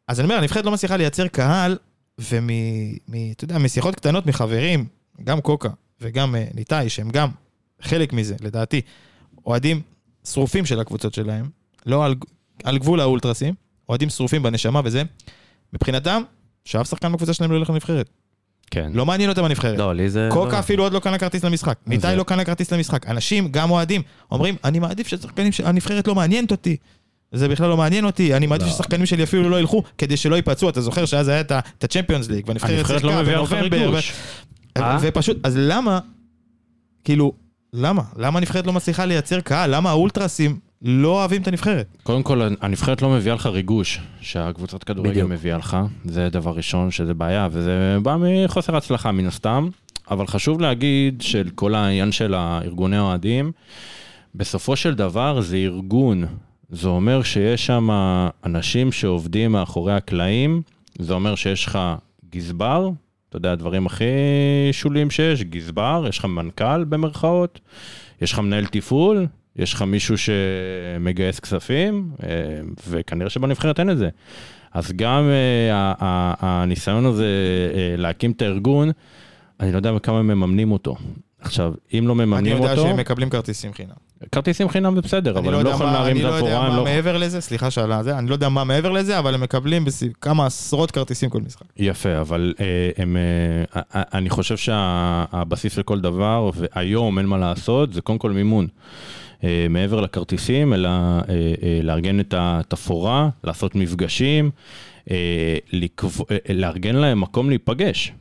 אז 0.09 0.21
אני 0.21 0.25
אומר, 0.25 0.37
הנבחרת 0.37 0.65
לא 0.65 0.71
מצליחה 0.73 0.97
לייצר 0.97 1.29
קהל, 1.29 1.77
ומ... 2.31 2.47
מ- 3.09 3.31
אתה 3.33 3.45
יודע, 3.45 3.59
משיחות 3.59 3.95
קטנות 3.95 4.27
מחברים, 4.27 4.85
גם 5.25 5.41
קוקה 5.41 5.69
וגם 6.01 6.35
אה, 6.37 6.45
ניתאי, 6.55 6.89
שהם 6.89 7.11
גם 7.11 7.29
חלק 7.83 8.13
מזה, 8.13 8.35
לדעתי, 8.41 8.81
אוהדים 9.47 9.81
שרופים 10.29 10.67
של 10.67 10.81
הקבוצות 10.81 11.15
שלהם, 11.15 11.49
לא 11.87 12.05
על, 12.05 12.15
על 12.65 12.79
גבול 12.79 13.01
האולטרסים, 13.01 13.55
אוהדים 13.89 14.11
שרופים 14.11 14.43
בנשמה 14.43 14.81
וזה, 14.85 15.03
מבחינתם, 15.73 16.23
שאף 16.65 16.89
שחקן 16.91 17.13
בקבוצה 17.13 17.33
שלהם 17.35 17.53
לא 17.53 17.57
ילך 17.57 17.71
לנבחרת. 17.71 18.09
כן. 18.71 18.91
לא 18.95 19.07
מעניין 19.07 19.31
אותם 19.31 19.45
הנבחרת. 19.45 19.79
לא, 19.79 19.95
לי 19.95 20.11
זה... 20.11 20.29
קוקה 20.33 20.53
לא. 20.53 20.59
אפילו 20.59 20.83
עוד 20.83 20.93
לא 20.93 21.01
קנה 21.01 21.19
כרטיס 21.19 21.45
למשחק. 21.45 21.79
ניתאי 21.87 22.11
זה- 22.11 22.17
לא 22.17 22.23
קנה 22.25 22.45
כרטיס 22.45 22.73
למשחק. 22.73 23.07
אנשים, 23.07 23.49
גם 23.53 23.71
אוהדים, 23.71 24.03
אומרים, 24.31 24.57
אני 24.65 24.79
מעדיף 24.79 25.07
ששחקנים, 25.09 25.53
של- 25.53 25.67
הנבחרת 25.67 26.09
לא 26.09 26.15
מעניינת 26.15 26.51
אותי. 26.51 26.77
זה 27.33 27.49
בכלל 27.49 27.69
לא 27.69 27.77
מעניין 27.77 28.05
אותי, 28.05 28.35
אני 28.35 28.47
מעדיף 28.47 28.67
לא. 28.67 28.73
ששחקנים 28.73 29.07
שלי 29.07 29.23
אפילו 29.23 29.51
לא 29.51 29.61
ילכו, 29.61 29.83
כדי 29.99 30.17
שלא 30.17 30.37
ייפצעו. 30.37 30.69
אתה 30.69 30.81
זוכר 30.81 31.05
שאז 31.05 31.29
היה 31.29 31.41
את 31.41 31.51
ה- 31.51 31.59
את 31.79 31.85
הצ'מפיונס 31.85 32.29
ליג, 32.29 32.45
והנבחרת 32.49 32.71
הנבחרת 32.77 33.03
לא 33.03 33.11
שיחקה 33.11 33.23
לך 33.23 33.51
בנובמבר, 33.53 33.99
אה? 34.77 34.99
ופשוט, 35.01 35.37
אז 35.43 35.55
למה, 35.57 35.99
כאילו, 37.05 37.33
למה? 37.73 38.03
למה 38.17 38.39
הנבחרת 38.39 38.67
לא 38.67 38.73
מצליחה 38.73 39.05
לייצר 39.05 39.41
קהל? 39.41 39.75
למה 39.77 39.91
האולטרסים 39.91 40.59
לא 40.83 41.09
אוהבים 41.09 41.43
את 41.43 41.49
הנבחרת? 41.49 41.87
קודם 42.03 42.23
כל, 42.23 42.43
הנבחרת 42.61 43.03
לא 43.03 43.11
מביאה 43.11 43.35
לך 43.35 43.47
ריגוש 43.47 44.01
שהקבוצת 44.21 44.85
כדורגל 44.85 45.11
בדיוק. 45.11 45.31
מביאה 45.31 45.59
לך. 45.59 45.77
זה 46.05 46.29
דבר 46.29 46.51
ראשון 46.51 46.91
שזה 46.91 47.15
בעיה, 47.15 47.49
וזה 47.53 47.97
בא 48.03 48.17
מחוסר 48.21 48.77
הצלחה 48.77 49.13
מן 49.13 49.27
הסתם. 49.27 49.69
אבל 50.11 50.27
חשוב 50.27 50.61
להגיד 50.61 51.21
של 51.21 51.49
כל 51.55 51.75
העניין 51.75 52.13
של 52.13 52.35
הארגוני 52.35 52.99
אוהדים, 52.99 53.53
בסופו 54.35 54.77
של 54.77 54.95
דבר 54.95 55.41
זה 55.41 55.57
ארגון. 55.57 56.25
זה 56.71 56.89
אומר 56.89 57.23
שיש 57.23 57.67
שם 57.67 57.89
אנשים 58.45 58.93
שעובדים 58.93 59.53
מאחורי 59.53 59.93
הקלעים, 59.93 60.63
זה 60.99 61.13
אומר 61.13 61.35
שיש 61.35 61.67
לך 61.67 61.79
גזבר, 62.31 62.91
אתה 63.29 63.37
יודע, 63.37 63.53
הדברים 63.53 63.87
הכי 63.87 64.05
שוליים 64.73 65.11
שיש, 65.11 65.43
גזבר, 65.43 66.05
יש 66.09 66.19
לך 66.19 66.25
מנכ"ל 66.25 66.85
במרכאות, 66.85 67.61
יש 68.21 68.33
לך 68.33 68.39
מנהל 68.39 68.67
תפעול, 68.67 69.27
יש 69.57 69.75
לך 69.75 69.83
מישהו 69.83 70.15
שמגייס 70.19 71.41
כספים, 71.41 72.11
אה, 72.23 72.29
וכנראה 72.89 73.31
שבנבחרת 73.31 73.81
אין 73.81 73.91
את 73.91 73.99
זה. 73.99 74.09
אז 74.73 74.93
גם 74.97 75.29
אה, 75.31 75.95
הניסיון 76.41 77.07
הזה 77.07 77.27
אה, 77.75 77.97
להקים 77.97 78.31
את 78.31 78.43
הארגון, 78.43 78.91
אני 79.61 79.73
לא 79.73 79.77
יודע 79.77 79.99
כמה 80.03 80.23
מממנים 80.23 80.73
אותו. 80.73 80.97
עכשיו, 81.41 81.75
אם 81.95 82.05
לא 82.09 82.13
אני 82.13 82.25
מממנים 82.25 82.57
יודע 82.57 82.71
אותו, 82.71 82.83
שהם 82.83 82.97
מקבלים 82.97 83.31
כרטיסים 83.31 83.73
חינם. 83.73 84.10
כרטיסים 84.33 84.69
חינם 84.69 84.95
זה 84.95 85.01
בסדר, 85.01 85.39
אני 85.39 85.49
אבל 85.49 85.53
לא 85.53 85.59
הם 85.59 85.65
לא 85.65 85.69
יודע 85.69 85.75
יכולים 85.75 85.93
להרים 85.93 86.17
אני 86.17 86.21
את 86.21 86.25
לא 86.25 86.35
יודע 86.35 86.49
התורה, 86.49 86.67
הם 86.67 86.71
מה 86.71 86.77
לא... 86.77 86.85
מעבר 86.85 87.19
לזה, 87.19 87.41
סליחה 87.41 87.71
שעל 87.71 88.03
זה, 88.03 88.19
אני 88.19 88.29
לא 88.29 88.35
יודע 88.35 88.49
מה 88.49 88.65
מעבר 88.65 88.91
לזה, 88.91 89.19
אבל 89.19 89.35
הם 89.35 89.41
מקבלים 89.41 89.85
כמה 90.21 90.47
עשרות 90.47 90.91
כרטיסים 90.91 91.31
כל 91.31 91.41
משחק. 91.41 91.67
יפה, 91.77 92.21
אבל 92.21 92.55
אה, 92.61 92.91
הם, 92.97 93.17
אה, 93.17 94.03
אני 94.15 94.31
חושב 94.31 94.57
שהבסיס 94.57 95.79
לכל 95.79 96.01
דבר, 96.01 96.51
והיום 96.55 97.19
אין 97.19 97.27
מה 97.27 97.39
לעשות, 97.39 97.93
זה 97.93 98.01
קודם 98.01 98.19
כל 98.19 98.31
מימון. 98.31 98.67
אה, 99.45 99.67
מעבר 99.71 100.01
לכרטיסים, 100.01 100.75
אלא 100.75 100.91
לארגן 101.83 102.21
את 102.21 102.35
התפאורה, 102.37 103.29
לעשות 103.45 103.75
מפגשים, 103.75 104.51
לקב- 105.73 106.25
לארגן 106.55 106.97
להם 106.97 107.21
מקום 107.21 107.49
להיפגש. 107.49 108.13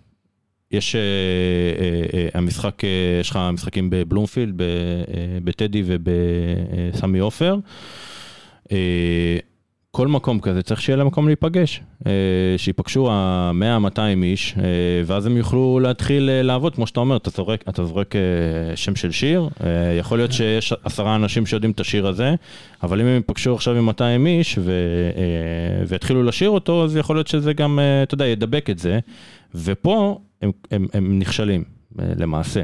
יש 0.71 0.95
אה, 0.95 1.01
אה, 1.01 2.19
אה, 2.19 2.27
המשחק, 2.33 2.81
יש 3.21 3.29
לך 3.29 3.39
משחקים 3.53 3.89
בבלומפילד, 3.89 4.61
בטדי 5.43 5.83
ובסמי 5.85 7.19
עופר. 7.19 7.55
כל 9.91 10.07
מקום 10.07 10.39
כזה 10.39 10.61
צריך 10.61 10.81
שיהיה 10.81 10.97
להם 10.97 11.07
מקום 11.07 11.27
להיפגש, 11.27 11.81
שיפגשו 12.57 13.11
ה-100-200 13.11 14.23
איש, 14.23 14.55
ואז 15.05 15.25
הם 15.25 15.37
יוכלו 15.37 15.79
להתחיל 15.79 16.29
לעבוד, 16.43 16.75
כמו 16.75 16.87
שאתה 16.87 16.99
אומר, 16.99 17.17
אתה 17.17 17.29
זורק, 17.29 17.63
אתה 17.69 17.85
זורק 17.85 18.15
שם 18.75 18.95
של 18.95 19.11
שיר, 19.11 19.49
יכול 19.99 20.17
להיות 20.17 20.31
שיש 20.31 20.73
עשרה 20.83 21.15
אנשים 21.15 21.45
שיודעים 21.45 21.71
את 21.71 21.79
השיר 21.79 22.07
הזה, 22.07 22.35
אבל 22.83 23.01
אם 23.01 23.07
הם 23.07 23.15
ייפגשו 23.15 23.55
עכשיו 23.55 23.75
עם 23.75 23.85
200 23.85 24.27
איש 24.27 24.57
ו, 24.61 24.71
ויתחילו 25.87 26.23
לשיר 26.23 26.49
אותו, 26.49 26.83
אז 26.83 26.95
יכול 26.95 27.15
להיות 27.15 27.27
שזה 27.27 27.53
גם, 27.53 27.79
אתה 28.03 28.13
יודע, 28.13 28.25
ידבק 28.25 28.69
את 28.69 28.79
זה, 28.79 28.99
ופה 29.55 30.19
הם, 30.41 30.51
הם, 30.71 30.87
הם 30.93 31.19
נכשלים, 31.19 31.63
אה, 31.99 32.05
למעשה. 32.17 32.63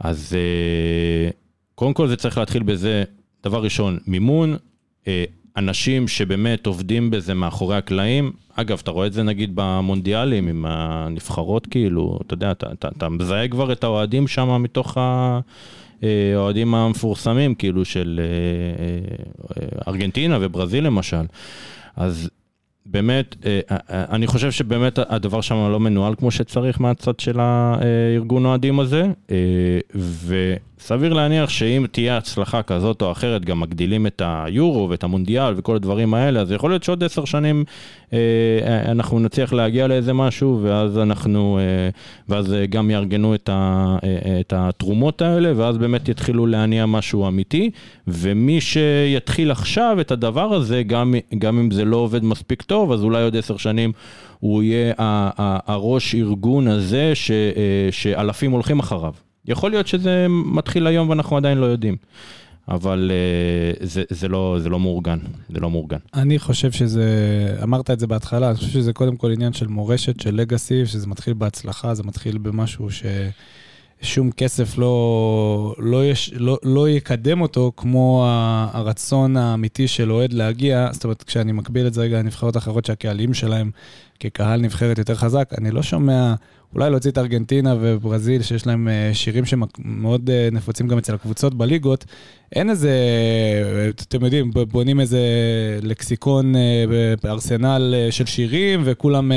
אז 0.00 0.36
אה, 0.36 1.30
קודם 1.74 1.94
כל 1.94 2.08
זה 2.08 2.16
צריך 2.16 2.38
להתחיל 2.38 2.62
בזה, 2.62 3.04
דבר 3.44 3.62
ראשון, 3.62 3.98
מימון, 4.06 4.56
אה, 5.08 5.24
אנשים 5.56 6.08
שבאמת 6.08 6.66
עובדים 6.66 7.10
בזה 7.10 7.34
מאחורי 7.34 7.76
הקלעים. 7.76 8.32
אגב, 8.54 8.80
אתה 8.82 8.90
רואה 8.90 9.06
את 9.06 9.12
זה 9.12 9.22
נגיד 9.22 9.50
במונדיאלים 9.54 10.48
עם 10.48 10.64
הנבחרות, 10.68 11.66
כאילו, 11.66 12.18
אתה 12.26 12.34
יודע, 12.34 12.50
אתה, 12.50 12.72
אתה, 12.72 12.88
אתה 12.96 13.08
מזהה 13.08 13.48
כבר 13.48 13.72
את 13.72 13.84
האוהדים 13.84 14.28
שם 14.28 14.62
מתוך 14.62 14.96
האוהדים 16.02 16.74
המפורסמים, 16.74 17.54
כאילו, 17.54 17.84
של 17.84 18.20
ארגנטינה 19.88 20.38
וברזיל 20.40 20.86
למשל. 20.86 21.22
אז 21.96 22.30
באמת, 22.86 23.36
אה, 23.46 23.60
אה, 23.70 24.04
אני 24.10 24.26
חושב 24.26 24.50
שבאמת 24.50 24.98
הדבר 25.08 25.40
שם 25.40 25.54
לא 25.54 25.80
מנוהל 25.80 26.14
כמו 26.14 26.30
שצריך 26.30 26.80
מהצד 26.80 27.20
של 27.20 27.40
הארגון 27.40 28.46
אוהדים 28.46 28.80
הזה, 28.80 29.02
אה, 29.30 29.36
וסביר 30.26 31.12
להניח 31.12 31.50
שאם 31.50 31.86
תהיה 31.92 32.16
הצלחה 32.16 32.62
כזאת 32.62 33.02
או 33.02 33.12
אחרת, 33.12 33.44
גם 33.44 33.60
מגדילים 33.60 34.06
את 34.06 34.22
היורו 34.24 34.90
ואת 34.90 35.04
המונדיאל 35.04 35.54
וכל 35.56 35.76
הדברים 35.76 36.14
האלה, 36.14 36.40
אז 36.40 36.52
יכול 36.52 36.70
להיות 36.70 36.82
שעוד 36.82 37.04
עשר 37.04 37.24
שנים 37.24 37.64
אה, 37.64 37.64
אנחנו 38.84 39.18
נצליח 39.18 39.52
להגיע 39.52 39.86
לאיזה 39.86 40.12
משהו, 40.12 40.60
ואז 40.62 40.98
אנחנו, 40.98 41.58
אה, 41.58 41.88
ואז 42.28 42.52
אה, 42.52 42.66
גם 42.66 42.90
יארגנו 42.90 43.34
את, 43.34 43.48
ה, 43.48 43.96
אה, 44.04 44.40
את 44.40 44.52
התרומות 44.56 45.22
האלה, 45.22 45.52
ואז 45.56 45.78
באמת 45.78 46.08
יתחילו 46.08 46.46
להניע 46.46 46.86
משהו 46.86 47.28
אמיתי, 47.28 47.70
ומי 48.08 48.60
שיתחיל 48.60 49.50
עכשיו 49.50 49.96
את 50.00 50.10
הדבר 50.10 50.54
הזה, 50.54 50.82
גם, 50.82 51.14
גם 51.38 51.58
אם 51.58 51.70
זה 51.70 51.84
לא 51.84 51.96
עובד 51.96 52.24
מספיק 52.24 52.62
טוב, 52.62 52.92
אז 52.92 53.02
אולי 53.02 53.22
עוד 53.22 53.36
עשר 53.36 53.56
שנים 53.56 53.92
הוא 54.40 54.62
יהיה 54.62 54.94
הראש 55.66 56.14
ארגון 56.14 56.68
הזה 56.68 57.14
ש, 57.14 57.30
אה, 57.30 57.88
שאלפים 57.90 58.50
הולכים 58.50 58.78
אחריו. 58.78 59.12
יכול 59.44 59.70
להיות 59.70 59.86
שזה 59.86 60.26
מתחיל 60.28 60.86
היום 60.86 61.08
ואנחנו 61.08 61.36
עדיין 61.36 61.58
לא 61.58 61.66
יודעים, 61.66 61.96
אבל 62.68 63.10
אה, 63.14 63.86
זה, 63.86 64.02
זה, 64.10 64.28
לא, 64.28 64.56
זה 64.60 64.68
לא 64.68 64.80
מאורגן, 64.80 65.18
זה 65.54 65.60
לא 65.60 65.70
מאורגן. 65.70 65.98
אני 66.14 66.38
חושב 66.38 66.72
שזה, 66.72 67.04
אמרת 67.62 67.90
את 67.90 68.00
זה 68.00 68.06
בהתחלה, 68.06 68.48
אני 68.48 68.56
חושב 68.56 68.68
שזה 68.68 68.92
קודם 68.92 69.16
כל 69.16 69.32
עניין 69.32 69.52
של 69.52 69.66
מורשת, 69.66 70.20
של 70.20 70.34
לגאסי, 70.34 70.86
שזה 70.86 71.06
מתחיל 71.06 71.34
בהצלחה, 71.34 71.94
זה 71.94 72.02
מתחיל 72.02 72.38
במשהו 72.38 72.88
ששום 74.02 74.30
כסף 74.30 74.78
לא, 74.78 75.74
לא, 75.78 76.04
יש, 76.06 76.32
לא, 76.32 76.58
לא 76.62 76.88
יקדם 76.88 77.40
אותו, 77.40 77.72
כמו 77.76 78.26
הרצון 78.72 79.36
האמיתי 79.36 79.88
של 79.88 80.12
אוהד 80.12 80.32
להגיע. 80.32 80.88
זאת 80.92 81.04
אומרת, 81.04 81.22
כשאני 81.22 81.52
מקביל 81.52 81.86
את 81.86 81.94
זה 81.94 82.00
רגע 82.00 82.18
לנבחרות 82.18 82.56
אחרות 82.56 82.84
שהקהלים 82.84 83.34
שלהם 83.34 83.70
כקהל 84.20 84.60
נבחרת 84.60 84.98
יותר 84.98 85.14
חזק, 85.14 85.50
אני 85.58 85.70
לא 85.70 85.82
שומע, 85.82 86.34
אולי 86.74 86.90
להוציא 86.90 87.10
את 87.10 87.18
ארגנטינה 87.18 87.74
וברזיל, 87.80 88.42
שיש 88.42 88.66
להם 88.66 88.88
אה, 88.88 89.10
שירים 89.12 89.44
שמאוד 89.44 90.30
אה, 90.30 90.48
נפוצים 90.52 90.88
גם 90.88 90.98
אצל 90.98 91.14
הקבוצות 91.14 91.54
בליגות, 91.54 92.04
אין 92.52 92.70
איזה, 92.70 92.92
אתם 93.90 94.24
יודעים, 94.24 94.50
בונים 94.50 95.00
איזה 95.00 95.18
לקסיקון 95.82 96.56
אה, 96.56 96.84
בארסנל 97.22 97.94
של 98.10 98.26
שירים, 98.26 98.80
וכולם, 98.84 99.32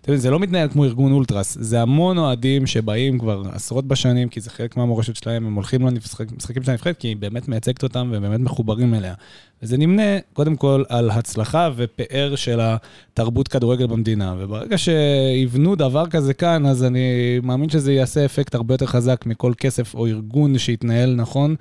אתם 0.00 0.12
יודעים, 0.12 0.22
זה 0.22 0.30
לא 0.30 0.38
מתנהל 0.38 0.68
כמו 0.68 0.84
ארגון 0.84 1.12
אולטרס, 1.12 1.56
זה 1.60 1.82
המון 1.82 2.18
אוהדים 2.18 2.66
שבאים 2.66 3.18
כבר 3.18 3.42
עשרות 3.52 3.86
בשנים, 3.86 4.28
כי 4.28 4.40
זה 4.40 4.50
חלק 4.50 4.76
מהמורשת 4.76 5.16
שלהם, 5.16 5.46
הם 5.46 5.54
הולכים 5.54 5.86
למשחקים 5.86 6.62
של 6.62 6.70
הנבחרת, 6.70 6.96
כי 6.98 7.08
היא 7.08 7.16
באמת 7.16 7.48
מייצגת 7.48 7.82
אותם 7.82 8.08
והם 8.12 8.22
באמת 8.22 8.40
מחוברים 8.40 8.94
אליה. 8.94 9.14
וזה 9.62 9.78
נמנה, 9.78 10.02
קודם 10.32 10.56
כל, 10.56 10.84
על 10.88 11.10
הצלחה 11.10 11.70
ופאר 11.76 12.36
של 12.36 12.60
התרבות 12.62 13.48
כדורגל 13.48 13.86
במדינה. 13.86 14.34
וברגע 14.38 14.78
שיבנו 14.78 15.74
דבר 15.74 16.06
כזה 16.06 16.34
כאן, 16.34 16.66
אז 16.66 16.84
אני 16.84 17.38
מאמין 17.42 17.68
שזה 17.68 17.92
יעשה 17.92 18.24
אפקט 18.24 18.54
הרבה 18.54 18.74
יותר 18.74 18.86
חזק 18.86 19.26
מכל 19.26 19.52
כסף 19.58 19.94
או 19.94 20.06
ארגון 20.06 20.58
שיתנהל 20.58 21.14
נכון. 21.14 21.54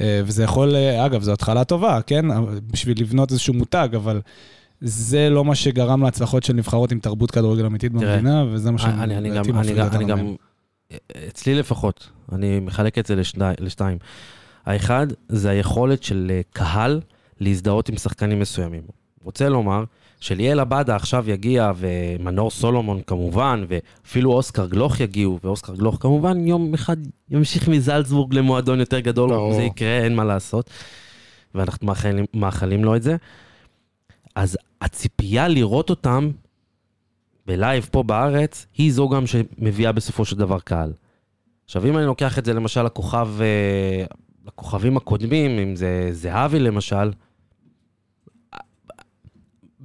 אה, 0.00 0.20
וזה 0.24 0.44
יכול, 0.44 0.76
אה, 0.76 1.06
אגב, 1.06 1.22
זו 1.22 1.32
התחלה 1.32 1.64
טובה, 1.64 2.00
כן? 2.06 2.26
בשביל 2.72 3.00
לבנות 3.00 3.30
איזשהו 3.30 3.54
מותג, 3.54 3.88
אבל 3.96 4.20
זה 4.80 5.30
לא 5.30 5.44
מה 5.44 5.54
שגרם 5.54 6.02
להצלחות 6.02 6.42
של 6.42 6.52
נבחרות 6.52 6.92
עם 6.92 6.98
תרבות 6.98 7.30
כדורגל 7.30 7.66
אמיתית 7.66 7.92
תראה, 7.92 8.16
במדינה, 8.16 8.44
וזה 8.50 8.70
מה 8.70 8.78
אני, 8.84 9.16
אני, 9.16 9.28
שלדעתי 9.28 9.52
מפריד 9.52 9.76
גם, 9.76 9.84
אותנו 9.84 10.00
אני 10.00 10.08
גם, 10.08 10.18
מהם. 10.18 10.34
אצלי 11.28 11.54
לפחות, 11.54 12.08
אני 12.32 12.60
מחלק 12.60 12.98
את 12.98 13.06
זה 13.06 13.16
לשני, 13.16 13.44
לשתיים. 13.60 13.98
האחד, 14.66 15.06
זה 15.28 15.50
היכולת 15.50 16.02
של 16.02 16.26
אה, 16.30 16.40
קהל 16.52 17.00
להזדהות 17.40 17.88
עם 17.88 17.96
שחקנים 17.96 18.40
מסוימים. 18.40 18.82
רוצה 19.24 19.48
לומר 19.48 19.84
שליאל 20.20 20.60
עבדה 20.60 20.96
עכשיו 20.96 21.30
יגיע, 21.30 21.72
ומנור 21.76 22.50
סולומון 22.50 23.00
כמובן, 23.06 23.64
ואפילו 23.68 24.32
אוסקר 24.32 24.66
גלוך 24.66 25.00
יגיעו, 25.00 25.38
ואוסקר 25.44 25.74
גלוך 25.74 25.96
כמובן 26.00 26.46
יום 26.46 26.74
אחד 26.74 26.96
ימשיך 27.30 27.68
מזלצבורג 27.68 28.34
למועדון 28.34 28.80
יותר 28.80 29.00
גדול, 29.00 29.30
ברור. 29.30 29.54
זה 29.54 29.62
יקרה, 29.62 29.98
אין 29.98 30.16
מה 30.16 30.24
לעשות. 30.24 30.70
ואנחנו 31.54 31.86
מאחלים, 31.86 32.24
מאחלים 32.34 32.84
לו 32.84 32.96
את 32.96 33.02
זה. 33.02 33.16
אז 34.34 34.58
הציפייה 34.80 35.48
לראות 35.48 35.90
אותם 35.90 36.30
בלייב 37.46 37.88
פה 37.92 38.02
בארץ, 38.02 38.66
היא 38.78 38.92
זו 38.92 39.08
גם 39.08 39.24
שמביאה 39.26 39.92
בסופו 39.92 40.24
של 40.24 40.36
דבר 40.36 40.58
קהל. 40.60 40.92
עכשיו, 41.64 41.86
אם 41.86 41.98
אני 41.98 42.06
לוקח 42.06 42.38
את 42.38 42.44
זה 42.44 42.54
למשל 42.54 42.82
לכוכב, 42.82 43.28
אה, 43.40 44.04
לכוכבים 44.46 44.96
הקודמים, 44.96 45.58
אם 45.58 45.76
זה 45.76 46.08
זהבי 46.12 46.58
למשל, 46.58 47.10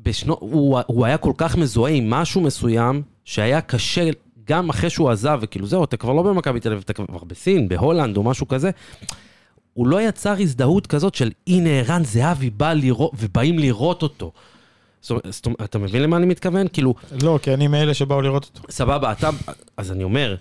בשנו, 0.03 0.37
הוא, 0.39 0.79
הוא 0.87 1.05
היה 1.05 1.17
כל 1.17 1.33
כך 1.37 1.57
מזוהה 1.57 1.91
עם 1.91 2.09
משהו 2.09 2.41
מסוים, 2.41 3.01
שהיה 3.25 3.61
קשה, 3.61 4.09
גם 4.47 4.69
אחרי 4.69 4.89
שהוא 4.89 5.09
עזב, 5.09 5.39
וכאילו 5.41 5.67
זהו, 5.67 5.83
אתה 5.83 5.97
כבר 5.97 6.13
לא 6.13 6.23
במכבי 6.23 6.59
תל 6.59 6.71
אביב, 6.71 6.83
אתה 6.85 6.93
כבר 6.93 7.23
בסין, 7.27 7.67
בהולנד 7.67 8.17
או 8.17 8.23
משהו 8.23 8.47
כזה, 8.47 8.71
הוא 9.73 9.87
לא 9.87 10.01
יצר 10.01 10.35
הזדהות 10.39 10.87
כזאת 10.87 11.15
של 11.15 11.31
הנה 11.47 11.69
ערן 11.69 12.03
זהבי 12.03 12.49
בא 12.49 12.73
לראות, 12.73 13.11
ובאים 13.19 13.59
לראות 13.59 14.03
אותו. 14.03 14.31
זאת 15.01 15.45
אומרת, 15.45 15.61
אתה 15.63 15.79
מבין 15.79 16.01
למה 16.01 16.17
אני 16.17 16.25
מתכוון? 16.25 16.67
כאילו, 16.73 16.93
לא, 17.23 17.39
כי 17.41 17.53
אני 17.53 17.67
מאלה 17.67 17.93
שבאו 17.93 18.21
לראות 18.21 18.43
אותו. 18.45 18.71
סבבה, 18.71 19.11
אתה, 19.11 19.29
אז 19.77 19.91
אני 19.91 20.03
אומר, 20.03 20.35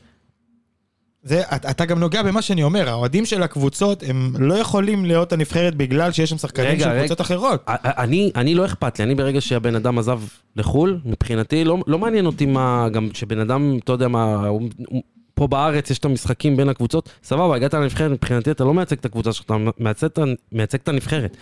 זה, 1.23 1.43
אתה, 1.71 1.85
גם 1.85 1.99
נוגע 1.99 2.23
במה 2.23 2.43
שאני 2.43 2.63
אומר, 2.63 2.89
האוהדים 2.89 3.27
של 3.27 3.43
הקבוצות, 3.43 4.03
הם 4.07 4.33
לא 4.39 4.55
יכולים 4.55 5.05
להיות 5.05 5.33
הנבחרת 5.33 5.75
בגלל 5.75 6.13
שיש 6.13 6.31
שם 6.31 6.39
שחקנים 6.39 6.69
רגע, 6.69 6.85
של 6.85 6.91
רגע. 6.91 6.99
קבוצות 6.99 7.21
אחרות. 7.21 7.65
אני, 7.69 8.31
אני 8.37 8.55
לא 8.55 8.65
אכפת 8.65 8.99
לי, 8.99 9.05
אני 9.05 9.15
ברגע 9.15 9.41
שהבן 9.41 9.75
אדם 9.75 9.99
עזב 9.99 10.21
לחו"ל, 10.57 11.01
מבחינתי 11.05 11.65
לא, 11.65 11.79
לא 11.87 11.99
מעניין 11.99 12.27
אותי 12.27 12.47
מה, 12.47 12.89
גם 12.93 13.09
שבן 13.15 13.39
אדם, 13.39 13.79
אתה 13.85 13.93
יודע 13.93 14.09
מה, 14.09 14.47
הוא, 14.47 14.63
הוא, 14.89 15.03
פה 15.35 15.47
בארץ 15.47 15.91
יש 15.91 15.99
את 15.99 16.05
המשחקים 16.05 16.57
בין 16.57 16.69
הקבוצות, 16.69 17.09
סבבה, 17.25 17.57
הגעת 17.57 17.75
לנבחרת, 17.75 18.11
מבחינתי 18.11 18.51
אתה 18.51 18.65
לא 18.65 18.75
מייצג 18.75 18.97
את 18.99 19.05
הקבוצה 19.05 19.33
שלך, 19.33 19.45
אתה 19.45 19.55
מייצג, 19.79 20.09
מייצג 20.53 20.79
את 20.83 20.89
הנבחרת. 20.89 21.37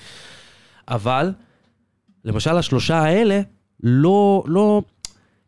אבל, 0.89 1.33
למשל 2.25 2.57
השלושה 2.57 2.99
האלה, 2.99 3.41
לא, 3.83 4.43
לא, 4.47 4.83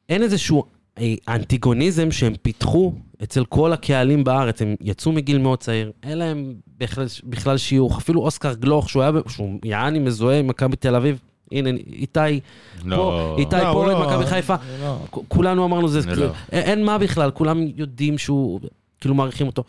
אין 0.08 0.22
איזשהו 0.22 0.64
האנטיגוניזם 1.26 2.10
שהם 2.10 2.32
פיתחו 2.42 2.92
אצל 3.22 3.44
כל 3.44 3.72
הקהלים 3.72 4.24
בארץ, 4.24 4.62
הם 4.62 4.74
יצאו 4.80 5.12
מגיל 5.12 5.38
מאוד 5.38 5.58
צעיר, 5.58 5.92
אין 6.02 6.18
להם 6.18 6.54
בכלל, 6.78 7.06
בכלל 7.24 7.58
שיוך, 7.58 7.98
אפילו 7.98 8.20
אוסקר 8.20 8.54
גלוך, 8.54 8.90
שהוא 8.90 9.02
היה, 9.02 9.12
שהוא 9.28 9.58
יעני 9.64 9.98
מזוהה 9.98 10.38
עם 10.38 10.46
מכבי 10.46 10.76
תל 10.76 10.94
אביב, 10.96 11.18
הנה, 11.52 11.70
איתי 11.92 12.40
לא. 12.84 12.96
פה, 12.96 13.34
איתי 13.38 13.56
לא, 13.56 13.72
פה 13.72 13.86
לא, 13.86 14.06
מכבי 14.06 14.26
חיפה, 14.26 14.54
לא. 14.82 14.96
כולנו 15.28 15.64
אמרנו 15.64 15.88
זה, 15.88 16.02
כאילו, 16.02 16.22
לא. 16.26 16.32
אין- 16.52 16.62
אין 16.62 16.84
מה 16.84 16.98
בכלל, 16.98 17.30
כולם 17.30 17.60
יודעים 17.76 18.18
שהוא, 18.18 18.60
כאילו 19.00 19.14
מעריכים 19.14 19.46
אותו. 19.46 19.64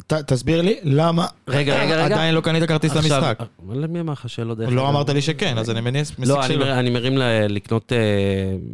ת- 0.00 0.12
תסביר 0.12 0.62
לי 0.62 0.78
למה 0.82 1.26
רגע, 1.48 1.74
רגע, 1.82 1.94
רגע. 2.04 2.04
עדיין 2.04 2.34
לא 2.34 2.40
קנית 2.40 2.64
כרטיס 2.68 2.96
עכשיו, 2.96 3.20
למשחק. 3.20 3.38
למי 3.72 4.00
אמר 4.00 4.12
לך 4.12 4.28
שלא 4.28 4.54
דרך 4.54 4.68
לא 4.72 4.80
אגב? 4.82 4.90
אמרת 4.90 5.08
לי 5.08 5.22
שכן, 5.22 5.58
אז 5.58 5.70
אני 5.70 5.80
מניח 5.80 6.08
מסיק 6.18 6.18
לא, 6.34 6.44
אני 6.44 6.54
שלא. 6.54 6.64
מר- 6.64 6.78
אני 6.78 6.90
מרים 6.90 7.18
ל- 7.18 7.46
לקנות 7.48 7.92
אה, 7.92 7.98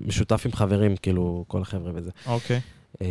משותף 0.07 0.43
עם 0.47 0.53
חברים, 0.53 0.97
כאילו, 0.97 1.45
כל 1.49 1.63
החבר'ה 1.63 1.93
וזה. 1.95 2.11
אוקיי. 2.27 2.61
אמ, 3.01 3.07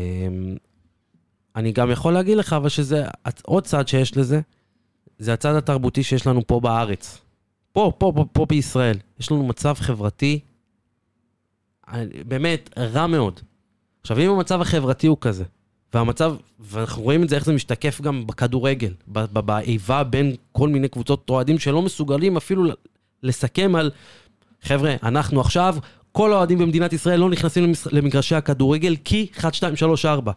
אני 1.56 1.72
גם 1.72 1.92
יכול 1.92 2.14
להגיד 2.14 2.38
לך, 2.38 2.54
אבל 2.54 2.70
שזה 2.70 3.06
עוד 3.44 3.64
צד 3.64 3.88
שיש 3.88 4.18
לזה, 4.18 4.42
זה 5.20 5.34
הצד 5.34 5.56
התרבותי 5.56 6.04
שיש 6.04 6.28
לנו 6.28 6.48
פה 6.48 6.60
בארץ. 6.60 7.18
פה, 7.72 7.92
פה, 7.98 8.12
פה, 8.16 8.26
פה 8.32 8.46
בישראל. 8.46 8.98
יש 9.20 9.32
לנו 9.32 9.44
מצב 9.48 9.74
חברתי, 9.80 10.40
אה, 11.94 12.04
באמת, 12.28 12.70
רע 12.78 13.08
מאוד. 13.08 13.40
עכשיו, 14.02 14.20
אם 14.20 14.30
המצב 14.30 14.62
החברתי 14.62 15.08
הוא 15.08 15.18
כזה, 15.22 15.44
והמצב, 15.98 16.36
ואנחנו 16.60 17.04
רואים 17.04 17.24
את 17.24 17.30
זה, 17.30 17.36
איך 17.36 17.46
זה 17.46 17.54
משתקף 17.54 18.02
גם 18.02 18.28
בכדורגל, 18.28 18.94
באיבה 19.34 20.04
בין 20.04 20.36
כל 20.52 20.70
מיני 20.70 20.88
קבוצות 20.88 21.30
אוהדים 21.30 21.60
שלא 21.60 21.82
מסוגלים 21.82 22.38
אפילו 22.38 22.64
לסכם 23.24 23.76
על, 23.76 23.92
חבר'ה, 24.62 24.96
אנחנו 25.04 25.42
עכשיו, 25.42 25.76
כל 26.12 26.34
האוהדים 26.34 26.58
במדינת 26.58 26.94
ישראל 26.94 27.20
לא 27.20 27.30
נכנסים 27.30 27.74
למגרשי 27.92 28.36
הכדורגל, 28.36 28.96
כי 29.06 29.28
1, 29.40 29.54
2, 29.54 29.76
3, 29.76 30.06
4. 30.06 30.32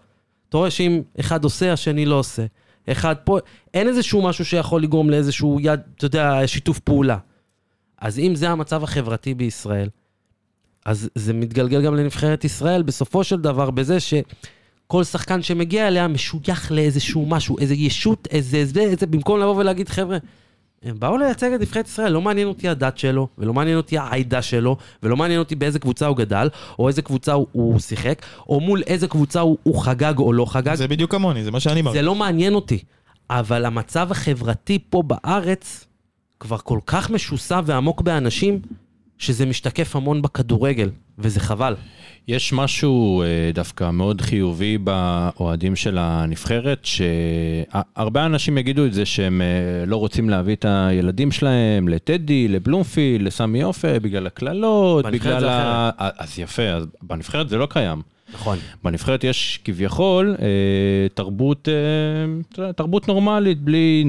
אתה 0.49 0.57
רואה 0.57 0.71
שאם 0.71 1.03
אחד 1.21 1.45
עושה, 1.45 1.73
השני 1.73 2.07
לא 2.07 2.15
עושה. 2.15 2.47
אחד 2.89 3.15
פה, 3.25 3.39
אין 3.75 3.89
איזשהו 3.89 4.23
משהו 4.23 4.45
שיכול 4.45 4.83
לגרום 4.83 5.11
לאיזשהו 5.11 5.59
יד, 5.61 5.81
אתה 5.97 6.05
יודע, 6.05 6.41
שיתוף 6.47 6.79
פעולה. 6.79 7.19
אז 7.99 8.19
אם 8.19 8.35
זה 8.35 8.51
המצב 8.51 8.85
החברתי 8.85 9.35
בישראל, 9.35 9.89
אז 10.87 11.11
זה 11.15 11.33
מתגלגל 11.33 11.83
גם 11.83 11.95
לנבחרת 11.95 12.45
ישראל 12.45 12.83
בסופו 12.83 13.25
של 13.25 13.41
דבר 13.41 13.71
בזה 13.71 13.99
שכל 14.91 15.05
שחקן 15.05 15.43
שמגיע 15.43 15.89
אליה 15.89 16.09
משוייך 16.09 16.73
לאיזשהו 16.73 17.27
משהו, 17.27 17.59
איזה 17.59 17.75
ישות, 17.75 18.29
איזה, 18.31 18.57
איזה, 18.57 18.81
איזה, 18.81 19.07
במקום 19.07 19.41
לבוא 19.41 19.57
ולהגיד, 19.57 19.89
חבר'ה, 19.89 20.19
הם 20.83 20.99
באו 20.99 21.17
לייצג 21.17 21.53
את 21.53 21.61
נבחרת 21.61 21.87
ישראל, 21.87 22.13
לא 22.13 22.21
מעניין 22.21 22.49
אותי 22.49 22.69
הדת 22.69 22.99
שלו, 22.99 23.29
ולא 23.39 23.55
מעניין 23.55 23.77
אותי 23.77 23.99
העדה 23.99 24.43
שלו, 24.43 24.77
ולא 25.03 25.17
מעניין 25.17 25.39
אותי 25.39 25.55
באיזה 25.55 25.79
קבוצה 25.79 26.07
הוא 26.07 26.17
גדל, 26.17 26.49
או 26.79 26.89
איזה 26.89 27.03
קבוצה 27.03 27.33
הוא, 27.33 27.47
הוא 27.53 27.79
שיחק, 27.79 28.23
או 28.49 28.61
מול 28.61 28.83
איזה 28.87 29.09
קבוצה 29.09 29.41
הוא, 29.41 29.59
הוא 29.63 29.83
חגג 29.83 30.19
או 30.19 30.33
לא 30.33 30.47
חגג. 30.47 30.75
זה 30.75 30.89
בדיוק 30.89 31.11
כמוני, 31.11 31.45
זה 31.45 31.51
מה 31.51 31.61
שאני 31.61 31.83
מרגיש. 31.83 32.01
זה 32.01 32.07
לא 32.07 32.15
מעניין 32.15 32.55
אותי. 32.55 32.79
אבל 33.31 33.65
המצב 33.65 34.11
החברתי 34.11 34.79
פה 34.91 35.03
בארץ 35.03 35.87
כבר 36.41 36.59
כל 36.59 36.79
כך 36.87 37.11
משוסע 37.11 37.61
ועמוק 37.65 38.01
באנשים, 38.01 38.61
שזה 39.19 39.47
משתקף 39.47 39.97
המון 39.97 40.23
בכדורגל, 40.23 40.91
וזה 41.23 41.41
חבל. 41.41 41.75
יש 42.29 42.53
משהו 42.53 43.23
אה, 43.23 43.27
דווקא 43.55 43.91
מאוד 43.91 44.21
חיובי 44.21 44.79
באוהדים 44.79 45.77
של 45.77 45.99
הנבחרת, 46.01 46.81
שהרבה 46.83 48.27
אנשים 48.27 48.59
יגידו 48.59 48.87
את 48.87 48.93
זה 48.93 49.07
שהם 49.07 49.43
אה, 49.43 49.87
לא 49.87 49.97
רוצים 49.97 50.31
להביא 50.31 50.55
את 50.55 50.65
הילדים 50.69 51.33
שלהם 51.33 51.89
לטדי, 51.89 52.49
לבלומפילד, 52.49 53.27
לסמי 53.27 53.63
עופר, 53.63 53.99
בגלל 54.03 54.27
הקללות, 54.27 55.07
בגלל 55.07 55.49
ה... 55.49 55.91
אז 55.97 56.39
יפה, 56.39 56.63
אז 56.63 56.87
בנבחרת 57.03 57.49
זה 57.49 57.57
לא 57.57 57.67
קיים. 57.71 58.03
נכון. 58.35 58.59
בנבחרת 58.85 59.25
יש 59.25 59.61
כביכול 59.65 60.37
אה, 60.43 61.09
תרבות, 61.15 61.69
אה, 61.69 62.73
תרבות 62.73 63.09
נורמלית, 63.09 63.61
בלי, 63.61 64.05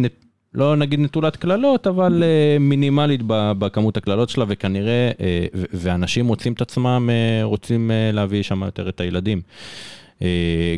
לא 0.54 0.76
נגיד 0.76 1.00
נטולת 1.00 1.36
קללות, 1.36 1.88
אבל 1.88 2.24
אה, 2.24 2.58
מינימלית 2.60 3.22
בכמות 3.28 3.98
הקללות 3.98 4.30
שלה, 4.30 4.46
וכנראה, 4.48 5.12
אה, 5.22 5.46
ואנשים 5.54 6.26
מוצאים 6.26 6.54
את 6.54 6.62
עצמם, 6.62 7.10
אה, 7.12 7.44
רוצים 7.44 7.92
להביא 8.14 8.44
שם 8.44 8.64
יותר 8.64 8.90
את 8.90 9.00
הילדים. 9.00 9.42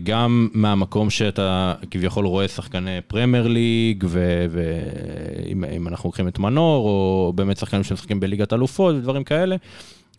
גם 0.04 0.50
מהמקום 0.54 1.10
שאתה 1.10 1.74
כביכול 1.92 2.26
רואה 2.26 2.48
שחקני 2.48 3.02
פרמייר 3.08 3.48
ליג, 3.48 4.04
ואם 4.10 5.64
אם 5.64 5.88
אנחנו 5.88 6.08
לוקחים 6.08 6.28
את 6.28 6.40
מנור, 6.40 6.88
או 6.88 7.34
באמת 7.36 7.58
שחקנים 7.58 7.84
שמשחקים 7.84 8.20
בליגת 8.20 8.54
אלופות 8.54 8.96
ודברים 8.96 9.24
כאלה, 9.24 9.56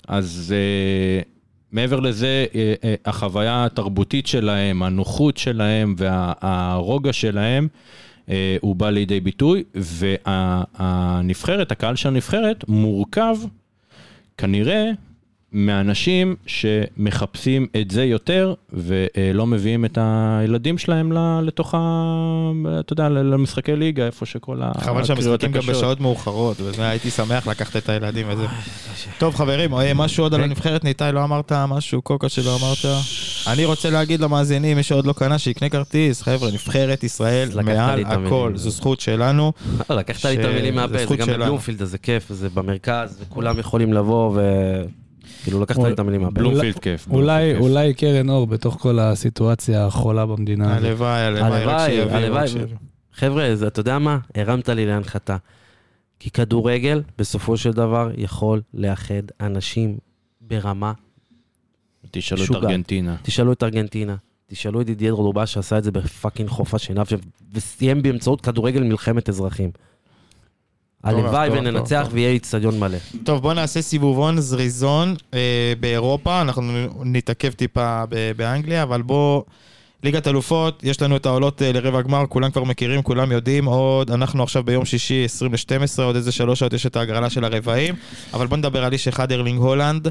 אז 0.08 0.54
מעבר 1.72 2.00
לזה, 2.00 2.46
החוויה 3.04 3.64
התרבותית 3.64 4.26
שלהם, 4.26 4.82
הנוחות 4.82 5.36
שלהם 5.36 5.94
והרוגע 5.98 7.12
שלהם, 7.12 7.68
הוא 8.60 8.76
בא 8.76 8.90
לידי 8.90 9.20
ביטוי, 9.20 9.64
והנבחרת, 9.74 11.72
הקהל 11.72 11.96
של 11.96 12.08
הנבחרת, 12.08 12.64
מורכב 12.68 13.36
כנראה 14.38 14.90
מאנשים 15.54 16.36
שמחפשים 16.46 17.66
את 17.80 17.90
זה 17.90 18.04
יותר, 18.04 18.54
ולא 18.72 19.46
מביאים 19.46 19.84
את 19.84 19.98
הילדים 20.00 20.78
שלהם 20.78 21.12
לתוך 21.42 21.74
ה... 21.74 21.78
אתה 22.80 22.92
יודע, 22.92 23.08
למשחקי 23.08 23.76
ליגה, 23.76 24.06
איפה 24.06 24.26
שכל 24.26 24.56
הקריאות 24.62 24.84
חבל 24.84 25.04
שהמשחקים 25.04 25.52
גם. 25.52 25.62
בשעות 25.66 26.00
מאוחרות, 26.00 26.56
וזה 26.60 26.88
הייתי 26.88 27.10
שמח 27.10 27.46
לקחת 27.46 27.76
את 27.76 27.88
הילדים 27.88 28.26
וזה. 28.28 28.46
טוב 29.18 29.34
חברים, 29.34 29.74
אה, 29.74 29.94
משהו 29.94 30.24
עוד 30.24 30.34
על 30.34 30.42
הנבחרת, 30.42 30.84
ניתאי 30.84 31.12
לא 31.12 31.24
אמרת 31.24 31.52
משהו, 31.52 32.02
קוקה 32.02 32.28
שלא 32.28 32.56
אמרת. 32.56 32.94
אני 33.46 33.64
רוצה 33.64 33.90
להגיד 33.90 34.20
למאזינים, 34.20 34.76
מי 34.76 34.82
שעוד 34.82 35.06
לא 35.06 35.12
קנה, 35.12 35.38
שיקנה 35.38 35.68
כרטיס, 35.68 36.22
חבר'ה, 36.22 36.50
נבחרת 36.50 37.04
ישראל 37.04 37.48
מעל. 37.62 38.04
הכל, 38.06 38.52
זו 38.54 38.70
זכות 38.70 39.00
שלנו. 39.00 39.52
אה, 39.90 39.96
לקחת 39.96 40.24
לי 40.24 40.40
את 40.40 40.44
המילים 40.44 40.74
מהפה, 40.74 41.06
זה 41.06 41.16
גם. 41.16 41.26
בבלומפילד, 41.26 41.84
זה 41.84 41.98
כיף, 41.98 42.32
זה 42.32 42.48
במרכז, 42.48 43.18
וכולם 43.22 43.58
יכולים 43.58 43.92
לבוא 43.92 44.32
ו... 44.34 44.40
כאילו, 45.44 45.60
לקחת 45.60 45.78
לי 45.78 45.92
את 45.92 45.98
המילים 45.98 46.20
מהפה. 46.20 46.34
בלומפילד 46.34 46.78
כיף. 46.78 47.06
אולי. 47.10 47.56
אולי 47.56 47.94
קרן 47.94 48.28
אור 48.30 48.46
בתוך 48.46 48.74
כל 48.80 48.98
הסיטואציה 48.98 49.86
החולה 49.86 50.26
במדינה. 50.26 50.76
הלוואי, 50.76 51.20
הלוואי, 51.22 52.00
הלוואי. 52.10 52.48
חבר'ה, 53.12 53.56
זה- 53.56 53.66
אתה 53.66 53.80
יודע 53.80 53.98
מה? 53.98 54.18
הרמת 54.34 54.68
לי 54.68 54.86
להנחתה. 54.86 55.36
כי 56.20 56.30
כדורגל, 56.30 57.02
בסופו 57.18 57.56
של 57.56 57.72
דבר, 57.72 58.10
יכול 58.16 58.62
לאחד 58.74 59.22
אנשים 59.40 59.96
ברמה. 60.40 60.92
תשאלו 62.10 62.44
את. 62.44 62.50
ארגנטינה. 62.50 63.16
תשאלו 63.22 63.52
את 63.52 63.62
ארגנטינה, 63.62 64.16
תשאלו 64.46 64.80
את 64.80 64.86
דידיאל 64.86 65.12
רודובה 65.12 65.46
שעשה 65.46 65.78
את 65.78 65.84
זה 65.84 65.92
בפאקינג 65.92 66.48
חוף 66.48 66.74
השנהב, 66.74 67.06
וסיים 67.52 68.02
באמצעות 68.02 68.40
כדורגל 68.40 68.82
מלחמת 68.82 69.28
אזרחים. 69.28 69.70
הלוואי 71.04 71.48
טוב, 71.48 71.58
וננצח 71.58 72.02
טוב. 72.04 72.14
ויהיה 72.14 72.30
איצטדיון 72.30 72.78
מלא. 72.78 72.98
טוב, 73.24 73.42
בוא 73.42 73.54
נעשה 73.54 73.82
סיבובון 73.82 74.40
זריזון 74.40 75.14
אה, 75.34 75.72
באירופה, 75.80 76.40
אנחנו 76.40 76.72
נתעכב 77.04 77.52
טיפה 77.52 78.04
ב- 78.08 78.32
באנגליה, 78.36 78.82
אבל 78.82 79.02
בוא, 79.02 79.42
ליגת 80.02 80.28
אלופות, 80.28 80.80
יש 80.84 81.02
לנו 81.02 81.16
את 81.16 81.26
העולות 81.26 81.62
אה, 81.62 81.72
לרבע 81.72 82.02
גמר, 82.02 82.24
כולם 82.28 82.50
כבר 82.50 82.64
מכירים, 82.64 83.02
כולם 83.02 83.32
יודעים, 83.32 83.64
עוד, 83.64 84.10
אנחנו 84.10 84.42
עכשיו 84.42 84.62
ביום 84.62 84.84
שישי 84.84 85.24
20 85.24 85.52
ל-12, 85.52 86.02
עוד 86.02 86.16
איזה 86.16 86.32
שלוש 86.32 86.58
שעות 86.58 86.72
יש 86.72 86.86
את 86.86 86.96
ההגרלה 86.96 87.30
של 87.30 87.44
הרבעים, 87.44 87.94
אבל 88.32 88.46
בוא 88.46 88.56
נדבר 88.56 88.84
על 88.84 88.92
איש 88.92 89.08
אחד, 89.08 89.32
ארלינג 89.32 89.58
הולנד, 89.60 90.08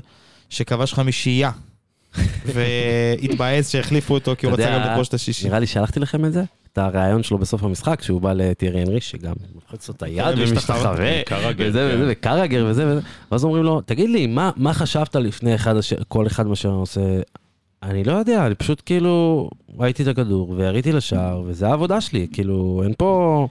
שכבש 0.49 0.93
חמישייה, 0.93 1.51
והתבאס 2.53 3.69
שהחליפו 3.69 4.13
אותו 4.13 4.35
כי 4.37 4.45
הוא 4.45 4.53
רצה 4.53 4.71
גם 4.71 4.91
לכבוש 4.91 5.07
את 5.07 5.13
השישי. 5.13 5.47
נראה 5.47 5.59
לי 5.59 5.67
שלחתי 5.67 5.99
לכם 5.99 6.25
את 6.25 6.33
זה, 6.33 6.43
את 6.73 6.77
הריאיון 6.77 7.23
שלו 7.23 7.37
בסוף 7.37 7.63
המשחק, 7.63 8.01
שהוא 8.01 8.21
בא 8.21 8.33
לטירי 8.33 8.81
הנרי, 8.81 9.01
שגם 9.01 9.33
לוחץ 9.55 9.87
לו 9.89 9.95
את 9.95 10.03
היד. 10.03 10.25
ומשתחרר, 10.37 11.21
קרגר, 11.25 11.65
וזה 11.69 11.89
כן. 11.91 12.01
וזה, 12.01 12.11
וקרגר 12.11 12.65
וזה 12.69 12.87
וזה, 12.87 12.99
ואז 13.31 13.43
אומרים 13.43 13.63
לו, 13.63 13.81
תגיד 13.81 14.09
לי, 14.09 14.27
מה- 14.27 14.51
מה 14.55 14.73
חשבת 14.73 15.15
לפני 15.15 15.55
אחד 15.55 15.75
כל 16.07 16.27
אחד 16.27 16.47
מה 16.47 16.55
שאני 16.55 16.73
עושה? 16.73 17.01
אני 17.83 18.03
לא 18.03 18.11
יודע, 18.13 18.45
אני 18.45 18.55
פשוט 18.55 18.81
כאילו 18.85 19.49
ראיתי 19.77 20.03
את 20.03 20.07
הכדור 20.07 20.49
ויריתי 20.57 20.91
לשער, 20.91 21.41
וזה 21.45 21.67
העבודה 21.67 22.01
שלי, 22.01 22.27
כאילו, 22.33 22.81
אין 22.83 22.93
פה... 22.97 23.47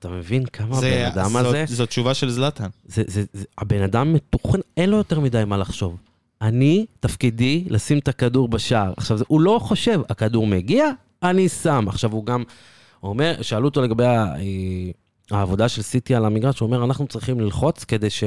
אתה 0.00 0.08
מבין 0.08 0.44
כמה 0.44 0.78
הבן 0.78 1.04
אדם 1.12 1.30
זאת- 1.30 1.44
הזה... 1.46 1.64
זו 1.66 1.86
תשובה 1.86 2.14
של 2.14 2.30
זלאטן. 2.30 2.66
זה, 2.86 3.02
זה, 3.06 3.24
זה, 3.32 3.44
הבן 3.58 3.82
אדם 3.82 4.12
מתוכן, 4.12 4.58
אין 4.76 4.90
לו 4.90 4.96
יותר 4.96 5.20
מדי 5.20 5.42
מה 5.46 5.56
לחשוב. 5.56 5.96
אני, 6.42 6.86
תפקידי 7.00 7.64
לשים 7.68 7.98
את 7.98 8.08
הכדור 8.08 8.48
בשער. 8.48 8.92
עכשיו, 8.96 9.16
זה, 9.16 9.24
הוא 9.28 9.40
לא 9.40 9.58
חושב, 9.62 10.00
הכדור 10.08 10.46
מגיע, 10.46 10.86
אני 11.22 11.48
שם. 11.48 11.84
עכשיו, 11.88 12.12
הוא 12.12 12.26
גם 12.26 12.42
אומר, 13.02 13.42
שאלו 13.42 13.64
אותו 13.68 13.82
לגבי 13.82 14.04
אה, 14.04 14.36
העבודה 15.30 15.68
של 15.68 15.82
סיטי 15.82 16.14
על 16.14 16.24
המגרש, 16.24 16.60
הוא 16.60 16.66
אומר, 16.66 16.84
אנחנו 16.84 17.06
צריכים 17.06 17.40
ללחוץ 17.40 17.84
כדי 17.84 18.10
ש... 18.10 18.24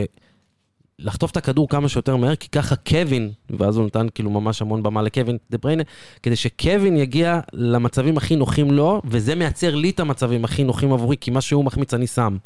לחטוף 1.00 1.32
את 1.32 1.38
הכדור 1.38 1.70
כמה 1.70 1.90
שיותר 1.90 2.16
מהר, 2.16 2.36
כי 2.36 2.50
ככה 2.50 2.76
קווין, 2.76 3.32
ואז 3.50 3.78
הוא 3.78 3.86
נתן 3.86 4.08
כאילו 4.16 4.30
ממש 4.30 4.62
המון 4.62 4.84
במה 4.84 5.02
לקווין 5.02 5.38
דה 5.50 5.58
בריינה, 5.58 5.84
כדי 6.24 6.36
שקווין 6.36 6.98
יגיע 6.98 7.40
למצבים 7.54 8.18
הכי 8.18 8.36
נוחים 8.36 8.72
לו, 8.72 9.02
וזה 9.06 9.36
מייצר 9.36 9.76
לי 9.76 9.90
את 9.90 10.00
המצבים 10.00 10.46
הכי 10.46 10.64
נוחים 10.64 10.94
עבורי, 10.94 11.18
כי 11.18 11.32
מה 11.32 11.42
שהוא 11.42 11.66
מחמיץ 11.66 11.94
אני 11.94 12.08
שם. 12.08 12.38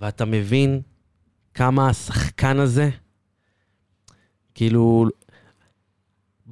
ואתה 0.00 0.24
מבין 0.24 0.80
כמה 1.54 1.88
השחקן 1.88 2.58
הזה, 2.58 2.90
כאילו, 4.54 5.06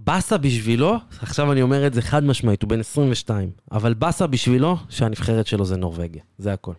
באסה 0.05 0.39
בשבילו, 0.39 0.97
עכשיו 1.23 1.53
אני 1.53 1.63
אומר 1.63 1.87
את 1.87 1.95
זה 1.95 2.03
חד 2.03 2.25
משמעית, 2.25 2.63
הוא 2.63 2.69
בן 2.71 2.81
22, 2.81 3.51
אבל 3.73 3.95
באסה 3.95 4.27
בשבילו 4.27 4.77
שהנבחרת 4.89 5.47
שלו 5.47 5.65
זה 5.65 5.77
נורבגיה, 5.77 6.23
זה 6.39 6.53
הכל. 6.53 6.73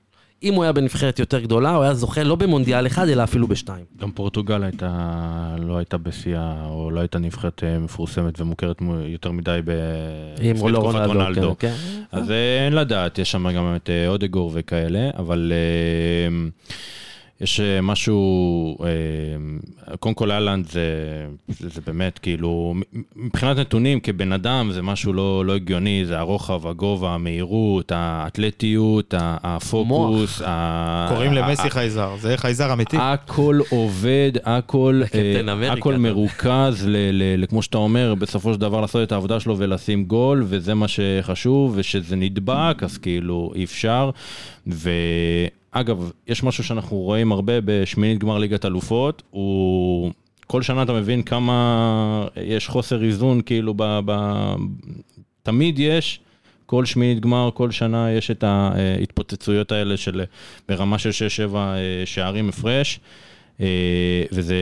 אם 0.43 0.53
הוא 0.53 0.63
היה 0.63 0.73
בנבחרת 0.73 1.19
יותר 1.19 1.39
גדולה, 1.39 1.75
הוא 1.75 1.83
היה 1.83 1.93
זוכה 1.93 2.23
לא 2.23 2.35
במונדיאל 2.35 2.87
אחד, 2.87 3.07
אלא 3.07 3.23
אפילו 3.23 3.47
בשתיים. 3.47 3.85
גם 3.97 4.11
פורטוגל 4.11 4.63
הייתה, 4.63 5.55
לא 5.59 5.77
הייתה 5.77 5.97
בשיאה, 5.97 6.65
או 6.65 6.91
לא 6.91 6.99
הייתה 6.99 7.19
נבחרת 7.19 7.63
אה, 7.63 7.79
מפורסמת 7.79 8.41
ומוכרת 8.41 8.81
מו- 8.81 8.99
יותר 8.99 9.31
מדי 9.31 9.59
ב... 9.65 9.71
לפני 10.39 10.71
לא 10.71 10.79
תקופת 10.79 11.05
רונלדו, 11.05 11.55
כן. 11.59 11.73
אז 12.11 12.31
אה, 12.31 12.65
אין 12.65 12.73
לדעת, 12.73 13.19
יש 13.19 13.31
שם 13.31 13.51
גם 13.51 13.75
את 13.75 13.89
אה, 13.89 14.07
אודגור 14.07 14.51
וכאלה, 14.53 15.09
אבל 15.17 15.53
יש 17.41 17.59
אה, 17.59 17.81
משהו, 17.81 18.77
אה, 18.83 18.87
קודם 19.99 20.15
כל 20.15 20.31
אהלנד 20.31 20.67
זה, 20.67 20.85
זה, 21.47 21.81
באמת 21.87 22.19
כאילו, 22.19 22.73
מבחינת 23.15 23.57
נתונים 23.57 23.99
כבן 23.99 24.31
אדם 24.31 24.69
זה 24.73 24.81
משהו 24.81 25.13
לא, 25.13 25.45
לא 25.45 25.55
הגיוני, 25.55 26.05
זה 26.05 26.19
הרוחב, 26.19 26.67
הגובה, 26.67 27.13
המהירות, 27.13 27.91
האתלטיות, 27.95 29.13
ה- 29.13 29.37
הפוקוס, 29.43 30.41
ה- 30.45 31.07
קוראים 31.09 31.31
ה- 31.31 31.35
למסי 31.35 31.69
חייזר, 31.69 32.09
זה 32.19 32.37
חייזר 32.37 32.73
אמיתי. 32.73 32.97
הכל 32.99 33.59
עובד, 33.69 34.31
הכל, 34.43 35.01
אה, 35.15 35.53
אמריקה, 35.53 35.73
הכל 35.73 35.95
מרוכז, 35.97 36.85
ל, 36.87 36.95
ל, 37.11 37.41
ל, 37.41 37.45
כמו 37.45 37.61
שאתה 37.61 37.77
אומר, 37.77 38.15
בסופו 38.15 38.53
של 38.53 38.59
דבר 38.59 38.81
לעשות 38.81 39.03
את 39.03 39.11
העבודה 39.11 39.39
שלו 39.39 39.57
ולשים 39.57 40.05
גול, 40.05 40.43
וזה 40.47 40.73
מה 40.73 40.85
שחשוב, 40.87 41.73
ושזה 41.75 42.15
נדבק, 42.15 42.77
אז 42.83 42.97
כאילו 42.97 43.51
אי 43.55 43.63
אפשר. 43.63 44.09
ואגב, 45.75 46.11
יש 46.27 46.43
משהו 46.43 46.63
שאנחנו 46.63 46.97
רואים 46.97 47.31
הרבה 47.31 47.53
בשמינית 47.65 48.19
גמר 48.19 48.37
ליגת 48.37 48.65
אלופות, 48.65 49.23
הוא... 49.31 50.11
כל 50.47 50.61
שנה 50.61 50.83
אתה 50.83 50.93
מבין 50.93 51.23
כמה 51.23 52.27
יש 52.35 52.67
חוסר 52.67 53.03
איזון, 53.03 53.41
כאילו, 53.41 53.73
ב... 53.77 53.99
ב... 54.05 54.11
תמיד 55.43 55.79
יש. 55.79 56.19
כל 56.65 56.85
שמינית 56.85 57.19
גמר, 57.19 57.49
כל 57.53 57.71
שנה 57.71 58.11
יש 58.11 58.31
את 58.31 58.43
ההתפוצצויות 58.43 59.71
האלה 59.71 59.97
של 59.97 60.21
ברמה 60.69 60.97
של 60.97 61.09
6-7 61.51 61.55
שערים 62.05 62.49
הפרש. 62.49 62.99
אה, 63.61 64.23
וזה 64.31 64.55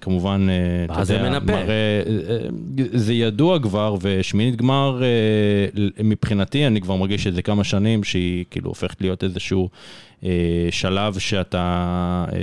כמובן, 0.00 0.46
אה, 0.50 0.84
אתה 0.84 1.12
יודע, 1.14 1.30
מנפה. 1.30 1.52
מראה, 1.52 2.02
אה, 2.06 2.48
זה 2.92 3.14
ידוע 3.14 3.58
כבר, 3.58 3.96
ושמינית 4.00 4.56
גמר, 4.56 5.02
אה, 5.02 5.80
מבחינתי, 6.04 6.66
אני 6.66 6.80
כבר 6.80 6.96
מרגיש 6.96 7.26
את 7.26 7.34
זה 7.34 7.42
כמה 7.42 7.64
שנים, 7.64 8.04
שהיא 8.04 8.44
כאילו 8.50 8.68
הופכת 8.68 9.00
להיות 9.00 9.24
איזשהו 9.24 9.62
אה, 9.64 9.68
שלב 10.70 11.18
שאתה, 11.18 11.58
אה, 12.32 12.38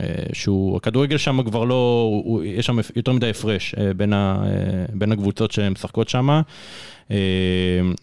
אה, 0.00 0.06
שהוא, 0.32 0.76
הכדורגל 0.76 1.16
שם 1.16 1.42
כבר 1.42 1.64
לא, 1.64 1.74
הוא- 2.24 2.42
יש 2.44 2.66
שם 2.66 2.76
יותר 2.96 3.12
מדי 3.12 3.30
הפרש 3.30 3.74
אה, 3.78 3.94
בין 3.94 4.12
ה- 4.12 4.42
אה, 4.46 4.50
בין 4.94 5.12
הקבוצות 5.12 5.50
שהן 5.52 5.72
משחקות 5.72 6.08
שם. 6.08 6.40
אה, 7.10 7.16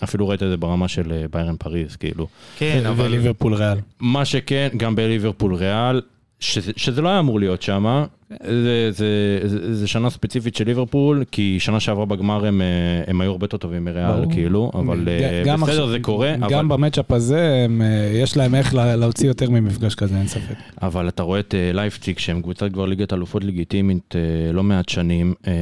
אפילו 0.04 0.28
ראית 0.28 0.44
את 0.44 0.50
זה 0.50 0.58
ברמה 0.58 0.88
של 0.88 1.12
אה, 1.12 1.26
ביירן 1.32 1.56
פריז, 1.58 1.96
כאילו. 1.96 2.28
כן, 2.58 2.84
אבל... 2.86 3.06
וליברפול 3.06 3.54
ריאל. 3.54 3.78
מה 4.00 4.26
שכן, 4.26 4.70
גם 4.78 4.96
בליברפול 4.96 5.56
ריאל, 5.56 6.02
שזה, 6.40 6.72
שזה 6.76 7.02
לא 7.02 7.10
היה 7.10 7.20
אמור 7.20 7.40
להיות 7.40 7.62
שם, 7.62 8.04
זה, 8.30 8.92
זה, 8.92 9.08
זה, 9.44 9.76
זה 9.76 9.88
שנה 9.88 10.10
ספציפית 10.10 10.56
של 10.56 10.66
ליברפול, 10.66 11.24
כי 11.32 11.58
שנה 11.60 11.80
שעברה 11.80 12.06
בגמר 12.06 12.46
הם, 12.46 12.62
אה, 12.62 12.68
הם 13.08 13.22
היו 13.22 13.32
הרבה 13.32 13.46
יותר 13.46 13.58
טובים 13.58 13.86
מריאל, 13.86 14.12
ברור. 14.12 14.32
כאילו, 14.32 14.72
אבל 14.74 15.08
אה, 15.10 15.44
גם 15.46 15.62
בסדר, 15.62 15.72
עכשיו- 15.72 15.90
זה 15.90 15.98
קורה, 16.02 16.36
אבל, 16.36 16.50
גם 16.50 16.70
ב 16.70 16.75
matchup 16.75 17.12
הזה, 17.12 17.62
הם, 17.66 17.82
אה, 17.82 17.88
יש 18.14 18.38
להם 18.38 18.56
איך 18.56 18.74
לה- 18.76 18.96
להוציא 18.96 19.28
יותר 19.28 19.50
ממפגש 19.50 19.96
כזה, 19.96 20.18
אין 20.18 20.28
ספק. 20.28 20.54
אבל 20.82 21.08
אתה 21.08 21.24
רואה 21.24 21.40
את 21.40 21.56
אה, 21.56 21.72
לייפציג, 21.74 22.20
שהם 22.20 22.42
קבוצת 22.42 22.72
כבר 22.74 22.86
ליגת 22.86 23.14
אלופות 23.14 23.44
לגיטימית 23.44 24.16
אה, 24.16 24.22
לא 24.52 24.64
מעט 24.64 24.90
שנים, 24.90 25.34
אה, 25.48 25.54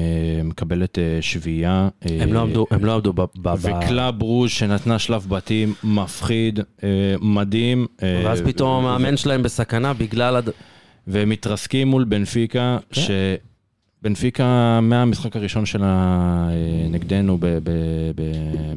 מקבלת 0.43 0.99
אה, 0.99 1.17
שביעייה. 1.21 1.89
אה, 2.09 2.17
הם 2.23 2.33
לא 2.33 2.39
עמדו, 2.41 2.65
הם 2.71 2.85
לא 2.85 2.93
עמדו 2.93 3.13
ב... 3.13 3.21
וקלאב 3.61 4.21
רוז' 4.21 4.49
שנתנה 4.51 4.99
שלב 4.99 5.25
בתים 5.29 5.73
מפחיד, 5.83 6.59
אה, 6.83 6.89
מדהים. 7.21 7.85
אה, 8.03 8.21
ואז 8.25 8.41
פתאום 8.41 8.85
המאמן 8.85 9.17
שלהם 9.17 9.43
בסכנה 9.43 9.93
בגלל... 9.93 10.41
והם 11.07 11.29
מתרסקים 11.29 11.87
מול 11.87 12.03
בנפיקה, 12.03 12.77
כן. 12.89 13.01
שבנפיקה 14.01 14.79
מהמשחק 14.81 15.35
הראשון 15.35 15.65
שלה 15.65 15.85
אה, 16.49 16.87
נגדנו 16.89 17.37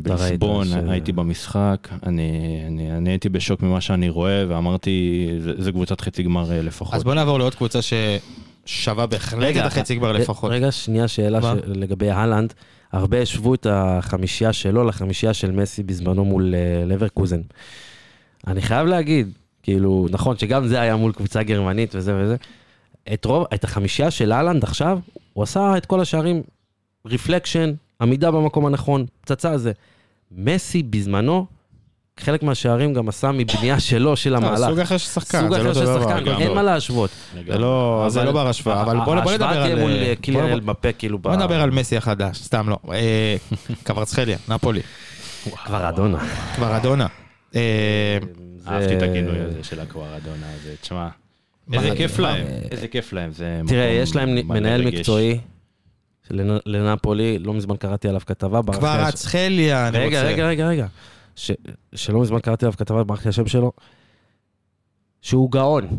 בליסבון, 0.03 0.67
ש- 0.67 0.73
הייתי 0.89 1.13
במשחק, 1.13 1.89
אני, 2.07 2.31
אני, 2.67 2.97
אני 2.97 3.11
הייתי 3.11 3.29
בשוק 3.29 3.63
ממה 3.63 3.81
שאני 3.81 4.09
רואה, 4.09 4.45
ואמרתי, 4.49 5.29
זה, 5.41 5.53
זה 5.63 5.73
קבוצת 5.73 6.01
חצי 6.01 6.23
גמר 6.23 6.53
אה, 6.53 6.63
לפחות. 6.63 6.95
אז 6.95 7.05
בוא 7.05 7.15
נעבור 7.15 7.39
לעוד 7.39 7.55
קבוצה 7.55 7.79
ששווה 7.83 9.07
בהחלט 9.07 9.57
את 9.57 9.63
החצי 9.67 9.95
גמר 9.95 10.13
לפחות. 10.13 10.51
רגע, 10.51 10.73
שנייה, 10.73 11.09
שאלה? 11.09 11.41
ש- 11.43 11.47
לגבי 11.67 12.11
אהלנד. 12.11 12.55
הרבה 12.93 13.23
השוו 13.23 13.55
את 13.55 13.67
החמישייה 13.71 14.53
שלו 14.53 14.85
לחמישייה 14.85 15.35
של 15.35 15.51
מסי 15.53 15.83
בזמנו 15.83 16.25
מול 16.25 16.55
אה, 16.55 16.85
לברקוזן. 16.87 17.41
אני 18.47 18.63
חייב 18.63 18.87
להגיד, 18.87 19.33
כאילו, 19.65 20.07
נכון 20.11 20.37
שגם 20.39 20.67
זה 20.67 20.81
היה 20.81 20.97
מול 20.97 21.13
קבוצה 21.13 21.43
גרמנית 21.43 21.95
וזה 21.95 22.15
וזה. 22.17 22.37
את 23.13 23.25
רוב, 23.25 23.47
את 23.55 23.65
החמישייה 23.65 24.11
של 24.11 24.33
אהלנד 24.33 24.65
עכשיו, 24.65 24.99
הוא 25.33 25.43
עשה 25.43 25.77
את 25.77 25.87
כל 25.87 26.01
השערים, 26.01 26.43
רפלקשן, 27.07 27.73
עמידה 28.03 28.31
במקום 28.31 28.67
הנכון, 28.67 29.07
פצצה 29.21 29.59
זה. 29.59 29.73
מסי 30.33 30.83
בזמנו, 30.83 31.47
חלק 32.21 32.43
מהשערים 32.43 32.95
גם 32.95 33.09
עשה 33.09 33.33
מבנייה 33.33 33.81
שלו 33.81 34.17
של 34.17 34.33
אה, 34.33 34.39
המהלך. 34.39 34.69
סוג 34.71 34.79
אחר 34.79 34.97
של 34.97 35.07
שחקן, 35.11 35.41
סוג 35.41 35.55
לא 35.55 35.57
אחר 35.57 35.75
של. 35.75 35.87
שחקן, 35.87 36.25
גם 36.25 36.41
אין 36.41 36.49
לא. 36.49 36.55
מה 36.55 36.63
להשוות. 36.63 37.11
זה 37.49 37.59
לא, 37.59 38.07
זה 38.09 38.25
לא 38.25 38.33
בר 38.33 38.49
השוואה, 38.49 38.83
אבל 38.83 38.97
בוא 39.05 39.15
נדבר 39.15 39.31
ההשוואה 39.31 39.51
על... 39.51 39.63
תהיה 39.63 39.77
מול 39.77 39.91
אה, 39.93 40.03
אה, 40.03 40.15
בוא- 40.15 40.23
קיליאן 40.23 40.53
אמבפה, 40.53 40.93
כאילו, 40.93 41.19
בוא 41.19 41.37
נדבר 41.37 41.61
על 41.61 41.71
מסי 41.71 41.97
החדש, 41.97 42.39
סתם 42.43 42.69
לא. 42.69 42.79
אה, 42.93 43.37
קוורצחליה, 43.87 44.39
נפולי, 44.49 44.81
כבר 45.65 45.89
אדונה. 45.89 46.19
כבר 46.55 46.77
אדונה. 46.77 47.07
אה, 48.69 48.73
אהבתי 48.73 48.97
את 48.97 49.03
הגינוי 49.03 49.39
הזה 49.41 49.65
של 49.65 49.81
הקווארדונה 49.81 50.53
הזה, 50.55 50.75
תשמע, 50.81 51.09
איזה 51.73 51.89
זה- 51.91 51.97
כיף? 51.97 52.19
להם, 52.19 52.47
איזה 52.71 52.89
כיף 52.89 53.13
להם, 53.13 53.33
זה 53.33 53.61
תראה, 53.69 53.85
יש 53.85 54.17
להם 54.17 54.35
מנהל. 54.49 54.87
מקצועי 54.87 55.39
לנפולי, 56.67 57.39
לא 57.39 57.55
מזמן 57.55 57.77
קראתי 57.77 58.09
עליו 58.09 58.21
כתבה. 58.27 58.61
הש- 58.69 58.77
קוורצחליה, 58.77 59.89
אני 59.89 59.99
רגע, 59.99 60.07
רוצה. 60.07 60.33
רגע, 60.33 60.47
רגע, 60.49 60.69
רגע. 60.69 60.87
ש- 61.37 61.51
שלא 61.95 62.21
מזמן 62.21 62.39
קראתי 62.41 62.65
עליו 62.65 62.77
כתבה, 62.79 63.05
ברח 63.05 63.25
לי 63.25 63.29
השם 63.29 63.47
שלו, 63.47 63.73
שהוא 65.23 65.51
גאון. 65.53 65.99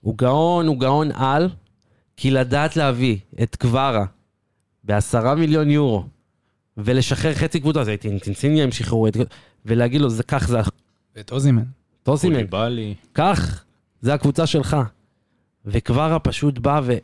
הוא 0.00 0.18
גאון, 0.18 0.66
הוא 0.66 0.80
גאון 0.80 1.10
על, 1.14 1.48
כי 2.16 2.30
לדעת 2.30 2.76
להביא 2.76 3.16
את 3.42 3.56
קווארה 3.56 4.04
בעשרה 4.84 5.34
מיליון 5.34 5.70
יורו, 5.70 6.04
ולשחרר 6.76 7.34
חצי 7.34 7.60
קבוצה, 7.60 7.84
זה 7.84 7.94
את 7.94 8.04
אינטנסיביה 8.04 8.64
הם 8.64 8.72
שחררו, 8.72 9.06
את- 9.08 9.16
ולהגיד 9.66 10.00
לו, 10.00 10.10
זה 10.10 10.22
כך, 10.22 10.48
זה 10.48 10.58
ואת 11.16 11.32
אוזימן. 11.32 11.62
טוסימן, 12.02 12.34
קוליבאלי, 12.34 12.94
קח, 13.12 13.64
זה 14.00 14.14
הקבוצה 14.14 14.46
שלך. 14.46 14.76
וקווארה 15.66 16.18
פשוט 16.18 16.58
בא 16.58 16.80
ו... 16.84 16.96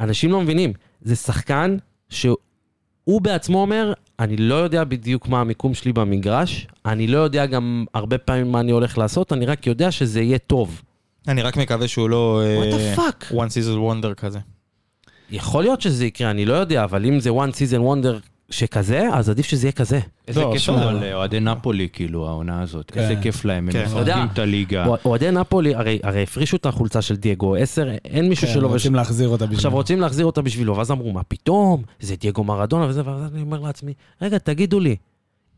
אנשים 0.00 0.30
לא 0.32 0.40
מבינים, 0.40 0.72
זה 1.02 1.16
שחקן 1.16 1.76
שהוא 2.08 3.20
בעצמו 3.22 3.60
אומר, 3.60 3.92
אני 4.18 4.36
לא 4.36 4.54
יודע 4.54 4.84
בדיוק 4.84 5.28
מה 5.28 5.40
המיקום 5.40 5.74
שלי 5.74 5.92
במגרש, 5.92 6.66
אני 6.86 7.06
לא 7.06 7.18
יודע 7.18 7.46
גם 7.46 7.84
הרבה 7.94 8.18
פעמים 8.18 8.52
מה 8.52 8.60
אני 8.60 8.72
הולך 8.72 8.98
לעשות, 8.98 9.32
אני 9.32 9.46
רק 9.46 9.66
יודע 9.66 9.90
שזה 9.90 10.20
יהיה 10.20 10.38
טוב. 10.38 10.82
אני 11.28 11.42
רק 11.42 11.56
מקווה 11.56 11.88
שהוא 11.88 12.10
לא... 12.10 12.42
what 12.60 12.74
אה, 12.74 12.94
the 12.94 12.98
fuck? 12.98 13.34
one 13.34 13.48
season 13.48 13.76
wonder 13.76 14.14
כזה. 14.14 14.38
יכול 15.30 15.62
להיות 15.62 15.80
שזה 15.80 16.06
יקרה, 16.06 16.30
אני 16.30 16.44
לא 16.44 16.54
יודע, 16.54 16.84
אבל 16.84 17.06
אם 17.06 17.20
זה 17.20 17.30
one 17.30 17.52
season 17.52 17.80
wonder 17.80 18.28
שכזה, 18.50 19.08
אז 19.12 19.30
עדיף 19.30 19.46
שזה 19.46 19.66
יהיה 19.66 19.72
כזה. 19.72 20.00
איזה 20.28 20.40
לא, 20.40 20.50
כיף. 20.52 20.68
אבל 20.68 21.02
אה, 21.02 21.14
אוהדי 21.14 21.40
נפולי, 21.40 21.88
כאילו, 21.92 22.28
העונה 22.28 22.62
הזאת, 22.62 22.90
כן. 22.90 23.00
איזה 23.00 23.16
כיף 23.22 23.44
להם, 23.44 23.68
כן. 23.72 23.78
הם 23.78 23.98
יודע, 23.98 24.14
מפרקים 24.16 24.32
את 24.32 24.38
הליגה. 24.38 24.86
אוהדי 25.04 25.30
נפולי, 25.30 25.74
הרי, 25.74 26.22
הפרישו 26.22 26.56
את 26.56 26.66
החולצה 26.66 27.02
של 27.02 27.16
דייגו 27.16 27.56
10, 27.56 27.88
אין 28.04 28.28
מישהו 28.28 28.46
כן, 28.46 28.52
שלובש 28.52 28.72
רוצים 28.72 28.94
להחזיר 28.94 29.28
אותה 29.28 29.44
בשביל... 29.44 29.56
עכשיו 29.56 29.72
רוצים 29.72 30.00
להחזיר 30.00 30.26
אותה 30.26 30.42
בשבילו, 30.42 30.76
ואז 30.76 30.90
אמרו, 30.90 31.12
מה 31.12 31.22
פתאום, 31.22 31.82
זה 32.00 32.16
דייגו 32.16 32.44
מרדונה 32.44 32.86
וזה, 32.88 33.02
ואז 33.04 33.32
אני 33.32 33.42
אומר 33.42 33.60
לעצמי, 33.60 33.92
רגע, 34.22 34.38
תגידו 34.38 34.80
לי, 34.80 34.96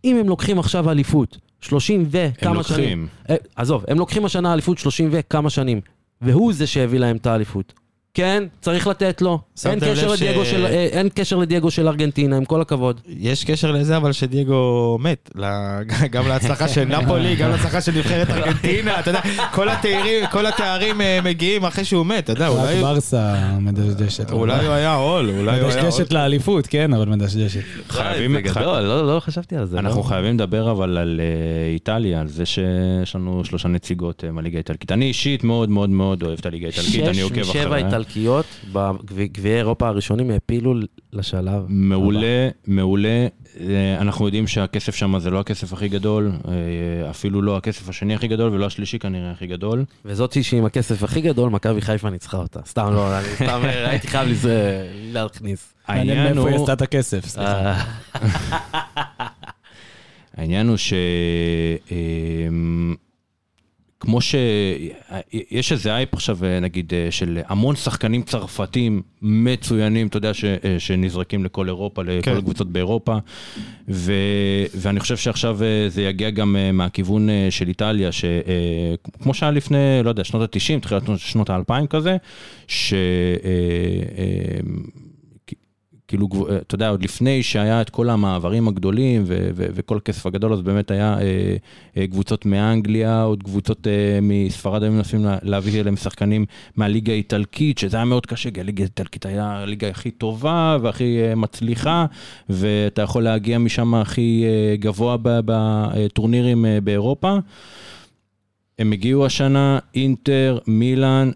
אם 0.05 0.17
הם 0.17 0.29
לוקחים 0.29 0.59
עכשיו 0.59 0.91
אליפות, 0.91 1.39
30 1.61 2.01
הם 2.01 2.07
וכמה 2.11 2.63
שנים, 2.63 2.79
לוקחים. 2.79 3.07
אה, 3.31 3.37
עזוב, 3.57 3.85
הם 3.89 3.99
לוקחים 3.99 4.25
השנה 4.25 4.53
אליפות 4.53 4.79
30 4.79 5.09
וכמה 5.13 5.51
שנים, 5.51 5.81
והוא 6.21 6.53
זה 6.53 6.67
שהביא 6.67 6.99
להם 6.99 7.17
את 7.17 7.27
האליפות. 7.27 7.80
כן, 8.15 8.45
צריך 8.61 8.87
לתת 8.87 9.23
לו. 9.23 9.31
אין 9.65 9.73
שמתם 9.81 9.93
קשר, 9.93 10.17
ש- 10.17 10.23
לדייגו 10.23 10.45
של, 10.45 10.67
אה, 10.67 10.71
אין 10.93 11.09
קשר 11.15 11.37
לדייגו 11.37 11.71
של 11.71 11.89
ארגנטינה, 11.89 12.37
עם 12.37 12.45
כל 12.45 12.61
הכבוד. 12.61 13.01
יש 13.09 13.45
קשר 13.45 13.73
לזה, 13.73 13.97
אבל 13.97 14.13
שדייגו 14.13 14.99
מת. 15.01 15.31
גם 16.15 16.29
להצלחה 16.29 16.69
של 16.69 16.85
נפולי, 16.99 17.37
גם 17.37 17.51
להצלחה 17.51 17.81
של 17.81 17.93
נבחרת 17.99 18.31
ארגנטינה, 18.31 19.01
אתה 19.01 19.11
יודע, 19.11 19.21
כל 19.53 19.69
התארים, 19.69 20.27
כל 20.31 20.47
התארים 20.47 21.01
אה, 21.01 21.19
מגיעים 21.25 21.65
אחרי 21.65 21.85
שהוא 21.85 22.07
מת, 22.07 22.25
אתה 22.25 22.33
יודע, 22.33 22.49
רק 22.49 22.59
אולי... 22.59 22.81
ברסה 22.81 23.35
מדשדשת. 23.61 24.31
אולי 24.31 24.67
הוא 24.67 24.75
היה 24.75 24.95
עול, 24.95 25.29
אולי 25.31 25.41
הוא 25.41 25.51
היה 25.51 25.63
עול. 25.63 25.87
מדשדשת 25.87 26.13
לאליפות, 26.13 26.67
כן, 26.67 26.95
אבל 26.95 27.09
מדשדשת. 27.09 27.61
חייבים, 27.89 28.33
זה 28.35 28.41
גדול, 28.41 28.81
לא, 28.81 29.15
לא 29.15 29.21
חשבתי 29.21 29.57
על 29.57 29.67
זה. 29.67 29.79
אנחנו 29.79 30.01
לא? 30.01 30.07
חייבים 30.07 30.35
לדבר 30.35 30.71
אבל 30.71 30.99
על 30.99 31.21
אה, 31.21 31.73
איטליה, 31.73 32.21
על 32.21 32.29
זה 32.29 32.47
שיש 32.47 33.15
לנו 33.15 33.45
שלושה 33.45 33.69
נציגות 33.69 34.25
אה, 34.25 34.33
מהליגה 34.33 34.59
האיטלקית. 34.59 34.93
אני 34.93 35.05
אישית 35.05 35.45
מאוד 35.45 35.71
מאוד 35.71 35.91
מאוד 35.91 36.23
אוהב 36.23 36.39
את 36.39 36.47
הליגה 36.47 36.67
האיטלקית, 36.67 37.09
אני 37.09 37.21
עוקב 37.21 37.41
אחריה. 37.41 38.00
האיטלקיות, 38.01 38.45
בגביעי 38.73 39.57
אירופה 39.57 39.89
הראשונים 39.89 40.31
העפילו 40.31 40.75
לשלב. 41.13 41.63
מעולה, 41.69 42.49
מעולה. 42.67 43.27
אה, 43.61 43.97
אנחנו 44.01 44.25
יודעים 44.27 44.47
שהכסף 44.47 44.95
שם 44.95 45.19
זה 45.19 45.31
לא 45.31 45.41
הכסף 45.41 45.73
הכי 45.73 45.89
גדול, 45.89 46.33
אה, 46.49 46.53
אפילו 47.11 47.43
לא 47.43 47.57
הכסף 47.57 47.89
השני 47.89 48.15
הכי 48.15 48.29
גדול 48.29 48.53
ולא 48.53 48.67
השלישי 48.67 48.99
כנראה 48.99 49.31
הכי 49.31 49.47
גדול. 49.47 49.85
וזאת 50.05 50.43
שעם 50.45 50.65
הכסף 50.65 51.03
הכי 51.03 51.21
גדול, 51.21 51.51
מכבי 51.51 51.81
חיפה 51.81 52.11
ניצחה 52.11 52.37
אותה. 52.37 52.61
סתם 52.67 52.91
לא, 52.93 53.19
אני 53.19 53.29
סתם 53.35 53.61
אה, 53.65 53.91
הייתי 53.91 54.09
חייב 54.09 54.29
לזה- 54.29 54.87
להכניס. 55.13 55.75
העניין 55.87 56.25
מאיפה 56.35 56.49
היא 56.49 56.57
הוא, 56.57 56.65
עשתה 56.65 56.73
את 56.73 56.83
הכסף, 56.83 57.27
סליחה. 57.27 57.83
העניין 60.37 60.69
הוא 60.69 60.77
ש... 60.77 60.93
כמו 64.01 64.19
שיש 64.21 65.73
איזה 65.73 65.95
אייפ 65.95 66.15
עכשיו, 66.15 66.39
אה, 66.45 66.61
נגיד, 66.61 66.95
אה, 66.95 67.11
של 67.11 67.39
המון 67.47 67.77
שחקנים 67.77 68.23
צרפתים 68.23 69.03
מצוינים, 69.23 70.07
אתה 70.07 70.17
יודע, 70.17 70.35
ש, 70.35 70.45
אה, 70.45 70.77
שנזרקים 70.79 71.45
לכל 71.45 71.67
אירופה, 71.67 72.03
לכל 72.03 72.31
כן. 72.31 72.37
הקבוצות 72.37 72.69
באירופה, 72.73 73.17
ו, 73.89 74.13
ואני 74.75 75.01
חושב 75.01 75.17
שעכשיו 75.17 75.59
זה 75.89 76.03
יגיע 76.03 76.31
גם 76.31 76.57
מהכיוון 76.73 77.29
של 77.51 77.69
איטליה, 77.69 78.11
שכמו 78.13 79.35
שהיה 79.35 79.53
לפני, 79.53 80.01
לא 80.05 80.09
יודע, 80.09 80.25
שנות 80.25 80.57
ה-90, 80.57 80.81
תחילת 80.81 81.03
שנות 81.17 81.51
ה-2000 81.51 81.87
כזה, 81.87 82.17
ש... 82.67 82.95
אה, 86.11 86.25
אה, 86.25 86.29
כאילו, 86.29 86.29
גבו- 86.29 86.49
אתה 86.57 86.75
יודע, 86.75 86.89
עוד 86.89 87.03
לפני 87.05 87.43
שהיה 87.43 87.81
את 87.81 87.91
כל 87.91 88.11
המעברים 88.11 88.69
הגדולים 88.69 89.23
ו- 89.27 89.51
ו- 89.55 89.67
וכל 89.75 89.97
הכסף 89.97 90.27
הגדול, 90.27 90.53
אז 90.53 90.63
באמת 90.63 90.91
היה 90.91 91.19
אה, 91.21 91.57
אה, 91.97 92.07
קבוצות 92.07 92.47
מאנגליה, 92.47 93.23
עוד 93.23 93.43
קבוצות 93.43 93.87
אה, 93.87 94.19
מספרד 94.23 94.83
היו 94.83 94.93
מנסים 94.93 95.25
לה- 95.25 95.39
להביא 95.43 95.81
אליהם 95.81 95.97
שחקנים 95.97 96.47
מהליגה 96.77 97.13
האיטלקית, 97.13 97.79
שזה 97.79 97.97
היה 97.97 98.05
מאוד 98.05 98.27
קשה, 98.27 98.51
כי 98.51 98.61
הליגה 98.61 98.83
האיטלקית 98.85 99.27
היה 99.27 99.51
הליגה 99.51 99.89
הכי 99.89 100.11
טובה 100.11 100.77
והכי 100.83 101.19
אה, 101.23 101.35
מצליחה, 101.35 102.07
ואתה 102.49 103.03
יכול 103.03 103.23
להגיע 103.23 103.59
משם 103.59 103.95
הכי 103.95 104.45
אה, 104.47 104.77
גבוה 104.77 105.17
בטורנירים 105.23 106.67
אה, 106.67 106.79
באירופה. 106.81 107.37
הם 108.79 108.93
הגיעו 108.93 109.27
השנה, 109.27 109.79
אינטר, 109.95 110.59
מילאן, 110.67 111.31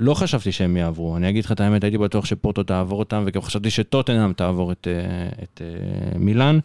ולא 0.00 0.14
חשבתי 0.14 0.52
שהם 0.52 0.76
יעברו. 0.76 1.16
אני 1.16 1.28
אגיד 1.28 1.44
לך 1.44 1.52
את 1.52 1.60
האמת, 1.60 1.84
הייתי 1.84 1.98
בטוח 1.98 2.24
שפורטו 2.24 2.62
תעבור 2.62 2.98
אותם, 2.98 3.22
וגם 3.26 3.42
חשבתי 3.42 3.70
שטוטנאם 3.70 4.32
תעבור 4.32 4.72
את, 4.72 4.88
אה, 4.90 5.42
את 5.42 5.62
אה, 5.64 6.18
מילאן. 6.18 6.58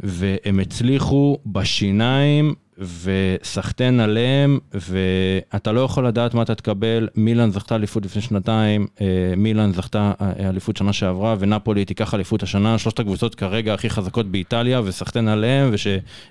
והם 0.00 0.60
הצליחו 0.60 1.38
בשיניים, 1.46 2.54
וסחטיין 2.78 4.00
עליהם, 4.00 4.58
ואתה 4.74 5.72
לא 5.72 5.80
יכול 5.80 6.06
לדעת 6.06 6.34
מה 6.34 6.42
אתה 6.42 6.54
תקבל. 6.54 7.08
מילאן 7.16 7.50
זכתה 7.50 7.74
אליפות 7.74 8.04
לפני 8.04 8.22
שנתיים, 8.22 8.86
אה, 9.00 9.06
מילאן 9.36 9.72
זכתה 9.72 10.12
אה, 10.20 10.48
אליפות 10.48 10.76
שנה 10.76 10.92
שעברה, 10.92 11.36
ונפולי 11.38 11.84
תיקח 11.84 12.14
אליפות 12.14 12.42
השנה, 12.42 12.78
שלושת 12.78 12.98
הקבוצות 12.98 13.34
כרגע 13.34 13.74
הכי 13.74 13.90
חזקות 13.90 14.26
באיטליה, 14.26 14.80
וסחטיין 14.84 15.28
עליהם, 15.28 15.70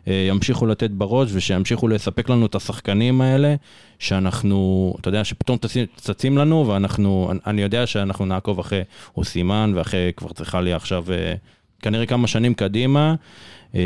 ושימשיכו 0.07 0.65
לתת 0.65 0.89
בראש, 0.89 1.29
ושימשיכו 1.33 1.87
לספק 1.87 2.29
לנו 2.29 2.45
את 2.45 2.55
השחקנים 2.55 3.21
האלה, 3.21 3.55
שאנחנו, 3.99 4.93
אתה 5.01 5.09
יודע, 5.09 5.23
שפתאום 5.23 5.57
צצים- 5.95 6.37
לנו, 6.37 6.67
ואנחנו, 6.67 7.31
אני 7.47 7.61
יודע 7.61 7.87
שאנחנו 7.87 8.25
נעקוב 8.25 8.59
אחרי 8.59 8.81
אוסימן, 9.17 9.71
ואחרי 9.75 10.11
כבר 10.17 10.29
צריכה 10.33 10.61
לי 10.61 10.73
עכשיו, 10.73 11.05
אה, 11.11 11.33
כנראה 11.81 12.05
כמה 12.05 12.27
שנים 12.27 12.53
קדימה. 12.53 13.15
אה, 13.75 13.81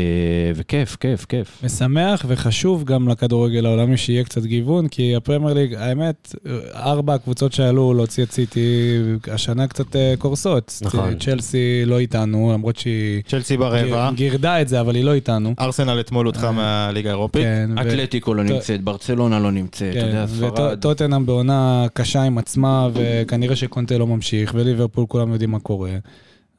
וכיף, 0.54 0.96
כיף, 1.00 1.24
כיף. 1.24 1.60
משמח 1.64 2.24
וחשוב 2.28 2.84
גם 2.84 3.08
לכדורגל 3.08 3.66
העולמי 3.66 3.96
שיהיה 3.96 4.24
קצת 4.24 4.42
גיוון, 4.42 4.88
כי 4.88 5.16
הפרמייר 5.16 5.54
ליג, 5.54 5.74
האמת, 5.74 6.34
ארבע 6.74 7.14
הקבוצות 7.14 7.52
שעלו 7.52 7.94
להוציא 7.94 8.24
את 8.24 8.32
סיטי, 8.32 8.98
השנה 9.32 9.66
קצת 9.66 9.96
אה, 9.96 10.14
קורסות. 10.18 10.78
נכון. 10.82 11.18
צ'לסי 11.18 11.82
לא 11.86 11.98
איתנו, 11.98 12.50
למרות 12.52 12.76
שהיא 12.76 13.22
צ'לסי 13.28 13.56
ברבע. 13.56 14.10
גיר- 14.14 14.28
גירדה 14.30 14.60
את 14.60 14.68
זה, 14.68 14.80
אבל 14.80 14.94
היא 14.94 15.04
לא 15.04 15.14
איתנו. 15.14 15.54
ארסנל 15.60 16.00
אתמול 16.00 16.26
הודחה 16.26 16.52
מהליגה 16.52 17.10
האירופית. 17.10 17.42
כן, 17.42 17.70
אתלטיקו 17.80 18.34
לא 18.34 18.42
נמצאת, 18.44 18.82
ברצלונה 18.82 19.38
לא 19.38 19.50
נמצאת, 19.50 19.96
אתה 19.96 20.06
יודע, 20.06 20.26
ספרד. 20.26 20.72
וטוטנאם 20.72 21.26
בעונה 21.26 21.86
קשה 21.94 22.22
עם 22.22 22.38
עצמה, 22.38 22.88
וכנראה 22.94 23.56
שקונטה 23.56 23.98
לא 23.98 24.06
ממשיך, 24.06 24.52
וליברפול 24.54 25.04
כולם 25.08 25.32
יודעים 25.32 25.50
מה 25.50 25.58
קורה. 25.58 25.90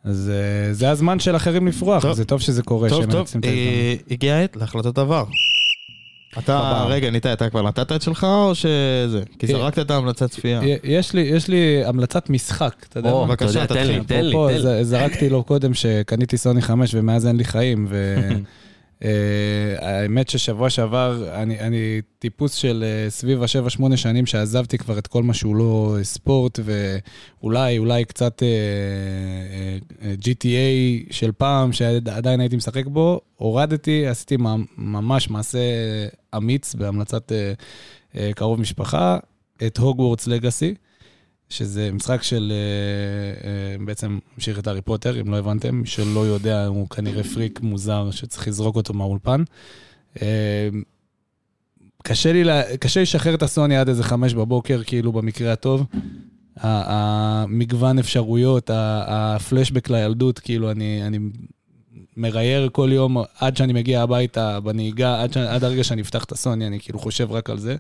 אז 0.07 0.31
אה, 0.33 0.73
זה 0.73 0.89
הזמן 0.89 1.19
של 1.19 1.35
אחרים 1.35 1.67
לפרוח, 1.67 2.01
טוב. 2.01 2.13
זה 2.13 2.25
טוב 2.25 2.41
שזה 2.41 2.63
קורה, 2.63 2.89
טוב, 2.89 3.11
טוב. 3.11 3.27
אה, 3.43 3.95
הגיעה 4.11 4.39
העת 4.39 4.55
להחלטת 4.55 4.97
עבר. 4.97 5.23
אתה. 6.37 6.85
רגע, 6.89 7.09
ניתאי, 7.09 7.33
אתה 7.33 7.49
כבר 7.49 7.61
נתת 7.61 7.91
את 7.91 8.01
שלך 8.01 8.23
או 8.23 8.55
שזה? 8.55 9.21
כי 9.39 9.45
אה, 9.45 9.51
זרקת 9.51 9.79
את 9.79 9.91
ההמלצת 9.91 10.29
צפייה. 10.29 10.61
יש 10.83 11.13
לי, 11.13 11.21
יש 11.21 11.47
לי 11.47 11.85
המלצת 11.85 12.29
משחק, 12.29 12.85
אתה 12.89 12.99
יודע 12.99 13.13
בבקשה, 13.13 13.67
תתחיל. 13.67 14.03
תן 14.03 14.25
לי, 14.25 14.33
תן 14.33 14.65
לי. 14.65 14.83
זרקתי 14.83 15.29
לו 15.29 15.43
קודם 15.43 15.73
שקניתי 15.73 16.37
סוני 16.37 16.61
5 16.61 16.95
ומאז 16.95 17.27
אין 17.27 17.35
לי 17.35 17.43
חיים, 17.43 17.87
והאמת 19.01 20.29
ששבוע 20.29 20.69
שעבר 20.69 21.29
אני, 21.33 21.59
אני 21.59 22.01
טיפוס 22.19 22.53
של 22.53 22.83
אה, 22.87 23.09
סביב 23.09 23.43
ה-7-8 23.43 23.95
שנים 23.97 24.25
שעזבתי 24.25 24.77
כבר 24.77 24.97
את 24.97 25.07
כל 25.07 25.23
מה 25.23 25.33
שהוא 25.33 25.55
לא 25.55 25.95
ספורט, 26.03 26.59
ואולי, 26.63 27.77
אולי 27.77 28.05
קצת 28.05 28.43
אה, 28.43 28.47
אה, 28.47 29.77
אה, 30.09 30.15
GTA 30.21 31.13
של 31.13 31.31
פעם 31.31 31.73
שעדיין 31.73 32.39
הייתי 32.39 32.55
משחק 32.55 32.85
בו, 32.85 33.21
הורדתי, 33.35 34.07
עשיתי 34.07 34.37
ממש 34.77 35.29
מעשה 35.29 35.59
אמיץ 36.37 36.75
בהמלצת 36.75 37.31
אה, 37.31 37.53
אה, 38.15 38.31
קרוב 38.35 38.59
משפחה, 38.59 39.17
את 39.67 39.77
הוגוורטס 39.77 40.27
לגאסי. 40.27 40.75
שזה 41.49 41.91
משחק 41.91 42.23
של, 42.23 42.53
אה, 42.55 43.49
אה, 43.49 43.85
בעצם 43.85 44.19
ממשיך 44.35 44.59
את 44.59 44.67
הארי 44.67 44.81
פוטר, 44.81 45.21
אם 45.21 45.31
לא 45.31 45.37
הבנתם, 45.37 45.85
שלא 45.85 46.19
יודע, 46.19 46.65
הוא 46.65 46.89
כנראה 46.89 47.23
פריק 47.23 47.61
מוזר 47.61 48.11
שצריך 48.11 48.47
לזרוק 48.47 48.75
אותו 48.75 48.93
מהאולפן. 48.93 49.43
אה, 50.21 50.69
קשה 52.03 52.33
לי, 52.33 52.43
קשה 52.79 53.01
לשחרר 53.01 53.33
את 53.33 53.43
הסוני 53.43 53.77
עד 53.77 53.89
איזה 53.89 54.03
חמש 54.03 54.33
בבוקר, 54.33 54.81
כאילו 54.85 55.11
במקרה 55.11 55.53
הטוב. 55.53 55.83
המגוון 56.61 57.99
אפשרויות, 57.99 58.69
הפלשבק 58.73 59.89
לילדות, 59.89 60.39
כאילו 60.39 60.71
אני, 60.71 61.07
אני 61.07 61.19
מרייר 62.17 62.69
כל 62.71 62.89
יום 62.93 63.17
עד 63.39 63.57
שאני 63.57 63.73
מגיע 63.73 64.01
הביתה 64.01 64.59
בנהיגה, 64.59 65.23
עד, 65.23 65.33
ש... 65.33 65.37
עד 65.37 65.63
הרגע 65.63 65.83
שאני 65.83 66.01
אפתח 66.01 66.23
את 66.23 66.31
הסוני, 66.31 66.67
אני 66.67 66.79
כאילו 66.79 66.99
חושב 66.99 67.31
רק 67.31 67.49
על 67.49 67.59
זה. 67.59 67.75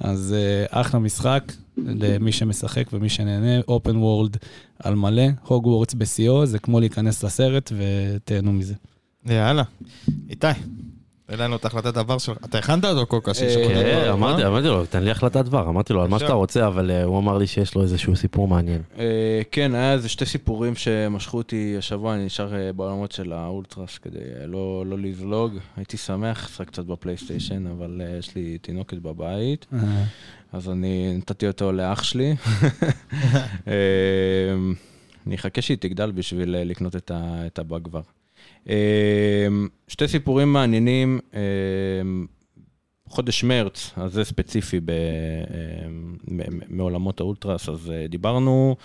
אז 0.00 0.34
אה, 0.36 0.80
אחלה 0.80 1.00
משחק 1.00 1.52
למי 1.76 2.32
שמשחק 2.32 2.84
ומי 2.92 3.08
שנהנה, 3.08 3.60
אופן 3.68 3.96
וורלד 3.96 4.36
על 4.78 4.94
מלא, 4.94 5.26
הוגוורטס 5.42 5.94
בשיאו, 5.94 6.46
זה 6.46 6.58
כמו 6.58 6.80
להיכנס 6.80 7.24
לסרט 7.24 7.72
ותהנו 7.76 8.52
מזה. 8.52 8.74
יאללה. 9.26 9.62
איתי, 10.30 10.46
תן 11.26 11.38
לנו 11.38 11.56
את 11.56 11.64
החלטת 11.64 11.96
עבר 11.96 12.18
שלך. 12.18 12.36
אתה 12.44 12.58
הכנת 12.58 12.84
אותו 12.84 13.06
כל 13.06 13.18
קשה? 13.22 13.68
כן, 13.68 14.10
אמרתי 14.10 14.46
אמרתי 14.46 14.66
לו, 14.68 14.86
תן 14.86 15.02
לי 15.02 15.10
החלטת 15.10 15.44
דבר, 15.44 15.68
אמרתי 15.68 15.92
לו 15.92 16.02
על 16.02 16.08
מה. 16.08 16.18
שאתה 16.18 16.32
רוצה, 16.32 16.66
אבל 16.66 16.90
אה, 16.90 17.04
הוא 17.04 17.18
אמר 17.18 17.38
לי 17.38 17.46
שיש 17.46 17.74
לו 17.74 17.82
איזשהו 17.82 18.16
סיפור 18.16 18.48
מעניין. 18.48 18.82
אה, 18.98 19.40
כן, 19.50 19.74
היה 19.74 19.92
איזה 19.92 20.08
שתי 20.08 20.26
סיפורים 20.26 20.74
שמשכו 20.74 21.36
אותי 21.36 21.74
השבוע, 21.78 22.14
אני 22.14 22.26
נשאר 22.26 22.54
אה, 22.54 22.72
בעולמות 22.72 23.12
של 23.12 23.32
האולטרס 23.32 23.98
כדי 23.98 24.18
אה, 24.40 24.46
לא 24.46 24.84
לא 24.86 24.98
לזלוג. 24.98 25.52
הייתי 25.76 25.96
שמח 25.96 26.44
לשחק 26.44 26.66
קצת 26.66 26.84
בפלייסטיישן, 26.84 27.66
אבל 27.66 28.02
אה, 28.04 28.16
יש 28.18 28.34
לי 28.34 28.58
תינוקת 28.58 28.98
בבית, 28.98 29.66
אז 30.52 30.68
אני 30.68 31.14
נתתי 31.18 31.48
אותו 31.48 31.72
לאח 31.72 32.02
שלי. 32.02 32.34
אה, 33.68 33.74
אני 35.26 35.34
אחכה 35.34 35.62
שהיא 35.62 35.76
תגדל 35.80 36.10
בשביל 36.10 36.56
אה, 36.56 36.64
לקנות 36.64 36.96
את 37.10 37.58
הבא 37.58 37.78
כבר. 37.84 38.00
אה, 38.68 39.46
שתי 39.88 40.08
סיפורים 40.08 40.52
מעניינים. 40.52 41.20
אה, 41.34 41.40
חודש 43.08 43.44
מרץ, 43.44 43.92
אז 43.96 44.12
זה 44.12 44.24
ספציפי 44.24 44.80
ב, 44.80 44.90
אה, 44.90 44.96
מ- 46.28 46.56
מ- 46.56 46.76
מעולמות 46.76 47.20
האולטרס, 47.20 47.68
אז 47.68 47.90
אה, 47.90 48.06
דיברנו 48.06 48.76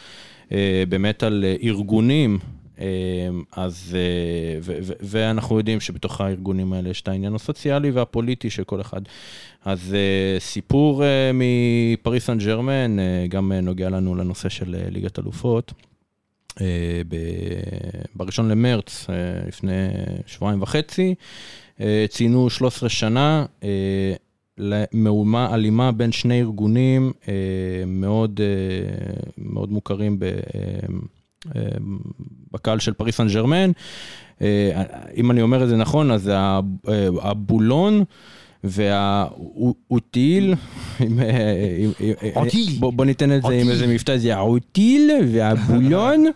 אה, 0.51 0.83
באמת 0.89 1.23
על 1.23 1.45
ארגונים, 1.63 2.39
אז, 3.55 3.97
אה, 3.97 4.75
ואנחנו 5.01 5.57
יודעים 5.57 5.79
שבתוך 5.79 6.21
הארגונים 6.21 6.73
האלה 6.73 6.89
יש 6.89 7.01
את 7.01 7.07
העניין 7.07 7.35
הסוציאלי 7.35 7.91
והפוליטי 7.91 8.49
של 8.49 8.63
כל 8.63 8.81
אחד. 8.81 9.01
אז 9.65 9.95
סיפור 10.39 11.03
מפריס 11.33 12.25
סן 12.25 12.37
ג'רמן, 12.37 12.97
גם 13.29 13.51
נוגע 13.51 13.89
לנו 13.89 14.15
לנושא 14.15 14.49
של 14.49 14.75
ליגת 14.89 15.19
אלופות. 15.19 15.73
אה, 16.61 17.01
בראשון 18.15 18.49
למרץ, 18.49 19.05
אה, 19.09 19.15
לפני 19.47 19.73
שבועיים 20.25 20.61
וחצי, 20.61 21.15
אה, 21.81 22.05
ציינו 22.09 22.49
13 22.49 22.89
שנה 22.89 23.45
למהומה 24.57 25.53
אלימה 25.53 25.91
בין 25.91 26.11
שני 26.11 26.39
ארגונים 26.39 27.11
מאוד, 27.87 28.39
מאוד 29.37 29.71
מוכרים 29.71 30.19
ב, 30.19 30.25
בקהל 32.51 32.79
של 32.79 32.93
פריס 32.93 33.15
סן 33.17 33.27
ג'רמן. 33.27 33.71
אם 35.17 35.31
אני 35.31 35.41
אומר 35.41 35.63
את 35.63 35.69
זה 35.69 35.75
נכון, 35.75 36.11
אז 36.11 36.31
הבולון 37.21 38.03
והאוטיל, 38.63 40.53
אה, 41.01 41.05
עם- 41.05 41.19
אוטיל. 42.35 42.67
בוא, 42.79 43.05
ניתן 43.05 43.31
את 43.37 43.41
זה 43.41 43.53
עם 43.53 43.69
איזה 43.69 43.87
מבטא, 43.87 44.17
זה 44.17 44.35
האוטיל 44.35 45.11
והבוליון, 45.33 46.25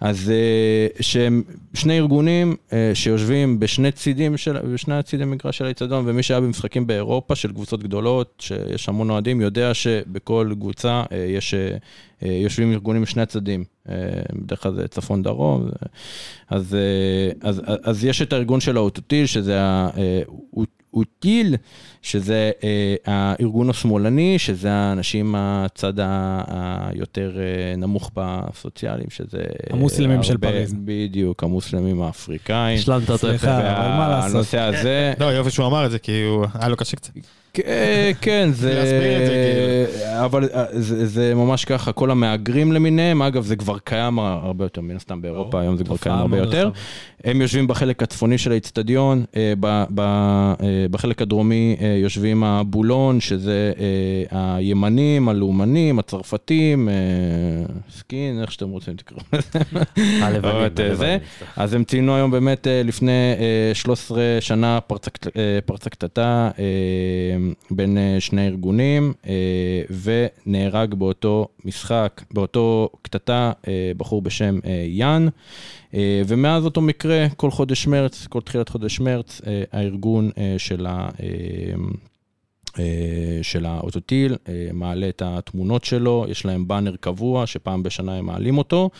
אז 0.00 0.30
אה, 0.30 0.86
שהם 1.02 1.42
שני 1.74 1.98
ארגונים 1.98 2.56
אה, 2.72 2.90
שיושבים 2.94 3.60
בשני 3.60 3.92
צידים 3.92 4.36
של, 4.36 4.58
בשני 4.58 4.94
הצידי 4.94 5.24
מגרש 5.24 5.58
של 5.58 5.64
האיצטדיון, 5.64 6.04
ומי 6.08 6.22
שהיה 6.22 6.40
במשחקים 6.40 6.86
באירופה 6.86 7.34
של 7.34 7.52
קבוצות 7.52 7.82
גדולות, 7.82 8.34
שיש 8.38 8.88
המון 8.88 9.10
אוהדים, 9.10 9.40
יודע 9.40 9.74
שבכל 9.74 10.52
קבוצה 10.60 11.02
אה, 11.12 11.16
יש, 11.28 11.54
יושבים 12.22 12.72
ארגונים 12.72 13.02
משני 13.02 13.22
הצדדים, 13.22 13.64
אה, 13.88 13.94
בדרך 14.32 14.62
כלל 14.62 14.74
זה 14.74 14.88
צפון 14.88 15.22
דרום, 15.22 15.64
זה- 15.64 15.70
אז, 16.48 16.76
אז, 17.40 17.62
אז, 17.66 17.78
אז 17.84 18.04
יש 18.04 18.22
את 18.22 18.32
הארגון 18.32 18.60
של 18.60 18.76
האוטוטיל, 18.76 19.26
שזה 19.26 19.58
האוטיל, 20.92 21.56
שזה 22.02 22.50
אה, 22.64 22.94
הארגון 23.06 23.70
השמאלני, 23.70 24.38
שזה 24.38 24.70
האנשים 24.72 25.32
מהצד 25.32 25.92
ה- 26.00 26.42
היותר 26.94 27.32
אה, 27.38 27.76
נמוך 27.76 28.10
בסוציאליים, 28.14 29.10
שזה... 29.10 29.38
אה, 29.38 29.44
המוסלמים 29.70 30.22
של 30.22 30.32
הרבה- 30.32 30.48
פריז. 30.48 30.74
בדיוק, 30.84 31.42
המוסלמים 31.42 32.02
האפריקאים. 32.02 32.78
השלמת 32.78 33.10
אותו 33.10 33.28
יפה. 33.32 33.56
אבל 33.58 33.88
מה 33.88 34.08
לעשות? 34.08 34.32
והנושא 34.32 34.58
הזה, 34.60 35.12
לא, 35.20 35.24
יופי 35.24 35.50
שהוא 35.50 35.66
אמר 35.66 35.86
את 35.86 35.90
זה, 35.90 35.98
כי 35.98 36.22
הוא... 36.22 36.46
היה 36.54 36.68
לו 36.68 36.76
קשה 36.76 36.96
קצת. 36.96 37.12
כן, 37.54 37.64
כן, 38.20 38.48
זה... 38.52 38.74
להסביר 38.74 39.22
את 39.22 39.26
זה, 39.26 40.24
אבל 40.24 40.48
אה, 40.54 40.64
זה, 40.72 41.06
זה 41.06 41.34
ממש 41.34 41.64
ככה, 41.64 41.92
כל 41.92 42.10
המהגרים 42.10 42.72
למיניהם, 42.72 43.22
אגב, 43.22 43.44
זה 43.44 43.56
כבר 43.56 43.78
קיים 43.78 44.18
הרבה 44.18 44.64
יותר, 44.64 44.80
מן 44.80 44.96
הסתם 44.96 45.22
באירופה, 45.22 45.60
היום 45.60 45.76
זה 45.76 45.84
כבר 45.84 45.96
קיים 45.96 46.14
הרבה 46.18 46.36
יותר. 46.38 46.70
הם 47.24 47.40
יושבים 47.40 47.66
בחלק 47.66 48.02
הצפוני 48.02 48.38
של 48.38 48.52
האיצטדיון, 48.52 49.24
אה, 49.36 49.52
ב- 49.60 49.84
ב- 49.94 50.00
אה, 50.00 50.54
בחלק 50.90 51.22
הדרומי 51.22 51.76
יושבים 52.02 52.44
הבולון, 52.44 53.20
שזה 53.20 53.72
הימנים, 54.30 55.28
הלאומנים, 55.28 55.98
הצרפתים, 55.98 56.88
סקין, 57.90 58.40
איך 58.42 58.52
שאתם 58.52 58.68
רוצים 58.68 58.94
תקראו 58.96 59.20
לזה. 60.92 61.16
אז 61.56 61.74
הם 61.74 61.84
ציינו 61.84 62.16
היום 62.16 62.30
באמת 62.30 62.66
לפני 62.84 63.12
אה, 63.38 63.74
13 63.74 64.18
שנה 64.40 64.78
פרצה 64.86 65.10
קט- 65.10 65.26
פרצה 65.66 65.90
קטטה 65.90 66.50
בין 67.70 67.98
אה, 67.98 68.16
שני 68.20 68.46
ארגונים, 68.46 69.12
אה, 69.26 69.32
ונהרג 70.46 70.94
באותו 70.94 71.48
משחק, 71.64 72.22
באותו 72.30 72.88
קטטה, 73.02 73.52
אה, 73.68 73.92
בחור 73.96 74.22
בשם 74.22 74.58
יאן. 74.86 75.28
ומאז 76.26 76.64
אותו 76.64 76.80
מקרה, 76.80 77.26
כל 77.36 77.50
חודש 77.50 77.86
מרץ, 77.86 78.26
כל 78.26 78.40
תחילת 78.40 78.68
חודש 78.68 79.00
מרץ, 79.00 79.40
הארגון 79.72 80.30
של 80.58 80.86
ה... 80.86 81.08
של 83.42 83.66
האוטוטיל, 83.66 84.36
מעלה 84.72 85.08
את 85.08 85.22
התמונות 85.24 85.84
שלו, 85.84 86.26
יש 86.28 86.44
להם 86.44 86.68
באנר 86.68 86.96
קבוע 87.00 87.46
שפעם 87.46 87.82
בשנה 87.82 88.16
הם 88.16 88.26
מעלים 88.26 88.58
אותו. 88.58 88.90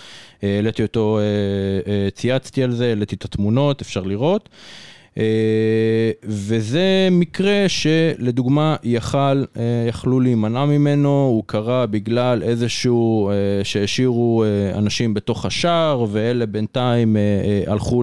העליתי 0.42 0.82
אותו, 0.82 1.18
צייצתי 2.14 2.62
על 2.62 2.72
זה, 2.72 2.88
העליתי 2.88 3.14
את 3.14 3.24
התמונות, 3.24 3.80
אפשר 3.80 4.02
לראות. 4.02 4.48
אה, 5.18 6.10
וזה 6.24 7.08
מקרה 7.10 7.64
שלדוגמה 7.68 8.76
יכל, 8.82 9.18
אה, 9.18 9.44
יכלו 9.88 10.20
להימנע 10.20 10.64
ממנו, 10.64 11.08
הוא 11.08 11.42
קרה 11.46 11.86
בגלל 11.86 12.42
איזשהו, 12.42 13.30
אה, 13.30 13.34
שהשאירו 13.64 14.44
אנשים 14.74 15.14
בתוך 15.14 15.46
השער, 15.46 16.06
ואלה 16.10 16.46
בינתיים 16.46 17.16
הלכו 17.66 18.02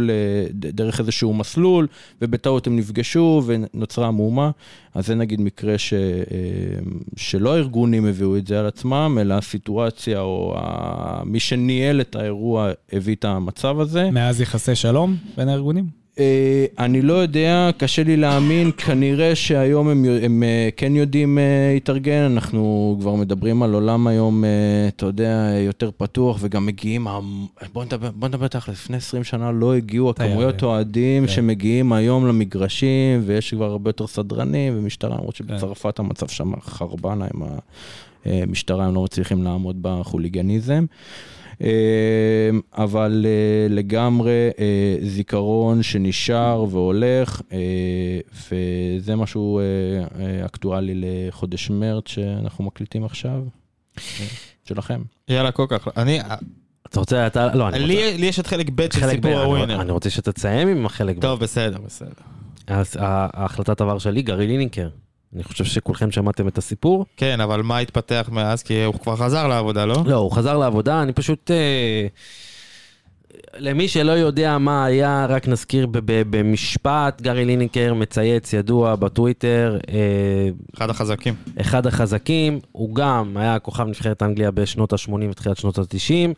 דרך 0.53 0.99
איזשהו 0.99 1.33
מסלול, 1.33 1.87
ובטעות 2.21 2.67
הם 2.67 2.75
נפגשו 2.75 3.43
ונוצרה 3.45 4.11
מהומה. 4.11 4.51
אז 4.95 5.07
זה 5.07 5.15
נגיד 5.15 5.41
מקרה 5.41 5.77
ש, 5.77 5.93
שלא 7.15 7.53
הארגונים 7.55 8.05
הביאו 8.05 8.37
את 8.37 8.47
זה 8.47 8.59
על 8.59 8.65
עצמם, 8.65 9.17
אלא 9.21 9.33
הסיטואציה 9.33 10.21
או 10.21 10.53
ה- 10.57 11.21
מי 11.25 11.39
שניהל 11.39 12.01
את 12.01 12.15
האירוע 12.15 12.69
הביא 12.93 13.15
את 13.15 13.25
המצב 13.25 13.79
הזה. 13.79 14.11
מאז 14.11 14.41
יחסי 14.41 14.75
שלום 14.75 15.15
בין 15.37 15.49
הארגונים? 15.49 16.06
אה, 16.19 16.65
אני 16.79 17.01
לא 17.01 17.13
יודע, 17.13 17.69
קשה 17.77 18.03
לי 18.03 18.17
להאמין, 18.17 18.71
כנראה 18.77 19.35
שהיום 19.35 19.89
הם, 19.89 20.05
הם 20.21 20.43
אה, 20.43 20.69
כן 20.77 20.95
יודעים 20.95 21.37
אה, 21.37 21.43
להתארגן, 21.73 22.21
אנחנו 22.21 22.97
כבר 22.99 23.15
מדברים 23.15 23.63
על 23.63 23.73
עולם 23.73 24.07
היום, 24.07 24.43
אתה 24.87 25.05
יודע, 25.05 25.51
יותר 25.65 25.89
פתוח, 25.97 26.37
וגם 26.41 26.65
מגיעים, 26.65 27.07
בוא 27.73 27.85
נדבר, 27.85 28.11
בוא 28.15 28.27
נדבר 28.27 28.47
תכל'ס, 28.47 28.83
לפני 28.83 28.97
20 28.97 29.23
שנה 29.23 29.51
לא 29.51 29.75
הגיעו. 29.75 30.09
הכמויות 30.09 30.63
אוהדים 30.63 31.25
כן. 31.25 31.31
שמגיעים 31.31 31.93
היום 31.93 32.27
למגרשים, 32.27 33.21
ויש 33.25 33.53
כבר 33.53 33.65
הרבה 33.65 33.89
יותר 33.89 34.07
סדרנים 34.07 34.73
ומשטרה, 34.77 35.17
למרות 35.17 35.35
שבצרפת 35.35 35.99
המצב 35.99 36.27
שם 36.27 36.51
חרבנה 36.61 37.25
עם 37.33 37.41
המשטרה, 38.25 38.85
הם 38.85 38.95
לא 38.95 39.03
מצליחים 39.03 39.43
לעמוד 39.43 39.77
בחוליגניזם. 39.81 40.85
אה, 41.61 42.49
אבל 42.73 43.25
אה, 43.25 43.75
לגמרי 43.75 44.49
אה, 44.59 44.97
זיכרון 45.01 45.83
שנשאר 45.83 46.65
והולך, 46.69 47.41
אה, 47.51 47.57
וזה 48.51 49.15
משהו 49.15 49.59
אקטואלי 50.45 50.93
לחודש 50.95 51.69
מרץ 51.69 52.07
שאנחנו 52.07 52.63
מקליטים 52.63 53.03
עכשיו. 53.05 53.43
שלכם. 54.67 55.01
יאללה, 55.29 55.51
כל 55.51 55.65
כך. 55.69 55.87
אני... 55.97 56.19
אתה 56.89 56.99
רוצה, 56.99 57.27
אתה, 57.27 57.55
לא, 57.55 57.67
אני 57.67 57.79
רוצה... 57.79 57.87
לי 57.87 58.17
לי 58.17 58.25
יש 58.25 58.39
את 58.39 58.47
חלק 58.47 58.69
ב' 58.75 58.93
של 58.93 59.09
סיפור 59.09 59.31
הווינר. 59.31 59.81
אני 59.81 59.91
רוצה 59.91 60.09
שתסיים 60.09 60.67
עם 60.67 60.85
החלק. 60.85 61.17
ב- 61.17 61.21
טוב, 61.21 61.39
בסדר, 61.39 61.77
בסדר. 61.85 62.09
אז 62.67 62.95
ההחלטת 62.99 63.81
עבר 63.81 63.97
שלי, 63.99 64.21
גרי 64.21 64.47
לינינקר. 64.47 64.89
אני 65.35 65.43
חושב 65.43 65.65
שכולכם 65.65 66.11
שמעתם 66.11 66.47
את 66.47 66.57
הסיפור. 66.57 67.05
כן, 67.17 67.41
אבל 67.41 67.61
מה 67.61 67.77
התפתח 67.77 68.29
מאז? 68.31 68.63
כי 68.63 68.83
הוא 68.83 68.95
כבר 68.99 69.15
חזר 69.15 69.47
לעבודה, 69.47 69.85
לא? 69.85 70.03
לא, 70.05 70.15
הוא 70.15 70.31
חזר 70.31 70.57
לעבודה, 70.57 71.01
אני 71.01 71.13
פשוט... 71.13 71.51
אה, 71.51 72.07
למי 73.57 73.87
שלא 73.87 74.11
יודע 74.11 74.57
מה 74.57 74.85
היה, 74.85 75.25
רק 75.29 75.47
נזכיר 75.47 75.87
במשפט, 76.29 77.21
גרי 77.21 77.45
ליניקר 77.45 77.93
מצייץ 77.93 78.53
ידוע 78.53 78.95
בטוויטר, 78.95 79.77
אה, 79.89 80.49
אחד 80.77 80.89
החזקים. 80.89 81.35
אחד 81.61 81.87
החזקים, 81.87 82.59
הוא 82.71 82.95
גם 82.95 83.37
היה 83.37 83.59
כוכב 83.59 83.87
נבחרת 83.87 84.23
אנגליה 84.23 84.51
בשנות 84.51 84.93
ה-80 84.93 85.11
ותחילת 85.29 85.57
שנות 85.57 85.77
ה-90. 85.77 86.33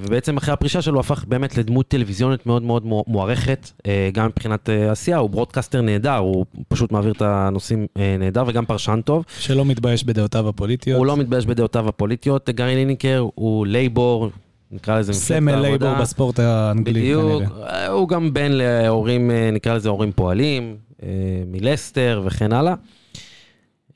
ובעצם 0.00 0.36
אחרי 0.36 0.52
הפרישה 0.52 0.82
שלו 0.82 1.00
הפך 1.00 1.24
באמת 1.28 1.56
לדמות 1.58 1.88
טלוויזיונית 1.88 2.46
מאוד 2.46 2.62
מאוד 2.62 2.86
מו- 2.86 3.04
מוערכת, 3.06 3.70
אה, 3.86 4.10
גם 4.12 4.26
מבחינת 4.26 4.70
אה, 4.70 4.90
עשייה, 4.92 5.16
הוא 5.16 5.30
broadcaster 5.30 5.80
נהדר, 5.80 6.16
הוא 6.16 6.44
פשוט 6.68 6.92
מעביר 6.92 7.12
את 7.12 7.22
הנושאים 7.22 7.86
אה, 7.96 8.16
נהדר 8.18 8.44
וגם 8.46 8.66
פרשן 8.66 9.00
טוב. 9.04 9.24
שלא 9.38 9.64
מתבייש 9.64 10.04
בדעותיו 10.04 10.48
הפוליטיות. 10.48 10.98
הוא 10.98 11.06
לא 11.06 11.16
מתבייש 11.16 11.46
בדעותיו 11.46 11.88
הפוליטיות, 11.88 12.50
גארי 12.50 12.74
ליניקר 12.74 13.26
הוא 13.34 13.66
לייבור, 13.66 14.30
נקרא 14.70 14.98
לזה 14.98 15.12
מפלגת 15.12 15.26
סמל 15.26 15.52
העבודה. 15.52 15.68
לייבור 15.86 16.02
בספורט 16.02 16.38
האנגלי 16.38 17.00
בדיוק, 17.00 17.42
כנראה. 17.42 17.86
הוא 17.88 18.08
גם 18.08 18.34
בן 18.34 18.52
להורים, 18.52 19.30
אה, 19.30 19.50
נקרא 19.52 19.74
לזה 19.74 19.88
הורים 19.88 20.12
פועלים, 20.12 20.76
אה, 21.02 21.08
מלסטר 21.46 22.22
וכן 22.24 22.52
הלאה. 22.52 22.74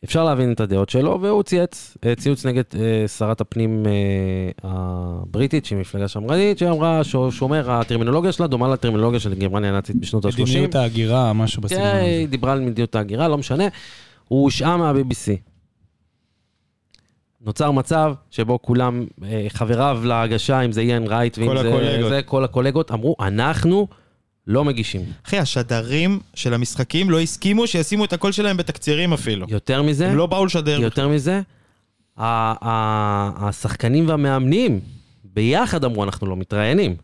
אפשר 0.05 0.25
להבין 0.25 0.53
את 0.53 0.61
הדעות 0.61 0.89
שלו, 0.89 1.19
והוא 1.21 1.43
צייץ, 1.43 1.97
אה, 2.07 2.15
ציוץ 2.15 2.47
נגד 2.47 2.63
אה, 2.79 3.09
שרת 3.09 3.41
הפנים 3.41 3.87
אה, 3.87 3.91
הבריטית, 4.63 5.65
שהיא 5.65 5.79
מפלגה 5.79 6.09
שמרנית, 6.09 6.59
שאמרה 6.59 7.05
שהוא 7.05 7.31
שומר, 7.31 7.71
הטרמינולוגיה 7.71 8.33
שלה 8.33 8.47
דומה 8.47 8.69
לטרמינולוגיה 8.69 9.21
של 9.21 9.35
גרמניה 9.35 9.71
הנאצית 9.71 9.97
בשנות 9.97 10.25
ה-30. 10.25 10.43
מדיניות 10.43 10.75
ההגירה, 10.75 11.33
משהו 11.33 11.63
בסגנון 11.63 11.83
כן, 11.83 11.89
הזה. 11.89 12.01
היא 12.01 12.29
דיברה 12.29 12.53
על 12.53 12.61
מדיניות 12.61 12.95
ההגירה, 12.95 13.29
לא 13.29 13.39
משנה. 13.39 13.65
הוא 14.29 14.43
הושעה 14.43 14.77
מה-BBC. 14.77 15.37
נוצר 17.41 17.71
מצב 17.71 18.15
שבו 18.31 18.63
כולם, 18.63 19.07
אה, 19.25 19.47
חבריו 19.49 20.01
להגשה, 20.05 20.61
אם 20.61 20.73
זה 20.73 20.81
איין 20.81 21.07
רייט 21.07 21.39
ואם 21.39 21.47
כל 21.47 21.59
זה, 21.59 21.69
הקולגות. 21.69 22.09
זה, 22.09 22.23
כל 22.23 22.45
הקולגות, 22.45 22.91
אמרו, 22.91 23.17
אנחנו 23.21 23.89
לא 24.47 24.65
מגישים. 24.65 25.03
אחי, 25.27 25.39
השדרים 25.39 26.21
של 26.35 26.55
המשחקים 26.55 27.11
לא 27.11 27.21
הסכימו 27.21 27.67
שישימו 27.67 28.05
את 28.05 28.13
הקול 28.13 28.33
שלהם 28.33 28.57
בתקצירים 28.57 29.13
אפילו. 29.13 29.47
יותר 29.49 29.83
מזה, 29.83 30.09
הם 30.11 30.17
לא 30.17 30.27
באו 30.27 30.47
לשדר. 30.47 30.81
יותר 30.81 31.09
מזה, 31.09 31.41
ה- 32.17 32.25
ה- 32.69 33.49
השחקנים 33.49 34.09
והמאמנים 34.09 34.81
ביחד 35.25 35.85
אמרו, 35.85 36.05
אנחנו 36.05 36.27
לא 36.27 36.37
מתראיינים. 36.37 36.97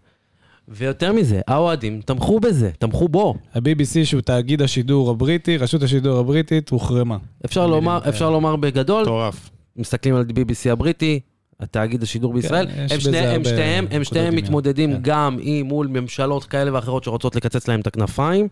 ויותר 0.69 1.13
מזה, 1.13 1.41
האוהדים 1.49 2.01
תמכו 2.05 2.41
בזה, 2.41 2.71
תמכו 2.79 3.09
בו. 3.09 3.35
ה-BBC 3.55 4.05
שהוא 4.05 4.21
תאגיד 4.21 4.63
השידור 4.63 5.11
הבריטי, 5.11 5.57
רשות 5.57 5.83
השידור 5.83 6.19
הבריטית, 6.19 6.69
הוחרמה. 6.69 7.17
אפשר 7.45 7.67
לומר, 7.67 7.99
אפשר 8.09 8.31
לומר 8.31 8.57
בגדול, 8.57 9.03
מטורף. 9.03 9.51
מסתכלים 9.77 10.15
על 10.15 10.25
BBC 10.31 10.71
הבריטי, 10.73 11.21
התאגיד 11.61 12.03
השידור 12.03 12.33
בישראל, 12.33 12.67
כן, 12.67 12.87
הם, 12.91 13.01
שני, 13.01 13.19
הם 13.19 13.45
שתיהם, 13.45 13.87
הם 13.91 14.05
שתיהם. 14.05 14.37
מתמודדים 14.37 14.93
כן. 14.93 14.99
גם 15.03 15.39
עם 15.41 15.67
מול 15.67 15.87
ממשלות 15.87 16.45
כאלה 16.45 16.75
ואחרות 16.75 17.05
שרוצות 17.05 17.37
לקצץ 17.37 17.69
להם 17.69 17.81
את 17.81 17.87
הכנפיים. 17.87 18.49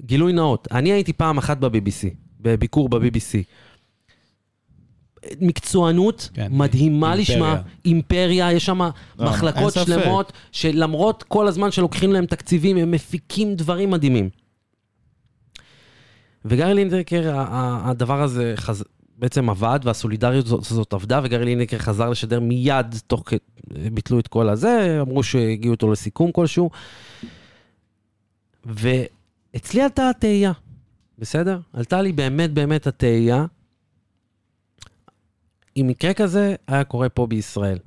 גילוי 0.00 0.32
נאות, 0.32 0.68
אני 0.70 0.92
הייתי 0.92 1.12
פעם 1.12 1.38
אחת 1.38 1.58
ב-BBC, 1.58 2.08
בביקור 2.40 2.88
ב-BBC. 2.88 3.42
מקצוענות 5.40 6.28
כן, 6.34 6.48
מדהימה 6.50 7.14
אימפריה. 7.14 7.36
לשמה, 7.36 7.60
אימפריה, 7.84 8.52
יש 8.52 8.66
שם 8.66 8.82
אין 8.82 8.90
מחלקות. 9.18 9.72
שלמות, 9.72 10.32
שלמרות 10.52 11.22
כל 11.22 11.48
הזמן 11.48 11.70
שלוקחים 11.70 12.12
להם 12.12 12.26
תקציבים, 12.26 12.76
הם 12.76 12.90
מפיקים 12.90 13.54
דברים 13.54 13.90
מדהימים. 13.90 14.30
וגארי 16.44 16.74
לינדקר, 16.74 17.32
הדבר 17.84 18.22
הזה 18.22 18.52
חז... 18.56 18.84
בעצם 19.22 19.50
עבד, 19.50 19.80
והסולידריות 19.84 20.46
הזאת, 20.46 20.60
הזאת 20.60 20.92
עבדה, 20.92 21.20
וגארי 21.24 21.44
לינדקר 21.44 21.78
חזר 21.78 22.10
לשדר 22.10 22.40
מיד, 22.40 22.96
תוך 23.06 23.22
כ... 23.26 23.34
ביטלו 23.92 24.18
את 24.18 24.28
כל 24.28 24.48
הזה, 24.48 24.98
אמרו 25.00 25.22
שהגיעו 25.22 25.72
איתו 25.72 25.92
לסיכום 25.92 26.32
כלשהו. 26.32 26.70
ואצלי 28.64 29.82
עלתה 29.82 30.10
התהייה, 30.10 30.52
בסדר? 31.18 31.60
עלתה 31.72 32.02
לי 32.02 32.12
באמת 32.12 32.50
באמת 32.50 32.86
התהייה, 32.86 33.46
אם 35.76 35.86
מקרה 35.88 36.14
כזה 36.14 36.54
היה 36.66 36.84
קורה 36.84 37.08
פה 37.08 37.26
בישראל. 37.26 37.78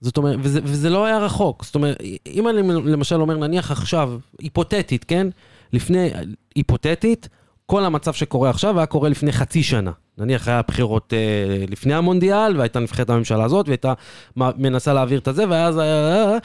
זאת 0.00 0.16
אומרת, 0.16 0.36
וזה, 0.42 0.60
וזה 0.62 0.90
לא 0.90 1.04
היה 1.04 1.18
רחוק. 1.18 1.64
זאת 1.64 1.74
אומרת, 1.74 1.98
אם 2.26 2.48
אני 2.48 2.62
למשל 2.62 3.20
אומר, 3.20 3.36
נניח 3.36 3.70
עכשיו, 3.70 4.18
היפותטית, 4.38 5.04
כן? 5.04 5.26
לפני, 5.72 6.10
היפותטית, 6.56 7.28
כל 7.66 7.84
המצב 7.84 8.12
שקורה 8.12 8.50
עכשיו 8.50 8.78
היה 8.78 8.86
קורה 8.86 9.08
לפני 9.08 9.32
חצי 9.32 9.62
שנה. 9.62 9.92
נניח 10.20 10.48
היה 10.48 10.62
בחירות 10.68 11.12
אה, 11.12 11.64
לפני 11.68 11.94
המונדיאל, 11.94 12.56
והייתה 12.56 12.80
נבחרת 12.80 13.10
הממשלה 13.10 13.44
הזאת, 13.44 13.68
והייתה 13.68 13.92
מנסה 14.36 14.92
להעביר 14.92 15.18
את 15.18 15.28
הזה, 15.28 15.44
ואז 15.48 15.78
היה... 15.78 16.38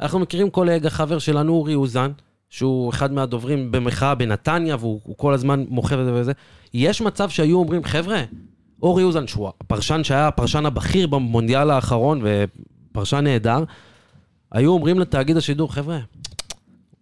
אנחנו 0.00 0.18
מכירים 0.18 0.50
קולגה, 0.50 0.90
חבר 0.90 1.18
שלנו, 1.18 1.52
אורי 1.52 1.74
אוזן, 1.74 2.10
שהוא 2.50 2.90
אחד 2.90 3.12
מהדוברים 3.12 3.72
במחאה 3.72 4.14
בנתניה, 4.14 4.76
והוא 4.76 5.00
הוא 5.04 5.16
כל 5.16 5.34
הזמן 5.34 5.64
מוכר 5.68 6.00
את 6.00 6.04
זה 6.04 6.14
וזה. 6.14 6.32
יש 6.74 7.00
מצב 7.00 7.28
שהיו 7.28 7.58
אומרים, 7.58 7.84
חבר'ה, 7.84 8.22
אורי 8.82 9.02
אוזן, 9.02 9.26
שהוא 9.26 9.48
הפרשן 9.48 10.04
שהיה 10.04 10.28
הפרשן 10.28 10.66
הבכיר 10.66 11.06
במונדיאל 11.06 11.70
האחרון, 11.70 12.22
ופרשן 12.24 13.24
נהדר, 13.24 13.64
היו 14.52 14.70
אומרים 14.70 14.98
לתאגיד 14.98 15.36
השידור, 15.36 15.74
חבר'ה, 15.74 15.98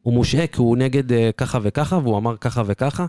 הוא 0.03 0.15
מושעה 0.15 0.47
כי 0.47 0.61
הוא 0.61 0.77
נגד 0.77 1.13
אה, 1.13 1.31
ככה 1.37 1.59
וככה, 1.63 1.99
והוא 1.99 2.19
אמר 2.19 2.37
ככה 2.37 2.63
וככה. 2.67 3.07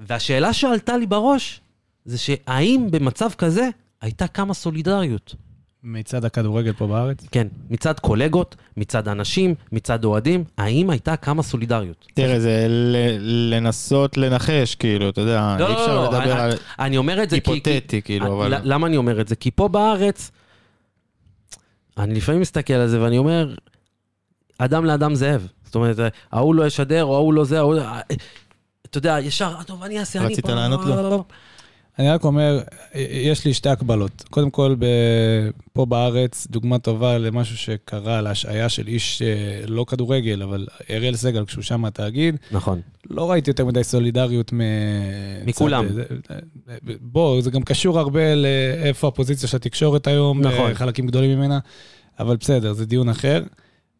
והשאלה 0.00 0.52
שעלתה 0.52 0.96
לי 0.96 1.06
בראש, 1.06 1.60
זה 2.06 2.18
שהאם 2.18 2.86
במצב 2.90 3.30
כזה 3.38 3.68
הייתה 4.00 4.26
כמה 4.28 4.54
סולידריות? 4.54 5.34
מצד 5.82 6.24
הכדורגל 6.24 6.72
פה 6.72 6.86
בארץ. 6.86 7.26
כן, 7.30 7.46
מצד 7.70 7.98
קולגות, 8.00 8.56
מצד 8.76 9.08
אנשים, 9.08 9.54
מצד 9.72 10.04
אוהדים, 10.04 10.44
האם 10.58 10.90
הייתה 10.90 11.16
כמה 11.16 11.42
סולידריות? 11.42 12.06
תראה, 12.14 12.40
זה 12.40 12.66
ל- 12.68 13.18
לנסות 13.54 14.16
לנחש, 14.16 14.74
כאילו, 14.74 15.08
אתה 15.08 15.20
יודע, 15.20 15.56
לא, 15.58 15.66
אי 15.68 15.72
לא, 15.72 15.80
אפשר 15.80 15.94
לא, 15.94 16.04
לדבר 16.04 16.32
אני- 16.32 16.40
על 16.40 16.52
אני 16.78 16.96
אומר 16.96 17.22
את 17.22 17.30
זה 17.30 17.40
כי... 17.40 17.50
היפותטי, 17.52 18.02
כאילו, 18.02 18.38
אבל... 18.38 18.54
ל- 18.54 18.60
למה 18.64 18.86
אני 18.86 18.96
אומר 18.96 19.20
את 19.20 19.28
זה? 19.28 19.36
כי 19.36 19.50
פה 19.50 19.68
בארץ, 19.68 20.30
אני 21.98 22.14
לפעמים 22.14 22.40
מסתכל 22.40 22.74
על 22.74 22.88
זה 22.88 23.02
ואני 23.02 23.18
אומר, 23.18 23.54
אדם 24.58 24.84
לאדם 24.84 25.14
זאב. 25.14 25.46
זאת 25.64 25.74
אומרת, 25.74 25.96
ההוא 26.32 26.54
לא 26.54 26.66
ישדר, 26.66 27.04
או 27.04 27.14
ההוא 27.14 27.34
לא 27.34 27.44
זה, 27.44 27.58
ההוא... 27.58 27.74
אתה 28.90 28.98
יודע, 28.98 29.16
ישר, 29.20 29.54
"אה, 29.58 29.64
טוב, 29.64 29.82
אני 29.82 29.98
אעשה, 29.98 30.18
אני... 30.20 30.32
רצית 30.32 30.48
לענות 30.48 30.80
לו? 30.86 31.24
אני 31.98 32.10
רק 32.10 32.24
אומר, 32.24 32.60
יש 32.94 33.44
לי 33.44 33.54
שתי 33.54 33.68
הקבלות. 33.68 34.24
קודם 34.30 34.50
כל, 34.50 34.74
ב... 34.78 34.86
פה 35.72 35.86
בארץ, 35.86 36.46
דוגמה 36.50 36.78
טובה 36.78 37.18
למשהו 37.18 37.56
שקרה 37.56 38.20
להשעיה 38.20 38.68
של 38.68 38.88
איש 38.88 39.22
אה, 39.22 39.66
לא 39.66 39.84
כדורגל, 39.88 40.42
אבל 40.42 40.66
אריאל 40.90 41.16
סגל, 41.16 41.44
כשהוא 41.44 41.62
שם 41.62 41.80
מהתאגיד, 41.80 42.36
נכון. 42.52 42.80
לא 43.10 43.30
ראיתי 43.30 43.50
יותר 43.50 43.64
מדי 43.64 43.84
סולידריות 43.84 44.52
מ... 44.52 44.60
מכולם. 45.46 45.86
בוא, 47.00 47.40
זה 47.40 47.50
גם 47.50 47.62
קשור 47.62 47.98
הרבה 47.98 48.34
לאיפה 48.34 49.08
הפוזיציה 49.08 49.48
של 49.48 49.56
התקשורת 49.56 50.06
היום, 50.06 50.40
נכון. 50.40 50.74
חלקים 50.74 51.06
גדולים 51.06 51.38
ממנה, 51.38 51.58
אבל 52.18 52.36
בסדר, 52.36 52.72
זה 52.72 52.86
דיון 52.86 53.08
אחר. 53.08 53.42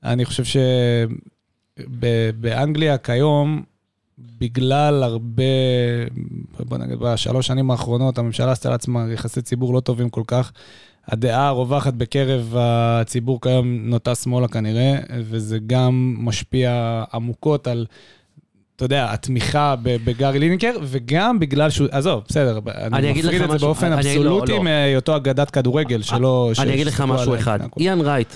אני 0.05 0.24
חושב 0.24 0.60
שבאנגליה 1.78 2.98
כיום, 2.98 3.62
בגלל 4.40 5.02
הרבה, 5.02 5.43
בוא 6.59 6.78
נגיד, 6.78 6.98
בשלוש 6.98 7.47
שנים 7.47 7.70
האחרונות, 7.70 8.18
הממשלה 8.18 8.52
עשתה 8.52 8.70
לעצמה 8.70 9.05
יחסי 9.12 9.43
ציבור 9.43 9.74
לא 9.74 9.80
טובים 9.80 10.09
כל 10.10 10.22
כך. 10.26 10.52
הדעה 11.09 11.48
הרווחת 11.48 11.94
בקרב 11.94 12.55
הציבור 12.59 13.40
כיום 13.40 13.66
נוטה 13.82 14.14
שמאלה 14.14 14.48
כנראה, 14.48 14.94
וזה 15.20 15.59
גם 15.66 16.16
משפיע 16.18 16.70
עמוקות 17.14 17.66
על, 17.66 17.86
אתה 18.76 18.84
יודע, 18.84 19.12
התמיכה 19.12 19.74
בגארי 19.82 20.38
לינקר, 20.38 20.72
וגם 20.82 21.38
בגלל 21.38 21.70
שהוא, 21.70 21.88
עזוב, 21.90 22.22
בסדר, 22.28 22.59
אני 22.76 22.97
אני 22.98 23.12
מפריד 23.12 23.40
את 23.43 23.48
זה 23.48 23.55
משהו, 23.55 23.66
באופן 23.68 23.93
אגיד- 23.93 24.05
לא, 24.05 24.10
אבסולוטי 24.10 24.52
לא. 24.52 24.62
מהיותו 24.64 25.16
אגדת 25.16 25.51
כדורגל, 25.51 26.02
שלא... 26.02 26.51
ש- 26.55 26.60
אני 26.60 26.74
אגיד 26.74 26.86
לך 26.86 27.01
משהו 27.01 27.34
אחד. 27.34 27.59
איאן 27.80 28.01
רייט, 28.01 28.34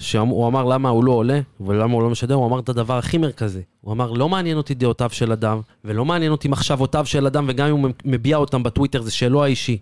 שהוא 0.00 0.48
אמר 0.48 0.64
למה 0.64 0.88
הוא 0.88 1.04
לא 1.04 1.12
עולה, 1.12 1.40
ולמה 1.60 1.94
הוא 1.94 2.02
לא 2.02 2.10
משדר, 2.10 2.34
הוא 2.34 2.46
אמר 2.46 2.58
את 2.58 2.68
הדבר 2.68 2.98
הכי 2.98 3.18
מרכזי. 3.18 3.62
הוא 3.80 3.92
אמר, 3.92 4.12
לא 4.12 4.28
מעניין 4.28 4.56
אותי 4.56 4.74
דעותיו 4.74 5.10
של 5.12 5.32
אדם, 5.32 5.60
ולא 5.84 6.04
מעניין 6.04 6.32
אותי 6.32 6.48
מחשבותיו 6.48 7.06
של 7.06 7.26
אדם, 7.26 7.44
וגם 7.48 7.66
אם 7.66 7.72
הוא 7.72 7.90
מביע 8.04 8.36
אותם 8.36 8.62
בטוויטר, 8.62 9.02
זה 9.02 9.10
שלו 9.10 9.44
האישי. 9.44 9.78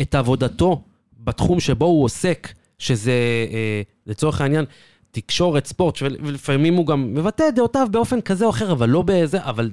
את 0.00 0.14
עבודתו 0.14 0.82
בתחום 1.24 1.60
שבו 1.60 1.84
הוא 1.84 2.04
עוסק, 2.04 2.52
שזה 2.78 3.12
אה, 3.52 3.82
לצורך 4.06 4.40
העניין 4.40 4.64
תקשורת, 5.10 5.66
ספורט, 5.66 5.98
ולפעמים 6.02 6.74
הוא 6.74 6.86
גם 6.86 7.14
מבטא 7.14 7.44
את 7.48 7.54
דעותיו 7.54 7.88
באופן 7.90 8.20
כזה 8.20 8.44
או 8.44 8.50
אחר, 8.50 8.72
אבל 8.72 8.88
לא 8.88 9.02
בזה, 9.06 9.44
אבל 9.44 9.70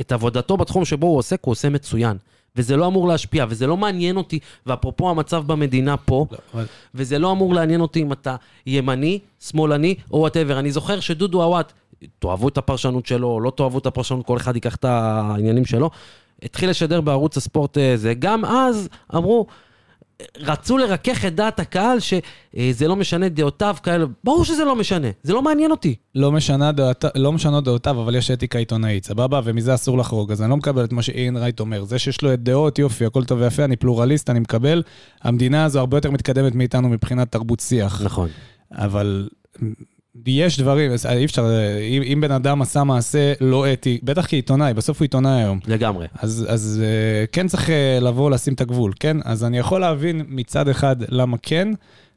את 0.00 0.12
עבודתו 0.12 0.56
בתחום 0.56 0.84
שבו 0.84 1.06
הוא 1.06 1.18
עוסק, 1.18 1.40
הוא 1.44 1.52
עושה 1.52 1.68
מצוין. 1.68 2.16
וזה 2.56 2.76
לא 2.76 2.86
אמור 2.86 3.08
להשפיע, 3.08 3.46
וזה 3.48 3.66
לא 3.66 3.76
מעניין 3.76 4.16
אותי, 4.16 4.38
ואפרופו 4.66 5.10
המצב 5.10 5.44
במדינה 5.46 5.96
פה, 5.96 6.26
לא, 6.54 6.60
וזה 6.94 7.18
לא 7.18 7.32
אמור 7.32 7.54
לעניין 7.54 7.80
אותי 7.80 8.02
אם 8.02 8.12
אתה 8.12 8.36
ימני, 8.66 9.18
שמאלני 9.40 9.94
או 10.10 10.18
וואטאבר. 10.18 10.58
אני 10.58 10.70
זוכר 10.70 11.00
שדודו 11.00 11.42
עוואט, 11.42 11.72
תאהבו 12.18 12.48
את 12.48 12.58
הפרשנות 12.58 13.06
שלו, 13.06 13.28
או 13.28 13.40
לא 13.40 13.52
תאהבו 13.56 13.78
את 13.78 13.86
הפרשנות, 13.86 14.26
כל 14.26 14.36
אחד 14.36 14.54
ייקח 14.54 14.74
את 14.74 14.84
העניינים 14.84 15.64
שלו, 15.64 15.90
התחיל 16.42 16.70
לשדר 16.70 17.00
בערוץ 17.00 17.36
הספורט 17.36 17.78
אה, 17.78 17.96
זה. 17.96 18.14
גם 18.14 18.44
אז 18.44 18.88
אמרו, 19.14 19.46
רצו 20.38 20.78
לרכך 20.78 21.24
את 21.24 21.34
דעת 21.34 21.60
הקהל 21.60 21.98
שזה 22.00 22.88
לא 22.88 22.96
משנה 22.96 23.28
דעותיו 23.28 23.76
כאלה. 23.82 24.06
ברור 24.24 24.44
שזה 24.44 24.64
לא 24.64 24.76
משנה, 24.76 25.08
זה 25.22 25.32
לא 25.32 25.42
מעניין 25.42 25.70
אותי. 25.70 25.94
לא, 26.14 26.32
משנה 26.32 26.72
דעות, 26.72 27.04
לא 27.14 27.32
משנות 27.32 27.64
דעותיו, 27.64 28.02
אבל 28.02 28.14
יש 28.14 28.30
אתיקה 28.30 28.58
עיתונאית, 28.58 29.04
סבבה? 29.04 29.40
ומזה 29.44 29.74
אסור 29.74 29.98
לחרוג. 29.98 30.32
אז 30.32 30.42
אני 30.42 30.50
לא 30.50 30.56
מקבל 30.56 30.84
את 30.84 30.92
מה 30.92 31.02
שאין 31.02 31.36
רייט 31.36 31.60
אומר. 31.60 31.84
זה 31.84 31.98
שיש 31.98 32.22
לו 32.22 32.34
את 32.34 32.42
דעות, 32.42 32.78
יופי, 32.78 33.04
הכל 33.04 33.24
טוב 33.24 33.40
ויפה, 33.40 33.64
אני 33.64 33.76
פלורליסט, 33.76 34.30
אני 34.30 34.40
מקבל. 34.40 34.82
המדינה 35.22 35.64
הזו 35.64 35.78
הרבה 35.78 35.96
יותר 35.96 36.10
מתקדמת 36.10 36.54
מאיתנו 36.54 36.88
מבחינת 36.88 37.32
תרבות 37.32 37.60
שיח. 37.60 38.02
נכון. 38.02 38.28
אבל 38.72 39.28
יש 40.26 40.60
דברים, 40.60 40.92
אז 40.92 41.06
אי 41.06 41.24
אפשר, 41.24 41.46
אם, 41.80 42.02
אם 42.02 42.20
בן 42.20 42.30
אדם 42.30 42.62
עשה 42.62 42.84
מעשה 42.84 43.32
לא 43.40 43.72
אתי, 43.72 43.98
בטח 44.02 44.26
כעיתונאי, 44.26 44.74
בסוף 44.74 44.98
הוא 44.98 45.04
עיתונאי 45.04 45.42
היום. 45.42 45.60
לגמרי. 45.66 46.06
אז, 46.18 46.46
אז 46.48 46.82
אה, 46.84 47.26
כן 47.26 47.48
צריך 47.48 47.70
אה, 47.70 47.98
לבוא 48.00 48.30
לשים 48.30 48.54
את 48.54 48.60
הגבול, 48.60 48.92
כן? 49.00 49.16
אז 49.24 49.44
אני 49.44 49.58
יכול 49.58 49.80
להבין 49.80 50.24
מצד 50.28 50.68
אחד 50.68 50.96
למה 51.08 51.36
כן 51.42 51.68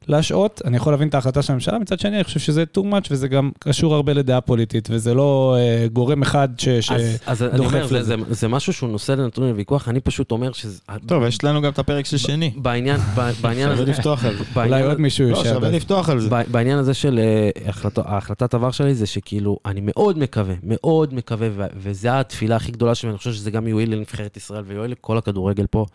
להשעות, 0.07 0.61
אני 0.65 0.77
יכול 0.77 0.93
להבין 0.93 1.07
את 1.07 1.15
ההחלטה 1.15 1.41
של 1.41 1.51
הממשלה, 1.51 1.79
מצד 1.79 1.99
שני 1.99 2.15
אני 2.15 2.23
חושב 2.23 2.39
שזה 2.39 2.63
too 2.77 2.81
much 2.81 3.07
וזה 3.11 3.27
גם 3.27 3.51
קשור 3.59 3.95
הרבה 3.95 4.13
לדעה 4.13 4.41
פוליטית, 4.41 4.87
וזה 4.91 5.13
לא 5.13 5.55
אה, 5.59 5.87
גורם 5.93 6.21
אחד 6.21 6.49
ש... 6.57 6.69
ש... 6.69 6.91
אז, 6.91 7.17
אז 7.25 7.43
אני 7.43 7.65
אומר, 7.65 7.87
זה, 7.87 7.99
לזה. 7.99 8.15
זה, 8.27 8.33
זה 8.33 8.47
משהו 8.47 8.73
שהוא 8.73 8.89
נושא 8.89 9.11
לנתון 9.11 9.47
לוויכוח, 9.49 9.89
אני 9.89 9.99
פשוט 9.99 10.31
אומר 10.31 10.51
שזה... 10.51 10.79
טוב, 11.07 11.23
יש 11.23 11.43
לנו 11.43 11.61
גם 11.61 11.71
את 11.71 11.79
הפרק 11.79 12.05
של 12.05 12.17
שני. 12.17 12.53
בעניין, 12.55 12.99
בעניין 13.41 13.69
הזה, 13.69 13.81
שווה 13.81 13.93
לפתוח 13.93 14.25
על 14.25 14.37
זה. 14.37 14.43
אולי 14.55 14.83
עוד 14.83 14.99
מישהו 14.99 15.29
לא, 15.29 15.37
יושב. 15.37 15.49
שווה 15.53 15.67
אז- 15.67 15.73
לפתוח 15.75 16.09
על 16.09 16.19
זה. 16.19 16.29
בעניין 16.51 16.77
הזה 16.77 16.93
של 16.93 17.19
אה, 17.19 17.69
החלט, 17.69 17.97
ההחלטת 17.97 18.53
עבר 18.53 18.71
שלי, 18.71 18.95
זה 18.95 19.05
שכאילו, 19.05 19.57
אני 19.65 19.81
מאוד 19.83 20.17
מקווה, 20.17 20.55
מאוד 20.63 21.13
מקווה, 21.13 21.47
וזו 21.75 22.09
התפילה 22.09 22.55
הכי 22.55 22.71
גדולה 22.71 22.95
שלי, 22.95 23.09
ואני 23.09 23.17
חושב 23.17 23.33
שזה 23.33 23.51
גם 23.51 23.67
יועיל 23.67 23.95
לנבחרת 23.95 24.37
ישראל 24.37 24.63
ויועיל 24.67 24.91
לכל 24.91 25.17
הכדורגל 25.17 25.65
פה, 25.67 25.85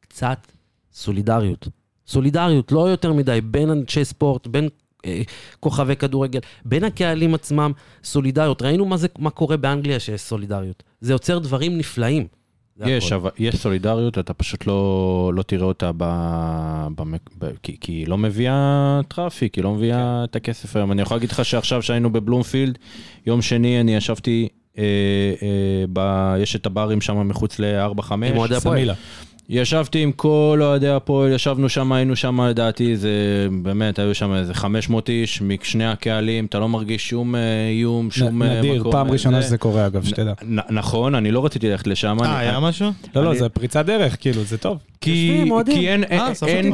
קצת 0.00 0.38
סולידריות. 0.94 1.68
סולידריות, 2.08 2.72
לא 2.72 2.88
יותר 2.88 3.12
מדי, 3.12 3.40
בין 3.44 3.70
אנשי 3.70 4.04
ספורט, 4.04 4.46
בין 4.46 4.68
אה, 5.06 5.22
כוכבי 5.60 5.96
כדורגל, 5.96 6.40
בין 6.64 6.84
הקהלים 6.84 7.34
עצמם, 7.34 7.72
סולידריות. 8.04 8.62
ראינו 8.62 8.84
מה, 8.84 8.96
זה, 8.96 9.08
מה 9.18 9.30
קורה 9.30 9.56
באנגליה 9.56 10.00
שיש 10.00 10.20
סולידריות. 10.20 10.82
זה 11.00 11.12
יוצר 11.12 11.38
דברים 11.38 11.78
נפלאים. 11.78 12.26
יש. 12.86 13.12
אבל 13.12 13.30
יש 13.38 13.56
סולידריות, 13.56 14.18
אתה 14.18 14.34
פשוט 14.34 14.66
לא, 14.66 15.32
לא 15.34 15.42
תראה 15.42 15.64
אותה 15.64 15.90
ב, 15.96 16.04
במק, 16.96 17.30
ב, 17.38 17.50
כי, 17.62 17.76
כי 17.80 17.92
היא 17.92 18.08
לא 18.08 18.18
מביאה 18.18 19.00
traffic, 19.08 19.54
היא 19.54 19.64
לא 19.64 19.74
מביאה 19.74 20.24
את 20.24 20.36
הכסף 20.36 20.76
היום. 20.76 20.92
אני 20.92 21.02
יכול 21.02 21.16
להגיד 21.16 21.30
לך 21.30 21.44
שעכשיו 21.44 21.82
שהיינו 21.82 22.12
בבלומפילד, 22.12 22.78
יום 23.26 23.42
שני 23.42 23.80
אני 23.80 23.96
ישבתי, 23.96 24.48
אה, 24.78 24.84
אה, 25.42 25.84
ב, 25.92 26.00
יש 26.38 26.56
את 26.56 26.66
הברים 26.66 27.00
שם 27.00 27.28
מחוץ 27.28 27.58
ל-4-5. 27.58 28.12
עם 28.12 28.36
אוהדי 28.36 28.56
הפועל. 28.56 28.76
סמילה. 28.76 28.94
ישבתי 29.48 30.02
עם 30.02 30.12
כל 30.12 30.58
אוהדי 30.62 30.88
הפועל, 30.88 31.32
ישבנו 31.32 31.68
שם, 31.68 31.92
היינו 31.92 32.16
שם 32.16 32.40
לדעתי, 32.40 32.96
זה 32.96 33.10
באמת, 33.62 33.98
היו 33.98 34.14
שם 34.14 34.34
איזה 34.34 34.54
500 34.54 35.08
איש 35.08 35.42
משני 35.42 35.86
הקהלים, 35.86 36.44
אתה 36.46 36.58
לא 36.58 36.68
מרגיש 36.68 37.08
שום 37.08 37.34
אה, 37.34 37.40
איום, 37.68 38.10
שום 38.10 38.42
אה, 38.42 38.58
נדיר, 38.58 38.80
מקום, 38.80 38.92
פעם 38.92 39.06
אה, 39.06 39.12
ראשונה 39.12 39.40
זה- 39.40 39.46
שזה 39.46 39.58
קורה 39.58 39.86
אגב, 39.86 40.04
שתדע. 40.04 40.32
נכון, 40.70 41.14
אני 41.14 41.30
לא 41.30 41.44
רציתי 41.44 41.68
ללכת 41.70 41.86
לשם. 41.86 42.16
אה, 42.22 42.38
היה 42.38 42.60
משהו? 42.60 42.90
לא, 43.16 43.24
לא, 43.24 43.34
זה 43.34 43.48
פריצת 43.48 43.86
דרך, 43.86 44.16
כאילו, 44.20 44.42
זה 44.44 44.58
טוב. 44.58 44.78
כי, 45.00 45.42
אין, 45.88 46.04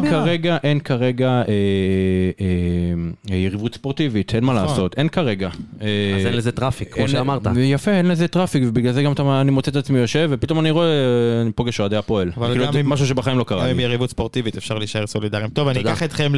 אה. 0.04 0.10
כרגע, 0.10 0.56
אין 0.62 0.80
כרגע 0.80 1.28
אה, 1.30 1.42
אה, 3.30 3.36
יריבות 3.36 3.74
ספורטיבית, 3.74 4.34
אין 4.34 4.44
מה 4.44 4.52
נכון. 4.54 4.66
לעשות, 4.68 4.94
אין 4.98 5.08
כרגע. 5.08 5.48
אה, 5.82 5.86
אז 6.20 6.26
אין 6.26 6.34
לזה 6.36 6.52
traffic, 6.52 6.94
כמו 6.94 7.08
שאמרת. 7.08 7.42
יפה, 7.56 7.90
אין 7.90 8.06
לזה 8.06 8.28
traffic, 8.28 8.62
ובגלל 8.66 8.92
זה 8.92 9.02
גם 9.02 9.12
אני 9.28 9.50
מוצא 9.50 9.70
את 9.70 9.76
עצמי 9.76 9.98
יושב, 9.98 10.28
ופתאום 10.32 10.60
אני 10.60 10.70
רואה, 10.70 10.86
אני 11.42 11.52
פוגש 11.52 11.80
אוהדי 11.80 11.96
הפועל. 11.96 12.30
כאילו, 12.70 12.84
גם 12.84 12.90
משהו 12.90 13.06
שבחיים 13.06 13.38
לא 13.38 13.44
גם 13.44 13.48
קרה 13.48 13.66
עם 13.70 13.76
לי. 13.76 13.82
יריבות 13.82 14.10
ספורטיבית 14.10 14.56
אפשר 14.56 14.78
להישאר 14.78 15.06
סולידריים. 15.06 15.48
טוב, 15.50 15.68
אני. 15.68 15.80
אקח 15.80 16.02
אתכם 16.02 16.32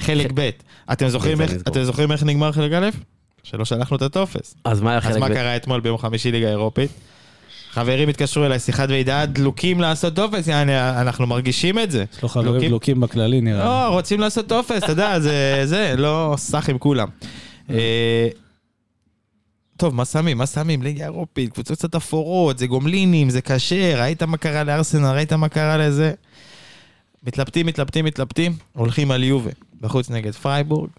לחלק 0.00 0.30
ב'. 0.34 0.50
אתם 0.92 1.08
זוכרים 1.08 1.40
איך- 2.12 2.22
נגמר 2.22 2.52
חלק 2.52 2.72
א'? 2.72 2.88
שלא 3.42 3.64
שלחנו 3.64 3.96
את 3.96 4.02
הטופס. 4.02 4.54
אז 4.64 4.80
מה 4.80 4.90
היה 4.90 4.98
אז 4.98 5.04
חלק 5.04 5.16
מה 5.18 5.28
ב'? 5.28 5.32
קרה 5.34 5.56
אתמול 5.56 5.80
ביום 5.80 5.98
חמישי 5.98 6.32
ליגה 6.32 6.48
אירופית? 6.48 6.90
חברים 7.70 8.08
התקשרו 8.08 8.44
אליי, 8.44 8.58
שיחת 8.58 8.88
ועידה, 8.88 9.26
דלוקים 9.26 9.80
לעשות 9.80 10.14
טופס, 10.14 10.46
יעני, 10.46 10.80
אנחנו 10.80 11.26
מרגישים 11.26 11.78
את 11.78 11.90
זה. 11.90 12.04
יש 12.16 12.22
לו 12.22 12.28
חברים 12.28 12.50
דלוקים. 12.50 12.68
דלוקים 12.68 13.00
בכללי 13.00 13.40
נראה. 13.40 13.58
לי. 13.58 13.64
לא, 13.64 13.88
רוצים 13.88 14.20
לעשות 14.20 14.46
טופס, 14.46 14.82
אתה 14.84 14.92
יודע, 14.92 15.20
זה, 15.20 15.60
זה, 15.64 15.94
לא 15.96 16.34
סח 16.38 16.70
עם 16.70 16.78
כולם. 16.78 17.08
טוב, 19.78 19.94
מה 19.94 20.04
שמים? 20.04 20.38
מה 20.38 20.46
שמים? 20.46 20.82
ליגה 20.82 21.04
אירופית, 21.04 21.52
קבוצות 21.52 21.78
קצת 21.78 21.94
אפורות, 21.94 22.58
זה 22.58 22.66
גומלינים, 22.66 23.30
זה 23.30 23.40
קשה, 23.40 24.00
ראית 24.00 24.22
מה 24.22 24.36
קרה 24.36 24.64
לארסנל, 24.64 25.06
ראית 25.06 25.32
מה 25.32 25.48
קרה 25.48 25.76
לזה? 25.76 26.12
מתלבטים, 27.22 27.66
מתלבטים, 27.66 28.04
מתלבטים, 28.04 28.56
הולכים 28.72 29.10
על 29.10 29.24
יובה, 29.24 29.50
בחוץ 29.80 30.10
נגד 30.10 30.34
פרייבורג, 30.34 30.90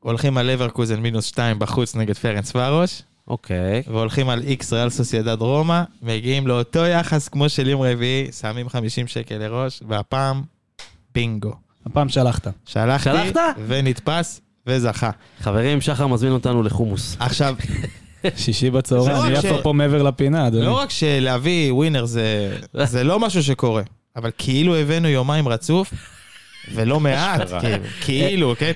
הולכים 0.00 0.38
על 0.38 0.46
לברקוזן 0.46 1.00
מינוס 1.00 1.24
2 1.24 1.58
בחוץ 1.58 1.94
נגד 1.94 2.16
פרנצווארוש, 2.16 3.02
אוקיי. 3.28 3.82
והולכים 3.86 4.28
על 4.28 4.42
איקס 4.42 4.72
ריאל 4.72 4.90
סוסיידד 4.90 5.40
רומא, 5.40 5.82
מגיעים 6.02 6.46
לאותו 6.46 6.86
יחס 6.86 7.28
כמו 7.28 7.48
של 7.48 7.68
יום 7.68 7.82
רביעי, 7.82 8.32
שמים 8.32 8.68
50 8.68 9.06
שקל 9.06 9.38
לראש, 9.38 9.82
והפעם, 9.88 10.42
בינגו. 11.14 11.52
הפעם 11.86 12.08
שלחת. 12.08 12.48
שלחתי, 12.64 13.10
שלחת? 13.10 13.40
ונתפס, 13.66 14.40
וזכה. 14.70 15.10
חברים, 15.40 15.80
שחר 15.80 16.06
מזמין 16.06 16.32
אותנו 16.32 16.62
לחומוס. 16.62 17.16
עכשיו, 17.20 17.54
שישי 18.36 18.70
בצהריים, 18.70 19.16
לא 19.16 19.26
אני 19.26 19.36
עף 19.36 19.42
ש- 19.44 19.62
פה 19.62 19.72
מעבר 19.72 20.02
לפינה, 20.02 20.46
אדוני. 20.46 20.66
לא 20.66 20.72
רק 20.78 20.90
שלהביא 20.90 21.72
ווינר 21.72 22.04
זה, 22.04 22.56
זה 22.84 23.04
לא 23.04 23.20
משהו 23.20 23.42
שקורה, 23.42 23.82
אבל 24.16 24.30
כאילו 24.38 24.76
הבאנו 24.76 25.08
יומיים 25.08 25.48
רצוף, 25.48 25.94
ולא 26.74 27.00
מעט. 27.00 27.40
כאילו, 27.60 27.84
כאילו, 28.00 28.54
כן? 28.58 28.72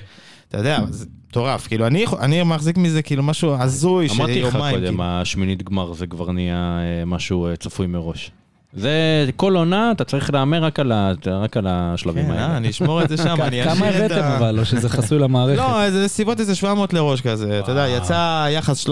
אתה 0.49 0.57
יודע, 0.57 0.79
זה 0.89 1.05
מטורף, 1.29 1.67
כאילו, 1.67 1.87
אני, 1.87 2.05
אני 2.19 2.43
מחזיק 2.43 2.77
מזה 2.77 3.01
כאילו 3.01 3.23
משהו 3.23 3.55
הזוי 3.59 4.09
של 4.09 4.15
אמרתי 4.15 4.41
לך 4.41 4.53
יומיים. 4.53 4.75
קודם, 4.75 4.87
כאילו. 4.87 5.03
השמינית 5.03 5.63
גמר 5.63 5.93
זה 5.93 6.07
כבר 6.07 6.31
נהיה 6.31 6.55
אה, 6.99 7.05
משהו 7.05 7.47
אה, 7.47 7.55
צפוי 7.55 7.87
מראש. 7.87 8.31
זה 8.75 8.91
כל 9.35 9.55
עונה, 9.55 9.91
אתה 9.91 10.03
צריך 10.03 10.33
להמר 10.33 10.63
רק 10.63 10.79
על 10.79 10.91
ה- 10.91 11.11
רק 11.41 11.57
על 11.57 11.67
השלבים 11.69 12.25
כן, 12.25 12.31
אה, 12.31 12.41
האלה. 12.45 12.57
אני 12.57 12.69
אשמור 12.69 13.01
את 13.01 13.09
זה 13.09 13.17
שם, 13.17 13.41
אני 13.41 13.63
כמה 13.63 13.89
אשאיר 13.89 14.05
את 14.05 14.11
הבאתם 14.11 14.23
ה... 14.27 14.37
אבל, 14.37 14.59
או 14.59 14.65
שזה 14.65 14.89
חסוי 14.89 15.19
למערכת? 15.19 15.57
לא, 15.57 15.89
זה 15.91 16.07
סביבות 16.07 16.39
איזה 16.39 16.55
700 16.55 16.93
לראש 16.93 17.21
כזה, 17.21 17.59
אתה 17.59 17.71
יודע. 17.71 17.87
יצא 17.87 18.47
יחס 18.51 18.85
13-40, 18.87 18.89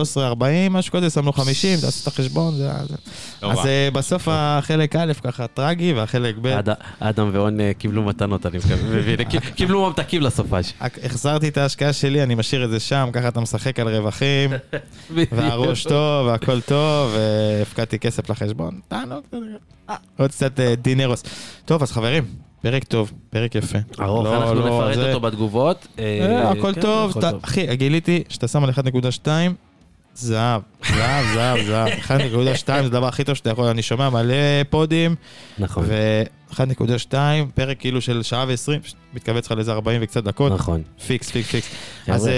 משהו 0.70 0.94
כזה, 0.94 1.10
שמנו 1.10 1.34
50, 1.34 1.80
תעשו 1.80 2.02
את 2.04 2.14
החשבון, 2.14 2.54
זה... 2.56 2.70
לא 3.44 3.52
אז. 3.52 3.66
אה, 3.66 3.90
בסוף 3.94 4.28
החלק 4.32 4.96
א' 4.96 5.12
ככה 5.24 5.48
טרגי, 5.48 5.94
והחלק 5.94 6.36
ב', 6.42 6.48
אד- 6.48 6.70
אדם 7.00 7.30
ואון 7.34 7.60
אה, 7.60 7.72
קיבלו 7.78 8.04
מתנות, 8.04 8.46
אני 8.46 8.58
מבין, 8.84 9.24
קיב- 9.24 9.42
קיבלו 9.56 9.86
ממתקים 9.88 10.22
לסופש. 10.22 10.74
החזרתי 10.82 11.48
את 11.48 11.58
ההשקעה 11.58 11.94
שלי, 11.94 12.24
אני 12.24 12.36
משאיר 12.36 12.66
את 12.66 12.70
זה 12.70 12.80
שם, 12.80 13.10
ככה 13.14 13.28
אתה 13.28 13.40
משחק 13.42 13.80
על 13.80 13.88
רווחים, 13.88 14.50
והראש 15.32 15.84
טוב, 15.84 16.28
והכל 16.28 16.62
טוב, 16.62 17.16
והפקדתי 17.60 18.00
כסף 18.00 18.30
לחשבון, 18.30 18.80
תענוג, 18.88 19.24
עוד 20.20 20.30
קצת 20.32 20.60
אה, 20.60 20.76
דינרוס. 20.76 21.24
טוב, 21.66 21.82
אז 21.84 21.92
חברים, 21.92 22.24
פרק 22.62 22.84
טוב, 22.84 23.12
פרק 23.30 23.56
יפה. 23.56 23.78
ארוך, 24.02 24.26
לא, 24.26 24.38
אנחנו 24.38 24.56
לא, 24.56 24.66
נפרט 24.66 24.96
זה- 24.96 25.08
אותו 25.08 25.20
בתגובות. 25.20 25.88
אה, 26.00 26.04
אה, 26.22 26.52
הכל 26.52 26.74
כן, 26.74 26.82
טוב, 26.82 27.18
הכל 27.18 27.38
אחי, 27.42 27.76
גיליתי 27.76 28.24
שאתה 28.30 28.48
שם 28.48 28.64
על 28.64 28.70
1.2, 28.70 29.28
זהב, 30.16 30.62
זהב, 30.96 31.26
זהב, 31.34 31.60
זהב. 31.66 31.88
1.2 32.08 32.12
זה 32.66 32.86
הדבר 32.86 33.08
הכי 33.08 33.24
טוב 33.24 33.36
שאתה 33.36 33.50
יכול, 33.50 33.66
אני 33.66 33.82
שומע 33.82 34.10
מלא 34.10 34.34
פודים, 34.70 35.16
נכון, 35.60 35.86
ו-1.2, 35.88 37.14
פרק 37.56 37.80
כאילו 37.80 38.02
של 38.02 38.24
שעה 38.24 38.46
ו-20, 38.48 38.72
מתכווץ 39.14 39.46
לך 39.46 39.52
לאיזה 39.52 39.72
40 39.72 40.02
וקצת 40.04 40.24
דקות, 40.24 40.52
נכון. 40.52 40.82
פיקס, 41.08 41.32
פיקס, 41.32 41.50
פיקס. 41.52 41.68
אז 42.08 42.30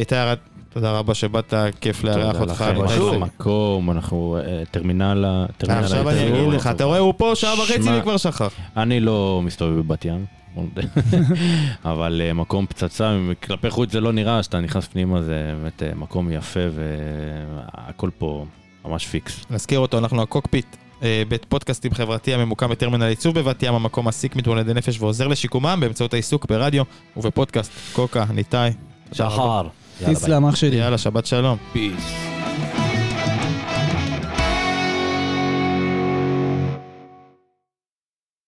איתי 0.00 0.16
ארד, 0.16 0.38
תודה 0.78 0.92
רבה 0.98 1.14
שבאת, 1.14 1.54
כיף 1.80 2.04
לארח 2.04 2.32
תודה 2.38 2.40
אותך. 2.40 2.60
לכם. 2.60 2.88
שוב. 2.96 3.08
שזה- 3.14 3.18
מקום, 3.18 3.90
אנחנו 3.90 4.38
אה, 4.46 4.62
טרמינל 4.70 5.24
ה... 5.28 5.46
עכשיו 5.68 6.10
אני. 6.10 6.28
אגיד 6.28 6.52
לך, 6.52 6.66
אתה 6.66 6.84
רואה, 6.84 6.98
הוא 6.98 7.14
פה 7.16 7.32
שעה 7.34 7.54
וחצי 7.60 7.88
וכבר 7.98 8.16
שכח. 8.16 8.50
אני 8.76 9.00
לא 9.00 9.40
מסתובב 9.44 9.78
בבת 9.78 10.04
ים. 10.04 10.24
אבל 11.84 12.20
אה, 12.24 12.32
מקום 12.32 12.66
פצצה, 12.66 13.16
כלפי 13.42 13.70
חוץ 13.70 13.92
זה 13.92 14.00
לא 14.00 14.12
נראה, 14.12 14.42
שאתה 14.42 14.60
נכנס 14.60 14.86
פנימה 14.86 15.22
זה 15.22 15.52
באמת 15.62 15.82
אה, 15.82 15.90
מקום 15.96 16.32
יפה 16.32 16.60
והכל 16.74 18.10
פה 18.18 18.44
ממש 18.84 19.06
פיקס. 19.06 19.44
נזכיר 19.50 19.78
אותו, 19.78 19.98
אנחנו 19.98 20.22
הקוקפיט, 20.22 20.76
בית 21.28 21.44
פודקאסטים 21.48 21.94
חברתי 21.94 22.34
הממוקם 22.34 22.70
בטרמינל 22.70 23.02
עיצוב 23.04 23.38
בבת 23.38 23.62
ים, 23.62 23.74
המקום 23.74 24.04
מעסיק 24.04 24.36
מתמודדי 24.36 24.74
נפש 24.74 25.00
ועוזר 25.00 25.26
לשיקומם 25.28 25.78
באמצעות 25.80 26.12
העיסוק 26.14 26.46
ברדיו 26.46 26.82
ובפודקאסט. 27.16 27.72
קוקה, 27.92 28.24
ניתאי. 28.34 28.70
שחר. 29.12 29.62
יאללה, 30.00 30.14
ביי. 30.14 30.22
תסלם 30.22 30.46
אח 30.46 30.54
שלי. 30.56 30.76
יאללה, 30.76 30.98
שבת 30.98 31.26
שלום. 31.26 31.56
פיס. 31.72 32.37